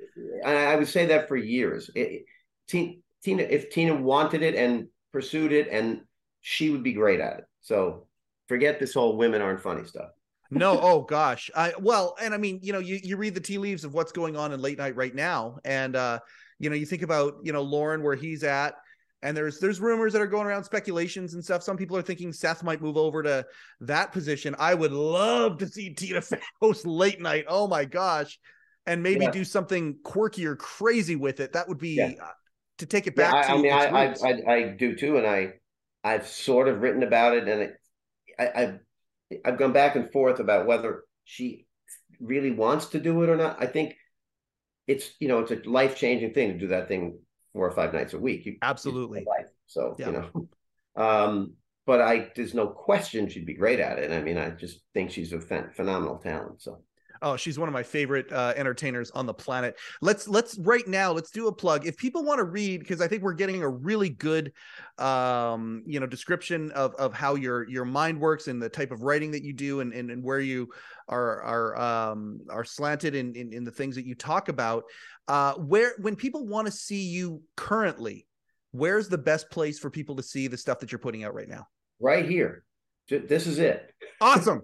I 0.45 0.76
would 0.76 0.89
say 0.89 1.07
that 1.07 1.28
for 1.28 1.37
years. 1.37 1.91
It, 1.95 2.24
Tina, 2.68 3.43
if 3.43 3.70
Tina 3.70 3.95
wanted 3.95 4.43
it 4.43 4.55
and 4.55 4.89
pursued 5.12 5.53
it 5.53 5.68
and 5.68 6.03
she 6.41 6.70
would 6.70 6.83
be 6.83 6.93
great 6.93 7.20
at 7.20 7.39
it. 7.39 7.45
So 7.61 8.07
forget 8.49 8.78
this 8.78 8.95
whole 8.95 9.16
women 9.16 9.43
aren't 9.43 9.61
funny 9.61 9.85
stuff. 9.85 10.11
No, 10.51 10.80
oh 10.80 11.03
gosh. 11.03 11.51
I 11.55 11.72
well, 11.78 12.16
and 12.20 12.34
I 12.34 12.36
mean, 12.36 12.59
you 12.62 12.72
know, 12.72 12.80
you 12.80 12.98
you 13.03 13.16
read 13.16 13.34
the 13.34 13.40
tea 13.40 13.59
leaves 13.59 13.84
of 13.84 13.94
what's 13.94 14.12
going 14.12 14.36
on 14.36 14.53
in 14.53 14.61
late 14.61 14.78
night 14.78 14.96
right 14.96 15.14
now, 15.14 15.59
and 15.64 15.94
uh, 15.94 16.18
you 16.59 16.70
know, 16.70 16.76
you 16.76 16.86
think 16.86 17.03
about 17.03 17.34
you 17.42 17.53
know 17.53 17.62
Lorne 17.62 18.03
where 18.03 18.16
he's 18.16 18.42
at, 18.42 18.74
and 19.22 19.36
there's 19.36 19.61
there's 19.61 19.80
rumors 19.80 20.12
that 20.12 20.22
are 20.22 20.26
going 20.26 20.46
around, 20.46 20.64
speculations 20.64 21.34
and 21.34 21.44
stuff. 21.44 21.62
Some 21.62 21.76
people 21.76 21.96
are 21.96 22.03
thinking 22.03 22.32
Seth 22.32 22.64
might 22.64 22.82
move 22.82 22.96
over 22.96 23.22
to 23.22 23.46
that 23.80 24.12
position. 24.12 24.57
I 24.59 24.74
would 24.74 24.92
love 24.92 25.59
to 25.59 25.68
see 25.68 25.94
Tina 25.94 26.20
Fey 26.20 26.40
host 26.61 26.84
late 26.84 27.20
night. 27.20 27.44
Oh 27.46 27.68
my 27.68 27.84
gosh, 27.84 28.38
and 28.86 29.03
maybe 29.03 29.26
yeah. 29.26 29.30
do 29.30 29.44
something 29.44 29.98
quirky 30.03 30.46
or 30.46 30.57
crazy 30.57 31.16
with 31.16 31.38
it. 31.38 31.53
That 31.53 31.68
would 31.68 31.78
be 31.78 31.96
yeah. 31.96 32.12
uh, 32.20 32.32
to 32.78 32.86
take 32.86 33.07
it 33.07 33.14
back. 33.14 33.46
Yeah, 33.46 33.55
I, 33.55 33.57
I 33.57 33.62
mean, 33.62 33.72
I, 33.72 33.84
I, 33.84 34.14
I 34.24 34.55
I 34.55 34.68
do 34.76 34.96
too, 34.96 35.16
and 35.16 35.26
I 35.26 35.53
I've 36.03 36.26
sort 36.26 36.66
of 36.66 36.80
written 36.80 37.05
about 37.05 37.36
it, 37.36 37.46
and 37.46 37.62
it, 37.62 37.74
I, 38.36 38.62
I've 38.62 38.78
I've 39.45 39.59
gone 39.59 39.72
back 39.72 39.97
and 39.97 40.11
forth 40.11 40.41
about 40.41 40.66
whether 40.66 41.05
she 41.24 41.66
really 42.20 42.51
wants 42.51 42.87
to 42.87 43.01
do 43.01 43.22
it 43.22 43.28
or 43.28 43.37
not. 43.37 43.62
I 43.62 43.66
think 43.66 43.97
it's 44.87 45.11
you 45.20 45.28
know 45.28 45.41
it's 45.41 45.53
a 45.53 45.68
life 45.68 45.97
changing 45.97 46.35
thing 46.35 46.53
to 46.53 46.59
do 46.59 46.68
that 46.68 46.89
thing 46.89 47.18
four 47.53 47.66
or 47.66 47.72
five 47.72 47.93
nights 47.93 48.14
a 48.14 48.18
week. 48.18 48.47
You, 48.47 48.57
Absolutely. 48.62 49.24
Life. 49.26 49.51
So 49.66 49.97
yeah. 49.99 50.07
you 50.07 50.12
know, 50.12 50.49
um, 51.03 51.55
but 51.87 52.01
I 52.01 52.31
there's 52.35 52.55
no 52.55 52.68
question 52.68 53.28
she'd 53.28 53.47
be 53.47 53.55
great 53.55 53.81
at 53.81 53.99
it. 53.99 54.12
I 54.12 54.20
mean, 54.20 54.39
I 54.39 54.51
just 54.51 54.81
think 54.95 55.11
she's 55.11 55.33
a 55.33 55.39
phen- 55.39 55.74
phenomenal 55.74 56.18
talent. 56.18 56.62
So 56.62 56.83
Oh, 57.23 57.37
she's 57.37 57.59
one 57.59 57.68
of 57.68 57.73
my 57.73 57.83
favorite 57.83 58.31
uh, 58.33 58.55
entertainers 58.57 59.11
on 59.11 59.27
the 59.27 59.35
planet. 59.35 59.79
Let's 60.01 60.29
let's 60.29 60.59
right 60.59 60.87
now 60.87 61.12
let's 61.12 61.31
do 61.31 61.49
a 61.49 61.53
plug. 61.53 61.87
If 61.87 61.97
people 61.97 62.25
want 62.25 62.39
to 62.39 62.45
read, 62.45 62.81
because 62.81 63.01
I 63.01 63.09
think 63.09 63.23
we're 63.23 63.35
getting 63.35 63.62
a 63.62 63.68
really 63.68 64.09
good, 64.09 64.53
um, 64.99 65.83
you 65.87 66.01
know, 66.01 66.07
description 66.07 66.71
of 66.73 66.95
of 66.95 67.12
how 67.12 67.35
your 67.35 67.68
your 67.68 67.85
mind 67.85 68.21
works 68.21 68.49
and 68.49 68.61
the 68.61 68.68
type 68.68 68.91
of 68.91 69.03
writing 69.03 69.31
that 69.33 69.43
you 69.43 69.53
do 69.53 69.81
and 69.81 69.93
and, 69.93 70.11
and 70.11 70.23
where 70.23 70.41
you 70.41 70.68
are 71.09 71.43
are 71.43 72.11
um, 72.11 72.41
are 72.49 72.64
slanted 72.64 73.14
in, 73.14 73.35
in 73.35 73.53
in 73.53 73.64
the 73.64 73.73
things 73.73 73.97
that 73.97 74.07
you 74.07 74.14
talk 74.14 74.49
about. 74.49 74.85
Uh, 75.29 75.55
where 75.55 75.93
when 75.99 76.16
people 76.16 76.47
want 76.47 76.66
to 76.66 76.73
see 76.73 77.03
you 77.03 77.43
currently, 77.57 78.27
where's 78.73 79.09
the 79.09 79.18
best 79.18 79.51
place 79.51 79.79
for 79.79 79.91
people 79.91 80.16
to 80.16 80.23
see 80.23 80.49
the 80.49 80.57
stuff 80.57 80.81
that 80.81 80.91
you're 80.91 80.99
putting 80.99 81.25
out 81.25 81.35
right 81.35 81.49
now? 81.49 81.66
Right 82.01 82.29
here 82.29 82.64
This 83.09 83.47
is 83.47 83.59
it. 83.59 83.93
Awesome. 84.21 84.62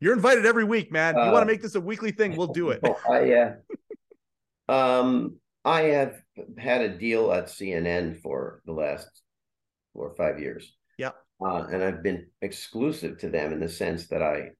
You're 0.00 0.14
invited 0.14 0.46
every 0.46 0.64
week, 0.64 0.90
man. 0.90 1.14
You 1.14 1.22
Uh, 1.22 1.32
want 1.32 1.42
to 1.42 1.46
make 1.52 1.62
this 1.62 1.74
a 1.74 1.80
weekly 1.80 2.10
thing? 2.10 2.36
We'll 2.36 2.48
do 2.48 2.70
it. 2.70 2.80
Oh, 2.84 2.96
I 3.08 3.32
uh, 3.34 4.72
um 4.72 5.36
I 5.64 5.82
have 5.82 6.16
had 6.58 6.80
a 6.80 6.96
deal 6.96 7.32
at 7.32 7.46
CNN 7.46 8.20
for 8.22 8.62
the 8.64 8.72
last 8.72 9.08
four 9.92 10.08
or 10.08 10.14
five 10.16 10.40
years. 10.40 10.74
Yep. 10.98 11.14
Uh, 11.42 11.64
and 11.70 11.82
I've 11.82 12.02
been 12.02 12.26
exclusive 12.40 13.18
to 13.18 13.28
them 13.28 13.52
in 13.52 13.60
the 13.60 13.68
sense 13.68 14.08
that 14.08 14.22
I 14.22 14.50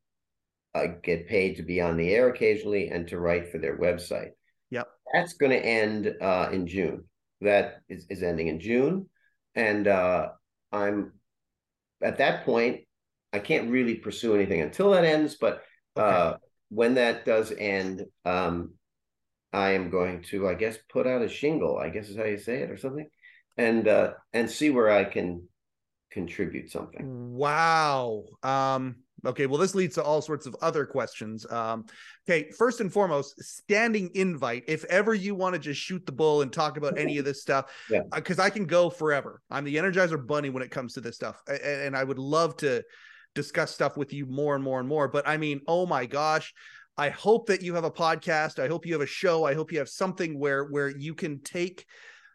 I 0.74 0.88
get 1.02 1.26
paid 1.28 1.56
to 1.56 1.62
be 1.62 1.80
on 1.80 1.96
the 1.96 2.10
air 2.14 2.28
occasionally 2.28 2.88
and 2.88 3.08
to 3.08 3.18
write 3.18 3.50
for 3.50 3.58
their 3.58 3.78
website. 3.78 4.30
Yep. 4.70 4.88
That's 5.12 5.32
going 5.32 5.50
to 5.52 5.58
end 5.64 6.14
uh, 6.20 6.50
in 6.52 6.66
June. 6.66 7.04
That 7.40 7.80
is, 7.88 8.06
is 8.10 8.22
ending 8.22 8.48
in 8.48 8.60
June, 8.60 9.08
and 9.54 9.88
uh, 9.88 10.28
I'm 10.70 11.12
at 12.02 12.18
that 12.18 12.44
point. 12.44 12.82
I 13.32 13.38
can't 13.38 13.70
really 13.70 13.94
pursue 13.94 14.34
anything 14.34 14.60
until 14.60 14.90
that 14.92 15.04
ends, 15.04 15.36
but 15.40 15.62
Okay. 15.96 16.06
uh, 16.08 16.36
when 16.68 16.94
that 16.94 17.24
does 17.24 17.52
end, 17.56 18.06
um, 18.24 18.74
I 19.52 19.70
am 19.70 19.90
going 19.90 20.22
to, 20.24 20.48
I 20.48 20.54
guess, 20.54 20.78
put 20.88 21.06
out 21.06 21.22
a 21.22 21.28
shingle. 21.28 21.76
I 21.78 21.90
guess 21.90 22.08
is 22.08 22.16
how 22.16 22.24
you 22.24 22.38
say 22.38 22.62
it, 22.62 22.70
or 22.70 22.76
something, 22.76 23.08
and 23.56 23.86
uh, 23.88 24.12
and 24.32 24.48
see 24.48 24.70
where 24.70 24.90
I 24.90 25.04
can 25.04 25.48
contribute 26.12 26.70
something. 26.70 27.34
Wow. 27.34 28.24
Um, 28.44 28.96
okay, 29.26 29.46
well, 29.46 29.58
this 29.58 29.74
leads 29.74 29.96
to 29.96 30.02
all 30.02 30.22
sorts 30.22 30.46
of 30.46 30.56
other 30.62 30.86
questions. 30.86 31.44
Um, 31.50 31.86
okay, 32.28 32.50
first 32.52 32.80
and 32.80 32.92
foremost, 32.92 33.34
standing 33.42 34.10
invite. 34.14 34.64
If 34.68 34.84
ever 34.84 35.12
you 35.14 35.34
want 35.34 35.54
to 35.54 35.58
just 35.60 35.80
shoot 35.80 36.06
the 36.06 36.12
bull 36.12 36.42
and 36.42 36.52
talk 36.52 36.76
about 36.76 36.98
any 36.98 37.18
of 37.18 37.24
this 37.24 37.42
stuff, 37.42 37.66
Yeah. 37.90 38.02
because 38.14 38.38
I 38.38 38.50
can 38.50 38.66
go 38.66 38.90
forever. 38.90 39.40
I'm 39.50 39.64
the 39.64 39.76
Energizer 39.76 40.24
Bunny 40.24 40.50
when 40.50 40.62
it 40.62 40.70
comes 40.70 40.94
to 40.94 41.00
this 41.00 41.16
stuff, 41.16 41.40
A- 41.48 41.54
a- 41.54 41.86
and 41.86 41.96
I 41.96 42.04
would 42.04 42.18
love 42.18 42.56
to 42.58 42.82
discuss 43.34 43.72
stuff 43.72 43.96
with 43.96 44.12
you 44.12 44.26
more 44.26 44.54
and 44.54 44.64
more 44.64 44.80
and 44.80 44.88
more. 44.88 45.08
But 45.08 45.26
I 45.26 45.36
mean, 45.36 45.60
oh 45.66 45.86
my 45.86 46.06
gosh. 46.06 46.52
I 46.96 47.08
hope 47.08 47.46
that 47.46 47.62
you 47.62 47.74
have 47.76 47.84
a 47.84 47.90
podcast. 47.90 48.58
I 48.58 48.68
hope 48.68 48.84
you 48.84 48.92
have 48.92 49.00
a 49.00 49.06
show. 49.06 49.44
I 49.44 49.54
hope 49.54 49.72
you 49.72 49.78
have 49.78 49.88
something 49.88 50.38
where 50.38 50.64
where 50.64 50.88
you 50.88 51.14
can 51.14 51.40
take 51.40 51.86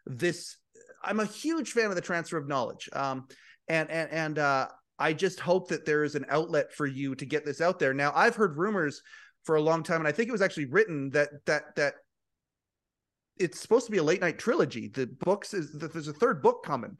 this. 0.06 0.56
I'm 1.04 1.20
a 1.20 1.24
huge 1.24 1.70
fan 1.70 1.86
of 1.86 1.94
the 1.94 2.00
transfer 2.00 2.36
of 2.36 2.48
knowledge. 2.48 2.88
Um, 2.92 3.28
and 3.68 3.88
and 3.90 4.10
and 4.10 4.38
uh, 4.40 4.68
I 4.98 5.12
just 5.12 5.40
hope 5.40 5.68
that 5.68 5.84
there 5.84 6.04
is 6.04 6.14
an 6.14 6.26
outlet 6.28 6.72
for 6.72 6.86
you 6.86 7.14
to 7.14 7.26
get 7.26 7.44
this 7.44 7.60
out 7.60 7.78
there. 7.78 7.94
Now, 7.94 8.12
I've 8.14 8.34
heard 8.34 8.56
rumors 8.56 9.02
for 9.44 9.56
a 9.56 9.62
long 9.62 9.82
time, 9.82 10.00
and 10.00 10.08
I 10.08 10.12
think 10.12 10.28
it 10.28 10.32
was 10.32 10.42
actually 10.42 10.66
written 10.66 11.10
that 11.10 11.28
that 11.46 11.76
that 11.76 11.94
it's 13.38 13.60
supposed 13.60 13.86
to 13.86 13.92
be 13.92 13.98
a 13.98 14.02
late 14.02 14.20
night 14.20 14.38
trilogy. 14.38 14.88
The 14.88 15.06
books 15.06 15.54
is 15.54 15.72
that 15.72 15.92
there's 15.92 16.08
a 16.08 16.12
third 16.12 16.42
book 16.42 16.64
coming 16.64 16.98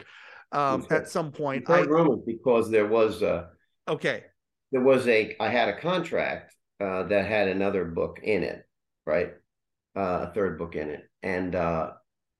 um, 0.52 0.86
at 0.90 1.08
some 1.08 1.32
point. 1.32 1.68
I 1.68 1.80
rumors 1.80 2.20
because 2.26 2.70
there 2.70 2.86
was 2.86 3.22
a 3.22 3.48
okay, 3.88 4.24
there 4.72 4.80
was 4.82 5.06
a 5.08 5.36
I 5.40 5.48
had 5.48 5.68
a 5.68 5.80
contract 5.80 6.54
uh, 6.80 7.04
that 7.04 7.26
had 7.26 7.48
another 7.48 7.84
book 7.84 8.20
in 8.22 8.42
it, 8.42 8.66
right? 9.06 9.32
Uh, 9.96 10.26
a 10.28 10.32
third 10.34 10.58
book 10.58 10.76
in 10.76 10.90
it, 10.90 11.08
and 11.22 11.54
uh, 11.54 11.92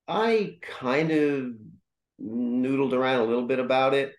I 0.08 0.58
kind 0.62 1.10
of 1.10 1.52
noodled 2.20 2.92
around 2.92 3.20
a 3.20 3.24
little 3.24 3.46
bit 3.46 3.58
about 3.60 3.94
it, 3.94 4.14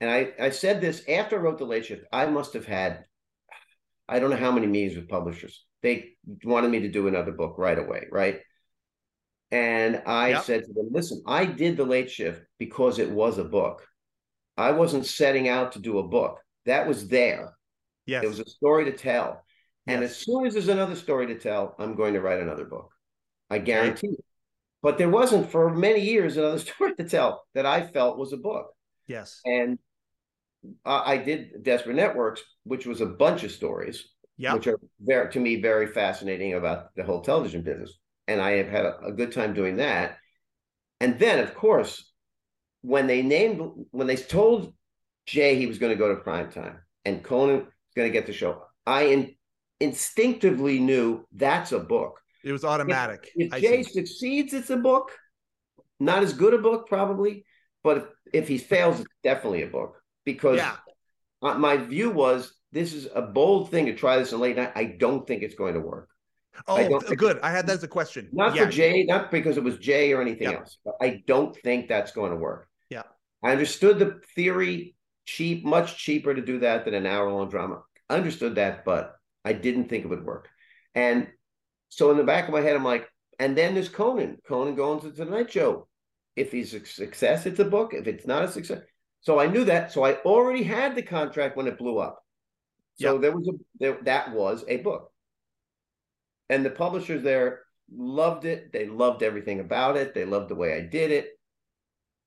and 0.00 0.10
I 0.10 0.32
I 0.40 0.50
said 0.50 0.80
this 0.80 1.02
after 1.08 1.36
I 1.38 1.42
wrote 1.42 1.58
the 1.58 1.64
late 1.66 1.86
shift. 1.86 2.04
I 2.12 2.26
must 2.26 2.54
have 2.54 2.66
had 2.66 3.04
I 4.08 4.18
don't 4.18 4.30
know 4.30 4.36
how 4.36 4.52
many 4.52 4.66
meetings 4.66 4.96
with 4.96 5.08
publishers. 5.08 5.64
They 5.82 6.16
wanted 6.44 6.70
me 6.70 6.80
to 6.80 6.88
do 6.88 7.08
another 7.08 7.32
book 7.32 7.56
right 7.58 7.78
away, 7.78 8.06
right? 8.10 8.40
And 9.50 10.02
I 10.06 10.30
Yep. 10.30 10.44
said 10.44 10.64
to 10.64 10.72
them, 10.72 10.88
listen, 10.90 11.22
I 11.26 11.44
did 11.44 11.76
the 11.76 11.84
late 11.84 12.10
shift 12.10 12.42
because 12.58 12.98
it 12.98 13.10
was 13.10 13.38
a 13.38 13.44
book. 13.44 13.86
I 14.56 14.72
wasn't 14.72 15.06
setting 15.06 15.48
out 15.48 15.72
to 15.72 15.78
do 15.78 15.98
a 15.98 16.08
book. 16.08 16.40
That 16.66 16.86
was 16.86 17.08
there. 17.08 17.54
yes, 18.06 18.24
It 18.24 18.28
was 18.28 18.40
a 18.40 18.46
story 18.48 18.84
to 18.86 18.92
tell. 18.92 19.44
And 19.86 20.04
as 20.04 20.16
soon 20.16 20.46
as 20.46 20.52
there's 20.54 20.68
another 20.68 20.94
story 20.94 21.26
to 21.28 21.38
tell, 21.38 21.74
I'm 21.78 21.96
going 21.96 22.14
to 22.14 22.20
write 22.20 22.40
another 22.40 22.64
book. 22.64 22.90
I 23.50 23.58
guarantee 23.58 24.08
it. 24.08 24.24
But 24.80 24.98
there 24.98 25.10
wasn't 25.10 25.50
for 25.50 25.74
many 25.74 26.00
years 26.00 26.36
another 26.36 26.58
story 26.68 26.94
to 26.96 27.04
tell 27.08 27.44
that 27.54 27.66
I 27.66 27.86
felt 27.86 28.18
was 28.18 28.32
a 28.32 28.36
book. 28.36 28.72
yes, 29.06 29.40
And 29.44 29.78
I 30.84 31.12
I 31.12 31.16
did 31.18 31.62
Desperate 31.62 31.96
Networks, 31.96 32.42
which 32.64 32.86
was 32.86 33.00
a 33.00 33.06
bunch 33.06 33.42
of 33.44 33.50
stories, 33.52 34.04
yeah, 34.36 34.54
which 34.54 34.66
are 34.66 34.78
very 35.00 35.30
to 35.32 35.40
me 35.40 35.60
very 35.60 35.86
fascinating 35.88 36.54
about 36.54 36.94
the 36.94 37.02
whole 37.04 37.20
television 37.20 37.62
business. 37.62 37.92
And 38.28 38.40
I 38.40 38.52
have 38.52 38.68
had 38.68 38.86
a, 38.86 38.98
a 39.06 39.12
good 39.12 39.32
time 39.32 39.54
doing 39.54 39.76
that. 39.76 40.18
And 41.00 41.18
then, 41.18 41.40
of 41.40 41.54
course, 41.54 42.12
when 42.82 43.06
they 43.06 43.22
named 43.22 43.60
when 43.90 44.06
they 44.06 44.16
told 44.16 44.72
Jay 45.26 45.56
he 45.56 45.66
was 45.66 45.78
going 45.78 45.92
to 45.92 45.98
go 45.98 46.08
to 46.08 46.20
prime 46.20 46.50
time 46.50 46.78
and 47.04 47.22
Conan 47.22 47.58
was 47.58 47.94
going 47.96 48.08
to 48.08 48.12
get 48.12 48.26
the 48.26 48.32
show, 48.32 48.62
I 48.86 49.02
in, 49.04 49.34
instinctively 49.80 50.80
knew 50.80 51.26
that's 51.32 51.72
a 51.72 51.78
book. 51.78 52.20
it 52.44 52.52
was 52.52 52.64
automatic. 52.64 53.30
If 53.34 53.52
I 53.52 53.60
Jay 53.60 53.82
see. 53.82 53.92
succeeds, 53.92 54.52
it's 54.54 54.70
a 54.70 54.76
book. 54.76 55.12
Not 56.00 56.22
as 56.22 56.32
good 56.32 56.54
a 56.54 56.58
book, 56.58 56.88
probably, 56.88 57.44
but 57.84 57.96
if, 57.98 58.04
if 58.32 58.48
he 58.48 58.58
fails, 58.58 59.00
it's 59.00 59.08
definitely 59.22 59.62
a 59.62 59.68
book. 59.68 59.96
Because 60.24 60.56
yeah, 60.56 60.76
my 61.40 61.76
view 61.76 62.10
was 62.10 62.54
this 62.72 62.92
is 62.92 63.08
a 63.14 63.22
bold 63.22 63.70
thing 63.70 63.86
to 63.86 63.94
try 63.94 64.18
this 64.18 64.32
in 64.32 64.40
late 64.40 64.56
night. 64.56 64.72
I 64.74 64.84
don't 64.84 65.26
think 65.26 65.42
it's 65.42 65.54
going 65.54 65.74
to 65.74 65.80
work. 65.80 66.08
I 66.66 66.84
oh, 66.84 66.88
don't 66.88 67.16
good. 67.16 67.38
I 67.40 67.50
had 67.50 67.66
that 67.66 67.74
as 67.74 67.82
a 67.82 67.88
question. 67.88 68.28
Not 68.32 68.54
yeah. 68.54 68.64
for 68.64 68.70
Jay, 68.70 69.04
not 69.04 69.30
because 69.30 69.56
it 69.56 69.64
was 69.64 69.78
Jay 69.78 70.12
or 70.12 70.20
anything 70.20 70.50
Yeah. 70.50 70.58
else. 70.58 70.78
But 70.84 70.94
I 71.00 71.22
don't 71.26 71.56
think 71.56 71.88
that's 71.88 72.12
going 72.12 72.30
to 72.30 72.36
work. 72.36 72.68
Yeah. 72.90 73.02
I 73.42 73.52
understood 73.52 73.98
the 73.98 74.20
theory, 74.34 74.94
cheap, 75.24 75.64
much 75.64 75.96
cheaper 75.98 76.34
to 76.34 76.42
do 76.42 76.60
that 76.60 76.84
than 76.84 76.94
an 76.94 77.06
hour 77.06 77.30
long 77.30 77.48
drama. 77.48 77.82
I 78.08 78.16
understood 78.16 78.56
that, 78.56 78.84
but 78.84 79.14
I 79.44 79.52
didn't 79.52 79.88
think 79.88 80.04
it 80.04 80.08
would 80.08 80.24
work. 80.24 80.48
And 80.94 81.28
so 81.88 82.10
in 82.10 82.16
the 82.16 82.24
back 82.24 82.46
of 82.46 82.52
my 82.54 82.60
head, 82.60 82.76
I'm 82.76 82.84
like, 82.84 83.08
and 83.38 83.56
then 83.56 83.74
there's 83.74 83.88
Conan. 83.88 84.38
Conan 84.46 84.74
going 84.74 85.00
to 85.00 85.10
the 85.10 85.24
Tonight 85.24 85.50
Show. 85.52 85.88
If 86.36 86.52
he's 86.52 86.72
a 86.74 86.84
success, 86.86 87.44
it's 87.46 87.60
a 87.60 87.64
book. 87.64 87.92
If 87.94 88.06
it's 88.06 88.26
not 88.26 88.44
a 88.44 88.48
success, 88.48 88.80
so 89.20 89.38
I 89.38 89.46
knew 89.46 89.64
that. 89.64 89.92
So 89.92 90.04
I 90.04 90.14
already 90.22 90.62
had 90.62 90.94
the 90.94 91.02
contract 91.02 91.56
when 91.56 91.66
it 91.66 91.78
blew 91.78 91.98
up. 91.98 92.24
So 92.94 93.14
Yep. 93.14 93.22
there 93.22 93.36
was 93.36 93.48
a 93.48 93.52
there, 93.78 93.98
that 94.02 94.32
was 94.32 94.64
a 94.68 94.78
book, 94.78 95.12
and 96.48 96.64
the 96.64 96.70
publishers 96.70 97.22
there 97.22 97.62
loved 97.94 98.44
it. 98.44 98.72
They 98.72 98.86
loved 98.86 99.22
everything 99.22 99.60
about 99.60 99.96
it. 99.96 100.14
They 100.14 100.24
loved 100.24 100.48
the 100.48 100.54
way 100.54 100.74
I 100.74 100.80
did 100.80 101.10
it, 101.10 101.38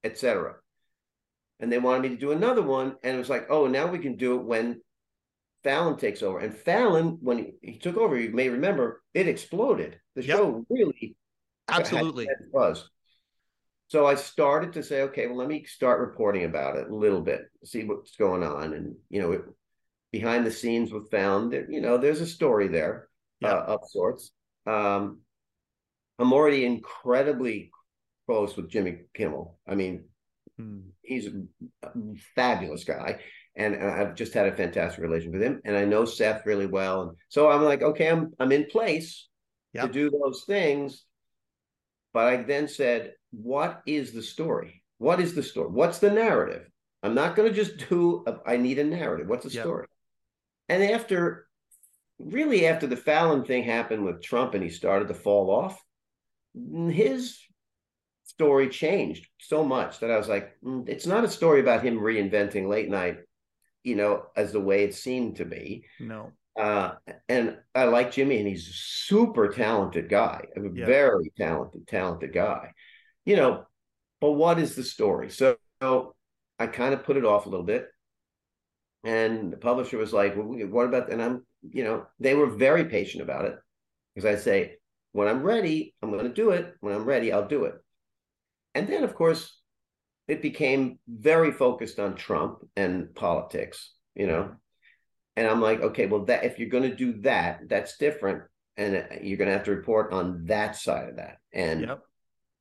etc. 0.04 0.56
And 1.60 1.72
they 1.72 1.78
wanted 1.78 2.04
me 2.04 2.10
to 2.10 2.18
do 2.18 2.32
another 2.32 2.62
one, 2.62 2.96
and 3.04 3.16
it 3.16 3.20
was 3.20 3.30
like, 3.30 3.48
oh, 3.50 3.68
now 3.68 3.88
we 3.88 4.00
can 4.00 4.16
do 4.18 4.36
it 4.40 4.44
when 4.44 4.82
Fallon 5.64 5.98
takes 5.98 6.22
over. 6.22 6.40
And 6.40 6.54
Fallon, 6.54 7.18
when 7.22 7.38
he, 7.38 7.54
he 7.62 7.78
took 7.80 7.98
over, 7.98 8.20
you 8.20 8.32
may 8.32 8.50
remember, 8.50 9.02
it 9.14 9.28
exploded. 9.28 10.00
The 10.16 10.22
Yep. 10.24 10.38
show 10.38 10.66
really 10.70 11.16
Absolutely. 11.70 12.28
buzz. 12.54 12.90
So 13.88 14.06
I 14.06 14.16
started 14.16 14.74
to 14.74 14.84
say, 14.84 15.04
okay, 15.04 15.28
well, 15.28 15.38
let 15.38 15.48
me 15.48 15.64
start 15.66 16.00
reporting 16.00 16.44
about 16.44 16.76
it 16.76 16.90
a 16.90 16.96
little 16.96 17.22
bit, 17.22 17.50
see 17.64 17.84
what's 17.84 18.16
going 18.16 18.44
on, 18.44 18.74
and 18.74 18.96
you 19.10 19.22
know, 19.22 19.32
it, 19.32 19.42
behind 20.12 20.46
the 20.46 20.52
scenes 20.52 20.92
with 20.92 21.12
Fallon, 21.12 21.50
there, 21.50 21.70
you 21.70 21.82
know, 21.82 21.98
there's 21.98 22.22
a 22.22 22.28
story 22.28 22.68
there 22.68 23.10
Yeah. 23.42 23.54
uh, 23.54 23.64
of 23.76 23.80
sorts. 23.88 24.32
Um, 24.66 25.20
I'm 26.18 26.34
already 26.34 26.66
incredibly 26.66 27.72
close 28.26 28.56
with 28.56 28.70
Jimmy 28.70 29.02
Kimmel. 29.14 29.60
I 29.68 29.76
mean, 29.76 30.06
Hmm. 30.58 30.80
he's 31.02 31.28
a 31.28 31.90
fabulous 32.36 32.84
guy 32.86 33.20
and 33.58 33.76
I've 33.76 34.16
just 34.16 34.34
had 34.34 34.48
a 34.48 34.56
fantastic 34.56 35.02
relationship 35.02 35.34
with 35.34 35.44
him 35.44 35.62
and 35.66 35.76
I 35.76 35.84
know 35.86 36.06
Seth 36.06 36.46
really 36.46 36.66
well 36.66 37.02
and 37.02 37.12
so 37.30 37.50
I'm 37.50 37.64
like 37.64 37.82
okay 37.82 38.10
I'm 38.10 38.34
I'm 38.40 38.52
in 38.52 38.66
place 38.66 39.28
Yep. 39.74 39.88
to 39.88 39.92
do 39.92 40.10
those 40.10 40.46
things 40.48 41.04
but 42.14 42.28
I 42.28 42.38
then 42.44 42.70
said 42.70 43.14
what 43.32 43.82
is 43.86 44.14
the 44.14 44.24
story 44.24 44.82
what 44.98 45.20
is 45.20 45.36
the 45.36 45.44
story 45.44 45.70
what's 45.70 46.00
the 46.00 46.12
narrative 46.12 46.70
I'm 47.04 47.14
not 47.14 47.36
going 47.36 47.50
to 47.50 47.54
just 47.56 47.90
do 47.90 48.24
a, 48.26 48.38
I 48.46 48.56
need 48.58 48.80
a 48.80 48.84
narrative 48.86 49.28
what's 49.28 49.44
the 49.44 49.52
Yep. 49.52 49.64
story 49.64 49.88
and 50.70 50.82
after 50.84 51.48
really 52.18 52.66
after 52.66 52.88
the 52.88 52.96
Fallon 52.96 53.44
thing 53.44 53.64
happened 53.64 54.06
with 54.06 54.24
Trump 54.24 54.54
and 54.54 54.64
he 54.64 54.70
started 54.70 55.10
to 55.10 55.14
fall 55.14 55.52
off 55.52 55.78
his 56.90 57.38
story 58.38 58.70
changed 58.70 59.28
so 59.40 59.64
much 59.64 60.00
that 60.00 60.12
I 60.12 60.18
was 60.18 60.28
like, 60.28 60.56
mm, 60.64 60.88
it's 60.88 61.06
not 61.06 61.24
a 61.24 61.30
story 61.30 61.62
about 61.62 61.84
him 61.84 62.00
reinventing 62.00 62.68
late 62.68 62.90
night, 62.90 63.18
you 63.84 63.96
know, 63.96 64.26
as 64.36 64.52
the 64.52 64.60
way 64.60 64.84
it 64.84 64.94
seemed 64.96 65.38
to 65.38 65.46
be. 65.46 65.86
No. 66.00 66.32
Uh, 66.58 66.94
and 67.28 67.58
I 67.74 67.86
like 67.86 68.12
Jimmy, 68.14 68.38
and 68.40 68.48
he's 68.48 68.68
a 68.70 68.74
super 68.74 69.50
talented 69.50 70.10
guy, 70.10 70.46
a 70.56 70.62
Yeah. 70.62 70.86
very 70.86 71.32
talented, 71.38 71.88
talented 71.88 72.34
guy, 72.34 72.72
you 73.26 73.36
know. 73.36 73.66
But 74.22 74.32
what 74.32 74.60
is 74.60 74.76
the 74.76 74.84
story? 74.84 75.30
So, 75.30 75.58
so 75.82 76.16
I 76.58 76.68
kind 76.68 76.94
of 76.94 77.04
put 77.04 77.18
it 77.18 77.26
off 77.26 77.46
a 77.46 77.50
little 77.50 77.66
bit, 77.66 77.90
and 79.04 79.52
the 79.52 79.58
publisher 79.58 79.98
was 79.98 80.14
like, 80.14 80.36
well, 80.36 80.48
"What 80.48 80.88
about?" 80.88 81.12
And 81.12 81.22
I'm, 81.22 81.46
you 81.62 81.84
know, 81.84 82.08
they 82.20 82.34
were 82.36 82.48
very 82.48 82.86
patient 82.86 83.22
about 83.24 83.46
it 83.46 83.56
because 84.14 84.26
I 84.26 84.42
say, 84.42 84.78
when 85.12 85.28
I'm 85.28 85.44
ready, 85.44 85.94
I'm 86.02 86.12
going 86.12 86.24
to 86.26 86.34
do 86.34 86.52
it. 86.52 86.74
When 86.80 86.94
I'm 86.94 87.06
ready, 87.06 87.32
I'll 87.32 87.48
do 87.48 87.66
it. 87.66 87.76
And 88.76 88.88
then, 88.88 89.04
of 89.04 89.16
course, 89.16 89.60
it 90.28 90.44
became 90.44 91.00
very 91.08 91.52
focused 91.52 92.00
on 92.00 92.16
Trump 92.16 92.60
and 92.76 93.16
politics. 93.16 93.94
you 94.16 94.28
know. 94.28 94.56
And 95.36 95.48
I'm 95.48 95.62
like, 95.62 95.82
okay, 95.82 96.06
well, 96.08 96.26
that 96.26 96.46
if 96.46 96.60
you're 96.60 96.70
going 96.70 96.90
to 96.90 96.96
do 96.96 97.22
that, 97.22 97.62
that's 97.70 97.98
different, 97.98 98.44
and 98.78 98.96
uh, 98.98 99.04
you're 99.22 99.38
going 99.38 99.50
to 99.50 99.54
have 99.54 99.66
to 99.66 99.72
report 99.72 100.14
on 100.14 100.46
that 100.48 100.76
side 100.78 101.10
of 101.10 101.16
that. 101.18 101.38
And 101.54 101.82
Yep. 101.82 102.02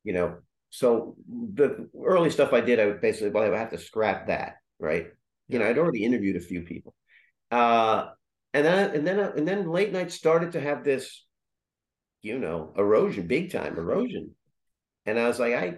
you 0.03 0.13
know, 0.13 0.37
so 0.69 1.15
the 1.27 1.89
early 2.03 2.29
stuff 2.29 2.53
I 2.53 2.61
did, 2.61 2.79
I 2.79 2.87
would 2.87 3.01
basically, 3.01 3.31
well, 3.31 3.43
I 3.43 3.49
would 3.49 3.57
have 3.59 3.71
to 3.71 3.77
scrap 3.77 4.27
that, 4.27 4.57
right? 4.79 5.07
You 5.47 5.59
know, 5.59 5.67
I'd 5.67 5.77
already 5.77 6.03
interviewed 6.03 6.35
a 6.37 6.41
few 6.41 6.63
people, 6.63 6.93
uh, 7.51 8.07
and 8.53 8.65
then 8.65 8.95
and 8.95 9.07
then 9.07 9.19
and 9.19 9.47
then 9.47 9.69
late 9.69 9.93
night 9.93 10.11
started 10.11 10.53
to 10.53 10.61
have 10.61 10.83
this, 10.83 11.25
you 12.21 12.39
know, 12.39 12.73
erosion, 12.77 13.27
big 13.27 13.51
time 13.51 13.77
erosion, 13.77 14.31
and 15.05 15.19
I 15.19 15.27
was 15.27 15.39
like, 15.39 15.53
I 15.53 15.77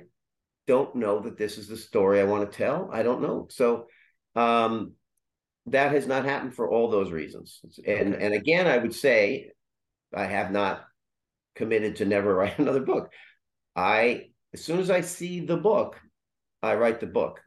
don't 0.67 0.95
know 0.95 1.19
that 1.21 1.37
this 1.37 1.57
is 1.57 1.67
the 1.67 1.77
story 1.77 2.19
I 2.19 2.25
want 2.25 2.49
to 2.51 2.57
tell. 2.57 2.89
I 2.91 3.03
don't 3.03 3.21
know, 3.21 3.47
so 3.49 3.87
um, 4.35 4.93
that 5.67 5.91
has 5.91 6.07
not 6.07 6.25
happened 6.25 6.55
for 6.55 6.69
all 6.69 6.89
those 6.89 7.11
reasons, 7.11 7.59
and 7.85 8.13
Okay. 8.13 8.25
and 8.25 8.33
again, 8.33 8.67
I 8.67 8.77
would 8.77 8.93
say, 8.95 9.51
I 10.13 10.25
have 10.25 10.51
not 10.51 10.85
committed 11.55 11.97
to 11.97 12.05
never 12.05 12.33
write 12.35 12.59
another 12.59 12.81
book. 12.81 13.11
I 13.75 14.29
as 14.53 14.63
soon 14.63 14.79
as 14.79 14.89
I 14.89 15.01
see 15.01 15.41
the 15.41 15.57
book, 15.57 15.99
I 16.63 16.75
write 16.75 16.99
the 16.99 17.07
book. 17.07 17.41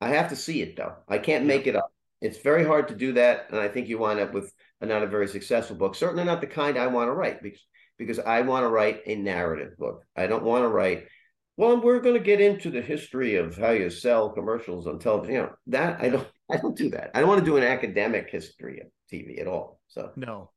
I 0.00 0.08
have 0.10 0.28
to 0.30 0.36
see 0.36 0.62
it 0.62 0.76
though. 0.76 0.96
I 1.08 1.18
can't 1.18 1.46
make 1.46 1.66
it 1.66 1.76
up. 1.76 1.92
It's 2.20 2.38
very 2.38 2.64
hard 2.64 2.88
to 2.88 2.94
do 2.94 3.12
that, 3.14 3.46
and 3.50 3.60
I 3.60 3.68
think 3.68 3.88
you 3.88 3.98
wind 3.98 4.20
up 4.20 4.32
with 4.32 4.52
a 4.80 4.86
not 4.86 5.02
a 5.02 5.06
very 5.06 5.28
successful 5.28 5.76
book. 5.76 5.94
Certainly 5.94 6.24
not 6.24 6.40
the 6.40 6.46
kind 6.46 6.78
I 6.78 6.86
want 6.88 7.08
to 7.08 7.12
write 7.14 7.42
because 7.42 7.64
because 7.98 8.18
I 8.18 8.42
want 8.42 8.64
to 8.64 8.68
write 8.68 9.02
a 9.06 9.14
narrative 9.16 9.76
book. 9.78 10.02
I 10.16 10.26
don't 10.26 10.44
want 10.44 10.64
to 10.64 10.68
write. 10.68 11.06
Well, 11.56 11.80
we're 11.80 12.00
going 12.00 12.14
to 12.14 12.20
get 12.20 12.40
into 12.40 12.70
the 12.70 12.82
history 12.82 13.36
of 13.36 13.56
how 13.56 13.70
you 13.70 13.88
sell 13.88 14.30
commercials 14.30 14.86
on 14.86 14.98
television. 14.98 15.34
You 15.34 15.40
know 15.42 15.52
that 15.68 16.00
I 16.00 16.08
don't. 16.10 16.26
I 16.48 16.58
don't 16.58 16.76
do 16.76 16.90
that. 16.90 17.10
I 17.12 17.18
don't 17.18 17.28
want 17.28 17.40
to 17.40 17.44
do 17.44 17.56
an 17.56 17.64
academic 17.64 18.30
history 18.30 18.78
of 18.80 18.86
TV 19.12 19.40
at 19.40 19.48
all. 19.48 19.80
So 19.88 20.12
No. 20.14 20.50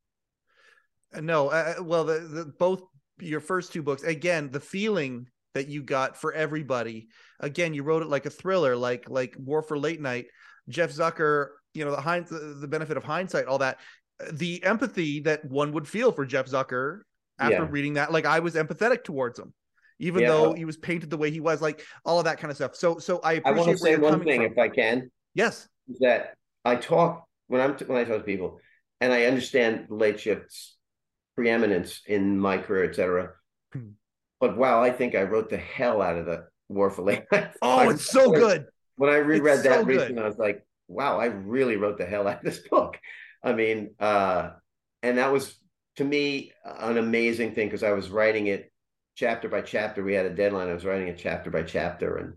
Uh, 1.16 1.22
No. 1.22 1.48
Uh, 1.50 1.76
well, 1.82 2.04
the, 2.04 2.20
the 2.20 2.46
both 2.60 2.84
your 3.20 3.40
first 3.40 3.74
two 3.74 3.82
books 3.82 4.04
again, 4.04 4.52
the 4.52 4.60
feeling 4.60 5.26
that 5.56 5.68
you 5.68 5.82
got 5.82 6.16
for 6.16 6.32
everybody. 6.34 7.08
Again, 7.40 7.74
you 7.74 7.82
wrote 7.84 8.04
it 8.04 8.08
like 8.10 8.28
a 8.28 8.30
thriller, 8.30 8.76
like 8.76 9.10
like 9.10 9.36
War 9.40 9.64
for 9.64 9.80
Late 9.80 10.00
Night. 10.02 10.28
Jeff 10.68 10.92
Zucker, 10.92 11.48
you 11.74 11.84
know, 11.86 11.92
the 11.92 12.02
hind 12.02 12.28
the, 12.28 12.58
the 12.62 12.68
benefit 12.68 12.98
of 12.98 13.04
hindsight, 13.04 13.46
all 13.48 13.58
that. 13.58 13.80
Uh, 14.22 14.32
The 14.34 14.64
empathy 14.64 15.22
that 15.22 15.44
one 15.46 15.72
would 15.72 15.88
feel 15.88 16.12
for 16.12 16.26
Jeff 16.26 16.46
Zucker 16.46 17.00
after 17.40 17.54
Yeah. 17.64 17.68
reading 17.72 17.94
that, 17.94 18.12
like 18.12 18.26
I 18.28 18.42
was 18.42 18.54
empathetic 18.54 19.04
towards 19.04 19.40
him, 19.40 19.54
even 20.00 20.22
Yeah. 20.22 20.30
though 20.30 20.54
he 20.54 20.66
was 20.66 20.78
painted 20.78 21.10
the 21.10 21.18
way 21.18 21.30
he 21.32 21.40
was, 21.40 21.62
like 21.62 21.86
all 22.06 22.20
of 22.20 22.26
that 22.26 22.40
kind 22.40 22.52
of 22.52 22.58
stuff. 22.58 22.76
So, 22.76 22.98
so 23.00 23.20
I 23.24 23.42
I 23.46 23.52
want 23.52 23.70
to 23.72 23.78
say 23.78 23.98
one 23.98 24.24
thing, 24.24 24.42
from. 24.42 24.52
if 24.52 24.58
I 24.58 24.70
can. 24.70 25.12
yes, 25.34 25.68
is 25.88 26.00
that 26.00 26.36
I 26.66 26.76
talk 26.76 27.26
when 27.48 27.62
I'm 27.62 27.74
when 27.88 27.98
I 27.98 28.04
talk 28.04 28.18
to 28.20 28.24
people, 28.24 28.60
and 29.02 29.12
I 29.14 29.26
understand 29.26 29.88
late 29.90 30.20
shifts 30.20 30.76
preeminence 31.36 32.02
in 32.06 32.38
my 32.40 32.58
career, 32.58 32.90
etc. 32.90 33.32
Hmm. 33.74 33.90
But 34.40 34.58
wow, 34.58 34.82
I 34.82 34.92
think 34.92 35.16
I 35.16 35.24
wrote 35.24 35.50
the 35.50 35.58
hell 35.58 36.02
out 36.02 36.18
of 36.18 36.26
the 36.26 36.46
War 36.70 36.90
for 36.90 37.02
Late 37.04 37.24
Night. 37.32 37.52
oh, 37.62 37.90
it's 37.90 38.06
so 38.10 38.32
good. 38.32 38.66
When 38.96 39.10
I 39.10 39.18
reread 39.18 39.56
It's 39.56 39.64
that 39.64 39.80
so 39.82 39.86
recently, 39.86 40.22
I 40.22 40.28
was 40.28 40.38
like, 40.38 40.66
wow, 40.88 41.20
I 41.20 41.26
really 41.26 41.78
wrote 41.78 41.98
the 41.98 42.06
hell 42.06 42.28
out 42.28 42.40
of 42.40 42.44
this 42.44 42.60
book. 42.72 42.98
I 43.44 43.54
mean, 43.54 43.96
uh, 44.00 44.52
and 45.02 45.18
that 45.18 45.32
was 45.32 45.58
to 45.96 46.04
me 46.04 46.52
an 46.66 46.98
amazing 46.98 47.56
thing 47.56 47.68
because 47.68 47.84
I 47.84 47.92
was 47.94 48.10
writing 48.10 48.48
it 48.48 48.72
chapter 49.20 49.50
by 49.50 49.62
chapter. 49.62 50.02
We 50.02 50.14
had 50.14 50.26
a 50.26 50.34
deadline. 50.34 50.70
I 50.70 50.74
was 50.74 50.86
writing 50.86 51.10
it 51.10 51.18
chapter 51.18 51.52
by 51.52 51.64
chapter, 51.64 52.18
and 52.18 52.34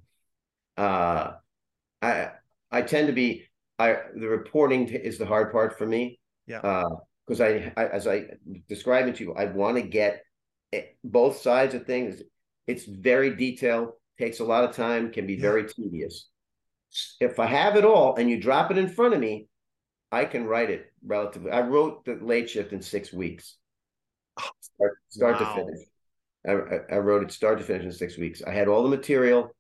uh, 0.77 1.35
I 2.03 2.31
I 2.73 2.83
tend 2.83 3.07
to 3.07 3.13
be 3.13 3.45
I 3.79 3.99
the 4.17 4.29
reporting 4.29 4.89
is 4.89 5.17
the 5.17 5.27
hard 5.27 5.53
part 5.53 5.79
for 5.79 5.87
me. 5.87 6.19
Yeah. 6.47 6.83
because 7.25 7.41
I, 7.41 7.73
I 7.77 7.87
as 7.87 8.09
I 8.09 8.25
described 8.69 9.09
it 9.09 9.17
to 9.17 9.25
you, 9.25 9.35
I 9.35 9.45
want 9.45 9.77
to 9.77 9.83
get 9.83 10.25
it, 10.73 10.97
both 11.05 11.37
sides 11.41 11.75
of 11.75 11.87
things. 11.87 12.21
It's 12.67 12.85
very 12.85 13.37
detailed, 13.37 13.91
takes 14.19 14.41
a 14.41 14.45
lot 14.45 14.65
of 14.65 14.75
time, 14.75 15.13
can 15.13 15.27
be 15.27 15.35
Yeah. 15.35 15.43
very 15.43 15.65
tedious. 15.69 16.29
If 17.21 17.39
I 17.39 17.47
have 17.47 17.77
it 17.77 17.85
all 17.85 18.17
and 18.17 18.29
you 18.29 18.41
drop 18.41 18.71
it 18.73 18.79
in 18.79 18.89
front 18.89 19.15
of 19.15 19.21
me, 19.21 19.47
I 20.11 20.25
can 20.25 20.47
write 20.47 20.71
it 20.71 20.93
relatively. 21.07 21.53
I 21.53 21.61
wrote 21.61 22.05
the 22.05 22.19
late 22.21 22.51
shift 22.51 22.73
in 22.73 22.83
six 22.83 23.13
weeks, 23.13 23.57
start, 24.61 24.99
start 25.09 25.41
Wow. 25.41 25.55
to 25.55 25.55
finish. 25.55 25.92
I, 26.47 26.53
I- 26.91 26.99
wrote 26.99 27.23
it 27.23 27.33
start 27.33 27.59
to 27.59 27.65
finish 27.65 27.85
in 27.85 27.93
six 27.93 28.17
weeks. 28.19 28.43
I 28.43 28.51
had 28.53 28.69
all 28.69 28.83
the 28.83 28.89
material, 28.89 29.55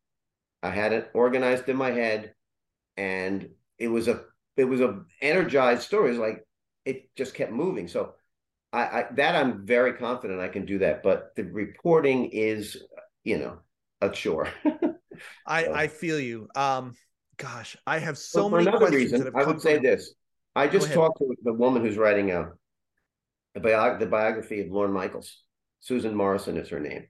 I 0.63 0.71
had 0.71 0.93
it 0.93 1.11
organized 1.15 1.69
in 1.69 1.77
my 1.77 1.91
head, 1.91 2.35
and 2.97 3.49
it 3.79 3.89
was 3.89 4.09
a 4.09 4.25
it 4.57 4.65
was 4.65 4.81
a 4.81 5.01
energized 5.21 5.83
story. 5.83 6.09
It 6.09 6.11
was 6.13 6.19
like 6.19 6.47
it 6.85 7.09
just 7.17 7.35
kept 7.35 7.53
moving. 7.53 7.89
So 7.89 8.15
I, 8.73 8.81
I 8.83 9.05
that 9.17 9.37
I'm 9.37 9.65
very 9.67 9.93
confident 9.95 10.41
I 10.41 10.49
can 10.49 10.67
do 10.67 10.79
that. 10.79 11.03
But 11.03 11.35
the 11.37 11.45
reporting 11.45 12.27
is, 12.33 12.77
you 13.25 13.39
know, 13.39 13.59
a 14.01 14.11
chore. 14.11 14.49
I 15.47 15.65
So- 15.65 15.73
I 15.75 15.87
feel 15.89 16.19
you. 16.19 16.49
Um, 16.57 16.95
gosh, 17.37 17.77
I 17.87 17.99
have 17.99 18.19
so 18.19 18.49
for 18.49 18.57
many 18.57 18.69
another 18.69 18.87
questions 18.87 19.13
reason, 19.13 19.33
I 19.37 19.45
would 19.45 19.61
say 19.61 19.75
from- 19.77 19.85
this. 19.85 20.15
I 20.55 20.67
just 20.69 20.93
talked 20.93 21.19
to 21.19 21.35
the 21.45 21.53
woman 21.55 21.81
who's 21.83 21.97
writing 21.97 22.31
a, 22.31 22.51
a 23.55 23.61
bio, 23.61 23.99
the 23.99 24.05
biography 24.07 24.61
of 24.61 24.69
Lorne 24.71 24.93
Michaels. 24.93 25.42
Susan 25.83 26.15
Morrison 26.15 26.57
is 26.57 26.71
her 26.71 26.81
name. 26.81 27.07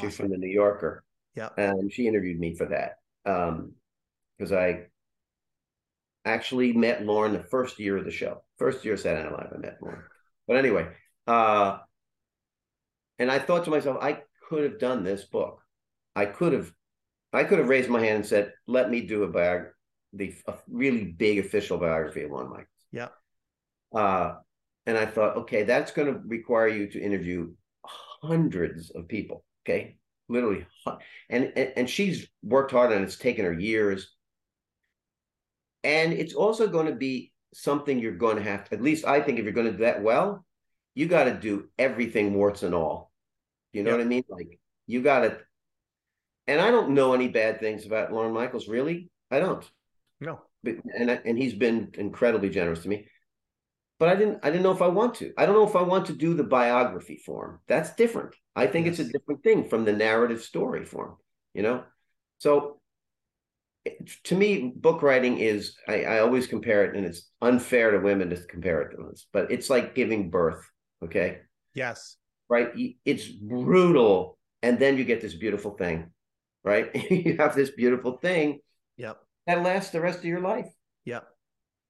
She's 0.00 0.16
from 0.16 0.30
the 0.30 0.36
New 0.36 0.48
Yorker. 0.48 1.04
Yeah. 1.36 1.50
And 1.56 1.92
she 1.92 2.08
interviewed 2.08 2.40
me 2.40 2.56
for 2.56 2.66
that. 2.66 2.96
Um, 3.30 3.74
because 4.36 4.52
I 4.52 4.86
actually 6.24 6.72
met 6.72 7.04
Lorne 7.04 7.32
the 7.32 7.44
first 7.44 7.78
year 7.78 7.96
of 7.96 8.04
the 8.04 8.10
show. 8.10 8.42
First 8.58 8.84
year 8.84 8.94
of 8.94 9.00
Saturday 9.00 9.22
Night 9.22 9.32
Live, 9.32 9.52
I 9.54 9.58
met 9.58 9.78
Lorne. 9.80 10.02
But 10.48 10.56
anyway, 10.56 10.88
uh, 11.26 11.78
and 13.18 13.30
I 13.30 13.38
thought 13.38 13.64
to 13.64 13.70
myself, 13.70 13.98
I 14.00 14.22
could 14.48 14.64
have 14.64 14.80
done 14.80 15.04
this 15.04 15.24
book. 15.24 15.60
I 16.16 16.26
could 16.26 16.52
have, 16.52 16.72
I 17.32 17.44
could 17.44 17.58
have 17.58 17.68
raised 17.68 17.88
my 17.88 18.00
hand 18.00 18.16
and 18.16 18.26
said, 18.26 18.52
"Let 18.66 18.90
me 18.90 19.02
do 19.02 19.22
a 19.22 19.28
biog, 19.28 19.68
the 20.12 20.34
a 20.46 20.54
really 20.68 21.04
big 21.04 21.38
official 21.38 21.78
biography 21.78 22.22
of 22.22 22.30
Lorne 22.30 22.50
Michaels." 22.50 22.68
Yeah. 22.90 23.08
Uh, 23.94 24.34
and 24.86 24.98
I 24.98 25.06
thought, 25.06 25.36
okay, 25.36 25.62
that's 25.62 25.92
going 25.92 26.12
to 26.12 26.20
require 26.26 26.68
you 26.68 26.88
to 26.88 27.00
interview 27.00 27.52
hundreds 28.26 28.90
of 28.90 29.08
people. 29.08 29.44
Okay, 29.64 29.96
literally, 30.28 30.66
and 31.30 31.52
and, 31.56 31.72
and 31.76 31.90
she's 31.90 32.26
worked 32.42 32.72
hard 32.72 32.92
and. 32.92 33.04
It's 33.04 33.16
taken 33.16 33.44
her 33.44 33.52
years, 33.52 34.14
and 35.82 36.12
it's 36.12 36.34
also 36.34 36.66
going 36.66 36.86
to 36.86 36.94
be 36.94 37.32
something 37.52 37.98
you're 37.98 38.12
going 38.16 38.36
to 38.36 38.42
have 38.42 38.68
to. 38.68 38.74
At 38.74 38.82
least 38.82 39.04
I 39.06 39.20
think 39.20 39.38
if 39.38 39.44
you're 39.44 39.52
going 39.52 39.66
to 39.70 39.72
do 39.78 39.84
that 39.84 40.02
well, 40.02 40.44
you 40.94 41.06
got 41.06 41.24
to 41.24 41.34
do 41.34 41.68
everything 41.78 42.34
warts 42.34 42.62
and 42.62 42.74
all. 42.74 43.12
You 43.72 43.82
know 43.82 43.90
Yep. 43.90 43.98
what 43.98 44.04
I 44.04 44.08
mean? 44.08 44.24
Like 44.28 44.58
you 44.86 45.02
got 45.02 45.20
to. 45.20 45.38
And 46.46 46.60
I 46.60 46.70
don't 46.70 46.90
know 46.90 47.14
any 47.14 47.28
bad 47.28 47.58
things 47.60 47.86
about 47.86 48.12
Lorne 48.12 48.32
Michaels. 48.34 48.68
Really, 48.68 49.08
I 49.30 49.40
don't. 49.40 49.64
No. 50.20 50.40
But, 50.62 50.76
and 50.98 51.10
I- 51.10 51.20
and 51.24 51.38
he's 51.38 51.54
been 51.54 51.90
incredibly 51.94 52.50
generous 52.50 52.82
to 52.82 52.88
me. 52.88 53.06
But 53.98 54.08
I 54.08 54.16
didn't 54.16 54.40
I 54.42 54.50
didn't 54.50 54.64
know 54.64 54.72
if 54.72 54.82
I 54.82 54.88
want 54.88 55.14
to. 55.16 55.32
I 55.38 55.46
don't 55.46 55.54
know 55.54 55.66
if 55.68 55.76
I 55.76 55.82
want 55.82 56.06
to 56.06 56.12
do 56.12 56.34
the 56.34 56.44
biography 56.44 57.16
form. 57.16 57.60
That's 57.68 57.94
different. 57.94 58.34
I 58.56 58.66
think 58.66 58.86
it's 58.86 58.98
a 58.98 59.04
different 59.08 59.42
thing 59.42 59.68
from 59.68 59.84
the 59.84 59.92
narrative 59.92 60.42
story 60.42 60.84
form, 60.84 61.16
you 61.54 61.62
know? 61.62 61.84
So 62.38 62.80
to 64.24 64.34
me, 64.34 64.72
book 64.74 65.02
writing 65.02 65.38
is 65.38 65.76
I, 65.88 66.04
I 66.04 66.18
always 66.20 66.46
compare 66.46 66.84
it, 66.84 66.96
and 66.96 67.04
it's 67.04 67.30
unfair 67.40 67.90
to 67.92 67.98
women 67.98 68.30
to 68.30 68.36
compare 68.36 68.82
it 68.82 68.96
to 68.96 69.04
us, 69.10 69.26
but 69.32 69.50
it's 69.50 69.70
like 69.70 69.94
giving 69.94 70.30
birth. 70.30 70.62
Okay. 71.04 71.38
Yes. 71.74 72.16
Right. 72.48 72.70
It's 73.04 73.26
brutal. 73.28 74.38
And 74.62 74.78
then 74.78 74.96
you 74.96 75.04
get 75.04 75.20
this 75.20 75.34
beautiful 75.34 75.72
thing, 75.72 76.10
right? 76.62 76.90
you 77.10 77.36
have 77.38 77.54
this 77.54 77.70
beautiful 77.70 78.16
thing 78.18 78.60
Yep. 78.96 79.18
that 79.46 79.62
lasts 79.62 79.90
the 79.90 80.00
rest 80.00 80.20
of 80.20 80.24
your 80.24 80.40
life. 80.40 80.68
Yep. 81.04 81.26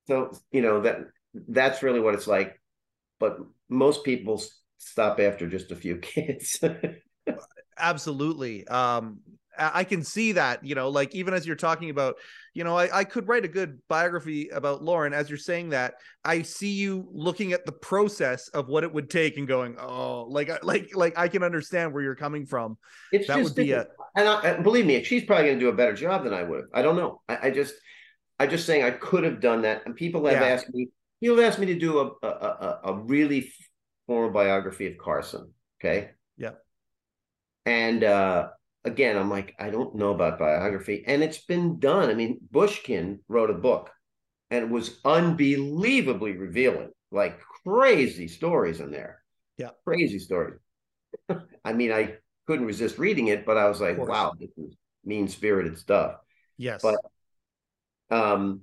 So 0.08 0.32
you 0.50 0.62
know 0.62 0.80
that 0.80 0.98
that's 1.48 1.82
really 1.82 2.00
what 2.00 2.14
it's 2.14 2.26
like. 2.26 2.60
But 3.20 3.38
most 3.68 4.04
people 4.04 4.42
stop 4.78 5.20
after 5.20 5.48
just 5.48 5.70
a 5.72 5.76
few 5.76 5.96
kids. 6.02 6.58
Absolutely. 7.78 8.66
Um, 8.68 9.20
I 9.56 9.84
can 9.84 10.02
see 10.02 10.32
that, 10.32 10.64
you 10.64 10.74
know, 10.74 10.88
like 10.88 11.14
even 11.14 11.32
as 11.32 11.46
you're 11.46 11.54
talking 11.54 11.90
about, 11.90 12.16
you 12.54 12.64
know, 12.64 12.76
I, 12.76 12.98
I 12.98 13.04
could 13.04 13.28
write 13.28 13.44
a 13.44 13.48
good 13.48 13.78
biography 13.88 14.48
about 14.48 14.82
Lorne. 14.82 15.12
As 15.14 15.30
you're 15.30 15.38
saying 15.38 15.68
that, 15.68 15.94
I 16.24 16.42
see 16.42 16.72
you 16.72 17.08
looking 17.12 17.52
at 17.52 17.64
the 17.64 17.70
process 17.70 18.48
of 18.48 18.66
what 18.68 18.82
it 18.82 18.92
would 18.92 19.08
take 19.08 19.36
and 19.38 19.46
going, 19.46 19.76
oh, 19.78 20.24
like, 20.28 20.50
I- 20.50 20.58
like, 20.64 20.90
like 20.96 21.16
I 21.16 21.28
can 21.28 21.44
understand 21.44 21.92
where 21.92 22.02
you're 22.02 22.16
coming 22.16 22.46
from. 22.46 22.78
it's 23.12 23.28
That 23.28 23.36
just 23.36 23.56
would 23.56 23.64
be 23.64 23.70
a, 23.72 23.86
and 24.16 24.28
I, 24.28 24.40
and 24.42 24.64
believe 24.64 24.86
me, 24.86 25.02
she's 25.04 25.24
probably 25.24 25.46
going 25.46 25.58
to 25.60 25.64
do 25.64 25.68
a 25.68 25.76
better 25.76 25.94
job 25.94 26.24
than 26.24 26.34
I 26.34 26.42
would 26.42 26.58
have. 26.58 26.68
I 26.74 26.82
don't 26.82 26.96
know. 26.96 27.22
I, 27.28 27.38
I 27.44 27.50
just, 27.50 27.74
I 28.40 28.48
just 28.48 28.66
saying 28.66 28.82
I 28.82 28.90
could 28.90 29.22
have 29.22 29.40
done 29.40 29.62
that. 29.62 29.82
And 29.86 29.94
people 29.94 30.24
have 30.26 30.40
Yeah. 30.40 30.48
asked 30.48 30.72
me, 30.74 30.88
have 31.22 31.40
asked 31.40 31.58
me 31.58 31.66
to 31.66 31.78
do 31.78 31.98
a 32.00 32.26
a, 32.26 32.28
a, 32.28 32.80
a 32.84 32.94
really 32.94 33.50
formal 34.06 34.30
biography 34.30 34.86
of 34.86 34.98
Carson. 34.98 35.52
Okay. 35.80 36.10
Yeah. 36.36 36.52
And 37.66 38.04
uh, 38.04 38.48
again, 38.84 39.16
I'm 39.16 39.30
like, 39.30 39.54
I 39.58 39.70
don't 39.70 39.94
know 39.94 40.10
about 40.10 40.38
biography, 40.38 41.04
and 41.06 41.22
it's 41.22 41.44
been 41.44 41.78
done. 41.78 42.10
I 42.10 42.14
mean, 42.14 42.38
Bushkin 42.50 43.20
wrote 43.28 43.50
a 43.50 43.54
book, 43.54 43.90
and 44.50 44.64
it 44.64 44.70
was 44.70 45.00
unbelievably 45.04 46.32
revealing, 46.32 46.90
like 47.10 47.40
crazy 47.64 48.28
stories 48.28 48.80
in 48.80 48.90
there. 48.90 49.22
Yeah. 49.56 49.70
Crazy 49.84 50.18
stories. 50.18 50.60
I 51.64 51.72
mean, 51.72 51.92
I 51.92 52.16
couldn't 52.46 52.66
resist 52.66 52.98
reading 52.98 53.28
it, 53.28 53.46
but 53.46 53.56
I 53.56 53.68
was 53.68 53.80
like, 53.80 53.98
wow, 53.98 54.34
this 54.38 54.50
is 54.58 54.76
mean 55.04 55.28
spirited 55.28 55.78
stuff. 55.78 56.16
Yes. 56.56 56.82
But 56.82 56.96
um 58.10 58.60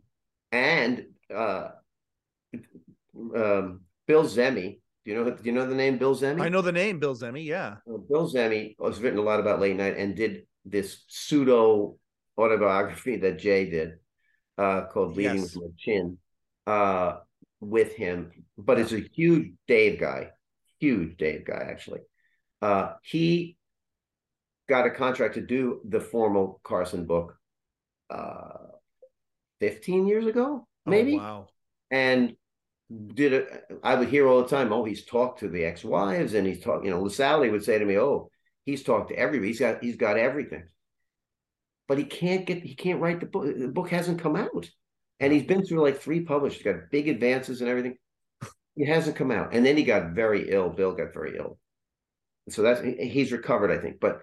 and 0.51 1.05
uh 1.33 1.69
um 3.35 3.81
Bill 4.07 4.23
Zehme. 4.23 4.79
do 5.05 5.11
you 5.11 5.15
know 5.15 5.29
do 5.31 5.43
you 5.43 5.51
know 5.51 5.65
the 5.67 5.75
name 5.75 5.97
Bill 5.97 6.15
Zehme? 6.15 6.41
I 6.41 6.49
know 6.49 6.61
the 6.61 6.71
name 6.71 6.99
Bill 6.99 7.15
Zehme. 7.15 7.43
yeah. 7.45 7.77
Bill 7.85 8.29
Zehme 8.31 8.75
has 8.83 8.99
written 9.01 9.19
a 9.19 9.23
lot 9.23 9.39
about 9.39 9.59
late 9.59 9.75
night 9.75 9.97
and 9.97 10.15
did 10.15 10.45
this 10.65 11.03
pseudo 11.07 11.97
autobiography 12.37 13.17
that 13.17 13.39
Jay 13.39 13.69
did 13.69 13.93
uh 14.57 14.85
called 14.85 15.15
Leading 15.17 15.37
Yes. 15.37 15.55
with 15.55 15.63
My 15.65 15.69
Chin 15.77 16.17
uh 16.67 17.17
with 17.59 17.93
him. 17.93 18.31
But 18.57 18.79
it's 18.79 18.91
a 18.93 19.03
huge 19.13 19.51
Dave 19.67 19.99
guy, 19.99 20.29
huge 20.79 21.17
Dave 21.17 21.45
guy 21.45 21.67
actually. 21.69 22.01
Uh 22.61 22.93
he 23.03 23.57
got 24.69 24.85
a 24.85 24.91
contract 24.91 25.33
to 25.35 25.41
do 25.41 25.81
the 25.87 25.99
formal 25.99 26.59
Carson 26.63 27.05
book 27.05 27.35
uh 28.09 28.67
15 29.59 30.07
years 30.07 30.25
ago, 30.25 30.67
maybe 30.85 31.13
Oh, 31.15 31.17
wow. 31.17 31.47
and 31.91 32.35
did 33.13 33.31
it 33.33 33.63
i 33.83 33.95
would 33.95 34.09
hear 34.09 34.27
all 34.27 34.41
the 34.41 34.49
time 34.49 34.73
oh 34.73 34.83
he's 34.83 35.05
talked 35.05 35.39
to 35.39 35.47
the 35.47 35.63
ex-wives 35.63 36.33
and 36.33 36.45
he's 36.45 36.61
talked 36.61 36.83
you 36.83 36.91
know 36.91 37.01
Lassally 37.01 37.49
would 37.49 37.63
say 37.63 37.79
to 37.79 37.85
me 37.85 37.97
oh 37.97 38.29
he's 38.65 38.83
talked 38.83 39.09
to 39.09 39.17
everybody. 39.17 39.49
He's 39.49 39.59
got 39.59 39.83
he's 39.83 39.97
got 39.97 40.17
everything. 40.17 40.63
But 41.87 41.97
he 41.97 42.05
can't 42.05 42.45
get 42.45 42.63
he 42.63 42.75
can't 42.75 43.01
write 43.01 43.19
the 43.19 43.25
book 43.25 43.45
the 43.57 43.67
book 43.67 43.89
hasn't 43.89 44.21
come 44.21 44.35
out. 44.35 44.69
And 45.19 45.31
he's 45.31 45.43
been 45.43 45.63
through 45.63 45.81
like 45.81 45.99
three 45.99 46.21
publishers, 46.21 46.63
got 46.63 46.89
big 46.89 47.07
advances 47.07 47.61
and 47.61 47.69
everything. 47.69 47.97
It 48.75 48.87
hasn't 48.87 49.17
come 49.17 49.31
out. 49.31 49.53
And 49.53 49.65
then 49.65 49.77
he 49.77 49.83
got 49.83 50.11
very 50.11 50.49
ill. 50.49 50.69
Bill 50.69 50.93
got 50.93 51.13
very 51.13 51.37
ill. 51.37 51.59
So 52.49 52.63
that's 52.63 52.81
he's 52.81 53.31
recovered 53.31 53.71
i 53.71 53.77
think. 53.77 53.99
But 53.99 54.21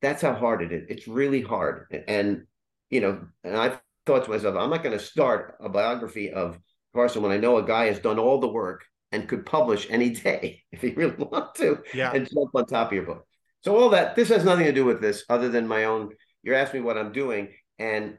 that's 0.00 0.22
how 0.22 0.34
hard 0.34 0.62
it 0.62 0.72
is. 0.72 0.86
It's 0.88 1.08
really 1.08 1.42
hard. 1.42 2.04
And 2.08 2.46
you 2.90 3.00
know 3.00 3.20
and 3.44 3.56
i 3.56 3.78
thought 4.06 4.24
to 4.24 4.30
myself 4.30 4.56
i'm 4.56 4.70
not 4.70 4.82
going 4.82 4.96
to 4.96 5.04
start 5.04 5.56
a 5.60 5.68
biography 5.68 6.30
of 6.32 6.58
Carson 6.94 7.22
when 7.22 7.32
I 7.32 7.36
know 7.38 7.58
a 7.58 7.62
guy 7.66 7.86
has 7.86 7.98
done 7.98 8.18
all 8.18 8.38
the 8.40 8.48
work 8.48 8.84
and 9.12 9.28
could 9.28 9.46
publish 9.46 9.86
any 9.90 10.10
day 10.10 10.62
if 10.72 10.80
he 10.82 10.90
really 10.90 11.14
want 11.16 11.54
to 11.56 11.82
Yeah. 11.94 12.12
and 12.12 12.28
jump 12.28 12.50
on 12.54 12.66
top 12.66 12.88
of 12.88 12.92
your 12.94 13.04
book. 13.06 13.26
So 13.64 13.76
all 13.76 13.90
that 13.90 14.16
this 14.16 14.28
has 14.28 14.44
nothing 14.44 14.66
to 14.66 14.72
do 14.72 14.84
with 14.84 15.00
this 15.00 15.24
other 15.28 15.48
than 15.48 15.66
my 15.66 15.84
own. 15.84 16.10
You're 16.42 16.54
asking 16.54 16.80
me 16.80 16.86
what 16.86 16.98
I'm 16.98 17.12
doing 17.12 17.48
and 17.78 18.18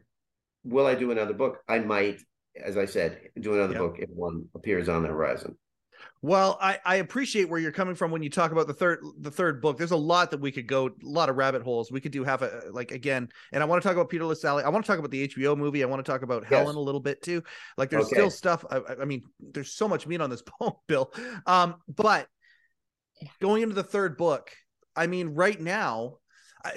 will 0.64 0.86
I 0.86 0.96
do 0.96 1.12
another 1.12 1.34
book? 1.34 1.60
I 1.68 1.80
might, 1.80 2.18
as 2.62 2.76
I 2.78 2.86
said, 2.86 3.20
do 3.40 3.54
another 3.54 3.74
Yep. 3.74 3.82
book 3.82 3.96
if 4.00 4.10
one 4.10 4.46
appears 4.56 4.90
on 4.90 5.04
the 5.04 5.10
horizon. 5.10 5.58
Well, 6.22 6.58
I, 6.62 6.80
I 6.86 6.96
appreciate 6.98 7.48
where 7.48 7.60
you're 7.62 7.72
coming 7.72 7.96
from 7.96 8.12
when 8.12 8.22
you 8.22 8.30
talk 8.30 8.52
about 8.52 8.68
the 8.68 8.74
third 8.74 9.00
the 9.22 9.32
third 9.32 9.62
book. 9.62 9.78
There's 9.78 9.92
a 9.92 9.96
lot 9.96 10.32
that 10.32 10.42
we 10.42 10.52
could 10.52 10.68
go, 10.68 10.88
a 10.88 10.92
lot 11.02 11.30
of 11.30 11.38
rabbit 11.38 11.62
holes. 11.62 11.92
We 11.94 12.02
could 12.02 12.12
do 12.12 12.26
have 12.26 12.42
a 12.42 12.64
like 12.72 12.92
again, 12.92 13.30
and 13.54 13.64
I 13.64 13.66
want 13.66 13.82
to 13.82 13.88
talk 13.88 13.96
about 13.96 14.10
Peter 14.10 14.26
Lassally. 14.26 14.64
I 14.64 14.70
want 14.70 14.84
to 14.84 14.92
talk 14.92 15.00
about 15.00 15.12
the 15.12 15.30
HBO 15.30 15.58
movie. 15.58 15.82
I 15.82 15.86
want 15.86 16.06
to 16.06 16.12
talk 16.12 16.22
about 16.22 16.44
Yes. 16.44 16.60
Helen 16.60 16.76
a 16.76 16.80
little 16.82 17.00
bit 17.00 17.22
too. 17.22 17.42
Like 17.78 17.90
there's 17.90 18.06
Okay. 18.08 18.16
still 18.16 18.30
stuff. 18.30 18.66
I, 18.70 18.78
I- 18.80 19.02
I 19.02 19.06
mean, 19.06 19.24
there's 19.40 19.72
so 19.72 19.88
much 19.88 20.08
meat 20.08 20.20
on 20.20 20.30
this 20.30 20.44
bone, 20.60 20.74
Bill. 20.88 21.10
Um, 21.46 21.76
but 21.96 22.28
going 23.40 23.64
into 23.64 23.76
the 23.76 23.84
third 23.84 24.18
book, 24.18 24.52
I 24.96 25.08
mean, 25.08 25.30
right 25.30 25.60
now, 25.60 26.18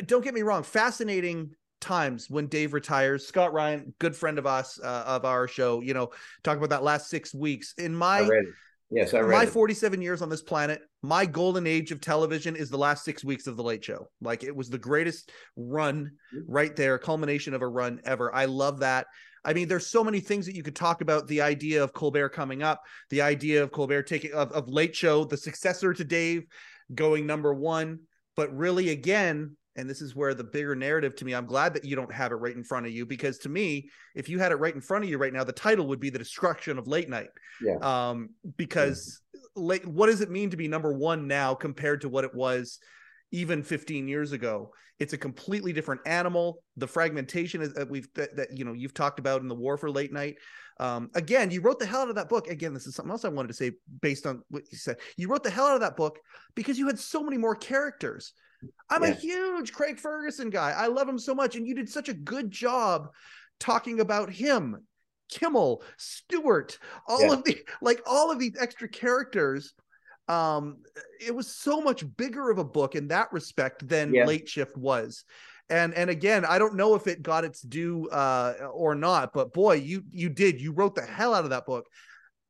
don't 0.07 0.23
get 0.23 0.35
me 0.35 0.43
wrong, 0.43 0.63
fascinating 0.63 1.51
times 1.81 2.31
when 2.31 2.47
Dave 2.47 2.73
retires. 2.75 3.27
Scott 3.27 3.53
Ryan, 3.53 3.93
good 3.99 4.15
friend 4.15 4.39
of 4.39 4.47
us, 4.47 4.79
uh, 4.81 5.05
of 5.05 5.25
our 5.25 5.49
show, 5.49 5.81
you 5.81 5.95
know, 5.95 6.11
talk 6.45 6.57
about 6.57 6.71
that 6.71 6.85
last 6.85 7.11
six 7.11 7.35
weeks 7.35 7.75
in 7.77 7.93
my 7.93 8.19
I 8.19 8.29
read 8.29 8.45
it. 8.45 8.55
Yes, 8.93 9.15
I 9.15 9.21
read 9.21 9.37
my 9.37 9.43
it. 9.45 9.49
47 9.49 10.03
years 10.03 10.21
on 10.21 10.29
this 10.29 10.43
planet, 10.43 10.83
my 11.03 11.25
golden 11.25 11.67
age 11.67 11.93
of 11.93 12.01
television 12.01 12.55
is 12.55 12.69
the 12.69 12.77
last 12.77 13.05
six 13.05 13.25
weeks 13.25 13.47
of 13.47 13.57
the 13.57 13.63
Late 13.63 13.83
Show. 13.83 14.09
Like 14.21 14.45
it 14.45 14.55
was 14.55 14.69
the 14.69 14.79
greatest 14.79 15.33
run 15.57 16.11
right 16.47 16.77
there, 16.77 16.99
culmination 16.99 17.55
of 17.55 17.63
a 17.63 17.69
run 17.69 18.01
ever. 18.05 18.35
I 18.35 18.45
love 18.45 18.81
that. 18.81 19.07
I 19.45 19.55
mean, 19.55 19.67
there's 19.67 19.87
so 19.87 20.05
many 20.05 20.21
things 20.21 20.45
that 20.47 20.55
you 20.55 20.63
could 20.63 20.77
talk 20.77 21.01
about. 21.01 21.27
The 21.27 21.41
idea 21.41 21.83
of 21.83 21.95
Colbert 21.95 22.29
coming 22.29 22.63
up, 22.63 22.83
the 23.09 23.23
idea 23.23 23.63
of 23.63 23.73
Colbert 23.73 24.03
taking 24.03 24.33
of, 24.33 24.53
of 24.53 24.69
Late 24.69 24.95
Show, 24.95 25.25
the 25.25 25.39
successor 25.39 25.95
to 25.95 26.05
Dave 26.05 26.45
going 26.95 27.27
number 27.27 27.55
one. 27.55 28.01
But 28.37 28.55
really, 28.55 28.91
again, 28.91 29.57
and 29.77 29.89
this 29.89 30.03
is 30.03 30.15
where 30.15 30.35
the 30.35 30.45
bigger 30.45 30.75
narrative 30.75 31.17
to 31.17 31.25
me, 31.25 31.35
I'm 31.35 31.47
glad 31.47 31.75
that 31.75 31.85
you 31.85 31.97
don't 31.97 32.13
have 32.13 32.33
it 32.33 32.37
right 32.37 32.55
in 32.55 32.65
front 32.65 32.87
of 32.87 32.93
you 32.93 33.07
because 33.07 33.39
to 33.39 33.49
me, 33.49 33.89
if 34.15 34.29
you 34.29 34.39
had 34.39 34.53
it 34.53 34.57
right 34.57 34.75
in 34.75 34.81
front 34.81 35.05
of 35.05 35.11
you 35.11 35.19
right 35.19 35.33
now, 35.33 35.45
the 35.45 35.53
title 35.53 35.87
would 35.89 36.01
be 36.01 36.11
The 36.11 36.19
Destruction 36.19 36.79
of 36.79 36.87
Late 36.87 37.09
Night. 37.09 37.31
Yeah. 37.63 37.77
Um, 37.81 38.31
because 38.57 39.21
late, 39.57 39.87
what 39.87 40.07
does 40.07 40.21
it 40.21 40.31
mean 40.31 40.51
to 40.51 40.57
be 40.57 40.69
number 40.69 40.93
one 40.93 41.27
now 41.27 41.55
compared 41.55 42.03
to 42.03 42.09
what 42.09 42.25
it 42.25 42.35
was 42.35 42.79
even 43.31 43.63
15 43.63 44.09
years 44.09 44.33
ago? 44.33 44.73
It's 44.99 45.15
a 45.15 45.19
completely 45.19 45.73
different 45.73 46.03
animal. 46.07 46.63
The 46.77 46.87
fragmentation 46.87 47.63
is 47.63 47.73
that 47.75 47.91
we've 47.91 48.07
that, 48.15 48.37
that 48.37 48.57
you 48.57 48.65
know 48.65 48.73
you've 48.73 48.95
talked 48.95 49.19
about 49.19 49.41
in 49.41 49.49
the 49.49 49.55
war 49.55 49.77
for 49.77 49.91
late 49.91 50.13
night. 50.13 50.37
Um, 50.79 51.11
again, 51.15 51.51
you 51.51 51.61
wrote 51.61 51.79
the 51.79 51.87
hell 51.87 52.03
out 52.03 52.09
of 52.09 52.15
that 52.17 52.29
book. 52.29 52.49
Again, 52.49 52.73
this 52.75 52.87
is 52.87 52.95
something 52.95 53.11
else 53.11 53.25
I 53.25 53.29
wanted 53.29 53.49
to 53.49 53.55
say 53.55 53.73
based 54.01 54.27
on 54.27 54.43
what 54.49 54.65
you 54.71 54.79
said. 54.79 54.99
You 55.17 55.29
wrote 55.29 55.43
the 55.43 55.51
hell 55.51 55.67
out 55.67 55.75
of 55.75 55.81
that 55.81 55.97
book 55.97 56.19
because 56.55 56.79
you 56.79 56.87
had 56.87 56.99
so 56.99 57.23
many 57.23 57.37
more 57.37 57.57
characters. 57.57 58.33
I'm 58.91 59.03
a 59.05 59.11
huge 59.11 59.73
Craig 59.73 59.99
Ferguson 59.99 60.51
guy. 60.51 60.71
I 60.71 60.87
love 60.89 61.09
him 61.09 61.19
so 61.19 61.35
much, 61.35 61.57
and 61.57 61.67
you 61.67 61.75
did 61.75 61.89
such 61.89 62.09
a 62.09 62.15
good 62.15 62.51
job 62.51 63.09
talking 63.59 64.01
about 64.01 64.31
him, 64.31 64.85
Kimmel, 65.31 65.83
Stewart, 65.97 66.79
all 67.07 67.23
Yeah. 67.23 67.33
of 67.33 67.45
the 67.45 67.59
like 67.81 68.03
all 68.07 68.31
of 68.31 68.39
these 68.39 68.57
extra 68.61 68.89
characters. 68.89 69.75
Um, 70.29 70.79
it 71.21 71.35
was 71.35 71.49
so 71.49 71.81
much 71.81 72.05
bigger 72.17 72.51
of 72.51 72.59
a 72.59 72.65
book 72.65 72.95
in 72.95 73.09
that 73.09 73.33
respect 73.33 73.87
than 73.89 74.15
Yeah. 74.15 74.27
Late 74.27 74.49
Shift 74.49 74.77
was. 74.77 75.25
And 75.71 75.95
and 75.95 76.11
again, 76.11 76.45
I 76.45 76.59
don't 76.59 76.75
know 76.75 76.95
if 76.95 77.07
it 77.07 77.23
got 77.23 77.45
its 77.45 77.63
due 77.63 78.09
uh 78.11 78.69
or 78.73 78.95
not, 78.95 79.33
but 79.33 79.53
boy, 79.55 79.75
you 79.77 80.03
you 80.11 80.29
did. 80.29 80.61
You 80.61 80.73
wrote 80.73 80.95
the 80.95 81.03
hell 81.03 81.35
out 81.35 81.45
of 81.45 81.51
that 81.51 81.65
book. 81.67 81.87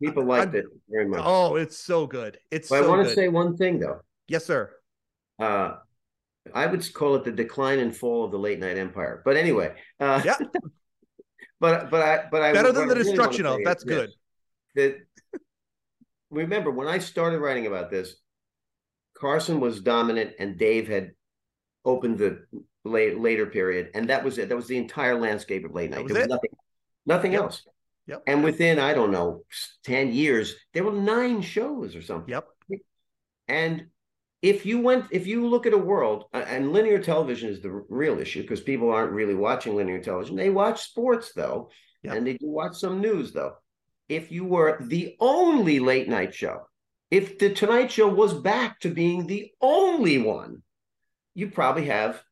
People 0.02 0.24
liked 0.24 0.48
I'm- 0.54 0.56
it 0.56 0.64
very 0.88 1.06
much. 1.06 1.20
Oh, 1.22 1.54
it's 1.56 1.78
so 1.78 2.06
good. 2.08 2.36
It's 2.50 2.68
so 2.68 2.76
I 2.76 2.86
want 2.88 3.06
to 3.06 3.14
say 3.14 3.28
one 3.28 3.56
thing 3.56 3.78
though. 3.78 4.00
yes, 4.26 4.44
sir. 4.44 4.70
Uh, 5.38 5.76
I 6.54 6.66
would 6.66 6.92
call 6.94 7.14
it 7.16 7.24
the 7.24 7.32
decline 7.32 7.78
and 7.78 7.96
fall 7.96 8.24
of 8.24 8.30
the 8.32 8.38
late 8.38 8.58
night 8.58 8.76
empire. 8.78 9.22
But 9.24 9.36
anyway, 9.36 9.74
uh, 10.00 10.22
Yeah. 10.24 10.36
but 11.60 11.90
but 11.90 12.02
I 12.02 12.28
but 12.30 12.42
I 12.42 12.52
Better 12.52 12.72
than 12.72 12.88
the 12.88 12.94
really 12.94 13.04
destruction 13.10 13.46
of. 13.46 13.60
That's 13.64 13.84
good. 13.84 14.10
this, 14.74 14.94
That 15.32 15.40
remember 16.30 16.70
when 16.70 16.88
I 16.88 16.98
started 16.98 17.38
writing 17.38 17.66
about 17.66 17.90
this, 17.90 18.16
Carson 19.14 19.60
was 19.60 19.80
dominant 19.80 20.32
and 20.40 20.58
Dave 20.58 20.88
had 20.88 21.12
opened 21.84 22.18
the 22.18 22.44
late, 22.84 23.18
later 23.20 23.46
period, 23.46 23.90
and 23.94 24.08
that 24.10 24.24
was 24.24 24.38
it. 24.38 24.48
That 24.48 24.56
was 24.56 24.66
the 24.66 24.78
entire 24.78 25.18
landscape 25.18 25.64
of 25.64 25.72
late 25.72 25.90
night. 25.90 26.02
was 26.04 26.12
there 26.12 26.22
was 26.22 26.26
it. 26.26 26.30
nothing, 26.30 26.50
nothing 27.06 27.32
Yep. 27.32 27.42
else. 27.42 27.62
Yep. 28.08 28.22
And 28.26 28.42
within 28.42 28.80
I 28.80 28.94
don't 28.94 29.12
know 29.12 29.44
ten 29.84 30.12
years, 30.12 30.56
there 30.74 30.82
were 30.82 30.92
nine 30.92 31.40
shows 31.40 31.94
or 31.94 32.02
something. 32.02 32.30
Yep. 32.32 32.48
And 33.46 33.86
if 34.42 34.66
you 34.66 34.80
went, 34.80 35.06
if 35.12 35.26
you 35.26 35.46
look 35.48 35.66
at 35.66 35.72
a 35.72 35.78
world, 35.78 36.24
and 36.32 36.72
linear 36.72 36.98
television 36.98 37.48
is 37.48 37.60
the 37.62 37.70
real 37.88 38.18
issue 38.18 38.42
because 38.42 38.60
people 38.60 38.90
aren't 38.90 39.12
really 39.12 39.34
watching 39.36 39.76
linear 39.76 40.00
television. 40.02 40.36
They 40.36 40.50
watch 40.50 40.82
sports 40.82 41.32
though, 41.32 41.70
Yep. 42.02 42.14
and 42.16 42.26
they 42.26 42.32
do 42.34 42.48
watch 42.48 42.74
some 42.76 43.00
news 43.00 43.32
though. 43.32 43.54
If 44.08 44.32
you 44.32 44.44
were 44.44 44.78
the 44.80 45.16
only 45.20 45.78
late 45.78 46.08
night 46.08 46.34
show, 46.34 46.62
if 47.10 47.38
the 47.38 47.50
Tonight 47.50 47.92
Show 47.92 48.08
was 48.08 48.34
back 48.34 48.80
to 48.80 48.88
being 48.90 49.26
the 49.26 49.52
only 49.60 50.18
one, 50.18 50.62
you 51.34 51.50
probably 51.50 51.86
have 51.86 52.22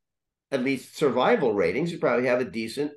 at 0.50 0.64
least 0.64 0.96
survival 0.96 1.54
ratings. 1.54 1.92
You 1.92 1.98
probably 1.98 2.26
have 2.26 2.40
a 2.40 2.44
decent 2.44 2.92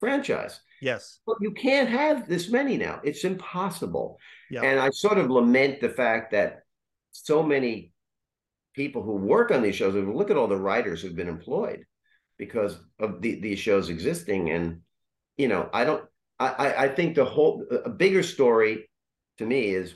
franchise. 0.00 0.58
Yes. 0.80 1.20
But 1.26 1.36
you 1.40 1.52
can't 1.52 1.88
have 1.90 2.26
this 2.26 2.50
many 2.50 2.78
now. 2.78 3.00
It's 3.04 3.24
impossible. 3.24 4.18
Yeah. 4.50 4.62
And 4.62 4.80
I 4.80 4.90
sort 4.90 5.18
of 5.18 5.30
lament 5.30 5.80
the 5.80 5.90
fact 5.90 6.32
that 6.32 6.62
so 7.12 7.42
many 7.42 7.92
people 8.74 9.02
who 9.02 9.16
work 9.16 9.50
on 9.50 9.62
these 9.62 9.76
shows, 9.76 9.94
look 9.94 10.30
at 10.30 10.36
all 10.36 10.46
the 10.48 10.56
writers 10.56 11.02
who've 11.02 11.16
been 11.16 11.28
employed 11.28 11.84
because 12.38 12.78
of 12.98 13.20
the, 13.20 13.40
these 13.40 13.58
shows 13.58 13.88
existing. 13.88 14.50
And, 14.50 14.80
you 15.36 15.48
know, 15.48 15.68
I 15.72 15.84
don't, 15.84 16.04
I, 16.38 16.48
I, 16.48 16.82
I 16.84 16.88
think 16.88 17.14
the 17.14 17.24
whole, 17.24 17.66
a 17.84 17.90
bigger 17.90 18.22
story 18.22 18.88
to 19.38 19.46
me 19.46 19.70
is 19.70 19.94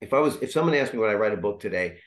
if 0.00 0.12
I 0.12 0.20
was, 0.20 0.36
if 0.42 0.52
someone 0.52 0.74
asked 0.74 0.92
me 0.92 0.98
when 0.98 1.10
I 1.10 1.14
write 1.14 1.32
a 1.32 1.38
book 1.38 1.60
today, 1.60 1.98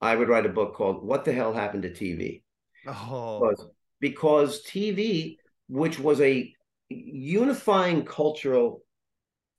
I 0.00 0.14
would 0.14 0.28
write 0.28 0.46
a 0.46 0.50
book 0.50 0.74
called 0.74 1.04
What 1.04 1.24
the 1.24 1.32
Hell 1.32 1.52
Happened 1.52 1.82
to 1.84 1.90
TV? 1.90 2.42
Oh, 2.86 3.40
because, 3.40 3.66
because 4.00 4.64
TV, 4.64 5.38
which 5.68 5.98
was 5.98 6.20
a 6.20 6.54
unifying 6.88 8.04
cultural 8.04 8.82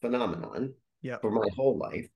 phenomenon 0.01 0.73
Yeah. 1.01 1.17
for 1.19 1.31
my 1.31 1.47
whole 1.55 1.77
life, 1.77 2.07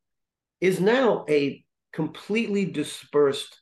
is 0.60 0.80
now 0.80 1.26
a 1.28 1.64
completely 1.94 2.66
dispersed, 2.66 3.60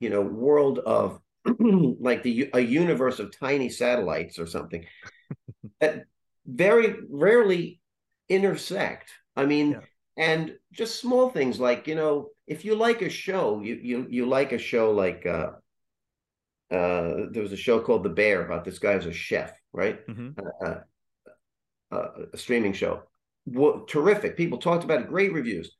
you 0.00 0.10
know, 0.10 0.20
world 0.22 0.78
of 0.80 1.20
like 1.60 2.22
the 2.22 2.50
a 2.54 2.60
universe 2.60 3.18
of 3.18 3.36
tiny 3.38 3.68
satellites 3.68 4.38
or 4.38 4.46
something 4.46 4.84
that 5.80 6.04
very 6.46 6.96
rarely 7.10 7.80
intersect. 8.28 9.10
I 9.36 9.46
mean, 9.46 9.72
Yeah. 9.72 9.80
and 10.16 10.56
just 10.72 11.00
small 11.00 11.30
things 11.30 11.60
like 11.60 11.86
you 11.88 11.94
know, 11.94 12.30
if 12.46 12.64
you 12.64 12.74
like 12.76 13.02
a 13.02 13.08
show, 13.10 13.60
you 13.62 13.76
you 13.82 14.06
you 14.10 14.26
like 14.26 14.52
a 14.52 14.58
show 14.58 14.92
like 14.92 15.26
uh, 15.26 15.52
uh, 16.70 17.26
there 17.30 17.42
was 17.42 17.52
a 17.52 17.56
show 17.56 17.80
called 17.80 18.02
The 18.02 18.08
Bear 18.08 18.44
about 18.44 18.64
this 18.64 18.78
guy 18.78 18.94
who's 18.94 19.06
a 19.06 19.12
chef, 19.12 19.52
right? 19.72 20.00
Mhm. 20.08 20.36
Uh, 20.64 20.76
uh, 21.90 22.08
a 22.32 22.38
streaming 22.38 22.72
show, 22.72 23.02
Wo- 23.46 23.84
terrific. 23.84 24.36
People 24.36 24.58
talked 24.58 24.84
about 24.84 25.00
it, 25.02 25.08
great 25.08 25.32
reviews. 25.32 25.72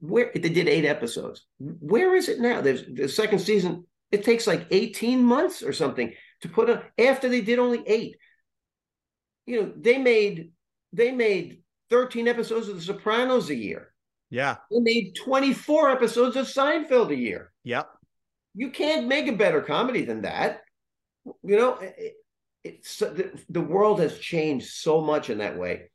Where 0.00 0.30
they 0.34 0.48
did 0.48 0.68
eight 0.68 0.84
episodes. 0.84 1.44
Where 1.58 2.14
is 2.14 2.28
it 2.28 2.40
now? 2.40 2.60
There's 2.60 2.84
the 2.86 3.08
second 3.08 3.40
season. 3.40 3.84
It 4.12 4.24
takes 4.24 4.46
like 4.46 4.66
eighteen 4.70 5.22
months 5.22 5.62
or 5.62 5.72
something 5.72 6.12
to 6.42 6.48
put 6.48 6.70
on. 6.70 6.82
After 6.98 7.28
they 7.28 7.40
did 7.40 7.58
only 7.58 7.82
eight, 7.86 8.16
you 9.46 9.60
know, 9.60 9.72
they 9.76 9.98
made 9.98 10.52
they 10.92 11.10
made 11.10 11.62
thirteen 11.90 12.28
episodes 12.28 12.68
of 12.68 12.76
The 12.76 12.82
Sopranos 12.82 13.50
a 13.50 13.54
year. 13.54 13.92
Yeah. 14.30 14.56
They 14.70 14.80
made 14.80 15.16
twenty 15.16 15.52
four 15.52 15.90
episodes 15.90 16.36
of 16.36 16.46
Seinfeld 16.46 17.10
a 17.10 17.16
year. 17.16 17.52
Yep. 17.64 17.88
You 18.54 18.70
can't 18.70 19.08
make 19.08 19.26
a 19.26 19.32
better 19.32 19.60
comedy 19.60 20.04
than 20.04 20.22
that. 20.22 20.60
You 21.42 21.56
know, 21.56 21.78
it, 21.80 22.14
it's 22.62 22.98
the, 22.98 23.38
the 23.50 23.60
world 23.60 24.00
has 24.00 24.18
changed 24.18 24.68
so 24.68 25.00
much 25.00 25.28
in 25.28 25.38
that 25.38 25.58
way 25.58 25.90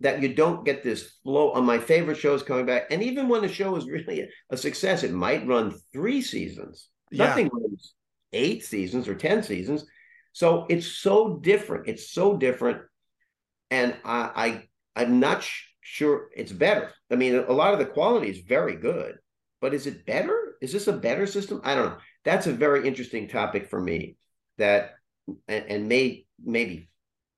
that 0.00 0.20
you 0.22 0.34
don't 0.34 0.64
get 0.64 0.82
this 0.82 1.14
flow 1.22 1.52
on 1.52 1.64
my 1.64 1.78
favorite 1.78 2.18
shows 2.18 2.42
coming 2.42 2.66
back. 2.66 2.84
And 2.90 3.02
even 3.02 3.28
when 3.28 3.42
the 3.42 3.48
show 3.48 3.76
is 3.76 3.86
really 3.86 4.28
a, 4.50 4.56
success, 4.56 5.02
it 5.02 5.12
might 5.12 5.46
run 5.46 5.74
three 5.92 6.20
seasons. 6.20 6.88
Yeah. 7.10 7.26
Nothing 7.26 7.50
runs 7.52 7.94
eight 8.32 8.64
seasons 8.64 9.08
or 9.08 9.14
10 9.14 9.42
seasons. 9.42 9.86
So 10.32 10.66
it's 10.68 10.86
so 10.86 11.38
different. 11.38 11.88
It's 11.88 12.10
so 12.10 12.36
different. 12.36 12.82
And 13.70 13.96
I, 14.04 14.62
I 14.96 15.02
I'm 15.02 15.18
not 15.18 15.42
sh- 15.42 15.64
sure 15.80 16.28
it's 16.36 16.52
better. 16.52 16.92
I 17.10 17.16
mean, 17.16 17.34
a 17.34 17.52
lot 17.52 17.72
of 17.72 17.78
the 17.78 17.86
quality 17.86 18.28
is 18.28 18.40
very 18.40 18.76
good, 18.76 19.16
but 19.60 19.74
is 19.74 19.86
it 19.86 20.06
better? 20.06 20.56
Is 20.60 20.72
this 20.72 20.88
a 20.88 20.92
better 20.92 21.26
system? 21.26 21.60
I 21.64 21.74
don't 21.74 21.86
know. 21.86 21.98
That's 22.24 22.46
a 22.46 22.52
very 22.52 22.86
interesting 22.86 23.28
topic 23.28 23.68
for 23.70 23.80
me. 23.80 24.16
That 24.58 24.94
and, 25.48 25.64
and 25.68 25.88
may 25.88 26.26
maybe 26.42 26.90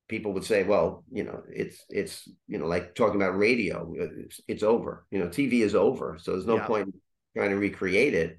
people 0.08 0.32
would 0.32 0.44
say, 0.44 0.64
well, 0.64 1.04
you 1.12 1.24
know, 1.24 1.42
it's 1.50 1.84
it's 1.90 2.28
you 2.46 2.58
know 2.58 2.66
like 2.66 2.94
talking 2.94 3.16
about 3.20 3.36
radio, 3.38 3.92
it's, 3.96 4.40
it's 4.48 4.62
over. 4.62 5.06
You 5.10 5.18
know, 5.20 5.28
TV 5.28 5.60
is 5.62 5.74
over, 5.74 6.18
so 6.20 6.32
there's 6.32 6.46
no 6.46 6.56
Yeah. 6.56 6.66
point 6.66 6.94
trying 7.36 7.50
to 7.50 7.56
recreate 7.56 8.14
it. 8.14 8.38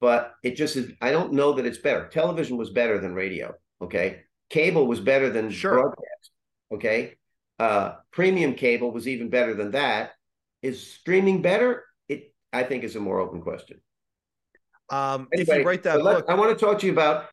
But 0.00 0.32
it 0.42 0.56
just 0.56 0.76
is. 0.76 0.92
I 1.02 1.10
don't 1.10 1.32
know 1.32 1.52
that 1.54 1.66
it's 1.66 1.78
better. 1.78 2.08
Television 2.08 2.56
was 2.56 2.70
better 2.70 2.98
than 2.98 3.14
radio. 3.14 3.54
Okay, 3.82 4.22
cable 4.48 4.86
was 4.86 5.00
better 5.00 5.30
than 5.30 5.50
Sure. 5.50 5.74
broadcast. 5.74 6.30
Okay, 6.72 7.16
uh, 7.58 7.96
premium 8.12 8.54
cable 8.54 8.92
was 8.92 9.08
even 9.08 9.28
better 9.28 9.54
than 9.54 9.72
that. 9.72 10.12
Is 10.62 10.86
streaming 10.86 11.42
better? 11.42 11.84
It 12.08 12.34
I 12.52 12.62
think 12.62 12.84
is 12.84 12.96
a 12.96 13.00
more 13.00 13.20
open 13.20 13.40
question. 13.42 13.80
Um, 14.90 15.28
if 15.32 15.48
Anyway, 15.48 15.60
you 15.62 15.66
write 15.68 15.82
that 15.84 16.02
let- 16.02 16.16
book, 16.18 16.24
I 16.28 16.34
want 16.34 16.58
to 16.58 16.64
talk 16.64 16.78
to 16.80 16.86
you 16.86 16.92
about. 16.92 17.26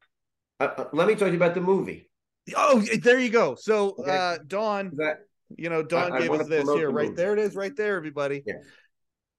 Uh, 0.59 0.69
uh, 0.77 0.89
let 0.93 1.07
me 1.07 1.13
talk 1.13 1.27
to 1.27 1.31
you 1.31 1.37
about 1.37 1.53
the 1.55 1.61
movie. 1.61 2.09
Oh, 2.55 2.81
there 3.01 3.19
you 3.19 3.29
go. 3.29 3.55
So, 3.55 3.95
Okay. 3.99 4.11
uh, 4.11 4.37
Dawn, 4.47 4.91
That 4.95 5.19
you 5.55 5.69
know, 5.69 5.83
Dawn 5.83 6.11
I 6.13 6.19
gave 6.19 6.29
wanna 6.29 6.43
us 6.43 6.49
this 6.49 6.69
here, 6.73 6.89
right 6.89 7.05
movie. 7.09 7.15
there. 7.15 7.33
It 7.33 7.39
is, 7.39 7.55
right 7.55 7.75
there, 7.75 7.95
everybody. 7.95 8.43
Yeah. 8.45 8.55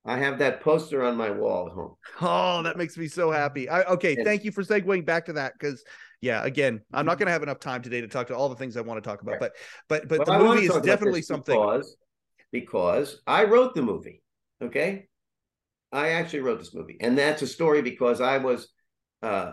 I 0.05 0.17
have 0.19 0.39
that 0.39 0.63
poster 0.63 1.03
on 1.03 1.17
my 1.17 1.31
wall 1.31 1.67
at 1.67 1.73
home. 1.73 1.95
Oh, 2.21 2.63
that 2.63 2.77
makes 2.79 2.97
me 2.97 3.09
so 3.09 3.31
happy. 3.31 3.69
I, 3.69 3.83
okay, 3.83 4.17
Yeah. 4.17 4.25
thank 4.25 4.45
you 4.45 4.53
for 4.53 4.63
segueing 4.63 5.05
back 5.05 5.27
to 5.27 5.35
that 5.35 5.53
because, 5.53 5.85
yeah, 6.23 6.43
again, 6.45 6.81
I'm 6.93 7.05
not 7.05 7.19
going 7.19 7.27
to 7.27 7.33
have 7.33 7.43
enough 7.43 7.61
time 7.61 7.83
today 7.83 8.01
to 8.01 8.09
talk 8.09 8.29
to 8.29 8.37
all 8.37 8.49
the 8.49 8.55
things 8.57 8.77
I 8.77 8.81
want 8.81 9.03
to 9.03 9.07
talk 9.07 9.21
about, 9.23 9.33
Right. 9.33 9.41
but 9.41 9.53
but 9.89 10.09
but 10.09 10.19
But 10.19 10.27
the 10.27 10.33
I 10.33 10.39
movie 10.39 10.67
is 10.67 10.81
definitely 10.81 11.23
something. 11.23 11.55
because 11.55 11.97
because 12.53 13.21
I 13.27 13.45
wrote 13.45 13.75
the 13.75 13.83
movie. 13.83 14.23
Okay, 14.63 15.09
I 15.93 16.11
actually 16.11 16.41
wrote 16.41 16.59
this 16.59 16.75
movie, 16.75 16.97
and 17.01 17.19
that's 17.19 17.43
a 17.43 17.47
story 17.47 17.83
because 17.83 18.21
I 18.21 18.39
was 18.39 18.69
uh, 19.23 19.53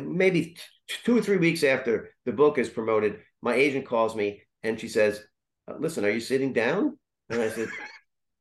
maybe 0.00 0.56
two 0.88 1.16
or 1.18 1.22
three 1.22 1.36
weeks 1.38 1.64
after 1.64 2.10
the 2.24 2.32
book 2.32 2.58
is 2.58 2.68
promoted. 2.68 3.20
My 3.42 3.54
agent 3.54 3.86
calls 3.86 4.14
me 4.16 4.42
and 4.62 4.78
she 4.80 4.88
says, 4.88 5.22
uh, 5.68 5.74
"Listen, 5.78 6.04
are 6.04 6.10
you 6.10 6.20
sitting 6.20 6.52
down?" 6.52 6.98
And 7.28 7.40
I 7.40 7.48
said, 7.48 7.68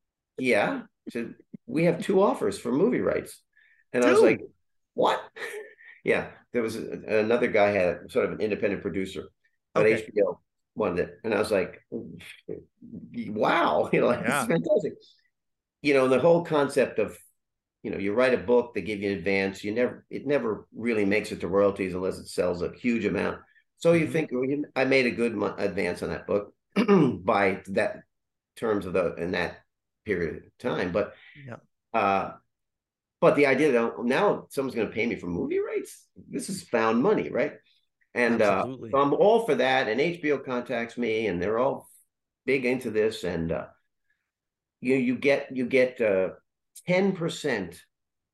"Yeah." 0.38 0.84
She 1.06 1.12
said, 1.12 1.36
"We 1.66 1.86
have 1.86 2.02
two 2.02 2.22
offers 2.22 2.58
for 2.60 2.72
movie 2.72 3.02
rights," 3.02 3.42
and 3.94 4.04
I 4.04 4.10
was 4.10 4.22
like, 4.22 4.40
"What?" 4.94 5.22
yeah, 6.04 6.32
there 6.54 6.62
was 6.62 6.76
a, 6.76 6.82
another 7.20 7.48
guy 7.48 7.72
had 7.72 8.12
sort 8.12 8.26
of 8.26 8.34
an 8.34 8.42
independent 8.42 8.82
producer, 8.82 9.24
but 9.76 9.86
Okay. 9.86 10.04
HBO 10.04 10.40
wanted 10.76 11.10
it, 11.10 11.20
and 11.24 11.34
I 11.34 11.40
was 11.40 11.52
like, 11.52 11.82
"Wow!" 13.28 13.90
You 13.94 14.02
know, 14.02 14.08
like, 14.08 14.26
this 14.26 14.30
Yeah. 14.30 14.42
is 14.42 14.48
fantastic. 14.48 14.94
You 15.82 15.94
know, 15.94 16.08
the 16.08 16.20
whole 16.20 16.44
concept 16.46 17.00
of 17.00 17.18
you 17.84 17.92
know, 17.92 17.98
you 17.98 18.14
write 18.14 18.34
a 18.34 18.38
book, 18.38 18.74
they 18.74 18.82
give 18.82 19.02
you 19.02 19.12
an 19.12 19.18
advance. 19.18 19.64
You 19.64 19.74
never, 19.74 20.06
it 20.10 20.26
never 20.26 20.68
really 20.76 21.06
makes 21.06 21.32
it 21.32 21.42
to 21.42 21.48
royalties 21.48 21.94
unless 21.94 22.18
it 22.18 22.28
sells 22.28 22.62
a 22.62 22.72
huge 22.72 23.06
amount. 23.06 23.40
So 23.78 23.92
you 23.94 24.08
Mhm. 24.08 24.12
think, 24.14 24.30
well, 24.32 24.64
I 24.76 24.86
made 24.86 25.06
a 25.06 25.12
good 25.12 25.34
advance 25.58 26.02
on 26.02 26.10
that 26.10 26.26
book 26.26 26.54
by 26.76 27.62
that 27.68 28.04
terms 28.56 28.86
of 28.86 28.94
the 28.94 29.16
in 29.16 29.32
that 29.32 29.58
period 30.06 30.46
of 30.46 30.58
time. 30.60 30.92
But 30.94 31.14
Yeah. 31.46 31.58
uh, 31.94 32.32
but 33.22 33.36
the 33.36 33.46
idea 33.48 33.72
that 33.72 34.04
now 34.04 34.48
someone's 34.50 34.76
going 34.76 34.88
to 34.88 34.94
pay 34.94 35.06
me 35.06 35.16
for 35.16 35.28
movie 35.28 35.60
rights, 35.60 36.08
this 36.30 36.50
is 36.50 36.64
found 36.64 37.02
money, 37.02 37.30
right? 37.30 37.54
And 38.14 38.42
uh, 38.42 38.66
so 38.92 38.98
I'm 38.98 39.14
all 39.14 39.46
for 39.46 39.56
that. 39.56 39.88
And 39.88 40.00
HBO 40.02 40.38
contacts 40.40 40.98
me, 40.98 41.28
and 41.28 41.42
they're 41.42 41.60
all 41.60 41.90
big 42.46 42.66
into 42.66 42.92
this. 42.92 43.24
And 43.24 43.52
uh, 43.52 43.66
you 44.82 44.96
you 44.96 45.16
get 45.16 45.56
you 45.56 45.66
get 45.66 46.00
uh, 46.02 46.30
ten 46.82 47.14
percent 47.16 47.82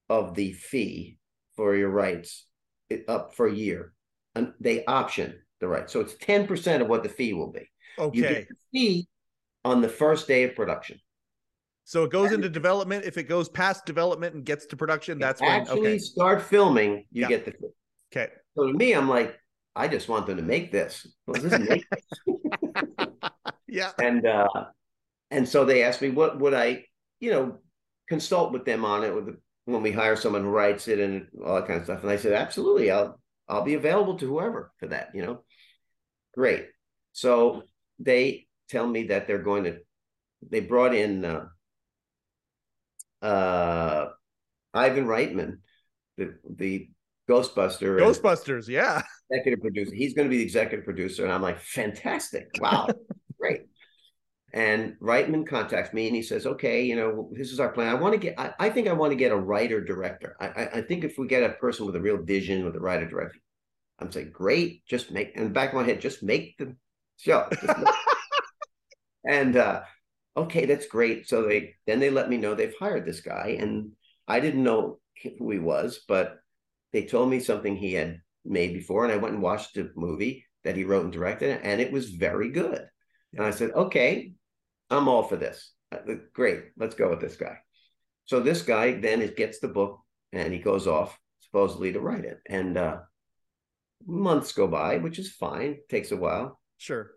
of 0.10 0.36
the 0.36 0.54
fee 0.54 1.18
for 1.56 1.76
your 1.76 1.90
rights 1.90 2.46
up 3.08 3.36
for 3.36 3.48
a 3.48 3.54
year, 3.54 3.94
and 4.36 4.54
they 4.60 4.86
option 4.86 5.40
the 5.60 5.68
right. 5.68 5.90
So 5.90 6.00
it's 6.00 6.16
ten 6.16 6.48
percent 6.48 6.82
of 6.82 6.88
what 6.88 7.04
the 7.04 7.10
fee 7.10 7.34
will 7.34 7.52
be. 7.52 7.70
You 7.98 8.06
Okay, 8.22 8.22
get 8.22 8.48
the 8.48 8.56
fee 8.72 9.08
on 9.66 9.82
the 9.82 9.90
first 9.90 10.28
day 10.28 10.44
of 10.44 10.56
production. 10.56 11.00
so 11.84 12.04
it 12.04 12.12
goes 12.12 12.32
into 12.32 12.50
development. 12.50 13.06
If 13.06 13.18
it 13.18 13.24
goes 13.24 13.50
past 13.50 13.86
development 13.86 14.36
and 14.36 14.46
gets 14.46 14.66
to 14.68 14.78
production, 14.78 15.20
that's 15.20 15.42
when. 15.42 15.50
actually 15.52 15.80
Okay, 15.82 15.98
start 15.98 16.42
filming. 16.42 17.06
You 17.12 17.24
Yeah. 17.24 17.28
get 17.28 17.46
the 17.46 17.52
fee. 17.52 17.68
okay, 18.12 18.32
So 18.56 18.68
to 18.68 18.74
me, 18.74 18.94
I'm 18.94 19.10
like, 19.10 19.38
I 19.76 19.88
just 19.88 20.08
want 20.10 20.28
them 20.28 20.38
to 20.38 20.44
make 20.44 20.72
this. 20.72 21.06
Well, 21.28 21.42
this 21.42 21.54
is 21.54 21.60
make 21.70 21.86
yeah, 23.68 23.92
and 24.02 24.26
uh 24.26 24.48
and 25.32 25.48
so 25.48 25.66
they 25.66 25.84
asked 25.84 26.02
me 26.02 26.10
what 26.10 26.40
would 26.40 26.54
I, 26.54 26.86
you 27.20 27.32
know, 27.32 27.60
consult 28.10 28.52
with 28.52 28.66
them 28.66 28.84
on 28.84 29.04
it 29.04 29.14
with 29.14 29.28
the, 29.28 29.38
when 29.66 29.84
we 29.84 29.92
hire 29.92 30.16
someone 30.16 30.44
who 30.44 30.50
writes 30.50 30.88
it 30.88 31.00
and 31.00 31.28
all 31.46 31.56
that 31.56 31.68
kind 31.68 31.80
of 31.80 31.86
stuff. 31.86 32.02
And 32.02 32.12
I 32.12 32.18
said, 32.18 32.34
absolutely, 32.34 32.92
I'll 32.92 33.20
I'll 33.48 33.64
be 33.64 33.76
available 33.76 34.18
to 34.18 34.28
whoever 34.28 34.72
for 34.78 34.88
that, 34.88 35.12
you 35.14 35.22
know. 35.22 35.44
Great. 36.34 36.68
So 37.14 37.64
they 38.00 38.48
tell 38.70 38.88
me 38.88 39.08
that 39.08 39.28
they're 39.28 39.44
going 39.44 39.64
to 39.66 39.78
they 40.50 40.60
brought 40.60 40.94
in 40.94 41.26
uh 41.26 41.46
uh 43.22 44.10
Ivan 44.74 45.06
Reitman, 45.06 45.58
the 46.18 46.36
the 46.50 46.90
Ghostbuster 47.30 48.00
Ghostbusters. 48.00 48.68
Yeah, 48.68 49.02
executive 49.30 49.62
producer. 49.62 49.94
He's 49.94 50.14
going 50.14 50.28
to 50.28 50.30
be 50.30 50.38
the 50.38 50.44
executive 50.44 50.86
producer. 50.86 51.24
And 51.24 51.32
I'm 51.32 51.42
like, 51.42 51.60
fantastic. 51.60 52.48
Wow. 52.60 52.88
Great. 53.40 53.62
And 54.54 54.96
Reitman 55.00 55.48
contacts 55.48 55.94
me 55.94 56.08
and 56.08 56.16
he 56.16 56.24
says, 56.24 56.46
okay, 56.46 56.84
you 56.84 56.96
know, 56.96 57.30
this 57.34 57.52
is 57.52 57.60
our 57.60 57.70
plan. 57.70 57.90
I 57.90 57.94
want 57.94 58.14
to 58.14 58.20
get, 58.20 58.40
I, 58.40 58.54
I 58.60 58.70
think 58.70 58.88
I 58.88 58.94
want 58.94 59.12
to 59.12 59.18
get 59.18 59.32
a 59.32 59.38
writer 59.38 59.84
director. 59.84 60.36
I, 60.40 60.48
I, 60.48 60.70
I 60.76 60.82
think 60.82 61.04
if 61.04 61.18
we 61.18 61.28
get 61.28 61.44
a 61.44 61.54
person 61.54 61.86
with 61.86 61.96
a 61.96 62.02
real 62.02 62.18
vision 62.18 62.66
with 62.66 62.76
a 62.76 62.80
writer 62.80 63.08
director, 63.08 63.40
I'm 64.00 64.12
saying, 64.12 64.32
great, 64.32 64.86
just 64.88 65.12
make, 65.12 65.36
in 65.36 65.44
the 65.44 65.50
back 65.50 65.70
of 65.70 65.76
my 65.76 65.84
head, 65.84 66.02
just 66.02 66.24
make 66.24 66.58
the 66.58 66.76
show. 67.18 67.50
And, 69.26 69.58
uh, 69.58 69.82
okay, 70.38 70.66
that's 70.66 70.88
great. 70.88 71.28
So 71.28 71.44
they, 71.44 71.76
then 71.86 72.00
they 72.00 72.10
let 72.10 72.30
me 72.30 72.38
know 72.38 72.56
they've 72.56 72.74
hired 72.80 73.06
this 73.06 73.20
guy 73.20 73.58
and 73.60 73.92
I 74.28 74.40
didn't 74.40 74.64
know 74.64 75.00
who 75.38 75.52
he 75.52 75.60
was, 75.60 76.00
but 76.08 76.40
they 76.94 77.06
told 77.06 77.30
me 77.30 77.40
something 77.40 77.76
he 77.76 77.94
had 77.94 78.22
made 78.46 78.74
before, 78.74 79.04
and 79.04 79.14
I 79.14 79.18
went 79.18 79.34
and 79.34 79.44
watched 79.44 79.76
the 79.76 79.92
movie 79.96 80.46
that 80.64 80.76
he 80.76 80.84
wrote 80.84 81.04
and 81.04 81.14
directed, 81.14 81.60
and 81.64 81.82
it 81.82 81.92
was 81.92 82.10
very 82.10 82.50
good. 82.50 82.86
And 83.34 83.46
I 83.46 83.52
said, 83.52 83.72
okay, 83.72 84.34
I'm 84.90 85.08
all 85.08 85.24
for 85.24 85.36
this. 85.36 85.72
Uh, 85.92 85.98
Great, 86.34 86.66
let's 86.78 86.96
go 86.96 87.10
with 87.10 87.22
this 87.22 87.36
guy. 87.36 87.58
So 88.26 88.40
this 88.40 88.62
guy 88.62 88.94
then 89.00 89.22
it 89.22 89.36
gets 89.38 89.60
the 89.60 89.68
book 89.68 90.00
and 90.32 90.54
he 90.54 90.60
goes 90.60 90.86
off 90.88 91.18
supposedly 91.42 91.94
to 91.94 92.00
write 92.00 92.26
it, 92.26 92.40
and 92.48 92.78
uh, 92.78 92.98
months 94.06 94.52
go 94.52 94.68
by, 94.68 94.98
which 94.98 95.18
is 95.18 95.32
fine, 95.32 95.78
takes 95.90 96.12
a 96.12 96.18
while, 96.18 96.60
sure. 96.78 97.12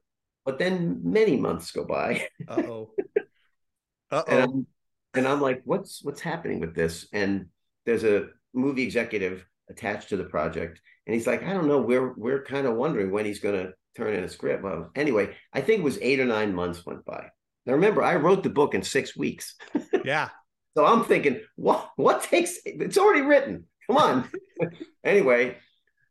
but 0.46 0.58
then 0.58 1.00
many 1.04 1.36
months 1.36 1.70
go 1.70 1.84
by, 1.84 2.26
Uh 2.48 2.62
oh. 2.66 2.90
Uh 4.10 4.22
and 4.28 4.40
oh. 4.40 4.42
I'm, 4.42 4.66
and 5.14 5.28
I'm 5.28 5.40
like, 5.40 5.62
what's 5.64 6.02
what's 6.02 6.20
happening 6.20 6.60
with 6.60 6.74
this? 6.74 7.06
And 7.12 7.46
there's 7.86 8.04
a 8.04 8.28
movie 8.54 8.82
executive 8.82 9.46
attached 9.70 10.10
to 10.10 10.16
the 10.16 10.24
project, 10.24 10.80
and 11.06 11.14
he's 11.14 11.26
like, 11.26 11.42
I 11.42 11.52
don't 11.52 11.68
know, 11.68 11.80
we're 11.80 12.12
we're 12.14 12.44
kind 12.44 12.66
of 12.66 12.74
wondering 12.76 13.10
when 13.10 13.24
he's 13.24 13.40
going 13.40 13.54
to 13.66 13.72
turn 13.96 14.14
in 14.14 14.24
a 14.24 14.28
script. 14.28 14.62
Well, 14.62 14.90
anyway, 14.94 15.34
I 15.52 15.60
think 15.60 15.80
it 15.80 15.84
was 15.84 15.98
eight 16.00 16.20
or 16.20 16.26
nine 16.26 16.54
months 16.54 16.84
went 16.86 17.04
by. 17.04 17.28
Now 17.66 17.74
remember, 17.74 18.02
I 18.02 18.16
wrote 18.16 18.42
the 18.42 18.50
book 18.50 18.74
in 18.74 18.82
six 18.82 19.16
weeks. 19.16 19.54
Yeah. 20.04 20.30
So 20.76 20.84
I'm 20.84 21.04
thinking, 21.04 21.42
what 21.54 21.90
what 21.94 22.24
takes 22.24 22.58
it's 22.64 22.98
already 22.98 23.20
written. 23.20 23.66
Come 23.86 23.98
on. 23.98 24.28
anyway, 25.04 25.58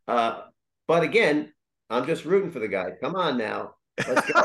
uh, 0.08 0.44
but 0.88 1.04
again, 1.04 1.52
I'm 1.90 2.06
just 2.06 2.24
rooting 2.24 2.52
for 2.52 2.60
the 2.60 2.70
guy. 2.70 2.92
Come 3.02 3.16
on 3.16 3.38
now. 3.38 3.76
Let's 4.08 4.32
go. 4.32 4.42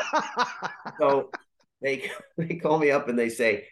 so 0.99 1.31
they 1.81 2.11
they 2.37 2.57
call 2.57 2.79
me 2.79 2.91
up 2.91 3.09
and 3.09 3.19
they 3.19 3.29
say, 3.29 3.67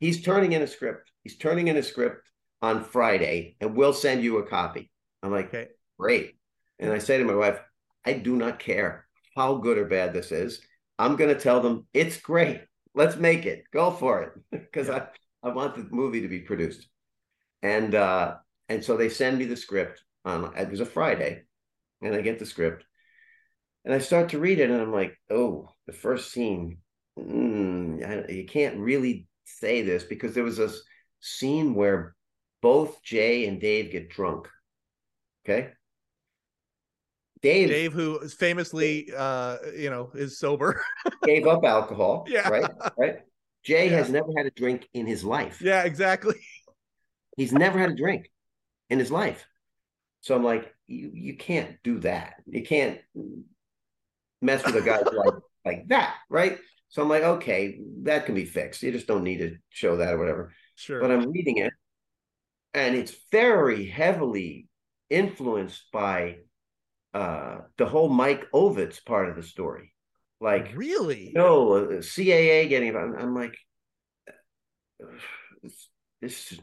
he's 0.00 0.22
turning 0.22 0.52
in 0.52 0.62
a 0.62 0.66
script. 0.66 1.10
He's 1.22 1.38
turning 1.38 1.68
in 1.68 1.76
a 1.76 1.82
script 1.82 2.28
on 2.62 2.84
Friday, 2.84 3.56
and 3.60 3.74
we'll 3.74 3.94
send 3.94 4.22
you 4.22 4.38
a 4.38 4.46
copy. 4.46 4.90
I'm 5.22 5.30
like, 5.30 5.48
okay. 5.48 5.68
great. 5.98 6.34
And 6.78 6.92
I 6.92 6.98
say 6.98 7.18
to 7.18 7.24
my 7.24 7.34
wife, 7.34 7.58
I 8.04 8.12
do 8.12 8.36
not 8.36 8.58
care 8.58 9.06
how 9.34 9.56
good 9.56 9.78
or 9.78 9.86
bad 9.86 10.12
this 10.12 10.32
is. 10.32 10.60
I'm 10.98 11.16
going 11.16 11.34
to 11.34 11.40
tell 11.40 11.60
them 11.60 11.86
it's 11.92 12.16
great. 12.16 12.62
Let's 12.94 13.16
make 13.16 13.44
it. 13.44 13.64
Go 13.72 13.90
for 13.90 14.22
it 14.22 14.32
because 14.50 14.88
yeah. 14.88 15.06
I, 15.42 15.48
I 15.48 15.52
want 15.52 15.74
the 15.74 15.86
movie 15.90 16.22
to 16.22 16.28
be 16.28 16.40
produced. 16.40 16.86
And 17.62 17.94
uh, 17.94 18.36
and 18.68 18.84
so 18.84 18.96
they 18.96 19.08
send 19.08 19.38
me 19.38 19.44
the 19.44 19.56
script 19.56 20.02
on 20.24 20.52
it 20.56 20.70
was 20.70 20.80
a 20.80 20.86
Friday, 20.86 21.42
and 22.02 22.14
I 22.14 22.20
get 22.20 22.38
the 22.38 22.46
script, 22.46 22.84
and 23.84 23.94
I 23.94 23.98
start 23.98 24.30
to 24.30 24.38
read 24.38 24.58
it, 24.58 24.70
and 24.70 24.80
I'm 24.80 24.92
like, 24.92 25.16
oh, 25.30 25.68
the 25.86 25.92
first 25.92 26.32
scene, 26.32 26.78
mm, 27.18 28.04
I, 28.04 28.30
you 28.32 28.44
can't 28.44 28.78
really 28.78 29.26
say 29.44 29.82
this 29.82 30.04
because 30.04 30.34
there 30.34 30.44
was 30.44 30.58
a 30.58 30.70
scene 31.20 31.74
where 31.74 32.14
both 32.60 33.02
Jay 33.02 33.46
and 33.46 33.60
Dave 33.60 33.92
get 33.92 34.10
drunk. 34.10 34.48
Okay. 35.44 35.70
Dave, 37.46 37.68
Dave, 37.68 37.92
who 37.92 38.18
is 38.18 38.34
famously, 38.34 39.08
uh, 39.16 39.58
you 39.76 39.88
know, 39.88 40.10
is 40.14 40.36
sober, 40.36 40.82
gave 41.22 41.46
up 41.46 41.64
alcohol. 41.64 42.26
Yeah, 42.28 42.48
right, 42.48 42.70
right. 42.98 43.18
Jay 43.62 43.88
yeah. 43.88 43.98
has 43.98 44.10
never 44.10 44.28
had 44.36 44.46
a 44.46 44.50
drink 44.50 44.88
in 44.94 45.06
his 45.06 45.22
life. 45.22 45.60
Yeah, 45.62 45.84
exactly. 45.84 46.34
He's 47.36 47.52
never 47.52 47.78
had 47.78 47.90
a 47.90 47.94
drink 47.94 48.30
in 48.90 48.98
his 48.98 49.12
life. 49.12 49.46
So 50.22 50.34
I'm 50.34 50.42
like, 50.42 50.74
you 50.88 51.12
you 51.14 51.36
can't 51.36 51.76
do 51.84 52.00
that. 52.00 52.34
You 52.46 52.64
can't 52.64 52.98
mess 54.42 54.64
with 54.66 54.74
a 54.74 54.82
guy 54.82 54.98
like 55.12 55.34
like 55.64 55.88
that, 55.88 56.16
right? 56.28 56.58
So 56.88 57.00
I'm 57.00 57.08
like, 57.08 57.22
okay, 57.22 57.78
that 58.02 58.26
can 58.26 58.34
be 58.34 58.44
fixed. 58.44 58.82
You 58.82 58.90
just 58.90 59.06
don't 59.06 59.22
need 59.22 59.38
to 59.38 59.56
show 59.70 59.98
that 59.98 60.14
or 60.14 60.18
whatever. 60.18 60.52
Sure. 60.74 61.00
But 61.00 61.12
I'm 61.12 61.30
reading 61.30 61.58
it, 61.58 61.72
and 62.74 62.96
it's 62.96 63.14
very 63.30 63.86
heavily 63.86 64.66
influenced 65.10 65.84
by 65.92 66.38
uh, 67.14 67.58
the 67.78 67.86
whole 67.86 68.08
Mike 68.08 68.44
Ovitz 68.52 69.04
part 69.04 69.28
of 69.28 69.36
the 69.36 69.42
story. 69.42 69.92
Like 70.40 70.72
really? 70.74 71.32
No, 71.34 71.72
uh, 71.72 71.86
CAA 72.02 72.68
getting. 72.68 72.94
I'm, 72.94 73.14
I'm 73.16 73.34
like, 73.34 73.56
this. 76.20 76.58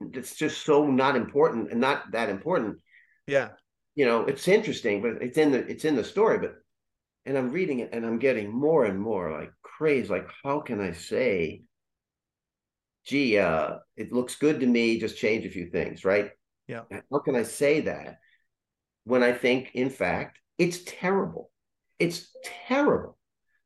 It's 0.00 0.34
just 0.34 0.64
so 0.64 0.86
not 0.86 1.14
important 1.14 1.70
and 1.70 1.80
not 1.80 2.12
that 2.12 2.30
important. 2.30 2.78
Yeah. 3.26 3.50
You 3.94 4.06
know, 4.06 4.22
it's 4.24 4.48
interesting, 4.48 5.02
but 5.02 5.22
it's 5.22 5.36
in 5.36 5.52
the 5.52 5.58
it's 5.58 5.84
in 5.84 5.96
the 5.96 6.04
story. 6.04 6.38
But 6.38 6.54
and 7.26 7.36
I'm 7.36 7.50
reading 7.50 7.80
it 7.80 7.90
and 7.92 8.06
I'm 8.06 8.18
getting 8.18 8.50
more 8.50 8.86
and 8.86 8.98
more 8.98 9.30
like 9.30 9.52
crazy. 9.62 10.08
Like, 10.08 10.28
how 10.42 10.60
can 10.60 10.80
I 10.80 10.92
say? 10.92 11.62
Gee, 13.04 13.38
uh, 13.38 13.76
it 13.96 14.12
looks 14.12 14.36
good 14.36 14.60
to 14.60 14.66
me. 14.66 14.98
Just 15.00 15.18
change 15.18 15.44
a 15.44 15.50
few 15.50 15.70
things, 15.70 16.04
right? 16.04 16.30
Yeah. 16.66 16.82
How 17.10 17.18
can 17.18 17.34
I 17.34 17.42
say 17.42 17.80
that? 17.80 18.18
When 19.04 19.22
I 19.22 19.32
think, 19.32 19.70
in 19.74 19.90
fact, 19.90 20.38
it's 20.58 20.82
terrible. 20.84 21.50
It's 21.98 22.28
terrible. 22.66 23.16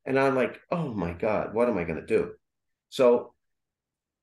And 0.07 0.19
I'm 0.19 0.35
like, 0.35 0.61
oh 0.71 0.93
my 0.93 1.13
God, 1.13 1.55
what 1.55 1.69
am 1.69 1.79
I 1.79 1.85
going 1.85 2.01
to 2.01 2.07
do? 2.07 2.33
So 2.91 3.35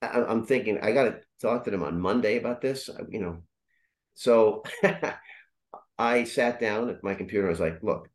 I'm 0.01 0.45
thinking, 0.45 0.79
I 0.81 0.91
got 0.91 1.03
to 1.03 1.19
talk 1.41 1.65
to 1.65 1.71
them 1.71 1.83
on 1.83 1.99
Monday 1.99 2.37
about 2.37 2.61
this, 2.61 2.89
uh, 2.89 3.03
you 3.09 3.19
know. 3.19 3.43
So 4.13 4.63
I 5.97 6.23
sat 6.23 6.59
down 6.59 6.89
at 6.89 7.03
my 7.03 7.13
computer. 7.13 7.47
I 7.47 7.51
was 7.51 7.59
like, 7.59 7.79
look, 7.81 8.07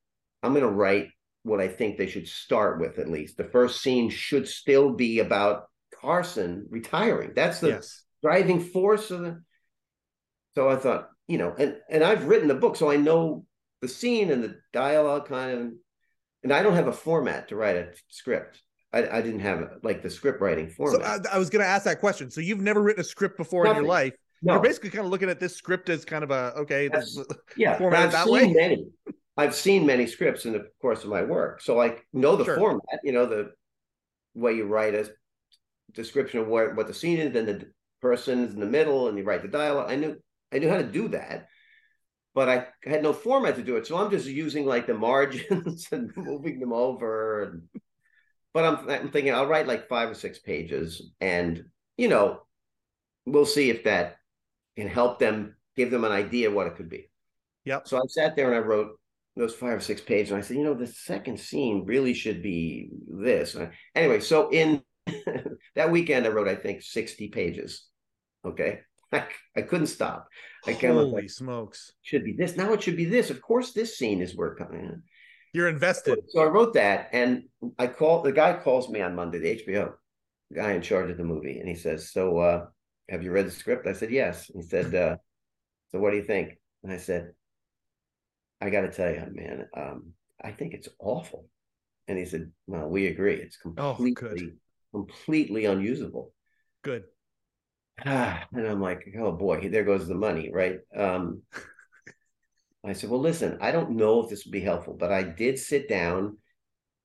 I'm 0.42 0.52
going 0.52 0.64
to 0.64 0.70
write 0.70 1.08
what 1.42 1.60
I 1.60 1.68
think 1.68 1.96
they 1.96 2.08
should 2.08 2.28
start 2.28 2.80
with 2.80 2.98
at 2.98 3.08
least. 3.08 3.36
The 3.36 3.44
first 3.44 3.80
scene 3.80 4.10
should 4.10 4.48
still 4.48 4.92
be 4.92 5.20
about 5.20 5.64
Carson 6.00 6.66
retiring. 6.70 7.32
That's 7.34 7.60
the 7.60 7.68
yes. 7.68 8.02
driving 8.22 8.60
force 8.60 9.10
of 9.10 9.20
the. 9.20 9.42
So 10.54 10.68
I 10.68 10.76
thought, 10.76 11.08
you 11.28 11.38
know, 11.38 11.54
and 11.58 11.76
and 11.90 12.04
I've 12.04 12.26
written 12.26 12.48
the 12.48 12.54
book, 12.54 12.76
so 12.76 12.90
I 12.90 12.96
know 12.96 13.44
the 13.82 13.88
scene 13.88 14.30
and 14.30 14.42
the 14.42 14.56
dialogue 14.72 15.28
kind 15.28 15.50
of, 15.52 15.72
and 16.42 16.52
I 16.52 16.62
don't 16.62 16.74
have 16.74 16.88
a 16.88 16.92
format 16.92 17.48
to 17.48 17.56
write 17.56 17.76
a 17.76 17.88
script. 18.08 18.62
I, 18.92 19.18
I 19.18 19.20
didn't 19.20 19.40
have 19.40 19.68
like 19.82 20.02
the 20.02 20.10
script 20.10 20.40
writing 20.40 20.70
format. 20.70 21.24
So 21.24 21.30
I, 21.30 21.34
I 21.34 21.38
was 21.38 21.50
going 21.50 21.62
to 21.62 21.68
ask 21.68 21.84
that 21.84 22.00
question. 22.00 22.30
So 22.30 22.40
you've 22.40 22.60
never 22.60 22.80
written 22.80 23.00
a 23.00 23.04
script 23.04 23.36
before 23.36 23.64
Nothing. 23.64 23.78
in 23.78 23.84
your 23.84 23.92
life. 23.92 24.14
No. 24.42 24.54
You're 24.54 24.62
basically 24.62 24.90
kind 24.90 25.04
of 25.04 25.10
looking 25.10 25.28
at 25.28 25.40
this 25.40 25.56
script 25.56 25.88
as 25.88 26.04
kind 26.04 26.22
of 26.22 26.30
a 26.30 26.52
okay, 26.58 26.88
this 26.88 27.18
yeah, 27.56 27.78
format 27.78 28.12
that 28.12 28.28
way. 28.28 28.52
Many. 28.52 28.86
I've 29.36 29.54
seen 29.54 29.84
many 29.84 30.06
scripts 30.06 30.46
in 30.46 30.52
the 30.52 30.68
course 30.80 31.04
of 31.04 31.10
my 31.10 31.22
work, 31.22 31.60
so 31.60 31.80
I 31.80 31.96
know 32.12 32.36
the 32.36 32.44
sure. 32.44 32.56
format. 32.56 33.00
You 33.02 33.12
know 33.12 33.26
the 33.26 33.52
way 34.34 34.54
you 34.54 34.66
write 34.66 34.94
a 34.94 35.10
description 35.92 36.40
of 36.40 36.48
what 36.48 36.76
what 36.76 36.86
the 36.86 36.94
scene 36.94 37.18
is, 37.18 37.32
then 37.32 37.46
the 37.46 37.66
person 38.00 38.44
is 38.44 38.54
in 38.54 38.60
the 38.60 38.66
middle, 38.66 39.08
and 39.08 39.18
you 39.18 39.24
write 39.24 39.42
the 39.42 39.48
dialogue. 39.48 39.90
I 39.90 39.96
knew 39.96 40.16
I 40.52 40.58
knew 40.58 40.68
how 40.68 40.76
to 40.76 40.84
do 40.84 41.08
that, 41.08 41.48
but 42.34 42.48
I 42.48 42.66
had 42.84 43.02
no 43.02 43.12
format 43.12 43.56
to 43.56 43.62
do 43.62 43.76
it. 43.76 43.86
So 43.86 43.96
I'm 43.96 44.10
just 44.10 44.26
using 44.26 44.66
like 44.66 44.86
the 44.86 44.94
margins 44.94 45.88
and 45.92 46.12
moving 46.16 46.60
them 46.60 46.72
over. 46.72 47.42
And, 47.42 47.62
but 48.52 48.64
I'm, 48.64 48.88
I'm 48.88 49.10
thinking 49.10 49.34
I'll 49.34 49.46
write 49.46 49.66
like 49.66 49.88
five 49.88 50.10
or 50.10 50.14
six 50.14 50.38
pages, 50.38 51.10
and 51.20 51.64
you 51.96 52.08
know, 52.08 52.42
we'll 53.24 53.46
see 53.46 53.70
if 53.70 53.84
that 53.84 54.16
can 54.76 54.88
help 54.88 55.18
them 55.18 55.56
give 55.76 55.90
them 55.90 56.04
an 56.04 56.12
idea 56.12 56.50
what 56.50 56.66
it 56.66 56.76
could 56.76 56.88
be. 56.88 57.10
Yep. 57.64 57.88
So 57.88 57.98
I 57.98 58.02
sat 58.08 58.36
there 58.36 58.46
and 58.46 58.54
I 58.54 58.66
wrote 58.66 58.98
those 59.34 59.54
five 59.54 59.74
or 59.74 59.80
six 59.80 60.00
pages, 60.00 60.30
and 60.30 60.38
I 60.38 60.42
said, 60.42 60.56
you 60.56 60.64
know, 60.64 60.74
the 60.74 60.86
second 60.86 61.38
scene 61.38 61.84
really 61.84 62.14
should 62.14 62.42
be 62.42 62.90
this. 63.08 63.56
Anyway, 63.94 64.20
so 64.20 64.50
in 64.50 64.82
that 65.74 65.90
weekend, 65.90 66.26
I 66.26 66.30
wrote 66.30 66.48
I 66.48 66.54
think 66.54 66.82
sixty 66.82 67.28
pages. 67.28 67.86
Okay. 68.44 68.80
I, 69.12 69.26
I 69.56 69.62
couldn't 69.62 69.86
stop. 69.86 70.28
I 70.66 70.72
Holy 70.72 71.10
like, 71.10 71.30
smokes! 71.30 71.92
Should 72.02 72.24
be 72.24 72.32
this 72.32 72.56
now. 72.56 72.72
It 72.72 72.82
should 72.82 72.96
be 72.96 73.04
this. 73.04 73.30
Of 73.30 73.40
course, 73.40 73.72
this 73.72 73.96
scene 73.96 74.20
is 74.20 74.36
worth 74.36 74.58
coming. 74.58 74.80
in. 74.80 75.02
You're 75.52 75.68
invested. 75.68 76.18
So, 76.28 76.40
so 76.40 76.42
I 76.42 76.46
wrote 76.46 76.74
that, 76.74 77.10
and 77.12 77.44
I 77.78 77.86
call 77.86 78.22
the 78.22 78.32
guy 78.32 78.58
calls 78.58 78.88
me 78.88 79.00
on 79.00 79.14
Monday, 79.14 79.38
the 79.38 79.62
HBO 79.64 79.92
guy 80.54 80.72
in 80.72 80.82
charge 80.82 81.10
of 81.10 81.16
the 81.16 81.24
movie, 81.24 81.58
and 81.60 81.68
he 81.68 81.74
says, 81.74 82.10
"So, 82.10 82.38
uh, 82.38 82.66
have 83.08 83.22
you 83.22 83.30
read 83.30 83.46
the 83.46 83.52
script?" 83.52 83.86
I 83.86 83.92
said, 83.92 84.10
"Yes." 84.10 84.50
He 84.52 84.62
said, 84.62 84.94
uh, 84.94 85.16
"So, 85.92 86.00
what 86.00 86.10
do 86.10 86.16
you 86.16 86.24
think?" 86.24 86.58
And 86.82 86.92
I 86.92 86.98
said, 86.98 87.32
"I 88.60 88.70
got 88.70 88.82
to 88.82 88.90
tell 88.90 89.12
you, 89.12 89.24
man, 89.32 89.68
um, 89.76 90.12
I 90.42 90.50
think 90.50 90.74
it's 90.74 90.88
awful." 90.98 91.48
And 92.08 92.18
he 92.18 92.24
said, 92.24 92.50
"Well, 92.66 92.88
we 92.88 93.06
agree. 93.06 93.36
It's 93.36 93.58
oh, 93.78 93.94
completely, 93.94 94.54
oh, 94.92 95.04
completely 95.04 95.64
unusable." 95.64 96.34
Good. 96.82 97.04
and 98.04 98.66
I'm 98.66 98.80
like, 98.80 99.06
oh 99.18 99.32
boy, 99.32 99.68
there 99.70 99.84
goes 99.84 100.06
the 100.06 100.14
money, 100.14 100.50
right? 100.52 100.78
Um, 100.94 101.42
I 102.84 102.92
said, 102.92 103.10
well, 103.10 103.20
listen, 103.20 103.58
I 103.60 103.72
don't 103.72 103.96
know 103.96 104.22
if 104.22 104.30
this 104.30 104.44
would 104.44 104.52
be 104.52 104.60
helpful, 104.60 104.94
but 104.94 105.12
I 105.12 105.22
did 105.22 105.58
sit 105.58 105.88
down 105.88 106.38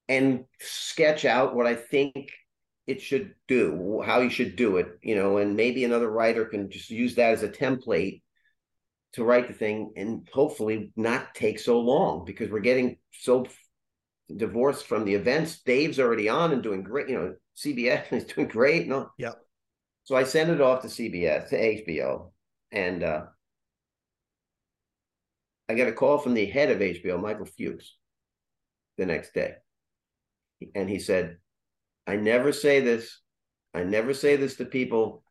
and 0.07 0.45
sketch 0.59 1.25
out 1.25 1.55
what 1.55 1.65
I 1.65 1.75
think 1.75 2.29
it 2.87 3.01
should 3.01 3.33
do, 3.47 4.01
how 4.05 4.19
you 4.19 4.29
should 4.29 4.55
do 4.55 4.77
it, 4.77 4.87
you 5.01 5.15
know, 5.15 5.37
and 5.37 5.55
maybe 5.55 5.83
another 5.83 6.09
writer 6.09 6.45
can 6.45 6.69
just 6.69 6.89
use 6.89 7.15
that 7.15 7.33
as 7.33 7.43
a 7.43 7.49
template 7.49 8.21
to 9.13 9.23
write 9.23 9.47
the 9.47 9.53
thing 9.53 9.93
and 9.95 10.27
hopefully 10.31 10.91
not 10.95 11.33
take 11.33 11.59
so 11.59 11.79
long 11.79 12.25
because 12.25 12.49
we're 12.49 12.59
getting 12.59 12.97
so 13.11 13.45
divorced 14.35 14.85
from 14.85 15.05
the 15.05 15.15
events. 15.15 15.61
Dave's 15.61 15.99
already 15.99 16.29
on 16.29 16.51
and 16.51 16.63
doing 16.63 16.83
great, 16.83 17.09
you 17.09 17.15
know, 17.15 17.35
CBS 17.57 18.11
is 18.11 18.25
doing 18.25 18.47
great. 18.47 18.87
No, 18.87 19.09
yeah. 19.17 19.33
So 20.03 20.15
I 20.15 20.23
sent 20.23 20.49
it 20.49 20.61
off 20.61 20.81
to 20.81 20.87
CBS, 20.87 21.49
to 21.49 21.57
HBO, 21.57 22.31
and 22.71 23.03
uh, 23.03 23.25
I 25.69 25.75
got 25.75 25.87
a 25.87 25.93
call 25.93 26.17
from 26.17 26.33
the 26.33 26.45
head 26.45 26.69
of 26.69 26.79
HBO, 26.79 27.21
Michael 27.21 27.45
Fuchs, 27.45 27.95
the 28.97 29.05
next 29.05 29.33
day. 29.33 29.55
And 30.75 30.89
he 30.89 30.99
said, 30.99 31.37
I 32.07 32.15
never 32.15 32.51
say 32.51 32.79
this. 32.81 33.19
I 33.73 33.83
never 33.83 34.13
say 34.13 34.35
this 34.35 34.57
to 34.57 34.65
people 34.65 35.23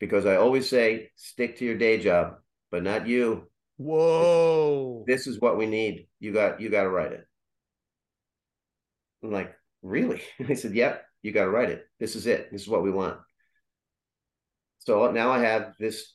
because 0.00 0.26
I 0.26 0.36
always 0.36 0.68
say, 0.68 1.10
stick 1.16 1.58
to 1.58 1.64
your 1.64 1.78
day 1.78 2.00
job, 2.00 2.36
but 2.70 2.82
not 2.82 3.06
you. 3.06 3.48
Whoa. 3.76 5.04
This, 5.06 5.24
this 5.24 5.34
is 5.34 5.40
what 5.40 5.56
we 5.56 5.66
need. 5.66 6.08
You 6.18 6.32
got 6.32 6.60
you 6.60 6.70
got 6.70 6.82
to 6.82 6.90
write 6.90 7.12
it. 7.12 7.26
I'm 9.22 9.30
like, 9.30 9.54
really? 9.82 10.22
I 10.48 10.54
said, 10.54 10.74
yep, 10.74 11.04
you 11.22 11.32
got 11.32 11.44
to 11.44 11.50
write 11.50 11.70
it. 11.70 11.84
This 12.00 12.16
is 12.16 12.26
it. 12.26 12.50
This 12.50 12.62
is 12.62 12.68
what 12.68 12.82
we 12.82 12.90
want. 12.90 13.18
So 14.86 15.10
now 15.10 15.32
I 15.32 15.40
have 15.40 15.74
this 15.80 16.14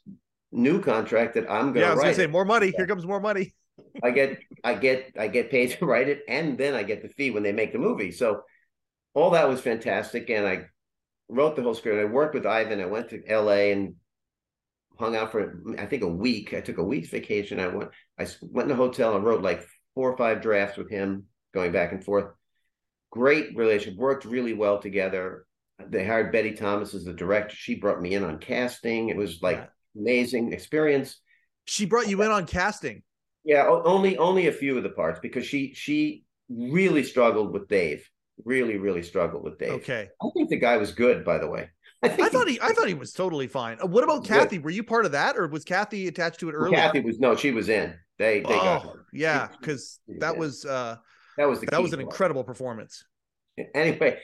new 0.52 0.82
contract 0.82 1.34
that 1.34 1.52
I'm 1.52 1.74
going 1.74 1.76
to 1.76 1.80
yeah, 1.82 1.88
I 1.88 1.92
was 1.92 2.02
going 2.02 2.16
to 2.16 2.22
say 2.22 2.28
more 2.28 2.46
money. 2.46 2.74
Here 2.76 2.88
comes 2.88 3.06
more 3.06 3.20
money. 3.20 3.54
I 4.02 4.12
get 4.12 4.40
I 4.64 4.76
get 4.76 5.12
I 5.20 5.28
get 5.28 5.52
paid 5.52 5.72
to 5.72 5.86
write 5.86 6.08
it, 6.08 6.22
and 6.30 6.58
then 6.58 6.74
I 6.74 6.84
get 6.84 7.02
the 7.02 7.10
fee 7.10 7.32
when 7.32 7.44
they 7.44 7.52
make 7.52 7.74
the 7.74 7.80
movie. 7.80 8.12
So 8.12 8.44
all 9.14 9.32
that 9.32 9.50
was 9.50 9.60
fantastic, 9.60 10.30
and 10.30 10.48
I 10.48 10.66
wrote 11.28 11.58
the 11.58 11.64
whole 11.64 11.74
script. 11.74 12.00
I 12.00 12.06
worked 12.06 12.34
with 12.34 12.46
Ivan. 12.46 12.80
I 12.80 12.86
went 12.86 13.10
to 13.10 13.22
L.A. 13.28 13.74
and 13.74 13.96
hung 14.98 15.18
out 15.18 15.34
for 15.34 15.62
I 15.78 15.86
think 15.86 16.04
a 16.04 16.08
week. 16.08 16.54
I 16.54 16.62
took 16.62 16.78
a 16.78 16.84
week's 16.84 17.10
vacation. 17.10 17.60
I 17.60 17.68
went 17.68 17.90
I 18.18 18.28
went 18.42 18.70
in 18.70 18.74
a 18.74 18.78
hotel 18.78 19.18
and 19.18 19.26
wrote 19.26 19.42
like 19.42 19.68
four 19.96 20.10
or 20.10 20.18
five 20.18 20.42
drafts 20.42 20.78
with 20.78 20.90
him, 20.90 21.26
going 21.54 21.74
back 21.74 21.92
and 21.92 22.04
forth. 22.04 22.32
Great 23.12 23.58
relationship. 23.58 24.00
Worked 24.00 24.24
really 24.24 24.54
well 24.54 24.80
together. 24.80 25.46
They 25.90 26.06
hired 26.06 26.32
Betty 26.32 26.54
Thomas 26.54 26.94
as 26.94 27.06
the 27.06 27.14
director. 27.14 27.56
She 27.56 27.76
brought 27.76 28.02
me 28.02 28.14
in 28.14 28.24
on 28.24 28.40
casting. 28.40 29.10
It 29.10 29.18
was 29.18 29.42
like 29.42 29.70
amazing 29.96 30.54
experience. 30.54 31.20
She 31.66 31.86
brought 31.86 32.08
you 32.08 32.22
in 32.24 32.32
on 32.32 32.46
casting. 32.46 33.04
Yeah, 33.44 33.68
only 33.68 34.18
only 34.18 34.48
a 34.48 34.52
few 34.52 34.78
of 34.78 34.84
the 34.84 34.90
parts 34.90 35.20
because 35.22 35.46
she 35.46 35.74
she 35.74 36.26
really 36.50 37.04
struggled 37.04 37.54
with 37.54 37.68
Dave. 37.68 38.08
Really, 38.46 38.78
really 38.78 39.04
struggled 39.04 39.44
with 39.44 39.60
Dave. 39.60 39.74
Okay. 39.74 40.10
I 40.22 40.28
think 40.36 40.50
the 40.50 40.58
guy 40.58 40.78
was 40.78 40.92
good, 40.92 41.24
by 41.24 41.38
the 41.38 41.48
way. 41.48 41.70
I, 42.04 42.08
I 42.08 42.30
thought 42.30 42.48
he, 42.48 42.60
I 42.62 42.74
thought 42.74 42.88
he 42.88 42.96
was 42.96 43.14
totally 43.14 43.48
fine. 43.48 43.78
Uh, 43.82 43.86
what 43.86 44.04
about 44.04 44.26
Kathy? 44.26 44.58
Good. 44.58 44.66
Were 44.66 44.72
you 44.72 44.84
part 44.84 45.06
of 45.06 45.12
that, 45.12 45.38
or 45.38 45.48
was 45.48 45.64
Kathy 45.64 46.08
attached 46.08 46.40
to 46.40 46.50
it 46.50 46.54
earlier? 46.54 46.76
Kathy 46.76 47.02
was 47.02 47.20
no, 47.20 47.36
she 47.36 47.52
was 47.52 47.70
in. 47.70 47.94
They 48.18 48.40
they 48.40 48.46
oh, 48.46 48.64
got 48.64 48.84
her. 48.84 49.06
Yeah, 49.14 49.50
because 49.60 50.00
that 50.20 50.38
was 50.38 50.66
uh 50.66 50.98
that 51.38 51.48
was 51.48 51.60
the 51.60 51.68
that 51.68 51.82
was 51.82 51.94
an 51.94 52.02
incredible 52.02 52.44
performance. 52.44 53.04
Anyway, 53.76 54.20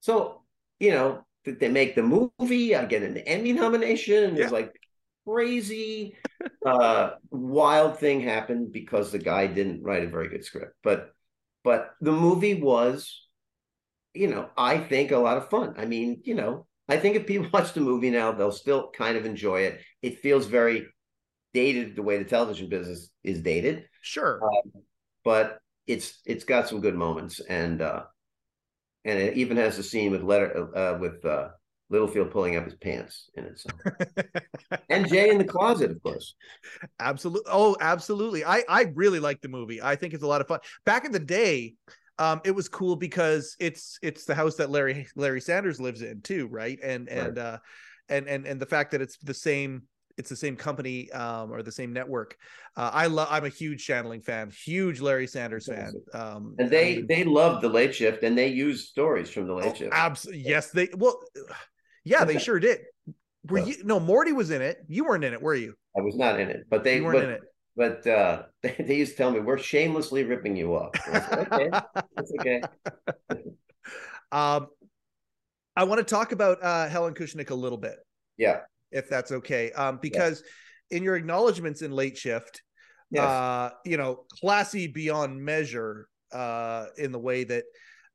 so 0.00 0.42
you 0.80 0.90
know 0.90 1.24
that 1.44 1.60
they 1.60 1.68
make 1.68 1.94
the 1.94 2.02
movie. 2.02 2.74
I 2.74 2.84
get 2.86 3.02
an 3.02 3.16
Emmy 3.18 3.52
nomination. 3.52 4.36
Yeah. 4.36 4.44
It's 4.44 4.52
like 4.52 4.72
crazy, 5.26 6.16
uh, 6.64 7.10
wild 7.30 7.98
thing 7.98 8.20
happened 8.20 8.72
because 8.72 9.10
the 9.12 9.18
guy 9.18 9.46
didn't 9.46 9.82
write 9.82 10.04
a 10.04 10.08
very 10.08 10.28
good 10.28 10.44
script. 10.44 10.74
But 10.82 11.12
but 11.62 11.94
the 12.00 12.12
movie 12.12 12.60
was, 12.60 13.26
you 14.12 14.28
know, 14.28 14.50
I 14.56 14.78
think 14.78 15.10
a 15.10 15.18
lot 15.18 15.38
of 15.38 15.48
fun. 15.48 15.74
I 15.78 15.86
mean, 15.86 16.20
you 16.24 16.34
know, 16.34 16.66
I 16.88 16.98
think 16.98 17.16
if 17.16 17.26
people 17.26 17.48
watch 17.52 17.72
the 17.72 17.80
movie 17.80 18.10
now, 18.10 18.32
they'll 18.32 18.52
still 18.52 18.90
kind 18.90 19.16
of 19.16 19.24
enjoy 19.24 19.62
it. 19.62 19.80
It 20.02 20.20
feels 20.20 20.46
very 20.46 20.86
dated 21.52 21.94
the 21.94 22.02
way 22.02 22.18
the 22.18 22.24
television 22.24 22.68
business 22.68 23.10
is 23.22 23.40
dated. 23.40 23.84
Sure. 24.02 24.40
Um, 24.42 24.82
but 25.24 25.58
it's 25.86 26.20
it's 26.26 26.44
got 26.44 26.68
some 26.68 26.80
good 26.80 26.94
moments 26.94 27.40
and 27.40 27.82
uh 27.82 28.04
and 29.04 29.18
it 29.18 29.36
even 29.36 29.56
has 29.56 29.78
a 29.78 29.82
scene 29.82 30.10
with 30.10 30.22
letter 30.22 30.76
uh 30.76 30.98
with 30.98 31.24
uh 31.24 31.48
Littlefield 31.90 32.30
pulling 32.30 32.56
up 32.56 32.64
his 32.64 32.74
pants 32.74 33.30
in 33.34 33.44
it. 33.44 33.58
So. 33.58 33.68
and 34.88 35.06
Jay 35.06 35.30
in 35.30 35.38
the 35.38 35.44
closet, 35.44 35.90
of 35.90 36.02
course. 36.02 36.34
Absolutely. 36.98 37.50
Oh, 37.52 37.76
absolutely. 37.80 38.44
I 38.44 38.64
I 38.68 38.92
really 38.94 39.20
like 39.20 39.40
the 39.42 39.48
movie. 39.48 39.82
I 39.82 39.94
think 39.94 40.14
it's 40.14 40.22
a 40.22 40.26
lot 40.26 40.40
of 40.40 40.48
fun. 40.48 40.60
Back 40.86 41.04
in 41.04 41.12
the 41.12 41.18
day, 41.18 41.74
um, 42.18 42.40
it 42.44 42.52
was 42.52 42.68
cool 42.68 42.96
because 42.96 43.54
it's 43.60 43.98
it's 44.02 44.24
the 44.24 44.34
house 44.34 44.56
that 44.56 44.70
Larry 44.70 45.06
Larry 45.14 45.40
Sanders 45.40 45.80
lives 45.80 46.00
in 46.00 46.22
too, 46.22 46.48
right? 46.48 46.78
And 46.82 47.08
and 47.08 47.36
right. 47.36 47.46
uh 47.46 47.58
and 48.08 48.26
and 48.28 48.46
and 48.46 48.60
the 48.60 48.66
fact 48.66 48.92
that 48.92 49.02
it's 49.02 49.18
the 49.18 49.34
same 49.34 49.82
it's 50.16 50.30
the 50.30 50.36
same 50.36 50.56
company 50.56 51.10
um, 51.12 51.52
or 51.52 51.62
the 51.62 51.72
same 51.72 51.92
network. 51.92 52.36
Uh, 52.76 52.90
I 52.92 53.06
love. 53.06 53.28
I'm 53.30 53.44
a 53.44 53.48
huge 53.48 53.86
Shandling 53.86 54.24
fan, 54.24 54.50
huge 54.50 55.00
Larry 55.00 55.26
Sanders 55.26 55.66
fan. 55.66 55.92
Um, 56.12 56.54
and 56.58 56.70
they 56.70 56.92
I 56.92 56.96
mean, 56.96 57.06
they 57.08 57.24
love 57.24 57.60
the 57.62 57.68
Late 57.68 57.94
Shift, 57.94 58.22
and 58.22 58.36
they 58.36 58.48
use 58.48 58.88
stories 58.88 59.30
from 59.30 59.46
the 59.46 59.54
Late 59.54 59.72
oh, 59.72 59.74
Shift. 59.74 59.92
Absolutely, 59.92 60.42
yes. 60.42 60.70
They 60.70 60.88
well, 60.96 61.20
yeah, 62.04 62.24
they 62.24 62.38
sure 62.38 62.60
did. 62.60 62.80
Were 63.48 63.58
well, 63.58 63.68
you? 63.68 63.76
No, 63.84 64.00
Morty 64.00 64.32
was 64.32 64.50
in 64.50 64.62
it. 64.62 64.78
You 64.88 65.04
weren't 65.04 65.24
in 65.24 65.32
it, 65.32 65.42
were 65.42 65.54
you? 65.54 65.74
I 65.96 66.00
was 66.00 66.16
not 66.16 66.40
in 66.40 66.48
it, 66.48 66.64
but 66.68 66.84
they 66.84 66.96
you 66.96 67.04
weren't 67.04 67.18
but, 67.18 67.24
in 67.24 67.30
it. 67.30 67.40
But 67.76 68.06
uh, 68.06 68.42
they, 68.62 68.76
they, 68.78 68.96
used 68.96 69.12
to 69.12 69.18
tell 69.18 69.30
me 69.30 69.40
we're 69.40 69.58
shamelessly 69.58 70.24
ripping 70.24 70.56
you 70.56 70.74
off. 70.74 70.90
okay, 71.08 71.70
that's 72.14 72.32
okay. 72.40 72.62
um, 74.32 74.68
I 75.76 75.84
want 75.84 75.98
to 75.98 76.04
talk 76.04 76.32
about 76.32 76.62
uh, 76.62 76.88
Helen 76.88 77.14
Kushnick 77.14 77.50
a 77.50 77.54
little 77.54 77.78
bit. 77.78 77.96
Yeah, 78.36 78.60
if 78.94 79.08
that's 79.08 79.32
okay, 79.32 79.72
um, 79.72 79.98
because 80.00 80.42
in 80.90 81.02
your 81.02 81.16
acknowledgments 81.16 81.82
in 81.82 81.90
late 81.90 82.16
shift, 82.16 82.62
yes. 83.10 83.24
uh, 83.24 83.70
you 83.84 83.96
know, 83.96 84.24
classy 84.40 84.86
beyond 84.86 85.42
measure 85.42 86.08
uh, 86.32 86.86
in 86.96 87.12
the 87.12 87.18
way 87.18 87.44
that 87.44 87.64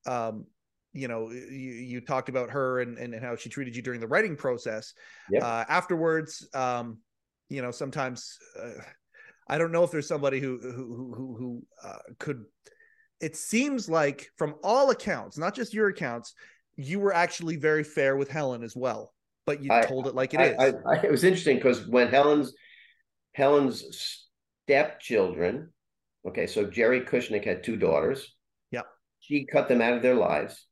um, 0.05 0.45
you 0.93 1.07
know 1.07 1.29
you, 1.29 1.73
you 1.73 2.01
talked 2.01 2.29
about 2.29 2.49
her 2.49 2.81
and, 2.81 2.97
and 2.97 3.23
how 3.23 3.35
she 3.35 3.49
treated 3.49 3.75
you 3.75 3.81
during 3.81 3.99
the 3.99 4.07
writing 4.07 4.35
process 4.35 4.93
yep. 5.29 5.43
uh, 5.43 5.63
afterwards 5.69 6.47
um 6.53 6.97
you 7.49 7.61
know 7.61 7.71
sometimes 7.71 8.37
uh, 8.59 8.81
i 9.47 9.57
don't 9.57 9.71
know 9.71 9.83
if 9.83 9.91
there's 9.91 10.07
somebody 10.07 10.39
who 10.39 10.59
who 10.61 11.13
who, 11.15 11.35
who 11.37 11.63
uh, 11.87 11.99
could 12.17 12.43
it 13.21 13.35
seems 13.35 13.89
like 13.89 14.29
from 14.35 14.55
all 14.63 14.89
accounts 14.89 15.37
not 15.37 15.55
just 15.55 15.73
your 15.73 15.89
accounts 15.89 16.33
you 16.75 16.99
were 16.99 17.13
actually 17.13 17.55
very 17.55 17.83
fair 17.83 18.15
with 18.15 18.29
helen 18.29 18.63
as 18.63 18.75
well 18.75 19.13
but 19.49 19.63
you 19.63 19.71
I, 19.71 19.81
told 19.81 20.07
it 20.07 20.15
like 20.15 20.33
it 20.33 20.39
I, 20.39 20.67
is. 20.67 20.75
I, 20.85 20.95
it 20.97 21.11
was 21.11 21.23
interesting 21.23 21.57
because 21.57 21.87
when 21.87 22.07
helen's 22.07 22.53
helen's 23.33 24.27
stepchildren 24.65 25.71
okay 26.27 26.47
so 26.47 26.65
jerry 26.65 27.01
kushnick 27.01 27.45
had 27.45 27.63
two 27.63 27.75
daughters 27.75 28.35
yeah 28.71 28.81
she 29.19 29.45
cut 29.45 29.67
them 29.67 29.81
out 29.81 29.93
of 29.93 30.01
their 30.01 30.15
lives 30.15 30.65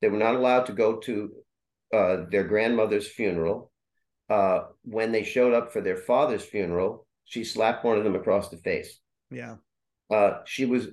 they 0.00 0.08
were 0.08 0.18
not 0.18 0.34
allowed 0.34 0.66
to 0.66 0.72
go 0.72 0.96
to 1.00 1.30
uh, 1.92 2.24
their 2.30 2.44
grandmother's 2.44 3.08
funeral. 3.08 3.70
Uh, 4.28 4.66
when 4.82 5.12
they 5.12 5.24
showed 5.24 5.52
up 5.52 5.72
for 5.72 5.80
their 5.80 5.96
father's 5.96 6.44
funeral, 6.44 7.06
she 7.24 7.44
slapped 7.44 7.84
one 7.84 7.98
of 7.98 8.04
them 8.04 8.14
across 8.14 8.48
the 8.48 8.56
face. 8.58 8.98
Yeah. 9.30 9.56
Uh, 10.08 10.38
she 10.44 10.66
was 10.66 10.88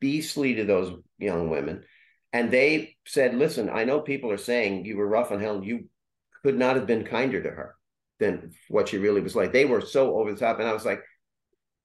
beastly 0.00 0.54
to 0.54 0.64
those 0.64 0.92
young 1.18 1.50
women. 1.50 1.84
And 2.32 2.50
they 2.50 2.96
said, 3.06 3.34
listen, 3.34 3.68
I 3.68 3.84
know 3.84 4.00
people 4.00 4.30
are 4.30 4.38
saying 4.38 4.84
you 4.84 4.96
were 4.96 5.06
rough 5.06 5.32
on 5.32 5.40
Helen. 5.40 5.62
You 5.64 5.88
could 6.42 6.58
not 6.58 6.76
have 6.76 6.86
been 6.86 7.04
kinder 7.04 7.42
to 7.42 7.50
her 7.50 7.76
than 8.18 8.52
what 8.68 8.88
she 8.88 8.98
really 8.98 9.20
was 9.20 9.34
like. 9.34 9.52
They 9.52 9.64
were 9.64 9.80
so 9.80 10.16
over 10.16 10.32
the 10.32 10.40
top. 10.40 10.58
And 10.58 10.68
I 10.68 10.72
was 10.72 10.84
like, 10.84 11.02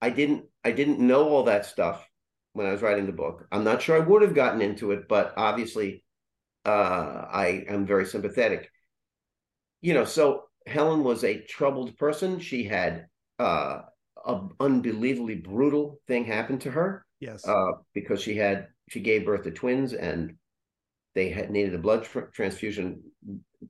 I 0.01 0.09
didn't, 0.09 0.45
I 0.63 0.71
didn't 0.71 0.99
know 0.99 1.29
all 1.29 1.43
that 1.43 1.65
stuff 1.65 2.07
when 2.53 2.67
I 2.67 2.71
was 2.71 2.81
writing 2.81 3.05
the 3.05 3.11
book. 3.11 3.47
I'm 3.51 3.63
not 3.63 3.81
sure 3.81 3.95
I 3.95 4.05
would 4.05 4.21
have 4.21 4.35
gotten 4.35 4.61
into 4.61 4.91
it, 4.91 5.07
but 5.07 5.33
obviously 5.37 6.03
uh, 6.65 7.25
I 7.31 7.65
am 7.67 7.85
very 7.85 8.05
sympathetic. 8.05 8.69
You 9.81 9.93
know, 9.93 10.05
so 10.05 10.43
Helen 10.65 11.03
was 11.03 11.23
a 11.23 11.41
troubled 11.41 11.97
person. 11.97 12.39
She 12.39 12.63
had 12.63 13.07
uh, 13.39 13.81
an 14.25 14.49
unbelievably 14.59 15.35
brutal 15.35 15.99
thing 16.07 16.25
happen 16.25 16.59
to 16.59 16.71
her. 16.71 17.05
Yes, 17.19 17.47
uh, 17.47 17.71
because 17.93 18.21
she 18.21 18.35
had 18.35 18.67
she 18.89 18.99
gave 18.99 19.25
birth 19.25 19.43
to 19.43 19.51
twins 19.51 19.93
and 19.93 20.35
they 21.15 21.29
had 21.29 21.49
needed 21.49 21.73
a 21.73 21.79
blood 21.79 22.03
tr- 22.03 22.31
transfusion. 22.33 23.01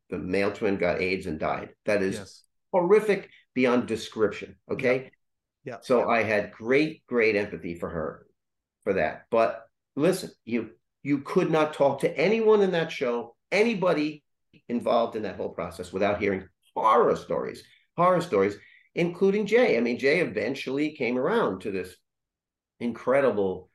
The 0.10 0.18
male 0.18 0.52
twin 0.52 0.78
got 0.78 1.02
AIDS 1.02 1.26
and 1.26 1.40
died. 1.40 1.70
That 1.86 2.02
is 2.02 2.16
yes. 2.16 2.44
horrific 2.72 3.30
beyond 3.54 3.88
description. 3.88 4.56
Okay. 4.72 5.12
Yeah. 5.64 5.74
yeah. 5.74 5.78
So 5.82 6.00
yeah. 6.00 6.08
I 6.08 6.24
had 6.24 6.52
great, 6.52 7.06
great 7.08 7.36
empathy 7.36 7.76
for 7.76 7.90
her 7.90 8.26
for 8.84 8.94
that. 8.94 9.26
But 9.32 9.66
listen, 9.96 10.32
you 10.46 10.72
you 11.04 11.20
could 11.20 11.50
not 11.50 11.74
talk 11.74 12.02
to 12.02 12.18
anyone 12.18 12.62
in 12.62 12.72
that 12.72 12.92
show, 12.92 13.36
anybody 13.52 14.24
involved 14.68 15.16
in 15.16 15.24
that 15.24 15.38
whole 15.38 15.50
process 15.50 15.94
without 15.94 16.20
hearing 16.20 16.48
horror 16.76 17.16
stories, 17.16 17.64
horror 17.96 18.22
stories, 18.22 18.58
including 18.96 19.46
Jay. 19.46 19.78
I 19.78 19.82
mean, 19.82 20.00
Jay 20.00 20.20
eventually 20.20 20.96
came 20.96 21.18
around 21.18 21.62
to 21.62 21.72
this 21.72 21.96
incredible, 22.80 23.70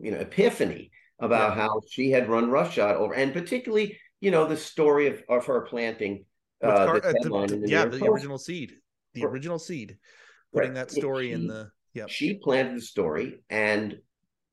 you 0.00 0.10
know, 0.10 0.18
epiphany 0.18 0.90
about 1.20 1.56
yeah. 1.56 1.62
how 1.62 1.82
she 1.90 2.10
had 2.10 2.28
run 2.28 2.50
roughshod 2.50 2.96
over, 2.96 3.14
and 3.14 3.32
particularly, 3.32 3.98
you 4.20 4.30
know, 4.30 4.46
the 4.46 4.56
story 4.56 5.08
of, 5.08 5.22
of 5.28 5.46
her 5.46 5.62
planting 5.62 6.24
uh, 6.62 6.86
car- 6.86 7.00
the, 7.00 7.08
uh, 7.08 7.46
the, 7.46 7.56
the 7.56 7.68
yeah, 7.68 7.84
the 7.84 7.98
Post. 7.98 8.10
original 8.10 8.38
seed, 8.38 8.72
the 9.14 9.24
original 9.24 9.58
seed, 9.58 9.98
putting 10.52 10.70
right. 10.70 10.74
that 10.74 10.90
story 10.90 11.28
she, 11.28 11.32
in 11.32 11.46
the 11.46 11.70
yeah. 11.94 12.06
She 12.08 12.34
planted 12.34 12.76
the 12.76 12.82
story, 12.82 13.42
and 13.48 13.98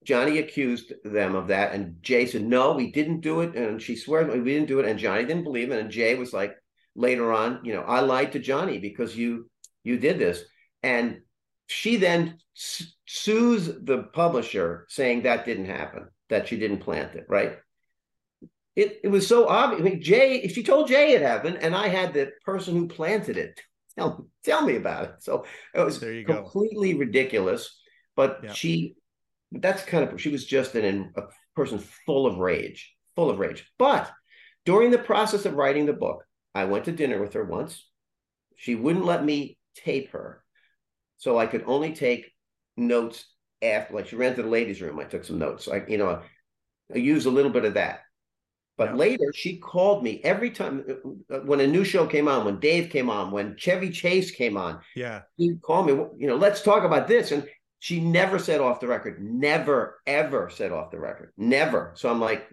Johnny 0.04 0.40
accused 0.40 0.94
them 1.04 1.36
of 1.36 1.48
that, 1.48 1.74
and 1.74 2.02
Jay 2.02 2.26
said, 2.26 2.44
"No, 2.44 2.74
we 2.74 2.92
didn't 2.92 3.22
do 3.22 3.42
it." 3.42 3.56
And 3.56 3.82
she 3.82 3.96
swears 3.96 4.32
we 4.32 4.44
didn't 4.44 4.68
do 4.68 4.80
it, 4.80 4.88
and 4.88 5.00
Johnny 5.00 5.26
didn't 5.26 5.44
believe 5.44 5.72
it. 5.72 5.80
And 5.80 5.92
Jay 5.92 6.16
was 6.16 6.34
like, 6.34 6.56
later 6.96 7.34
on, 7.34 7.60
you 7.64 7.74
know, 7.74 7.82
I 7.82 8.00
lied 8.00 8.32
to 8.34 8.40
Johnny 8.40 8.80
because 8.80 9.16
you 9.16 9.50
you 9.84 9.98
did 10.00 10.18
this, 10.18 10.44
and 10.82 11.22
she 11.68 11.98
then 11.98 12.38
sues 13.06 13.68
the 13.68 14.04
publisher 14.14 14.86
saying 14.90 15.24
that 15.24 15.46
didn't 15.46 15.66
happen, 15.66 16.08
that 16.30 16.48
she 16.48 16.58
didn't 16.58 16.80
plant 16.80 17.16
it, 17.16 17.26
right? 17.28 17.58
It 18.76 19.00
it 19.04 19.08
was 19.08 19.28
so 19.28 19.48
obvious. 19.48 19.82
I 19.82 19.84
mean, 19.84 20.02
Jay, 20.02 20.38
if 20.38 20.54
she 20.54 20.64
told 20.64 20.88
Jay 20.88 21.14
it 21.14 21.22
happened, 21.22 21.60
and 21.62 21.76
I 21.76 21.88
had 21.88 22.14
the 22.14 22.32
person 22.46 22.76
who 22.76 22.88
planted 22.88 23.38
it 23.38 23.60
tell 23.98 24.28
tell 24.44 24.66
me 24.66 24.76
about 24.76 25.06
it, 25.06 25.16
so 25.20 25.46
it 25.74 25.82
was 25.82 26.00
completely 26.00 26.94
go. 26.94 27.00
ridiculous. 27.00 27.80
But 28.16 28.40
yeah. 28.44 28.54
she 28.54 28.96
that's 29.52 29.84
kind 29.84 30.10
of 30.10 30.20
she 30.20 30.30
was 30.30 30.46
just 30.46 30.76
an, 30.76 31.14
a 31.16 31.24
person 31.56 31.80
full 32.06 32.26
of 32.26 32.38
rage, 32.38 32.94
full 33.16 33.30
of 33.30 33.40
rage. 33.40 33.66
But 33.78 34.12
during 34.66 34.92
the 34.92 34.98
process 34.98 35.46
of 35.46 35.56
writing 35.56 35.86
the 35.86 35.94
book, 35.94 36.26
I 36.54 36.66
went 36.66 36.86
to 36.86 36.92
dinner 36.92 37.22
with 37.22 37.34
her 37.34 37.44
once. 37.44 37.88
She 38.58 38.76
wouldn't 38.76 39.06
let 39.06 39.24
me 39.24 39.58
tape 39.76 40.12
her, 40.12 40.44
so 41.18 41.38
I 41.38 41.46
could 41.46 41.64
only 41.66 41.94
take 41.94 42.32
notes 42.78 43.26
after, 43.62 43.94
like 43.94 44.08
she 44.08 44.16
ran 44.16 44.36
to 44.36 44.44
the 44.44 44.50
ladies' 44.50 44.82
room. 44.82 45.00
I 45.00 45.06
took 45.06 45.24
some 45.24 45.40
notes. 45.40 45.68
I, 45.68 45.84
you 45.88 45.98
know, 45.98 46.22
I 46.94 46.98
used 46.98 47.28
a 47.28 47.32
little 47.32 47.52
bit 47.52 47.66
of 47.66 47.76
that. 47.76 48.02
But 48.78 48.90
yeah. 48.90 48.96
later, 48.96 49.34
she 49.34 49.58
called 49.58 50.04
me 50.04 50.22
every 50.24 50.52
time 50.52 50.84
uh, 51.32 51.40
when 51.40 51.62
a 51.62 51.68
new 51.68 51.86
show 51.86 52.06
came 52.06 52.28
on, 52.28 52.46
when 52.46 52.60
Dave 52.60 52.90
came 52.90 53.10
on, 53.10 53.32
when 53.32 53.56
Chevy 53.56 53.90
Chase 53.90 54.32
came 54.32 54.58
on. 54.58 54.80
Yeah, 54.96 55.22
he 55.38 55.56
called 55.56 55.88
me. 55.88 55.94
You 55.94 56.28
know, 56.28 56.36
let's 56.36 56.62
talk 56.62 56.84
about 56.84 57.08
this. 57.08 57.32
And 57.32 57.48
she 57.80 58.00
never 58.00 58.38
said 58.38 58.60
off 58.60 58.80
the 58.80 58.88
record. 58.88 59.22
Never, 59.22 60.02
ever 60.06 60.50
said 60.50 60.72
off 60.72 60.92
the 60.92 61.00
record. 61.00 61.32
Never. 61.38 61.94
So 61.96 62.10
I'm 62.10 62.20
like, 62.20 62.48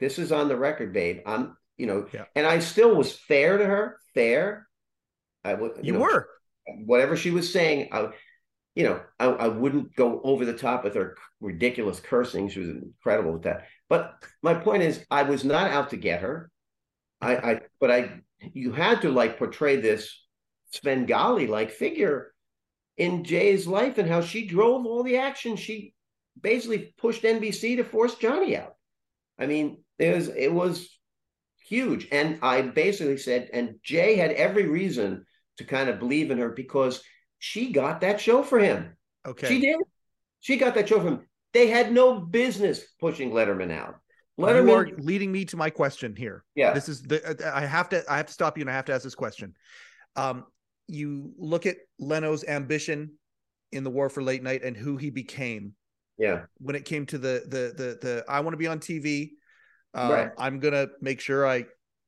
this 0.00 0.18
is 0.18 0.32
on 0.32 0.48
the 0.48 0.56
record, 0.56 0.92
babe. 0.92 1.20
I'm, 1.26 1.56
you 1.76 1.86
know, 1.86 2.06
yeah. 2.12 2.24
and 2.34 2.46
I 2.46 2.60
still 2.60 2.94
was 2.94 3.12
fair 3.12 3.58
to 3.58 3.64
her. 3.64 3.98
Fair. 4.14 4.66
I 5.44 5.54
would. 5.54 5.72
You, 5.78 5.82
you 5.82 5.92
know, 5.92 6.00
were. 6.00 6.28
Whatever 6.84 7.16
she 7.16 7.30
was 7.30 7.52
saying, 7.52 7.90
I, 7.92 8.08
you 8.74 8.84
know, 8.84 9.00
I, 9.18 9.26
I 9.26 9.48
wouldn't 9.48 9.94
go 9.94 10.20
over 10.22 10.44
the 10.44 10.56
top 10.56 10.84
with 10.84 10.94
her 10.94 11.16
ridiculous 11.40 12.00
cursing. 12.00 12.48
She 12.48 12.60
was 12.60 12.68
incredible 12.70 13.32
with 13.32 13.42
that. 13.42 13.66
But 13.88 14.14
my 14.42 14.54
point 14.54 14.82
is, 14.82 15.04
I 15.10 15.22
was 15.22 15.44
not 15.44 15.70
out 15.70 15.90
to 15.90 15.96
get 15.96 16.22
her. 16.22 16.50
I, 17.20 17.36
I 17.36 17.60
but 17.80 17.90
I, 17.90 18.20
you 18.52 18.72
had 18.72 19.02
to 19.02 19.10
like 19.10 19.38
portray 19.38 19.76
this 19.76 20.12
Svengali 20.70 21.46
like 21.46 21.70
figure 21.70 22.32
in 22.96 23.24
Jay's 23.24 23.66
life 23.66 23.98
and 23.98 24.08
how 24.08 24.20
she 24.20 24.46
drove 24.46 24.86
all 24.86 25.02
the 25.02 25.18
action. 25.18 25.56
She 25.56 25.94
basically 26.40 26.94
pushed 26.98 27.22
NBC 27.22 27.76
to 27.76 27.84
force 27.84 28.14
Johnny 28.16 28.56
out. 28.56 28.74
I 29.38 29.46
mean, 29.46 29.84
it 29.98 30.14
was 30.14 30.28
it 30.28 30.52
was 30.52 30.88
huge. 31.66 32.08
And 32.12 32.38
I 32.42 32.62
basically 32.62 33.18
said, 33.18 33.50
and 33.52 33.76
Jay 33.82 34.16
had 34.16 34.32
every 34.32 34.66
reason 34.66 35.26
to 35.58 35.64
kind 35.64 35.88
of 35.88 35.98
believe 35.98 36.30
in 36.30 36.38
her 36.38 36.50
because 36.50 37.02
she 37.38 37.72
got 37.72 38.00
that 38.00 38.20
show 38.20 38.42
for 38.42 38.58
him. 38.58 38.96
Okay. 39.26 39.48
She 39.48 39.60
did. 39.60 39.76
She 40.40 40.56
got 40.56 40.74
that 40.74 40.88
show 40.88 41.00
for 41.00 41.08
him. 41.08 41.26
They 41.56 41.68
had 41.68 41.90
no 41.90 42.20
business 42.20 42.84
pushing 43.00 43.30
Letterman 43.30 43.72
out. 43.72 43.94
Letterman 44.38 44.68
you 44.68 44.74
are 44.74 44.90
leading 44.98 45.32
me 45.32 45.46
to 45.46 45.56
my 45.56 45.70
question 45.70 46.14
here. 46.14 46.44
Yeah. 46.54 46.74
This 46.74 46.86
is 46.90 47.00
the 47.00 47.50
I 47.54 47.62
have 47.62 47.88
to 47.88 48.04
I 48.10 48.18
have 48.18 48.26
to 48.26 48.32
stop 48.34 48.58
you 48.58 48.62
and 48.62 48.68
I 48.68 48.74
have 48.74 48.84
to 48.84 48.92
ask 48.92 49.02
this 49.02 49.14
question. 49.14 49.54
Um, 50.16 50.44
you 50.86 51.32
look 51.38 51.64
at 51.64 51.76
Leno's 51.98 52.44
ambition 52.44 53.12
in 53.72 53.84
the 53.84 53.90
war 53.90 54.10
for 54.10 54.22
late 54.22 54.42
night 54.42 54.64
and 54.64 54.76
who 54.76 54.98
he 54.98 55.08
became. 55.08 55.72
Yeah. 56.18 56.42
When 56.58 56.76
it 56.76 56.84
came 56.84 57.06
to 57.06 57.16
the 57.16 57.44
the 57.48 57.72
the 57.74 57.98
the 58.02 58.24
I 58.28 58.40
want 58.40 58.52
to 58.52 58.58
be 58.58 58.66
on 58.66 58.78
TV. 58.78 59.30
Um, 59.94 60.10
right. 60.10 60.30
I'm 60.36 60.60
gonna 60.60 60.88
make 61.00 61.20
sure 61.20 61.46
I, 61.46 61.64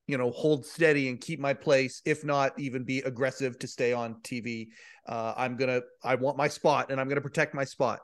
you 0.06 0.18
know, 0.18 0.30
hold 0.30 0.66
steady 0.66 1.08
and 1.08 1.18
keep 1.18 1.40
my 1.40 1.54
place. 1.54 2.02
If 2.04 2.22
not, 2.22 2.52
even 2.58 2.84
be 2.84 2.98
aggressive 2.98 3.58
to 3.60 3.66
stay 3.66 3.94
on 3.94 4.16
TV. 4.16 4.68
Uh, 5.08 5.32
I'm 5.38 5.56
gonna 5.56 5.80
I 6.04 6.16
want 6.16 6.36
my 6.36 6.48
spot 6.48 6.90
and 6.90 7.00
I'm 7.00 7.08
gonna 7.08 7.22
protect 7.22 7.54
my 7.54 7.64
spot. 7.64 8.00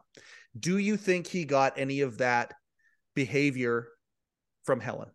Do 0.58 0.78
you 0.78 0.96
think 0.96 1.26
he 1.26 1.44
got 1.44 1.78
any 1.78 2.00
of 2.00 2.18
that 2.18 2.54
behavior 3.14 3.88
from 4.64 4.80
Helen? 4.80 5.10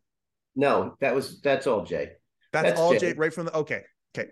No, 0.56 0.95
that 0.99 1.16
was 1.16 1.41
that's 1.41 1.68
all 1.68 1.86
Jay. 1.86 2.11
That's, 2.52 2.70
that's 2.70 2.80
all 2.80 2.94
Jay. 2.94 2.99
Jay 2.99 3.14
right 3.14 3.34
from 3.34 3.45
the 3.45 3.56
okay. 3.56 3.84
Okay. 4.18 4.32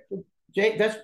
Jay, 0.56 0.78
that's 0.78 0.98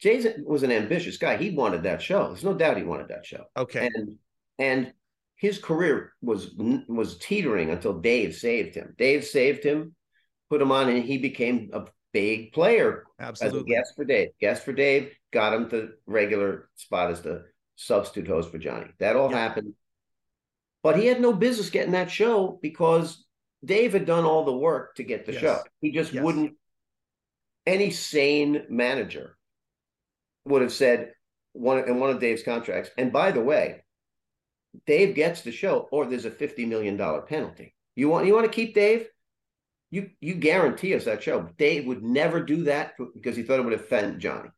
Jay 0.00 0.34
was 0.44 0.62
an 0.62 0.72
ambitious 0.72 1.18
guy. 1.18 1.36
He 1.36 1.50
wanted 1.50 1.82
that 1.82 2.02
show. 2.02 2.28
There's 2.28 2.44
no 2.44 2.54
doubt 2.54 2.78
he 2.78 2.82
wanted 2.82 3.08
that 3.08 3.26
show. 3.26 3.44
Okay. 3.56 3.90
And 3.94 4.16
and 4.58 4.92
his 5.36 5.58
career 5.58 6.12
was 6.22 6.54
was 6.56 7.18
teetering 7.18 7.70
until 7.70 8.00
Dave 8.00 8.34
saved 8.34 8.74
him. 8.74 8.94
Dave 8.98 9.24
saved 9.24 9.62
him, 9.62 9.94
put 10.48 10.62
him 10.62 10.72
on, 10.72 10.88
and 10.88 11.04
he 11.04 11.18
became 11.18 11.70
a 11.72 11.84
big 12.12 12.52
player. 12.52 13.04
Absolutely. 13.18 13.58
As 13.58 13.64
a 13.64 13.66
guest 13.66 13.92
for 13.96 14.04
Dave. 14.04 14.28
Guest 14.40 14.64
for 14.64 14.72
Dave 14.72 15.12
got 15.32 15.52
him 15.52 15.68
the 15.68 15.94
regular 16.06 16.68
spot 16.74 17.10
as 17.10 17.20
the 17.20 17.44
substitute 17.80 18.28
host 18.28 18.50
for 18.50 18.58
Johnny. 18.58 18.90
That 18.98 19.16
all 19.16 19.30
happened. 19.30 19.74
But 20.82 20.98
he 20.98 21.06
had 21.06 21.20
no 21.20 21.32
business 21.32 21.70
getting 21.70 21.92
that 21.92 22.10
show 22.10 22.58
because 22.62 23.24
Dave 23.64 23.92
had 23.92 24.06
done 24.06 24.24
all 24.24 24.44
the 24.44 24.56
work 24.56 24.96
to 24.96 25.02
get 25.02 25.26
the 25.26 25.32
yes. 25.32 25.40
show. 25.40 25.58
He 25.80 25.90
just 25.90 26.12
yes. 26.12 26.22
wouldn't 26.22 26.54
any 27.66 27.90
sane 27.90 28.64
manager 28.68 29.36
would 30.44 30.62
have 30.62 30.72
said 30.72 31.12
one 31.52 31.78
in 31.86 32.00
one 32.00 32.10
of 32.10 32.20
Dave's 32.20 32.42
contracts. 32.42 32.90
And 32.96 33.12
by 33.12 33.32
the 33.32 33.42
way, 33.42 33.82
Dave 34.86 35.14
gets 35.14 35.42
the 35.42 35.52
show, 35.52 35.88
or 35.90 36.06
there's 36.06 36.24
a 36.24 36.30
fifty 36.30 36.64
million 36.64 36.96
dollar 36.96 37.22
penalty. 37.22 37.74
You 37.96 38.08
want 38.08 38.26
you 38.26 38.34
want 38.34 38.46
to 38.46 38.52
keep 38.52 38.74
Dave? 38.74 39.06
You 39.90 40.10
you 40.20 40.34
guarantee 40.34 40.94
us 40.94 41.04
that 41.04 41.22
show. 41.22 41.48
Dave 41.58 41.86
would 41.86 42.02
never 42.02 42.42
do 42.42 42.64
that 42.64 42.92
because 43.14 43.36
he 43.36 43.42
thought 43.42 43.58
it 43.58 43.64
would 43.64 43.72
offend 43.72 44.20
Johnny. 44.20 44.50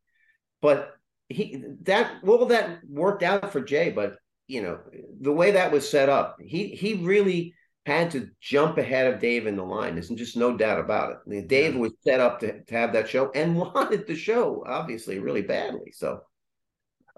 But 0.60 0.94
he 1.32 1.64
that 1.82 2.22
well 2.22 2.46
that 2.46 2.80
worked 2.88 3.22
out 3.22 3.52
for 3.52 3.60
Jay, 3.60 3.90
but 3.90 4.16
you 4.48 4.62
know 4.62 4.78
the 5.20 5.32
way 5.32 5.52
that 5.52 5.72
was 5.72 5.88
set 5.88 6.08
up, 6.08 6.36
he 6.40 6.68
he 6.68 6.94
really 6.94 7.54
had 7.84 8.10
to 8.12 8.30
jump 8.40 8.78
ahead 8.78 9.12
of 9.12 9.20
Dave 9.20 9.46
in 9.46 9.56
the 9.56 9.64
line. 9.64 9.94
There's 9.94 10.08
just 10.10 10.36
no 10.36 10.56
doubt 10.56 10.78
about 10.78 11.12
it. 11.12 11.18
I 11.26 11.28
mean, 11.28 11.46
Dave 11.46 11.74
yeah. 11.74 11.80
was 11.80 11.92
set 12.04 12.20
up 12.20 12.38
to, 12.40 12.62
to 12.62 12.74
have 12.74 12.92
that 12.92 13.08
show 13.08 13.30
and 13.34 13.56
wanted 13.74 14.06
the 14.06 14.14
show, 14.14 14.62
obviously, 14.66 15.18
really 15.18 15.42
badly. 15.42 15.92
So, 15.92 16.20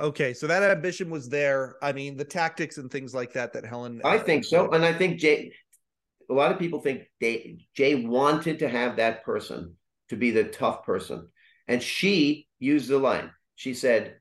okay, 0.01 0.33
so 0.33 0.47
that 0.47 0.63
ambition 0.63 1.11
was 1.11 1.29
there. 1.29 1.77
I 1.83 1.93
mean, 1.93 2.17
the 2.17 2.25
tactics 2.25 2.79
and 2.79 2.91
things 2.91 3.15
like 3.15 3.35
that 3.35 3.53
that 3.53 3.67
Helen. 3.67 4.01
I 4.05 4.19
think 4.19 4.45
so, 4.45 4.71
and 4.71 4.85
I 4.85 4.93
think 4.93 5.19
Jay. 5.19 5.53
A 6.31 6.33
lot 6.33 6.51
of 6.51 6.59
people 6.59 6.81
think 6.81 7.03
Dave, 7.21 7.59
Jay 7.75 7.97
wanted 7.97 8.61
to 8.61 8.69
have 8.69 8.97
that 8.97 9.25
person 9.25 9.77
to 10.09 10.17
be 10.17 10.31
the 10.31 10.45
tough 10.45 10.83
person, 10.85 11.29
and 11.69 11.83
she 11.83 12.49
used 12.59 12.89
the 12.89 12.99
line. 12.99 13.31
She 13.55 13.75
said, 13.75 14.19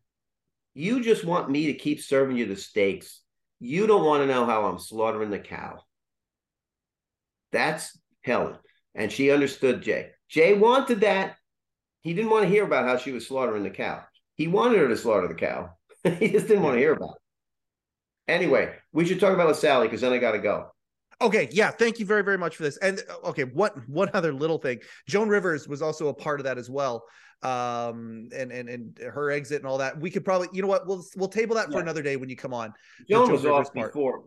"You 0.74 1.02
just 1.02 1.24
want 1.24 1.50
me 1.50 1.68
to 1.68 1.74
keep 1.74 2.02
serving 2.02 2.38
you 2.38 2.46
the 2.46 2.56
steaks. 2.56 3.22
You 3.60 3.88
don't 3.88 4.06
want 4.06 4.24
to 4.24 4.28
know 4.28 4.46
how 4.46 4.66
I'm 4.66 4.80
slaughtering 4.80 5.30
the 5.30 5.40
cow." 5.40 5.84
That's 7.52 7.98
Helen. 8.22 8.58
And 8.96 9.12
she 9.12 9.32
understood 9.32 9.82
Jay. 9.82 10.12
Jay 10.30 10.54
wanted 10.54 11.02
that. 11.02 11.38
He 12.02 12.14
didn't 12.14 12.32
want 12.32 12.44
to 12.44 12.50
hear 12.50 12.66
about 12.66 12.86
how 12.86 12.98
she 12.98 13.12
was 13.12 13.28
slaughtering 13.28 13.64
the 13.64 13.70
cow. 13.70 14.04
He 14.36 14.48
wanted 14.48 14.80
her 14.80 14.88
to 14.88 14.98
slaughter 14.98 15.28
the 15.28 15.36
cow. 15.36 15.72
he 16.04 16.30
just 16.30 16.48
didn't 16.48 16.64
want 16.64 16.76
to 16.76 16.80
hear 16.80 16.94
about 16.94 17.16
it. 17.16 18.32
Anyway, 18.32 18.74
we 18.92 19.06
should 19.06 19.20
talk 19.20 19.34
about 19.34 19.56
Sally 19.56 19.88
because 19.88 20.02
then 20.02 20.14
I 20.14 20.18
got 20.18 20.32
to 20.32 20.40
go. 20.40 20.73
Okay, 21.24 21.50
yeah, 21.52 21.72
thank 21.72 22.00
you 22.00 22.06
very 22.06 22.24
very 22.24 22.38
much 22.38 22.56
for 22.56 22.64
this. 22.64 22.78
And 22.78 23.02
uh, 23.10 23.30
okay, 23.30 23.44
what 23.44 23.76
one 23.90 24.10
other 24.14 24.34
little 24.34 24.58
thing? 24.58 24.80
Joan 25.08 25.30
Rivers 25.30 25.68
was 25.68 25.82
also 25.82 26.10
a 26.10 26.14
part 26.14 26.40
of 26.40 26.44
that 26.44 26.58
as 26.58 26.70
well. 26.70 27.06
Um, 27.42 28.30
and 28.36 28.52
and 28.52 28.70
and 28.70 29.00
her 29.00 29.32
exit 29.32 29.58
and 29.58 29.68
all 29.68 29.80
that. 29.80 30.00
We 30.00 30.12
could 30.12 30.24
probably, 30.24 30.50
you 30.54 30.62
know 30.62 30.68
what? 30.68 30.86
We'll 30.86 31.04
we'll 31.16 31.30
table 31.30 31.56
that 31.56 31.72
for 31.72 31.80
another 31.80 32.02
day 32.02 32.16
when 32.16 32.30
you 32.30 32.36
come 32.36 32.54
on. 32.54 32.74
Joan, 33.10 33.26
Joan 33.26 33.32
was 33.32 33.44
Rivers 33.44 33.68
off 33.68 33.74
part. 33.74 33.94
before 33.94 34.24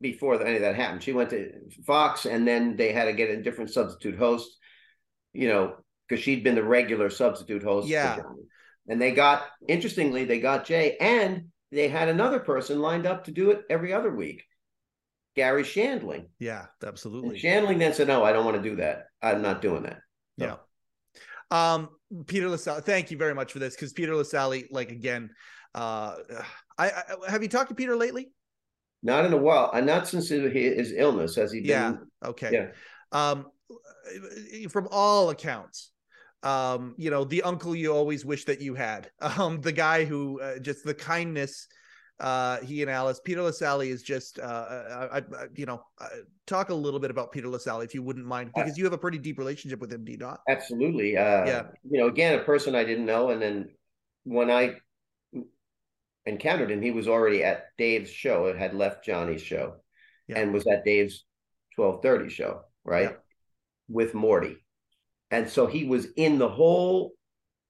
before 0.00 0.46
any 0.46 0.56
of 0.56 0.62
that 0.62 0.76
happened. 0.76 1.02
She 1.02 1.12
went 1.12 1.30
to 1.30 1.50
Fox, 1.86 2.26
and 2.26 2.46
then 2.46 2.76
they 2.76 2.92
had 2.92 3.06
to 3.06 3.12
get 3.12 3.30
a 3.30 3.42
different 3.42 3.70
substitute 3.70 4.18
host. 4.18 4.50
You 5.32 5.48
know, 5.48 5.76
because 6.08 6.22
she'd 6.22 6.44
been 6.44 6.54
the 6.54 6.62
regular 6.62 7.08
substitute 7.08 7.62
host. 7.62 7.88
Yeah. 7.88 8.18
And 8.88 9.00
they 9.00 9.12
got, 9.12 9.44
interestingly, 9.68 10.24
they 10.24 10.40
got 10.40 10.66
Jay, 10.66 10.96
and 11.00 11.46
they 11.70 11.88
had 11.88 12.08
another 12.08 12.40
person 12.40 12.80
lined 12.80 13.06
up 13.06 13.24
to 13.24 13.30
do 13.30 13.50
it 13.50 13.62
every 13.70 13.92
other 13.92 14.14
week. 14.14 14.44
Garry 15.34 15.62
Shandling. 15.62 16.26
Yeah, 16.38 16.66
absolutely. 16.84 17.30
And 17.30 17.38
Shandling 17.38 17.78
then 17.78 17.94
said, 17.94 18.08
"No, 18.08 18.24
I 18.24 18.32
don't 18.32 18.44
want 18.44 18.62
to 18.62 18.68
do 18.68 18.76
that. 18.76 19.06
I'm 19.22 19.42
not 19.42 19.62
doing 19.62 19.84
that." 19.84 20.00
So. 20.38 20.46
Yeah. 20.46 20.56
Um, 21.52 21.90
Peter 22.26 22.48
Lassally, 22.48 22.82
thank 22.82 23.10
you 23.10 23.16
very 23.16 23.34
much 23.34 23.52
for 23.52 23.58
this 23.58 23.74
because 23.74 23.92
Peter 23.92 24.14
Lassally, 24.14 24.68
like 24.70 24.90
again, 24.90 25.30
uh, 25.74 26.16
I, 26.78 26.90
I 26.90 27.30
have 27.30 27.42
you 27.42 27.48
talked 27.48 27.70
to 27.70 27.74
Peter 27.74 27.96
lately? 27.96 28.30
Not 29.02 29.24
in 29.24 29.32
a 29.32 29.36
while, 29.36 29.70
and 29.74 29.86
not 29.86 30.06
since 30.06 30.28
his 30.28 30.92
illness 30.92 31.34
has 31.36 31.52
he 31.52 31.60
been. 31.60 31.68
Yeah. 31.68 31.94
Okay. 32.24 32.50
Yeah. 32.52 32.68
Um, 33.10 33.46
from 34.70 34.88
all 34.90 35.30
accounts, 35.30 35.90
um, 36.42 36.94
you 36.96 37.10
know, 37.10 37.24
the 37.24 37.42
uncle 37.42 37.74
you 37.74 37.92
always 37.92 38.24
wish 38.24 38.44
that 38.44 38.60
you 38.60 38.74
had, 38.74 39.10
um, 39.20 39.60
the 39.60 39.72
guy 39.72 40.04
who 40.04 40.40
uh, 40.40 40.58
just 40.58 40.84
the 40.84 40.94
kindness. 40.94 41.68
Uh, 42.22 42.60
he 42.60 42.82
and 42.82 42.90
Alice, 42.90 43.20
Peter 43.22 43.42
Lassally 43.42 43.90
is 43.90 44.02
just, 44.02 44.38
uh, 44.38 44.42
uh 44.42 45.08
I, 45.12 45.18
I, 45.18 45.22
you 45.56 45.66
know, 45.66 45.82
uh, 46.00 46.06
talk 46.46 46.70
a 46.70 46.74
little 46.74 47.00
bit 47.00 47.10
about 47.10 47.32
Peter 47.32 47.48
Lassally 47.48 47.84
if 47.84 47.94
you 47.94 48.02
wouldn't 48.02 48.24
mind, 48.24 48.52
because 48.54 48.78
you 48.78 48.84
have 48.84 48.92
a 48.92 48.98
pretty 48.98 49.18
deep 49.18 49.38
relationship 49.38 49.80
with 49.80 49.92
him, 49.92 50.04
do 50.04 50.12
you 50.12 50.18
not? 50.18 50.40
Absolutely. 50.48 51.16
Uh, 51.16 51.44
yeah. 51.44 51.62
You 51.90 51.98
know, 51.98 52.06
again, 52.06 52.38
a 52.38 52.44
person 52.44 52.76
I 52.76 52.84
didn't 52.84 53.06
know, 53.06 53.30
and 53.30 53.42
then 53.42 53.70
when 54.22 54.52
I 54.52 54.76
encountered 56.24 56.70
him, 56.70 56.80
he 56.80 56.92
was 56.92 57.08
already 57.08 57.42
at 57.42 57.66
Dave's 57.76 58.10
show. 58.10 58.46
It 58.46 58.56
had 58.56 58.72
left 58.72 59.04
Johnny's 59.04 59.42
show, 59.42 59.78
yeah. 60.28 60.38
and 60.38 60.52
was 60.52 60.64
at 60.68 60.84
Dave's 60.84 61.24
twelve 61.74 62.02
thirty 62.02 62.28
show, 62.28 62.60
right, 62.84 63.10
yeah. 63.10 63.16
with 63.88 64.14
Morty, 64.14 64.64
and 65.32 65.48
so 65.48 65.66
he 65.66 65.84
was 65.84 66.06
in 66.16 66.38
the 66.38 66.48
whole 66.48 67.14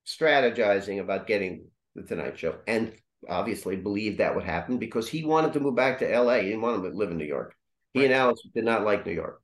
strategizing 0.06 1.00
about 1.00 1.26
getting 1.26 1.68
the 1.94 2.02
Tonight 2.02 2.38
Show, 2.38 2.56
and 2.66 2.92
obviously 3.28 3.76
believed 3.76 4.18
that 4.18 4.34
would 4.34 4.44
happen 4.44 4.78
because 4.78 5.08
he 5.08 5.24
wanted 5.24 5.52
to 5.52 5.60
move 5.60 5.76
back 5.76 5.98
to 5.98 6.12
L.A. 6.12 6.42
He 6.42 6.48
didn't 6.48 6.62
want 6.62 6.82
to 6.82 6.88
live 6.90 7.10
in 7.10 7.18
New 7.18 7.24
York. 7.24 7.54
He 7.94 8.00
right. 8.00 8.06
and 8.06 8.14
Alice 8.14 8.40
did 8.54 8.64
not 8.64 8.84
like 8.84 9.04
New 9.04 9.12
York, 9.12 9.42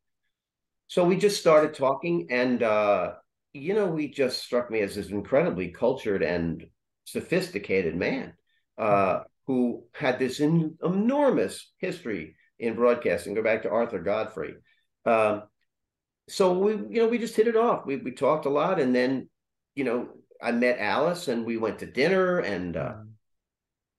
so 0.89 1.05
we 1.05 1.17
just 1.17 1.39
started 1.39 1.75
talking, 1.75 2.29
and 2.31 2.63
uh, 2.63 3.13
you 3.53 3.75
know, 3.75 3.95
he 3.95 4.09
just 4.09 4.43
struck 4.43 4.71
me 4.71 4.81
as 4.81 4.95
this 4.95 5.09
incredibly 5.09 5.69
cultured 5.69 6.23
and 6.23 6.65
sophisticated 7.05 7.95
man 7.95 8.33
uh, 8.79 9.21
who 9.47 9.85
had 9.93 10.19
this 10.19 10.41
in, 10.41 10.77
enormous 10.83 11.73
history 11.79 12.37
in 12.59 12.75
broadcasting. 12.75 13.35
Go 13.35 13.43
back 13.43 13.63
to 13.63 13.71
Arthur 13.71 13.99
Godfrey. 13.99 14.55
Um, 15.05 15.43
so 16.29 16.59
we, 16.59 16.73
you 16.73 17.03
know, 17.03 17.09
we 17.09 17.19
just 17.19 17.37
hit 17.37 17.49
it 17.49 17.57
off. 17.57 17.87
We 17.87 17.97
we 17.97 18.13
talked 18.13 18.47
a 18.47 18.51
lot, 18.51 18.81
and 18.81 18.95
then, 18.95 19.29
you 19.75 19.85
know, 19.85 20.09
I 20.43 20.53
met 20.53 20.79
Alice, 20.79 21.29
and 21.29 21.45
we 21.45 21.59
went 21.59 21.81
to 21.81 21.87
dinner, 21.87 22.39
and 22.39 22.77
uh, 22.77 22.81
mm-hmm. 22.81 23.08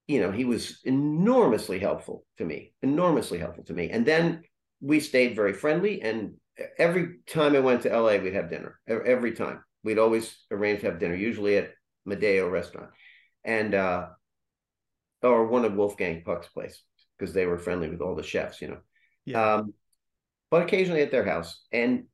You 0.10 0.20
know, 0.20 0.32
he 0.32 0.44
was 0.44 0.80
enormously 0.86 1.78
helpful 1.78 2.26
to 2.40 2.44
me, 2.44 2.74
enormously 2.82 3.38
helpful 3.38 3.64
to 3.66 3.74
me. 3.74 3.92
And 3.92 4.04
then 4.04 4.42
we 4.82 5.00
stayed 5.00 5.36
very 5.36 5.54
friendly, 5.54 6.02
and 6.02 6.34
every 6.80 7.18
time 7.28 7.56
I 7.56 7.60
went 7.60 7.84
to 7.84 7.96
LA, 7.96 8.18
we'd 8.18 8.34
have 8.34 8.50
dinner. 8.50 8.80
Every 8.88 9.34
time 9.34 9.64
we'd 9.84 10.00
always 10.00 10.36
arrange 10.50 10.80
to 10.82 10.88
have 10.88 11.00
dinner, 11.00 11.14
usually 11.14 11.58
at 11.58 11.74
Madeo 12.08 12.52
restaurant, 12.52 12.90
and 13.44 13.76
uh, 13.76 14.08
or 15.22 15.46
one 15.46 15.64
of 15.64 15.76
Wolfgang 15.76 16.24
Puck's 16.24 16.48
place 16.48 16.82
because 17.20 17.32
they 17.36 17.46
were 17.46 17.60
friendly 17.60 17.88
with 17.88 18.02
all 18.02 18.16
the 18.16 18.24
chefs, 18.24 18.64
you 18.64 18.70
know. 18.70 18.80
Yeah. 19.26 19.58
Um, 19.58 19.76
but 20.50 20.64
occasionally 20.64 21.04
at 21.04 21.12
their 21.12 21.26
house, 21.26 21.64
and 21.72 22.06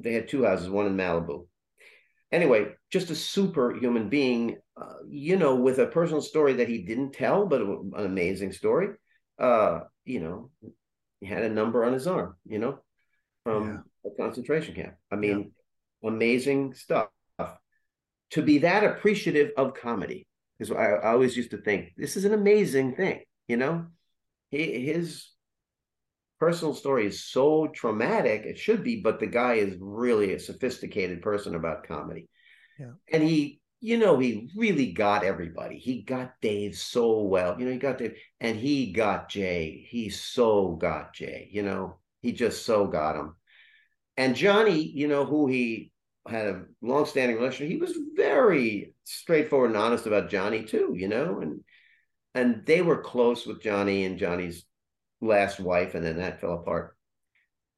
they 0.00 0.14
had 0.14 0.26
two 0.26 0.44
houses, 0.44 0.68
one 0.68 0.86
in 0.86 0.96
Malibu. 0.96 1.46
Anyway, 2.30 2.68
just 2.90 3.10
a 3.10 3.14
superhuman 3.14 4.08
being, 4.08 4.58
uh, 4.80 4.94
you 5.08 5.36
know, 5.36 5.56
with 5.56 5.78
a 5.78 5.86
personal 5.86 6.20
story 6.20 6.54
that 6.54 6.68
he 6.68 6.82
didn't 6.82 7.12
tell, 7.12 7.46
but 7.46 7.62
an 7.62 7.92
amazing 7.94 8.52
story. 8.52 8.88
Uh, 9.38 9.80
you 10.04 10.20
know, 10.20 10.50
he 11.20 11.26
had 11.26 11.42
a 11.42 11.48
number 11.48 11.84
on 11.84 11.92
his 11.92 12.06
arm, 12.06 12.36
you 12.46 12.58
know, 12.58 12.80
from 13.44 13.84
yeah. 14.04 14.10
a 14.10 14.14
concentration 14.16 14.74
camp. 14.74 14.94
I 15.10 15.16
mean, 15.16 15.52
yeah. 16.02 16.08
amazing 16.10 16.74
stuff. 16.74 17.08
To 18.32 18.42
be 18.42 18.58
that 18.58 18.84
appreciative 18.84 19.52
of 19.56 19.72
comedy, 19.72 20.26
because 20.58 20.70
I, 20.70 20.84
I 20.84 21.12
always 21.12 21.34
used 21.34 21.52
to 21.52 21.56
think 21.56 21.94
this 21.96 22.14
is 22.14 22.26
an 22.26 22.34
amazing 22.34 22.94
thing, 22.94 23.22
you 23.46 23.56
know. 23.56 23.86
He, 24.50 24.84
his 24.84 25.30
personal 26.38 26.74
story 26.74 27.06
is 27.06 27.24
so 27.24 27.66
traumatic 27.68 28.42
it 28.44 28.58
should 28.58 28.84
be 28.84 29.00
but 29.00 29.18
the 29.20 29.26
guy 29.26 29.54
is 29.54 29.76
really 29.80 30.34
a 30.34 30.38
sophisticated 30.38 31.22
person 31.22 31.54
about 31.54 31.86
comedy. 31.86 32.28
Yeah. 32.78 32.92
and 33.12 33.22
he 33.22 33.60
you 33.80 33.98
know 33.98 34.18
he 34.18 34.50
really 34.56 34.92
got 34.92 35.24
everybody. 35.24 35.78
He 35.78 36.02
got 36.02 36.34
dave 36.40 36.76
so 36.76 37.22
well 37.22 37.58
you 37.58 37.66
know 37.66 37.72
he 37.72 37.78
got 37.78 37.98
dave 37.98 38.16
and 38.40 38.56
he 38.56 38.92
got 38.92 39.28
jay. 39.28 39.86
He 39.88 40.10
so 40.10 40.70
got 40.72 41.14
jay 41.14 41.48
you 41.50 41.62
know 41.62 41.98
he 42.22 42.32
just 42.32 42.64
so 42.64 42.86
got 42.86 43.16
him. 43.16 43.34
And 44.16 44.36
johnny 44.36 44.80
you 44.80 45.08
know 45.08 45.24
who 45.24 45.46
he 45.46 45.92
had 46.28 46.46
a 46.46 46.62
long-standing 46.82 47.36
relationship 47.36 47.70
he 47.70 47.78
was 47.78 47.96
very 48.14 48.94
straightforward 49.04 49.70
and 49.70 49.78
honest 49.78 50.06
about 50.06 50.28
johnny 50.28 50.62
too 50.62 50.92
you 50.94 51.08
know 51.08 51.40
and 51.40 51.60
and 52.34 52.66
they 52.66 52.82
were 52.82 53.00
close 53.00 53.46
with 53.46 53.62
johnny 53.62 54.04
and 54.04 54.18
johnny's 54.18 54.64
last 55.20 55.60
wife, 55.60 55.94
and 55.94 56.04
then 56.04 56.18
that 56.18 56.40
fell 56.40 56.54
apart. 56.54 56.96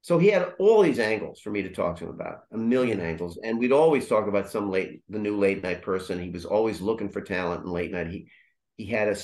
So 0.02 0.18
he 0.18 0.28
had 0.28 0.54
all 0.58 0.82
these 0.82 0.98
angles 0.98 1.40
for 1.40 1.50
me 1.50 1.62
to 1.62 1.72
talk 1.72 1.98
to 1.98 2.04
him 2.04 2.10
about, 2.10 2.40
a 2.52 2.56
million 2.56 3.00
angles. 3.00 3.38
And 3.42 3.58
we'd 3.58 3.72
always 3.72 4.08
talk 4.08 4.28
about 4.28 4.50
some 4.50 4.70
late, 4.70 5.02
the 5.10 5.18
new 5.18 5.36
late 5.36 5.62
night 5.62 5.82
person. 5.82 6.18
He 6.18 6.30
was 6.30 6.46
always 6.46 6.80
looking 6.80 7.10
for 7.10 7.20
talent 7.20 7.64
in 7.64 7.70
late 7.70 7.92
night. 7.92 8.08
He 8.08 8.28
he 8.76 8.86
had 8.86 9.08
a, 9.08 9.16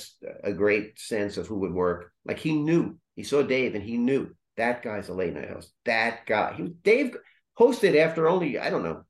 a 0.43 0.53
great 0.53 0.99
sense 0.99 1.37
of 1.37 1.47
who 1.47 1.59
would 1.59 1.73
work. 1.73 2.11
Like 2.25 2.37
he 2.37 2.55
knew, 2.55 2.99
he 3.15 3.23
saw 3.23 3.41
Dave 3.41 3.73
and 3.73 3.83
he 3.83 3.97
knew 3.97 4.29
that 4.55 4.83
guy's 4.83 5.09
a 5.09 5.15
late 5.15 5.33
night 5.33 5.49
host. 5.49 5.71
That 5.85 6.27
guy, 6.27 6.53
he 6.53 6.75
Dave 6.83 7.17
hosted 7.59 7.95
after 7.95 8.27
only, 8.27 8.59
I 8.59 8.69
don't 8.69 8.83
know, 8.83 9.03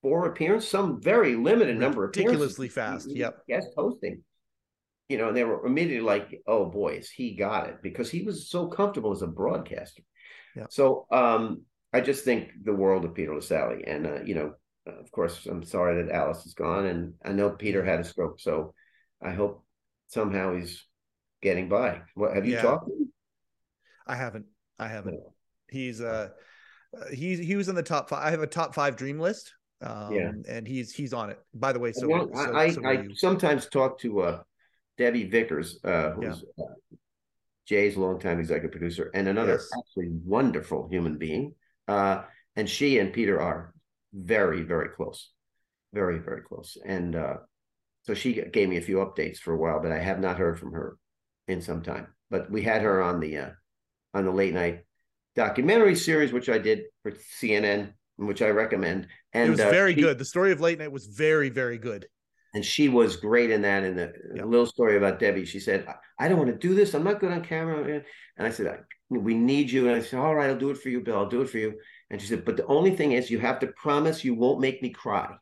four 0.00 0.26
appearances, 0.26 0.70
some 0.70 1.02
very 1.02 1.36
limited 1.36 1.76
number 1.76 2.04
of 2.04 2.16
ridiculously 2.16 2.68
fast. 2.68 3.10
Yep. 3.10 3.42
Guest 3.46 3.68
hosting 3.76 4.22
you 5.08 5.18
know, 5.18 5.28
and 5.28 5.36
they 5.36 5.44
were 5.44 5.66
immediately 5.66 6.04
like, 6.04 6.42
"Oh, 6.46 6.66
boys, 6.66 7.10
he 7.10 7.34
got 7.34 7.68
it," 7.68 7.82
because 7.82 8.10
he 8.10 8.22
was 8.22 8.48
so 8.48 8.66
comfortable 8.66 9.12
as 9.12 9.22
a 9.22 9.26
broadcaster. 9.26 10.02
Yeah. 10.56 10.66
So 10.70 11.06
um, 11.10 11.62
I 11.92 12.00
just 12.00 12.24
think 12.24 12.50
the 12.62 12.74
world 12.74 13.04
of 13.04 13.14
Peter 13.14 13.34
Lassally, 13.34 13.84
and 13.86 14.06
uh, 14.06 14.22
you 14.22 14.34
know, 14.34 14.54
of 14.86 15.10
course, 15.10 15.46
I'm 15.46 15.64
sorry 15.64 16.02
that 16.02 16.14
Alice 16.14 16.46
is 16.46 16.54
gone, 16.54 16.86
and 16.86 17.14
I 17.24 17.32
know 17.32 17.50
Peter 17.50 17.84
had 17.84 18.00
a 18.00 18.04
stroke, 18.04 18.40
so 18.40 18.74
I 19.22 19.32
hope 19.32 19.64
somehow 20.08 20.54
he's 20.54 20.84
getting 21.42 21.68
by. 21.68 22.00
What 22.14 22.34
have 22.34 22.46
you 22.46 22.54
yeah. 22.54 22.62
talked? 22.62 22.90
I 24.06 24.16
haven't. 24.16 24.46
I 24.78 24.88
haven't. 24.88 25.14
No. 25.14 25.34
He's 25.68 26.00
uh, 26.00 26.30
he's 27.12 27.38
he 27.38 27.56
was 27.56 27.68
in 27.68 27.74
the 27.74 27.82
top 27.82 28.08
five. 28.08 28.22
I 28.22 28.30
have 28.30 28.42
a 28.42 28.46
top 28.46 28.74
five 28.74 28.96
dream 28.96 29.18
list. 29.18 29.54
Um, 29.82 30.14
yeah, 30.14 30.32
and 30.48 30.66
he's 30.66 30.92
he's 30.92 31.12
on 31.12 31.30
it. 31.30 31.38
By 31.52 31.72
the 31.72 31.78
way, 31.78 31.92
so, 31.92 32.08
well, 32.08 32.30
so 32.32 32.56
I, 32.56 32.70
so 32.70 32.86
I 32.86 33.06
sometimes 33.14 33.68
talk 33.68 33.98
to 34.00 34.20
uh 34.20 34.42
Debbie 34.96 35.28
Vickers, 35.28 35.78
uh, 35.84 36.10
who's 36.10 36.44
yeah. 36.56 36.64
uh, 36.64 36.96
Jay's 37.66 37.96
longtime 37.96 38.38
executive 38.38 38.72
producer, 38.72 39.10
and 39.14 39.28
another 39.28 39.52
yes. 39.52 39.68
absolutely 39.76 40.18
wonderful 40.24 40.88
human 40.88 41.18
being. 41.18 41.54
Uh, 41.88 42.22
and 42.56 42.68
she 42.68 42.98
and 42.98 43.12
Peter 43.12 43.40
are 43.40 43.74
very, 44.12 44.62
very 44.62 44.90
close, 44.90 45.30
very, 45.92 46.18
very 46.18 46.42
close. 46.42 46.76
And 46.84 47.16
uh, 47.16 47.36
so 48.02 48.14
she 48.14 48.34
gave 48.34 48.68
me 48.68 48.76
a 48.76 48.82
few 48.82 48.96
updates 48.96 49.38
for 49.38 49.52
a 49.52 49.56
while, 49.56 49.80
but 49.82 49.92
I 49.92 49.98
have 49.98 50.20
not 50.20 50.38
heard 50.38 50.58
from 50.58 50.72
her 50.72 50.96
in 51.48 51.60
some 51.60 51.82
time. 51.82 52.08
But 52.30 52.50
we 52.50 52.62
had 52.62 52.82
her 52.82 53.02
on 53.02 53.20
the 53.20 53.36
uh, 53.38 53.50
on 54.12 54.24
the 54.24 54.30
late 54.30 54.54
night 54.54 54.84
documentary 55.34 55.96
series, 55.96 56.32
which 56.32 56.48
I 56.48 56.58
did 56.58 56.84
for 57.02 57.12
CNN, 57.40 57.92
which 58.16 58.42
I 58.42 58.48
recommend. 58.48 59.08
And 59.32 59.48
it 59.48 59.50
was 59.50 59.60
uh, 59.60 59.70
very 59.70 59.94
good. 59.94 60.18
The 60.18 60.24
story 60.24 60.52
of 60.52 60.60
late 60.60 60.78
night 60.78 60.92
was 60.92 61.06
very, 61.06 61.48
very 61.48 61.78
good 61.78 62.06
and 62.54 62.64
she 62.64 62.88
was 62.88 63.16
great 63.16 63.50
in 63.50 63.62
that. 63.62 63.84
In 63.84 63.96
the 63.96 64.12
yeah. 64.34 64.44
little 64.44 64.66
story 64.66 64.96
about 64.96 65.18
Debbie, 65.18 65.44
she 65.44 65.58
said, 65.58 65.86
"I 66.18 66.28
don't 66.28 66.38
want 66.38 66.50
to 66.50 66.56
do 66.68 66.74
this. 66.74 66.94
I'm 66.94 67.04
not 67.04 67.20
good 67.20 67.32
on 67.32 67.44
camera." 67.44 68.02
And 68.36 68.46
I 68.46 68.50
said, 68.50 68.84
"We 69.10 69.34
need 69.34 69.70
you." 69.70 69.88
And 69.88 69.96
I 69.96 70.00
said, 70.00 70.20
"All 70.20 70.34
right, 70.34 70.48
I'll 70.48 70.56
do 70.56 70.70
it 70.70 70.78
for 70.78 70.88
you, 70.88 71.00
Bill. 71.00 71.18
I'll 71.18 71.28
do 71.28 71.42
it 71.42 71.50
for 71.50 71.58
you." 71.58 71.74
And 72.10 72.20
she 72.20 72.28
said, 72.28 72.44
"But 72.44 72.56
the 72.56 72.66
only 72.66 72.94
thing 72.94 73.12
is, 73.12 73.30
you 73.30 73.40
have 73.40 73.58
to 73.60 73.66
promise 73.66 74.24
you 74.24 74.34
won't 74.34 74.60
make 74.60 74.80
me 74.82 74.90
cry." 74.90 75.36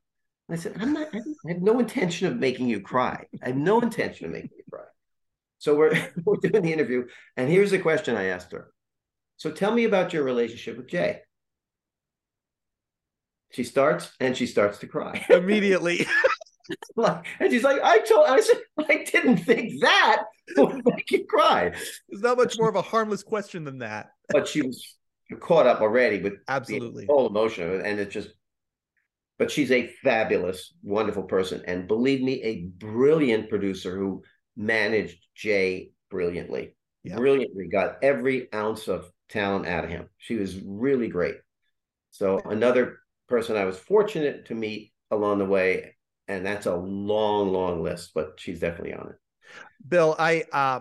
And 0.49 0.59
I 0.59 0.61
said, 0.61 0.75
"I'm 0.81 0.95
not. 0.95 1.09
I 1.15 1.49
have 1.49 1.63
no 1.63 1.79
intention 1.79 2.29
of 2.29 2.39
making 2.39 2.69
you 2.69 2.81
cry. 2.81 3.27
I 3.43 3.49
have 3.49 3.57
no 3.57 3.81
intention 3.81 4.27
of 4.27 4.33
making 4.33 4.51
you 4.57 4.65
cry." 4.71 4.85
So 5.59 5.77
we're 5.77 5.93
we're 6.25 6.37
doing 6.37 6.63
the 6.63 6.73
interview, 6.73 7.07
and 7.37 7.51
here's 7.51 7.71
the 7.71 7.79
question 7.79 8.17
I 8.17 8.27
asked 8.27 8.53
her. 8.53 8.73
So 9.37 9.51
tell 9.51 9.73
me 9.73 9.85
about 9.85 10.15
your 10.15 10.23
relationship 10.23 10.79
with 10.79 10.89
Jay. 10.89 11.21
She 13.51 13.65
starts 13.65 14.11
and 14.19 14.35
she 14.35 14.47
starts 14.47 14.79
to 14.79 14.87
cry 14.87 15.27
immediately. 15.29 16.07
like, 16.97 17.25
and 17.41 17.51
she's 17.51 17.63
like, 17.63 17.81
I 17.83 17.99
told, 18.01 18.27
I 18.27 18.41
said, 18.41 18.59
I 18.79 19.05
didn't 19.05 19.39
think 19.39 19.81
that 19.81 20.25
would 20.57 20.83
make 20.85 21.11
you 21.11 21.25
cry. 21.27 21.73
It's 22.09 22.23
not 22.23 22.37
much 22.37 22.59
more 22.59 22.69
of 22.69 22.77
a 22.77 22.83
harmless 22.83 23.23
question 23.23 23.65
than 23.65 23.79
that. 23.79 24.11
but 24.29 24.49
she 24.49 24.63
was 24.63 24.97
caught 25.41 25.67
up 25.67 25.81
already 25.81 26.21
with 26.21 26.35
absolutely 26.49 27.07
whole 27.07 27.27
emotion, 27.27 27.81
and 27.85 27.99
it 27.99 28.11
just. 28.11 28.31
But 29.39 29.51
she's 29.51 29.73
a 29.73 29.89
fabulous, 30.05 30.73
wonderful 30.83 31.25
person, 31.25 31.63
and 31.67 31.89
believe 31.89 32.23
me, 32.23 32.43
a 32.43 32.67
brilliant 32.79 33.49
producer 33.49 33.97
who 33.97 34.23
managed 34.57 35.19
Jay 35.35 35.91
brilliantly. 36.11 36.77
Yeah. 37.03 37.17
Brilliantly 37.17 37.67
got 37.67 37.97
every 38.03 38.53
ounce 38.55 38.87
of 38.87 39.11
talent 39.29 39.67
out 39.67 39.85
of 39.85 39.91
him. 39.91 40.09
She 40.19 40.37
was 40.37 40.61
really 40.65 41.09
great. 41.09 41.37
So 42.13 42.39
another 42.45 42.99
person 43.29 43.57
I 43.57 43.65
was 43.65 43.79
fortunate 43.79 44.47
to 44.47 44.55
meet 44.55 44.93
along 45.11 45.39
the 45.39 45.47
way 45.47 45.97
and 46.29 46.45
that's 46.45 46.67
a 46.67 46.75
long, 46.75 47.53
long 47.53 47.83
list, 47.83 48.13
but 48.15 48.35
she's 48.37 48.61
definitely 48.61 48.95
on 48.95 49.09
it. 49.11 49.17
Bill, 49.87 50.15
I 50.19 50.45
uh 50.53 50.81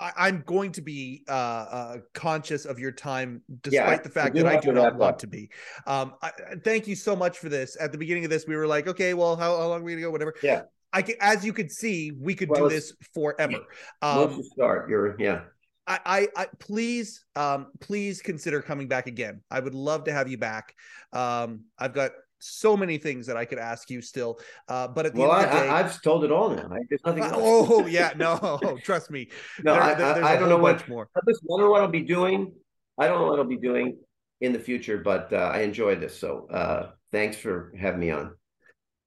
I, 0.00 0.28
am 0.28 0.44
going 0.46 0.72
to 0.72 0.80
be 0.80 1.24
uh, 1.28 1.32
uh, 1.32 1.96
conscious 2.14 2.64
of 2.64 2.78
your 2.78 2.92
time, 2.92 3.42
despite 3.62 3.98
yeah, 3.98 4.02
the 4.02 4.08
fact 4.08 4.34
that 4.36 4.46
I 4.46 4.60
do 4.60 4.72
not 4.72 4.96
want 4.96 5.18
to 5.20 5.26
be. 5.26 5.50
Um, 5.86 6.14
I, 6.22 6.30
thank 6.64 6.86
you 6.86 6.94
so 6.94 7.16
much 7.16 7.38
for 7.38 7.48
this. 7.48 7.76
At 7.80 7.90
the 7.90 7.98
beginning 7.98 8.24
of 8.24 8.30
this, 8.30 8.46
we 8.46 8.54
were 8.54 8.66
like, 8.66 8.86
okay, 8.86 9.14
well, 9.14 9.34
how, 9.34 9.56
how 9.56 9.68
long 9.68 9.80
are 9.80 9.84
we 9.84 9.92
gonna 9.92 10.02
go? 10.02 10.10
Whatever. 10.10 10.34
Yeah. 10.42 10.62
I 10.92 11.02
can, 11.02 11.16
as 11.20 11.44
you 11.44 11.52
could 11.52 11.70
see, 11.70 12.12
we 12.12 12.34
could 12.34 12.48
well, 12.48 12.68
do 12.68 12.74
this 12.74 12.92
forever. 13.12 13.58
Um, 14.00 14.18
once 14.18 14.36
you 14.36 14.44
start, 14.44 14.88
you're 14.88 15.20
yeah. 15.20 15.42
I, 15.86 16.00
I, 16.04 16.28
I, 16.36 16.46
please, 16.58 17.24
um, 17.34 17.68
please 17.80 18.20
consider 18.22 18.62
coming 18.62 18.88
back 18.88 19.06
again. 19.06 19.42
I 19.50 19.60
would 19.60 19.74
love 19.74 20.04
to 20.04 20.12
have 20.12 20.28
you 20.28 20.38
back. 20.38 20.74
Um, 21.12 21.64
I've 21.78 21.94
got 21.94 22.12
so 22.38 22.76
many 22.76 22.98
things 22.98 23.26
that 23.26 23.36
I 23.36 23.44
could 23.44 23.58
ask 23.58 23.90
you 23.90 24.00
still. 24.00 24.38
Uh, 24.68 24.88
but 24.88 25.06
at 25.06 25.14
the 25.14 25.20
well, 25.20 25.32
end 25.34 25.46
of 25.46 25.52
the 25.52 25.60
day, 25.60 25.68
I, 25.68 25.82
have 25.82 26.02
told 26.02 26.24
it 26.24 26.32
all 26.32 26.50
now. 26.50 26.68
There's 26.88 27.00
nothing. 27.04 27.24
Oh 27.34 27.86
yeah, 27.86 28.12
no, 28.16 28.58
trust 28.84 29.10
me. 29.10 29.28
no, 29.64 29.74
there, 29.74 29.82
I, 29.82 29.94
there, 29.94 30.24
I, 30.24 30.36
don't 30.36 30.48
know 30.48 30.58
what 30.58 30.88
more. 30.88 31.08
I 31.16 31.20
just 31.28 31.40
wonder 31.44 31.68
what 31.68 31.82
I'll 31.82 31.88
be 31.88 32.02
doing. 32.02 32.52
I 32.98 33.06
don't 33.06 33.20
know 33.20 33.28
what 33.28 33.38
I'll 33.38 33.44
be 33.44 33.56
doing 33.56 33.98
in 34.40 34.52
the 34.52 34.58
future, 34.58 34.98
but 34.98 35.32
uh, 35.32 35.50
I 35.52 35.60
enjoyed 35.60 36.00
this. 36.00 36.18
So 36.18 36.48
uh, 36.50 36.90
thanks 37.12 37.36
for 37.36 37.72
having 37.78 38.00
me 38.00 38.10
on. 38.10 38.34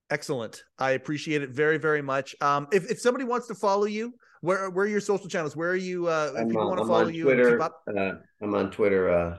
Excellent. 0.09 0.63
I 0.77 0.91
appreciate 0.91 1.41
it 1.41 1.51
very, 1.51 1.77
very 1.77 2.01
much. 2.01 2.35
Um, 2.41 2.67
if 2.71 2.89
if 2.89 2.99
somebody 2.99 3.25
wants 3.25 3.47
to 3.47 3.55
follow 3.55 3.85
you, 3.85 4.13
where 4.41 4.69
where 4.69 4.85
are 4.85 4.89
your 4.89 5.01
social 5.01 5.27
channels? 5.27 5.55
Where 5.55 5.69
are 5.69 5.75
you? 5.75 6.07
Uh, 6.07 6.33
if 6.35 6.47
people 6.47 6.67
want 6.67 6.79
to 6.79 6.85
follow 6.85 7.07
you, 7.07 7.23
Twitter. 7.23 7.61
Uh, 7.61 8.11
I'm 8.41 8.53
on 8.55 8.71
Twitter. 8.71 9.09
Uh, 9.09 9.37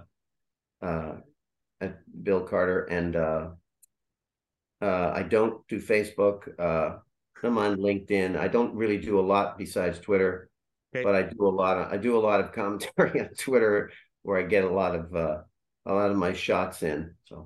uh, 0.83 1.17
at 1.81 1.99
Bill 2.23 2.41
Carter 2.41 2.85
and 2.85 3.17
uh, 4.83 5.13
I 5.15 5.23
don't 5.23 5.67
do 5.69 5.81
Facebook. 5.81 6.49
Uh, 6.59 6.99
I'm 7.45 7.59
on 7.59 7.77
LinkedIn. 7.77 8.37
I 8.37 8.49
don't 8.49 8.75
really 8.75 8.99
do 8.99 9.19
a 9.19 9.23
lot 9.23 9.59
besides 9.59 9.99
Twitter, 9.99 10.49
okay. 10.95 11.05
but 11.05 11.15
I 11.15 11.23
do 11.23 11.47
a 11.47 11.49
lot 11.49 11.77
of 11.77 11.93
I 11.93 11.97
do 11.97 12.17
a 12.17 12.21
lot 12.21 12.41
of 12.41 12.53
commentary 12.55 13.21
on 13.21 13.31
Twitter 13.39 13.91
where 14.23 14.39
I 14.39 14.43
get 14.43 14.65
a 14.65 14.71
lot 14.71 14.95
of 14.95 15.15
uh, 15.15 15.39
a 15.87 15.93
lot 15.93 16.11
of 16.11 16.17
my 16.17 16.33
shots 16.33 16.83
in. 16.83 17.15
So 17.25 17.45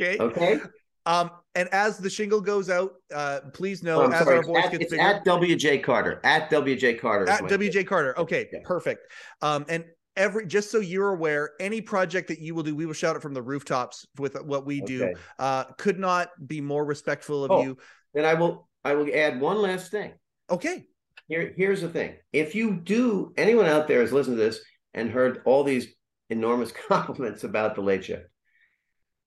okay. 0.00 0.18
Okay. 0.18 0.60
Um, 1.04 1.30
and 1.54 1.68
as 1.70 1.98
the 1.98 2.08
shingle 2.08 2.40
goes 2.40 2.70
out, 2.70 2.92
uh, 3.12 3.40
please 3.52 3.82
know 3.82 4.02
oh, 4.02 4.10
as 4.10 4.24
sorry, 4.24 4.36
our 4.36 4.42
voice 4.42 4.64
at, 4.64 4.70
gets 4.70 4.84
it's 4.84 4.92
bigger. 4.92 5.02
At 5.02 5.24
WJ 5.24 5.82
Carter. 5.82 6.20
At 6.22 6.50
WJ 6.50 7.00
Carter. 7.00 7.28
At 7.28 7.42
WJ 7.42 7.86
Carter. 7.86 8.18
Okay, 8.18 8.48
yeah. 8.52 8.60
perfect. 8.64 9.00
Um, 9.42 9.66
and 9.68 9.84
every 10.16 10.46
just 10.46 10.70
so 10.70 10.78
you're 10.78 11.10
aware, 11.10 11.50
any 11.60 11.80
project 11.80 12.28
that 12.28 12.40
you 12.40 12.54
will 12.54 12.62
do, 12.62 12.74
we 12.74 12.86
will 12.86 12.94
shout 12.94 13.16
it 13.16 13.22
from 13.22 13.34
the 13.34 13.42
rooftops 13.42 14.06
with 14.18 14.40
what 14.42 14.66
we 14.66 14.80
do. 14.80 15.04
Okay. 15.04 15.14
Uh, 15.38 15.64
could 15.78 15.98
not 15.98 16.30
be 16.46 16.60
more 16.60 16.84
respectful 16.84 17.44
of 17.44 17.50
oh, 17.50 17.62
you. 17.62 17.78
Then 18.14 18.24
I 18.24 18.34
will 18.34 18.68
I 18.84 18.94
will 18.94 19.08
add 19.12 19.40
one 19.40 19.60
last 19.60 19.90
thing. 19.90 20.12
Okay. 20.50 20.86
Here, 21.28 21.52
here's 21.56 21.80
the 21.80 21.88
thing. 21.88 22.16
If 22.32 22.54
you 22.54 22.72
do 22.72 23.32
anyone 23.36 23.66
out 23.66 23.88
there 23.88 24.00
has 24.00 24.12
listened 24.12 24.36
to 24.36 24.42
this 24.42 24.60
and 24.92 25.10
heard 25.10 25.42
all 25.44 25.64
these 25.64 25.88
enormous 26.30 26.72
compliments 26.88 27.44
about 27.44 27.74
the 27.74 27.80
late 27.80 28.04
shift 28.04 28.26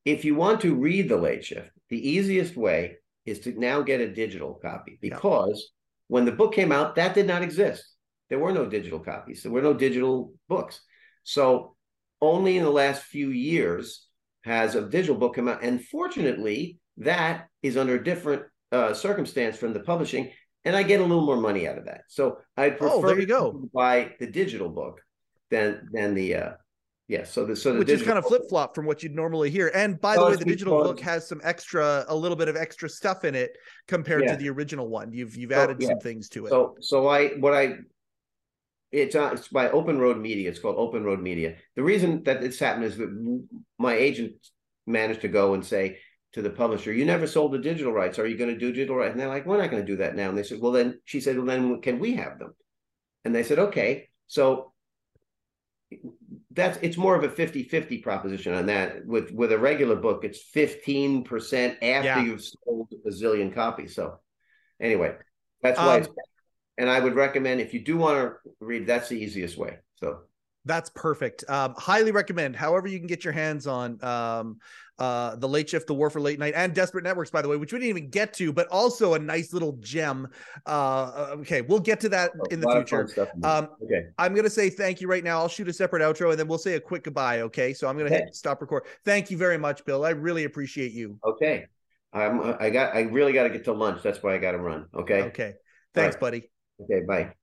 if 0.05 0.23
you 0.23 0.35
want 0.35 0.61
to 0.61 0.75
read 0.75 1.09
the 1.09 1.17
late 1.17 1.43
shift, 1.43 1.71
the 1.89 2.09
easiest 2.09 2.55
way 2.55 2.97
is 3.25 3.39
to 3.41 3.59
now 3.59 3.81
get 3.81 3.99
a 3.99 4.13
digital 4.13 4.53
copy 4.53 4.99
because 5.01 5.57
yeah. 5.57 6.15
when 6.15 6.25
the 6.25 6.31
book 6.31 6.53
came 6.53 6.71
out, 6.71 6.95
that 6.95 7.15
did 7.15 7.25
not 7.25 7.41
exist. 7.41 7.83
There 8.29 8.39
were 8.39 8.51
no 8.51 8.65
digital 8.65 8.99
copies, 8.99 9.43
there 9.43 9.51
were 9.51 9.61
no 9.61 9.73
digital 9.73 10.33
books. 10.47 10.81
So 11.23 11.75
only 12.21 12.57
in 12.57 12.63
the 12.63 12.69
last 12.71 13.03
few 13.03 13.29
years 13.29 14.07
has 14.43 14.75
a 14.75 14.87
digital 14.87 15.15
book 15.15 15.35
come 15.35 15.47
out. 15.47 15.63
And 15.63 15.83
fortunately, 15.83 16.79
that 16.97 17.47
is 17.61 17.77
under 17.77 17.95
a 17.95 18.03
different 18.03 18.43
uh, 18.71 18.93
circumstance 18.93 19.57
from 19.57 19.73
the 19.73 19.79
publishing, 19.79 20.31
and 20.63 20.75
I 20.75 20.83
get 20.83 20.99
a 20.99 21.03
little 21.03 21.25
more 21.25 21.37
money 21.37 21.67
out 21.67 21.77
of 21.77 21.85
that. 21.85 22.01
So 22.07 22.39
I 22.57 22.69
prefer 22.71 22.93
oh, 22.93 23.07
there 23.07 23.19
you 23.19 23.25
go. 23.25 23.51
to 23.51 23.69
buy 23.73 24.13
the 24.19 24.27
digital 24.27 24.69
book 24.69 25.01
than 25.49 25.89
than 25.91 26.13
the 26.15 26.35
uh, 26.35 26.51
yeah, 27.07 27.23
so 27.23 27.45
the 27.45 27.55
so 27.55 27.73
the 27.73 27.79
which 27.79 27.89
is 27.89 28.01
kind 28.01 28.17
of 28.17 28.25
flip 28.25 28.43
flop 28.49 28.73
from 28.73 28.87
what 28.87 29.03
you'd 29.03 29.13
normally 29.13 29.51
hear. 29.51 29.71
And 29.75 30.01
by 30.01 30.15
the 30.15 30.25
way, 30.25 30.35
the 30.35 30.45
digital 30.45 30.81
book 30.81 30.99
has 31.01 31.27
some 31.27 31.39
extra, 31.43 32.03
a 32.07 32.15
little 32.15 32.35
bit 32.35 32.47
of 32.47 32.55
extra 32.55 32.89
stuff 32.89 33.25
in 33.25 33.35
it 33.35 33.55
compared 33.87 34.23
yeah. 34.23 34.31
to 34.31 34.37
the 34.37 34.49
original 34.49 34.87
one. 34.87 35.13
You've 35.13 35.35
you've 35.35 35.51
added 35.51 35.77
yeah. 35.79 35.89
some 35.89 35.99
things 35.99 36.29
to 36.29 36.47
it. 36.47 36.49
So 36.49 36.75
so 36.81 37.07
I 37.07 37.29
what 37.39 37.53
I 37.53 37.75
it's 38.91 39.15
uh, 39.15 39.31
it's 39.33 39.47
by 39.47 39.69
Open 39.69 39.99
Road 39.99 40.17
Media. 40.17 40.49
It's 40.49 40.59
called 40.59 40.77
Open 40.77 41.03
Road 41.03 41.21
Media. 41.21 41.55
The 41.75 41.83
reason 41.83 42.23
that 42.23 42.43
it's 42.43 42.59
happened 42.59 42.85
is 42.85 42.97
that 42.97 43.43
my 43.77 43.93
agent 43.93 44.33
managed 44.87 45.21
to 45.21 45.27
go 45.27 45.53
and 45.53 45.65
say 45.65 45.99
to 46.33 46.41
the 46.41 46.49
publisher, 46.49 46.93
"You 46.93 47.05
never 47.05 47.27
sold 47.27 47.53
the 47.53 47.59
digital 47.59 47.93
rights. 47.93 48.19
Are 48.19 48.27
you 48.27 48.37
going 48.37 48.53
to 48.53 48.59
do 48.59 48.71
digital 48.71 48.95
rights?" 48.95 49.11
And 49.11 49.19
they're 49.19 49.27
like, 49.27 49.45
"We're 49.45 49.57
not 49.57 49.71
going 49.71 49.85
to 49.85 49.91
do 49.91 49.97
that 49.97 50.15
now." 50.15 50.29
And 50.29 50.37
they 50.37 50.43
said, 50.43 50.61
"Well, 50.61 50.71
then," 50.71 50.99
she 51.05 51.19
said, 51.19 51.37
"Well, 51.37 51.45
then 51.45 51.81
can 51.81 51.99
we 51.99 52.15
have 52.15 52.39
them?" 52.39 52.55
And 53.23 53.33
they 53.33 53.43
said, 53.43 53.59
"Okay." 53.59 54.09
So 54.27 54.73
that's 56.51 56.79
it's 56.81 56.97
more 56.97 57.15
of 57.15 57.23
a 57.23 57.29
50-50 57.29 58.01
proposition 58.01 58.53
on 58.53 58.67
that. 58.67 59.05
With 59.05 59.31
with 59.31 59.51
a 59.51 59.57
regular 59.57 59.95
book, 59.95 60.23
it's 60.23 60.43
15% 60.55 61.27
after 61.81 61.81
yeah. 61.81 62.23
you've 62.23 62.43
sold 62.43 62.93
a 63.05 63.09
zillion 63.09 63.53
copies. 63.53 63.95
So 63.95 64.19
anyway, 64.79 65.15
that's 65.61 65.77
why 65.77 65.99
um, 65.99 66.07
and 66.77 66.89
I 66.89 66.99
would 66.99 67.15
recommend 67.15 67.61
if 67.61 67.73
you 67.73 67.79
do 67.79 67.97
want 67.97 68.17
to 68.17 68.35
read, 68.59 68.87
that's 68.87 69.09
the 69.09 69.15
easiest 69.15 69.57
way. 69.57 69.77
So 69.95 70.21
that's 70.65 70.89
perfect. 70.89 71.43
Um, 71.47 71.75
highly 71.77 72.11
recommend. 72.11 72.55
However, 72.55 72.87
you 72.87 72.97
can 72.97 73.07
get 73.07 73.23
your 73.23 73.33
hands 73.33 73.67
on 73.67 74.03
um, 74.03 74.57
uh, 74.97 75.35
the 75.35 75.47
late 75.47 75.69
shift, 75.69 75.85
the 75.87 75.93
war 75.93 76.09
for 76.09 76.19
late 76.19 76.39
night, 76.39 76.53
and 76.55 76.73
desperate 76.73 77.03
networks, 77.03 77.29
by 77.29 77.41
the 77.41 77.47
way, 77.47 77.55
which 77.55 77.71
we 77.71 77.79
didn't 77.79 77.89
even 77.89 78.09
get 78.09 78.33
to, 78.33 78.51
but 78.51 78.67
also 78.67 79.13
a 79.13 79.19
nice 79.19 79.53
little 79.53 79.73
gem. 79.73 80.27
Uh, 80.65 81.35
okay, 81.37 81.61
we'll 81.61 81.79
get 81.79 81.99
to 81.99 82.09
that 82.09 82.31
in 82.49 82.59
the 82.59 82.69
future. 82.71 83.07
Um, 83.43 83.69
okay, 83.83 84.07
I'm 84.17 84.33
gonna 84.33 84.49
say 84.49 84.69
thank 84.69 85.01
you 85.01 85.07
right 85.07 85.23
now. 85.23 85.37
I'll 85.39 85.47
shoot 85.47 85.69
a 85.69 85.73
separate 85.73 86.01
outro, 86.01 86.31
and 86.31 86.39
then 86.39 86.47
we'll 86.47 86.57
say 86.57 86.73
a 86.73 86.79
quick 86.79 87.03
goodbye. 87.03 87.41
Okay, 87.41 87.73
so 87.73 87.87
I'm 87.87 87.97
gonna 87.97 88.09
okay. 88.09 88.23
hit 88.25 88.35
stop 88.35 88.59
record. 88.61 88.83
Thank 89.05 89.29
you 89.29 89.37
very 89.37 89.57
much, 89.57 89.85
Bill. 89.85 90.03
I 90.03 90.11
really 90.11 90.45
appreciate 90.45 90.93
you. 90.93 91.19
Okay, 91.23 91.67
I'm. 92.11 92.55
I 92.59 92.71
got. 92.71 92.95
I 92.95 93.01
really 93.01 93.33
got 93.33 93.43
to 93.43 93.49
get 93.49 93.65
to 93.65 93.73
lunch. 93.73 94.01
That's 94.01 94.23
why 94.23 94.33
I 94.33 94.39
got 94.39 94.53
to 94.53 94.59
run. 94.59 94.87
Okay. 94.95 95.23
Okay. 95.23 95.53
Thanks, 95.93 96.15
right. 96.15 96.19
buddy. 96.19 96.49
Okay. 96.81 97.01
Bye. 97.07 97.33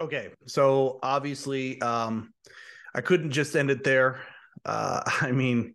Okay, 0.00 0.30
so 0.46 0.98
obviously, 1.02 1.80
um, 1.82 2.32
I 2.94 3.02
couldn't 3.02 3.32
just 3.32 3.54
end 3.54 3.70
it 3.70 3.84
there. 3.84 4.22
Uh, 4.64 5.02
I 5.20 5.30
mean, 5.30 5.74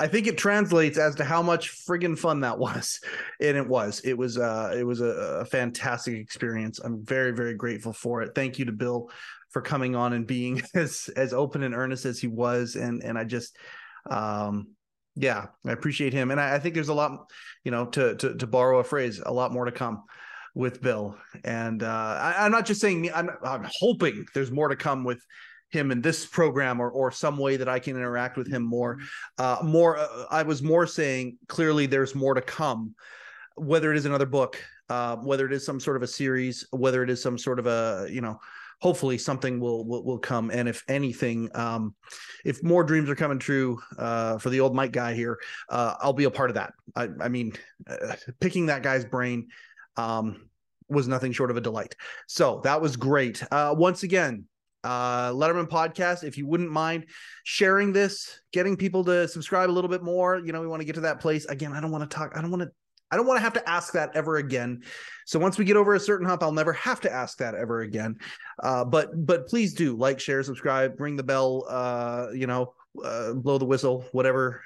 I 0.00 0.08
think 0.08 0.26
it 0.26 0.36
translates 0.36 0.98
as 0.98 1.14
to 1.16 1.24
how 1.24 1.42
much 1.42 1.84
friggin' 1.86 2.18
fun 2.18 2.40
that 2.40 2.58
was, 2.58 3.00
and 3.40 3.56
it 3.56 3.66
was. 3.66 4.00
It 4.00 4.14
was. 4.14 4.36
Uh, 4.36 4.74
it 4.76 4.82
was 4.84 5.00
a, 5.00 5.40
a 5.40 5.44
fantastic 5.44 6.14
experience. 6.16 6.80
I'm 6.80 7.04
very, 7.04 7.32
very 7.32 7.54
grateful 7.54 7.92
for 7.92 8.22
it. 8.22 8.34
Thank 8.34 8.58
you 8.58 8.64
to 8.64 8.72
Bill 8.72 9.10
for 9.50 9.62
coming 9.62 9.94
on 9.94 10.12
and 10.12 10.26
being 10.26 10.62
as 10.74 11.08
as 11.16 11.32
open 11.32 11.62
and 11.62 11.74
earnest 11.74 12.04
as 12.04 12.18
he 12.18 12.26
was, 12.26 12.74
and 12.74 13.02
and 13.04 13.16
I 13.16 13.24
just, 13.24 13.56
um, 14.10 14.70
yeah, 15.18 15.46
I 15.66 15.72
appreciate 15.72 16.12
him, 16.12 16.30
and 16.30 16.40
I, 16.40 16.54
I 16.54 16.58
think 16.58 16.74
there's 16.74 16.88
a 16.88 16.94
lot, 16.94 17.30
you 17.64 17.70
know, 17.70 17.86
to 17.86 18.14
to 18.16 18.36
to 18.36 18.46
borrow 18.46 18.78
a 18.78 18.84
phrase, 18.84 19.20
a 19.24 19.32
lot 19.32 19.52
more 19.52 19.64
to 19.64 19.72
come 19.72 20.04
with 20.54 20.80
Bill. 20.80 21.16
And 21.44 21.82
uh, 21.82 21.86
I, 22.20 22.46
am 22.46 22.52
not 22.52 22.66
just 22.66 22.80
saying 22.80 23.00
me. 23.00 23.10
I'm, 23.10 23.30
I'm 23.44 23.66
hoping 23.80 24.26
there's 24.34 24.50
more 24.50 24.68
to 24.68 24.76
come 24.76 25.04
with 25.04 25.20
him 25.70 25.90
in 25.90 26.00
this 26.00 26.24
program 26.24 26.80
or 26.80 26.90
or 26.90 27.10
some 27.10 27.36
way 27.36 27.56
that 27.56 27.68
I 27.68 27.78
can 27.78 27.96
interact 27.96 28.36
with 28.36 28.48
him 28.48 28.62
more. 28.62 28.98
Uh, 29.38 29.58
more. 29.62 29.98
Uh, 29.98 30.24
I 30.30 30.42
was 30.44 30.62
more 30.62 30.86
saying 30.86 31.38
clearly 31.48 31.86
there's 31.86 32.14
more 32.14 32.34
to 32.34 32.40
come, 32.40 32.94
whether 33.56 33.92
it 33.92 33.98
is 33.98 34.06
another 34.06 34.26
book, 34.26 34.62
uh, 34.88 35.16
whether 35.16 35.46
it 35.46 35.52
is 35.52 35.66
some 35.66 35.80
sort 35.80 35.96
of 35.96 36.02
a 36.02 36.06
series, 36.06 36.66
whether 36.70 37.02
it 37.02 37.10
is 37.10 37.20
some 37.20 37.38
sort 37.38 37.58
of 37.58 37.66
a 37.66 38.06
you 38.10 38.20
know. 38.20 38.38
Hopefully 38.80 39.18
something 39.18 39.58
will, 39.58 39.84
will 39.84 40.04
will 40.04 40.18
come, 40.18 40.50
and 40.50 40.68
if 40.68 40.84
anything, 40.88 41.50
um, 41.54 41.94
if 42.44 42.62
more 42.62 42.84
dreams 42.84 43.10
are 43.10 43.16
coming 43.16 43.38
true 43.38 43.80
uh, 43.98 44.38
for 44.38 44.50
the 44.50 44.60
old 44.60 44.74
Mike 44.74 44.92
guy 44.92 45.14
here, 45.14 45.38
uh, 45.68 45.94
I'll 46.00 46.12
be 46.12 46.24
a 46.24 46.30
part 46.30 46.50
of 46.50 46.54
that. 46.54 46.72
I, 46.94 47.08
I 47.20 47.28
mean, 47.28 47.54
uh, 47.88 48.14
picking 48.38 48.66
that 48.66 48.84
guy's 48.84 49.04
brain, 49.04 49.48
um, 49.96 50.48
was 50.88 51.08
nothing 51.08 51.32
short 51.32 51.50
of 51.50 51.56
a 51.56 51.60
delight. 51.60 51.96
So 52.28 52.60
that 52.64 52.80
was 52.80 52.96
great. 52.96 53.42
Uh, 53.50 53.74
once 53.76 54.04
again, 54.04 54.44
uh, 54.84 55.30
Letterman 55.32 55.68
podcast. 55.68 56.24
If 56.24 56.38
you 56.38 56.46
wouldn't 56.46 56.70
mind 56.70 57.06
sharing 57.44 57.92
this, 57.92 58.40
getting 58.52 58.76
people 58.76 59.04
to 59.04 59.28
subscribe 59.28 59.70
a 59.70 59.72
little 59.72 59.90
bit 59.90 60.02
more, 60.02 60.38
you 60.38 60.52
know, 60.52 60.60
we 60.60 60.66
want 60.66 60.80
to 60.80 60.86
get 60.86 60.94
to 60.94 61.02
that 61.02 61.20
place. 61.20 61.46
Again, 61.46 61.72
I 61.72 61.80
don't 61.80 61.90
want 61.90 62.08
to 62.08 62.16
talk, 62.16 62.32
I 62.36 62.40
don't 62.40 62.50
want 62.50 62.62
to. 62.62 62.70
I 63.10 63.16
don't 63.16 63.26
want 63.26 63.38
to 63.38 63.42
have 63.42 63.54
to 63.54 63.68
ask 63.68 63.92
that 63.94 64.10
ever 64.14 64.36
again. 64.36 64.82
So 65.26 65.38
once 65.38 65.58
we 65.58 65.64
get 65.64 65.76
over 65.76 65.94
a 65.94 66.00
certain 66.00 66.26
hump, 66.26 66.42
I'll 66.42 66.52
never 66.52 66.72
have 66.74 67.00
to 67.02 67.12
ask 67.12 67.38
that 67.38 67.54
ever 67.54 67.80
again. 67.80 68.16
Uh, 68.62 68.84
but 68.84 69.26
but 69.26 69.48
please 69.48 69.74
do 69.74 69.96
like, 69.96 70.20
share, 70.20 70.42
subscribe, 70.42 71.00
ring 71.00 71.16
the 71.16 71.22
bell. 71.22 71.64
Uh, 71.68 72.28
you 72.34 72.46
know, 72.46 72.74
uh, 73.04 73.32
blow 73.32 73.58
the 73.58 73.64
whistle, 73.64 74.04
whatever, 74.12 74.62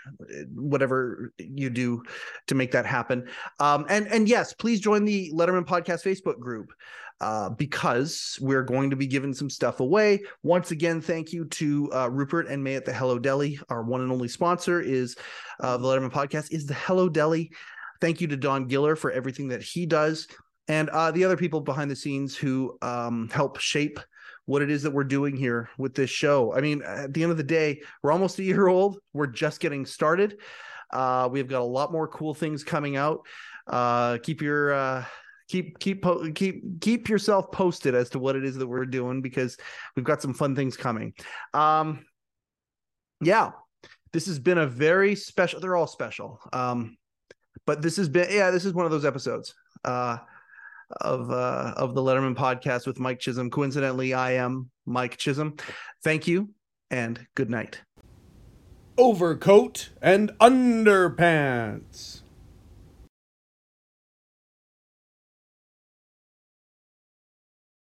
whatever 0.54 1.32
you 1.38 1.70
do 1.70 2.02
to 2.46 2.54
make 2.54 2.72
that 2.72 2.86
happen. 2.86 3.28
Um, 3.60 3.86
and 3.88 4.06
and 4.08 4.28
yes, 4.28 4.52
please 4.52 4.80
join 4.80 5.04
the 5.04 5.32
Letterman 5.34 5.66
Podcast 5.66 6.04
Facebook 6.04 6.38
group. 6.38 6.72
Uh, 7.20 7.48
because 7.50 8.36
we're 8.40 8.64
going 8.64 8.90
to 8.90 8.96
be 8.96 9.06
giving 9.06 9.32
some 9.32 9.48
stuff 9.48 9.78
away. 9.78 10.20
Once 10.42 10.72
again, 10.72 11.00
thank 11.00 11.32
you 11.32 11.44
to 11.44 11.88
uh, 11.92 12.08
Rupert 12.10 12.48
and 12.48 12.64
May 12.64 12.74
at 12.74 12.84
the 12.84 12.92
Hello 12.92 13.16
Deli. 13.16 13.60
Our 13.68 13.84
one 13.84 14.00
and 14.00 14.10
only 14.10 14.26
sponsor 14.26 14.80
is 14.80 15.14
uh, 15.60 15.76
the 15.76 15.86
Letterman 15.86 16.10
podcast 16.10 16.50
is 16.50 16.66
the 16.66 16.74
Hello 16.74 17.08
Deli. 17.08 17.52
Thank 18.02 18.20
you 18.20 18.26
to 18.26 18.36
Don 18.36 18.68
Giller 18.68 18.98
for 18.98 19.12
everything 19.12 19.46
that 19.48 19.62
he 19.62 19.86
does, 19.86 20.26
and 20.66 20.88
uh, 20.88 21.12
the 21.12 21.24
other 21.24 21.36
people 21.36 21.60
behind 21.60 21.88
the 21.88 21.94
scenes 21.94 22.36
who 22.36 22.76
um, 22.82 23.30
help 23.32 23.60
shape 23.60 24.00
what 24.46 24.60
it 24.60 24.72
is 24.72 24.82
that 24.82 24.90
we're 24.90 25.04
doing 25.04 25.36
here 25.36 25.70
with 25.78 25.94
this 25.94 26.10
show. 26.10 26.52
I 26.52 26.62
mean, 26.62 26.82
at 26.82 27.14
the 27.14 27.22
end 27.22 27.30
of 27.30 27.38
the 27.38 27.44
day, 27.44 27.80
we're 28.02 28.10
almost 28.10 28.40
a 28.40 28.42
year 28.42 28.66
old. 28.66 28.98
We're 29.12 29.28
just 29.28 29.60
getting 29.60 29.86
started. 29.86 30.40
Uh, 30.90 31.28
we've 31.30 31.46
got 31.46 31.60
a 31.60 31.64
lot 31.64 31.92
more 31.92 32.08
cool 32.08 32.34
things 32.34 32.64
coming 32.64 32.96
out. 32.96 33.20
Uh, 33.68 34.18
keep 34.20 34.42
your 34.42 34.72
uh, 34.72 35.04
keep 35.48 35.78
keep 35.78 36.04
keep 36.34 36.80
keep 36.80 37.08
yourself 37.08 37.52
posted 37.52 37.94
as 37.94 38.10
to 38.10 38.18
what 38.18 38.34
it 38.34 38.44
is 38.44 38.56
that 38.56 38.66
we're 38.66 38.84
doing 38.84 39.22
because 39.22 39.56
we've 39.94 40.04
got 40.04 40.20
some 40.20 40.34
fun 40.34 40.56
things 40.56 40.76
coming. 40.76 41.14
Um, 41.54 42.04
yeah, 43.20 43.52
this 44.12 44.26
has 44.26 44.40
been 44.40 44.58
a 44.58 44.66
very 44.66 45.14
special. 45.14 45.60
They're 45.60 45.76
all 45.76 45.86
special. 45.86 46.40
Um, 46.52 46.96
but 47.66 47.82
this 47.82 47.96
has 47.96 48.08
been 48.08 48.28
yeah, 48.30 48.50
this 48.50 48.64
is 48.64 48.72
one 48.72 48.84
of 48.84 48.92
those 48.92 49.04
episodes. 49.04 49.54
Uh, 49.84 50.18
of 51.00 51.30
uh, 51.30 51.74
of 51.76 51.94
the 51.94 52.02
Letterman 52.02 52.36
podcast 52.36 52.86
with 52.86 52.98
Mike 52.98 53.18
Chisholm. 53.18 53.50
Coincidentally, 53.50 54.14
I 54.14 54.32
am 54.32 54.70
Mike 54.86 55.16
Chisholm. 55.16 55.56
Thank 56.04 56.26
you 56.26 56.50
and 56.90 57.26
good 57.34 57.50
night. 57.50 57.80
Overcoat 58.98 59.90
and 60.02 60.30
underpants. 60.40 62.21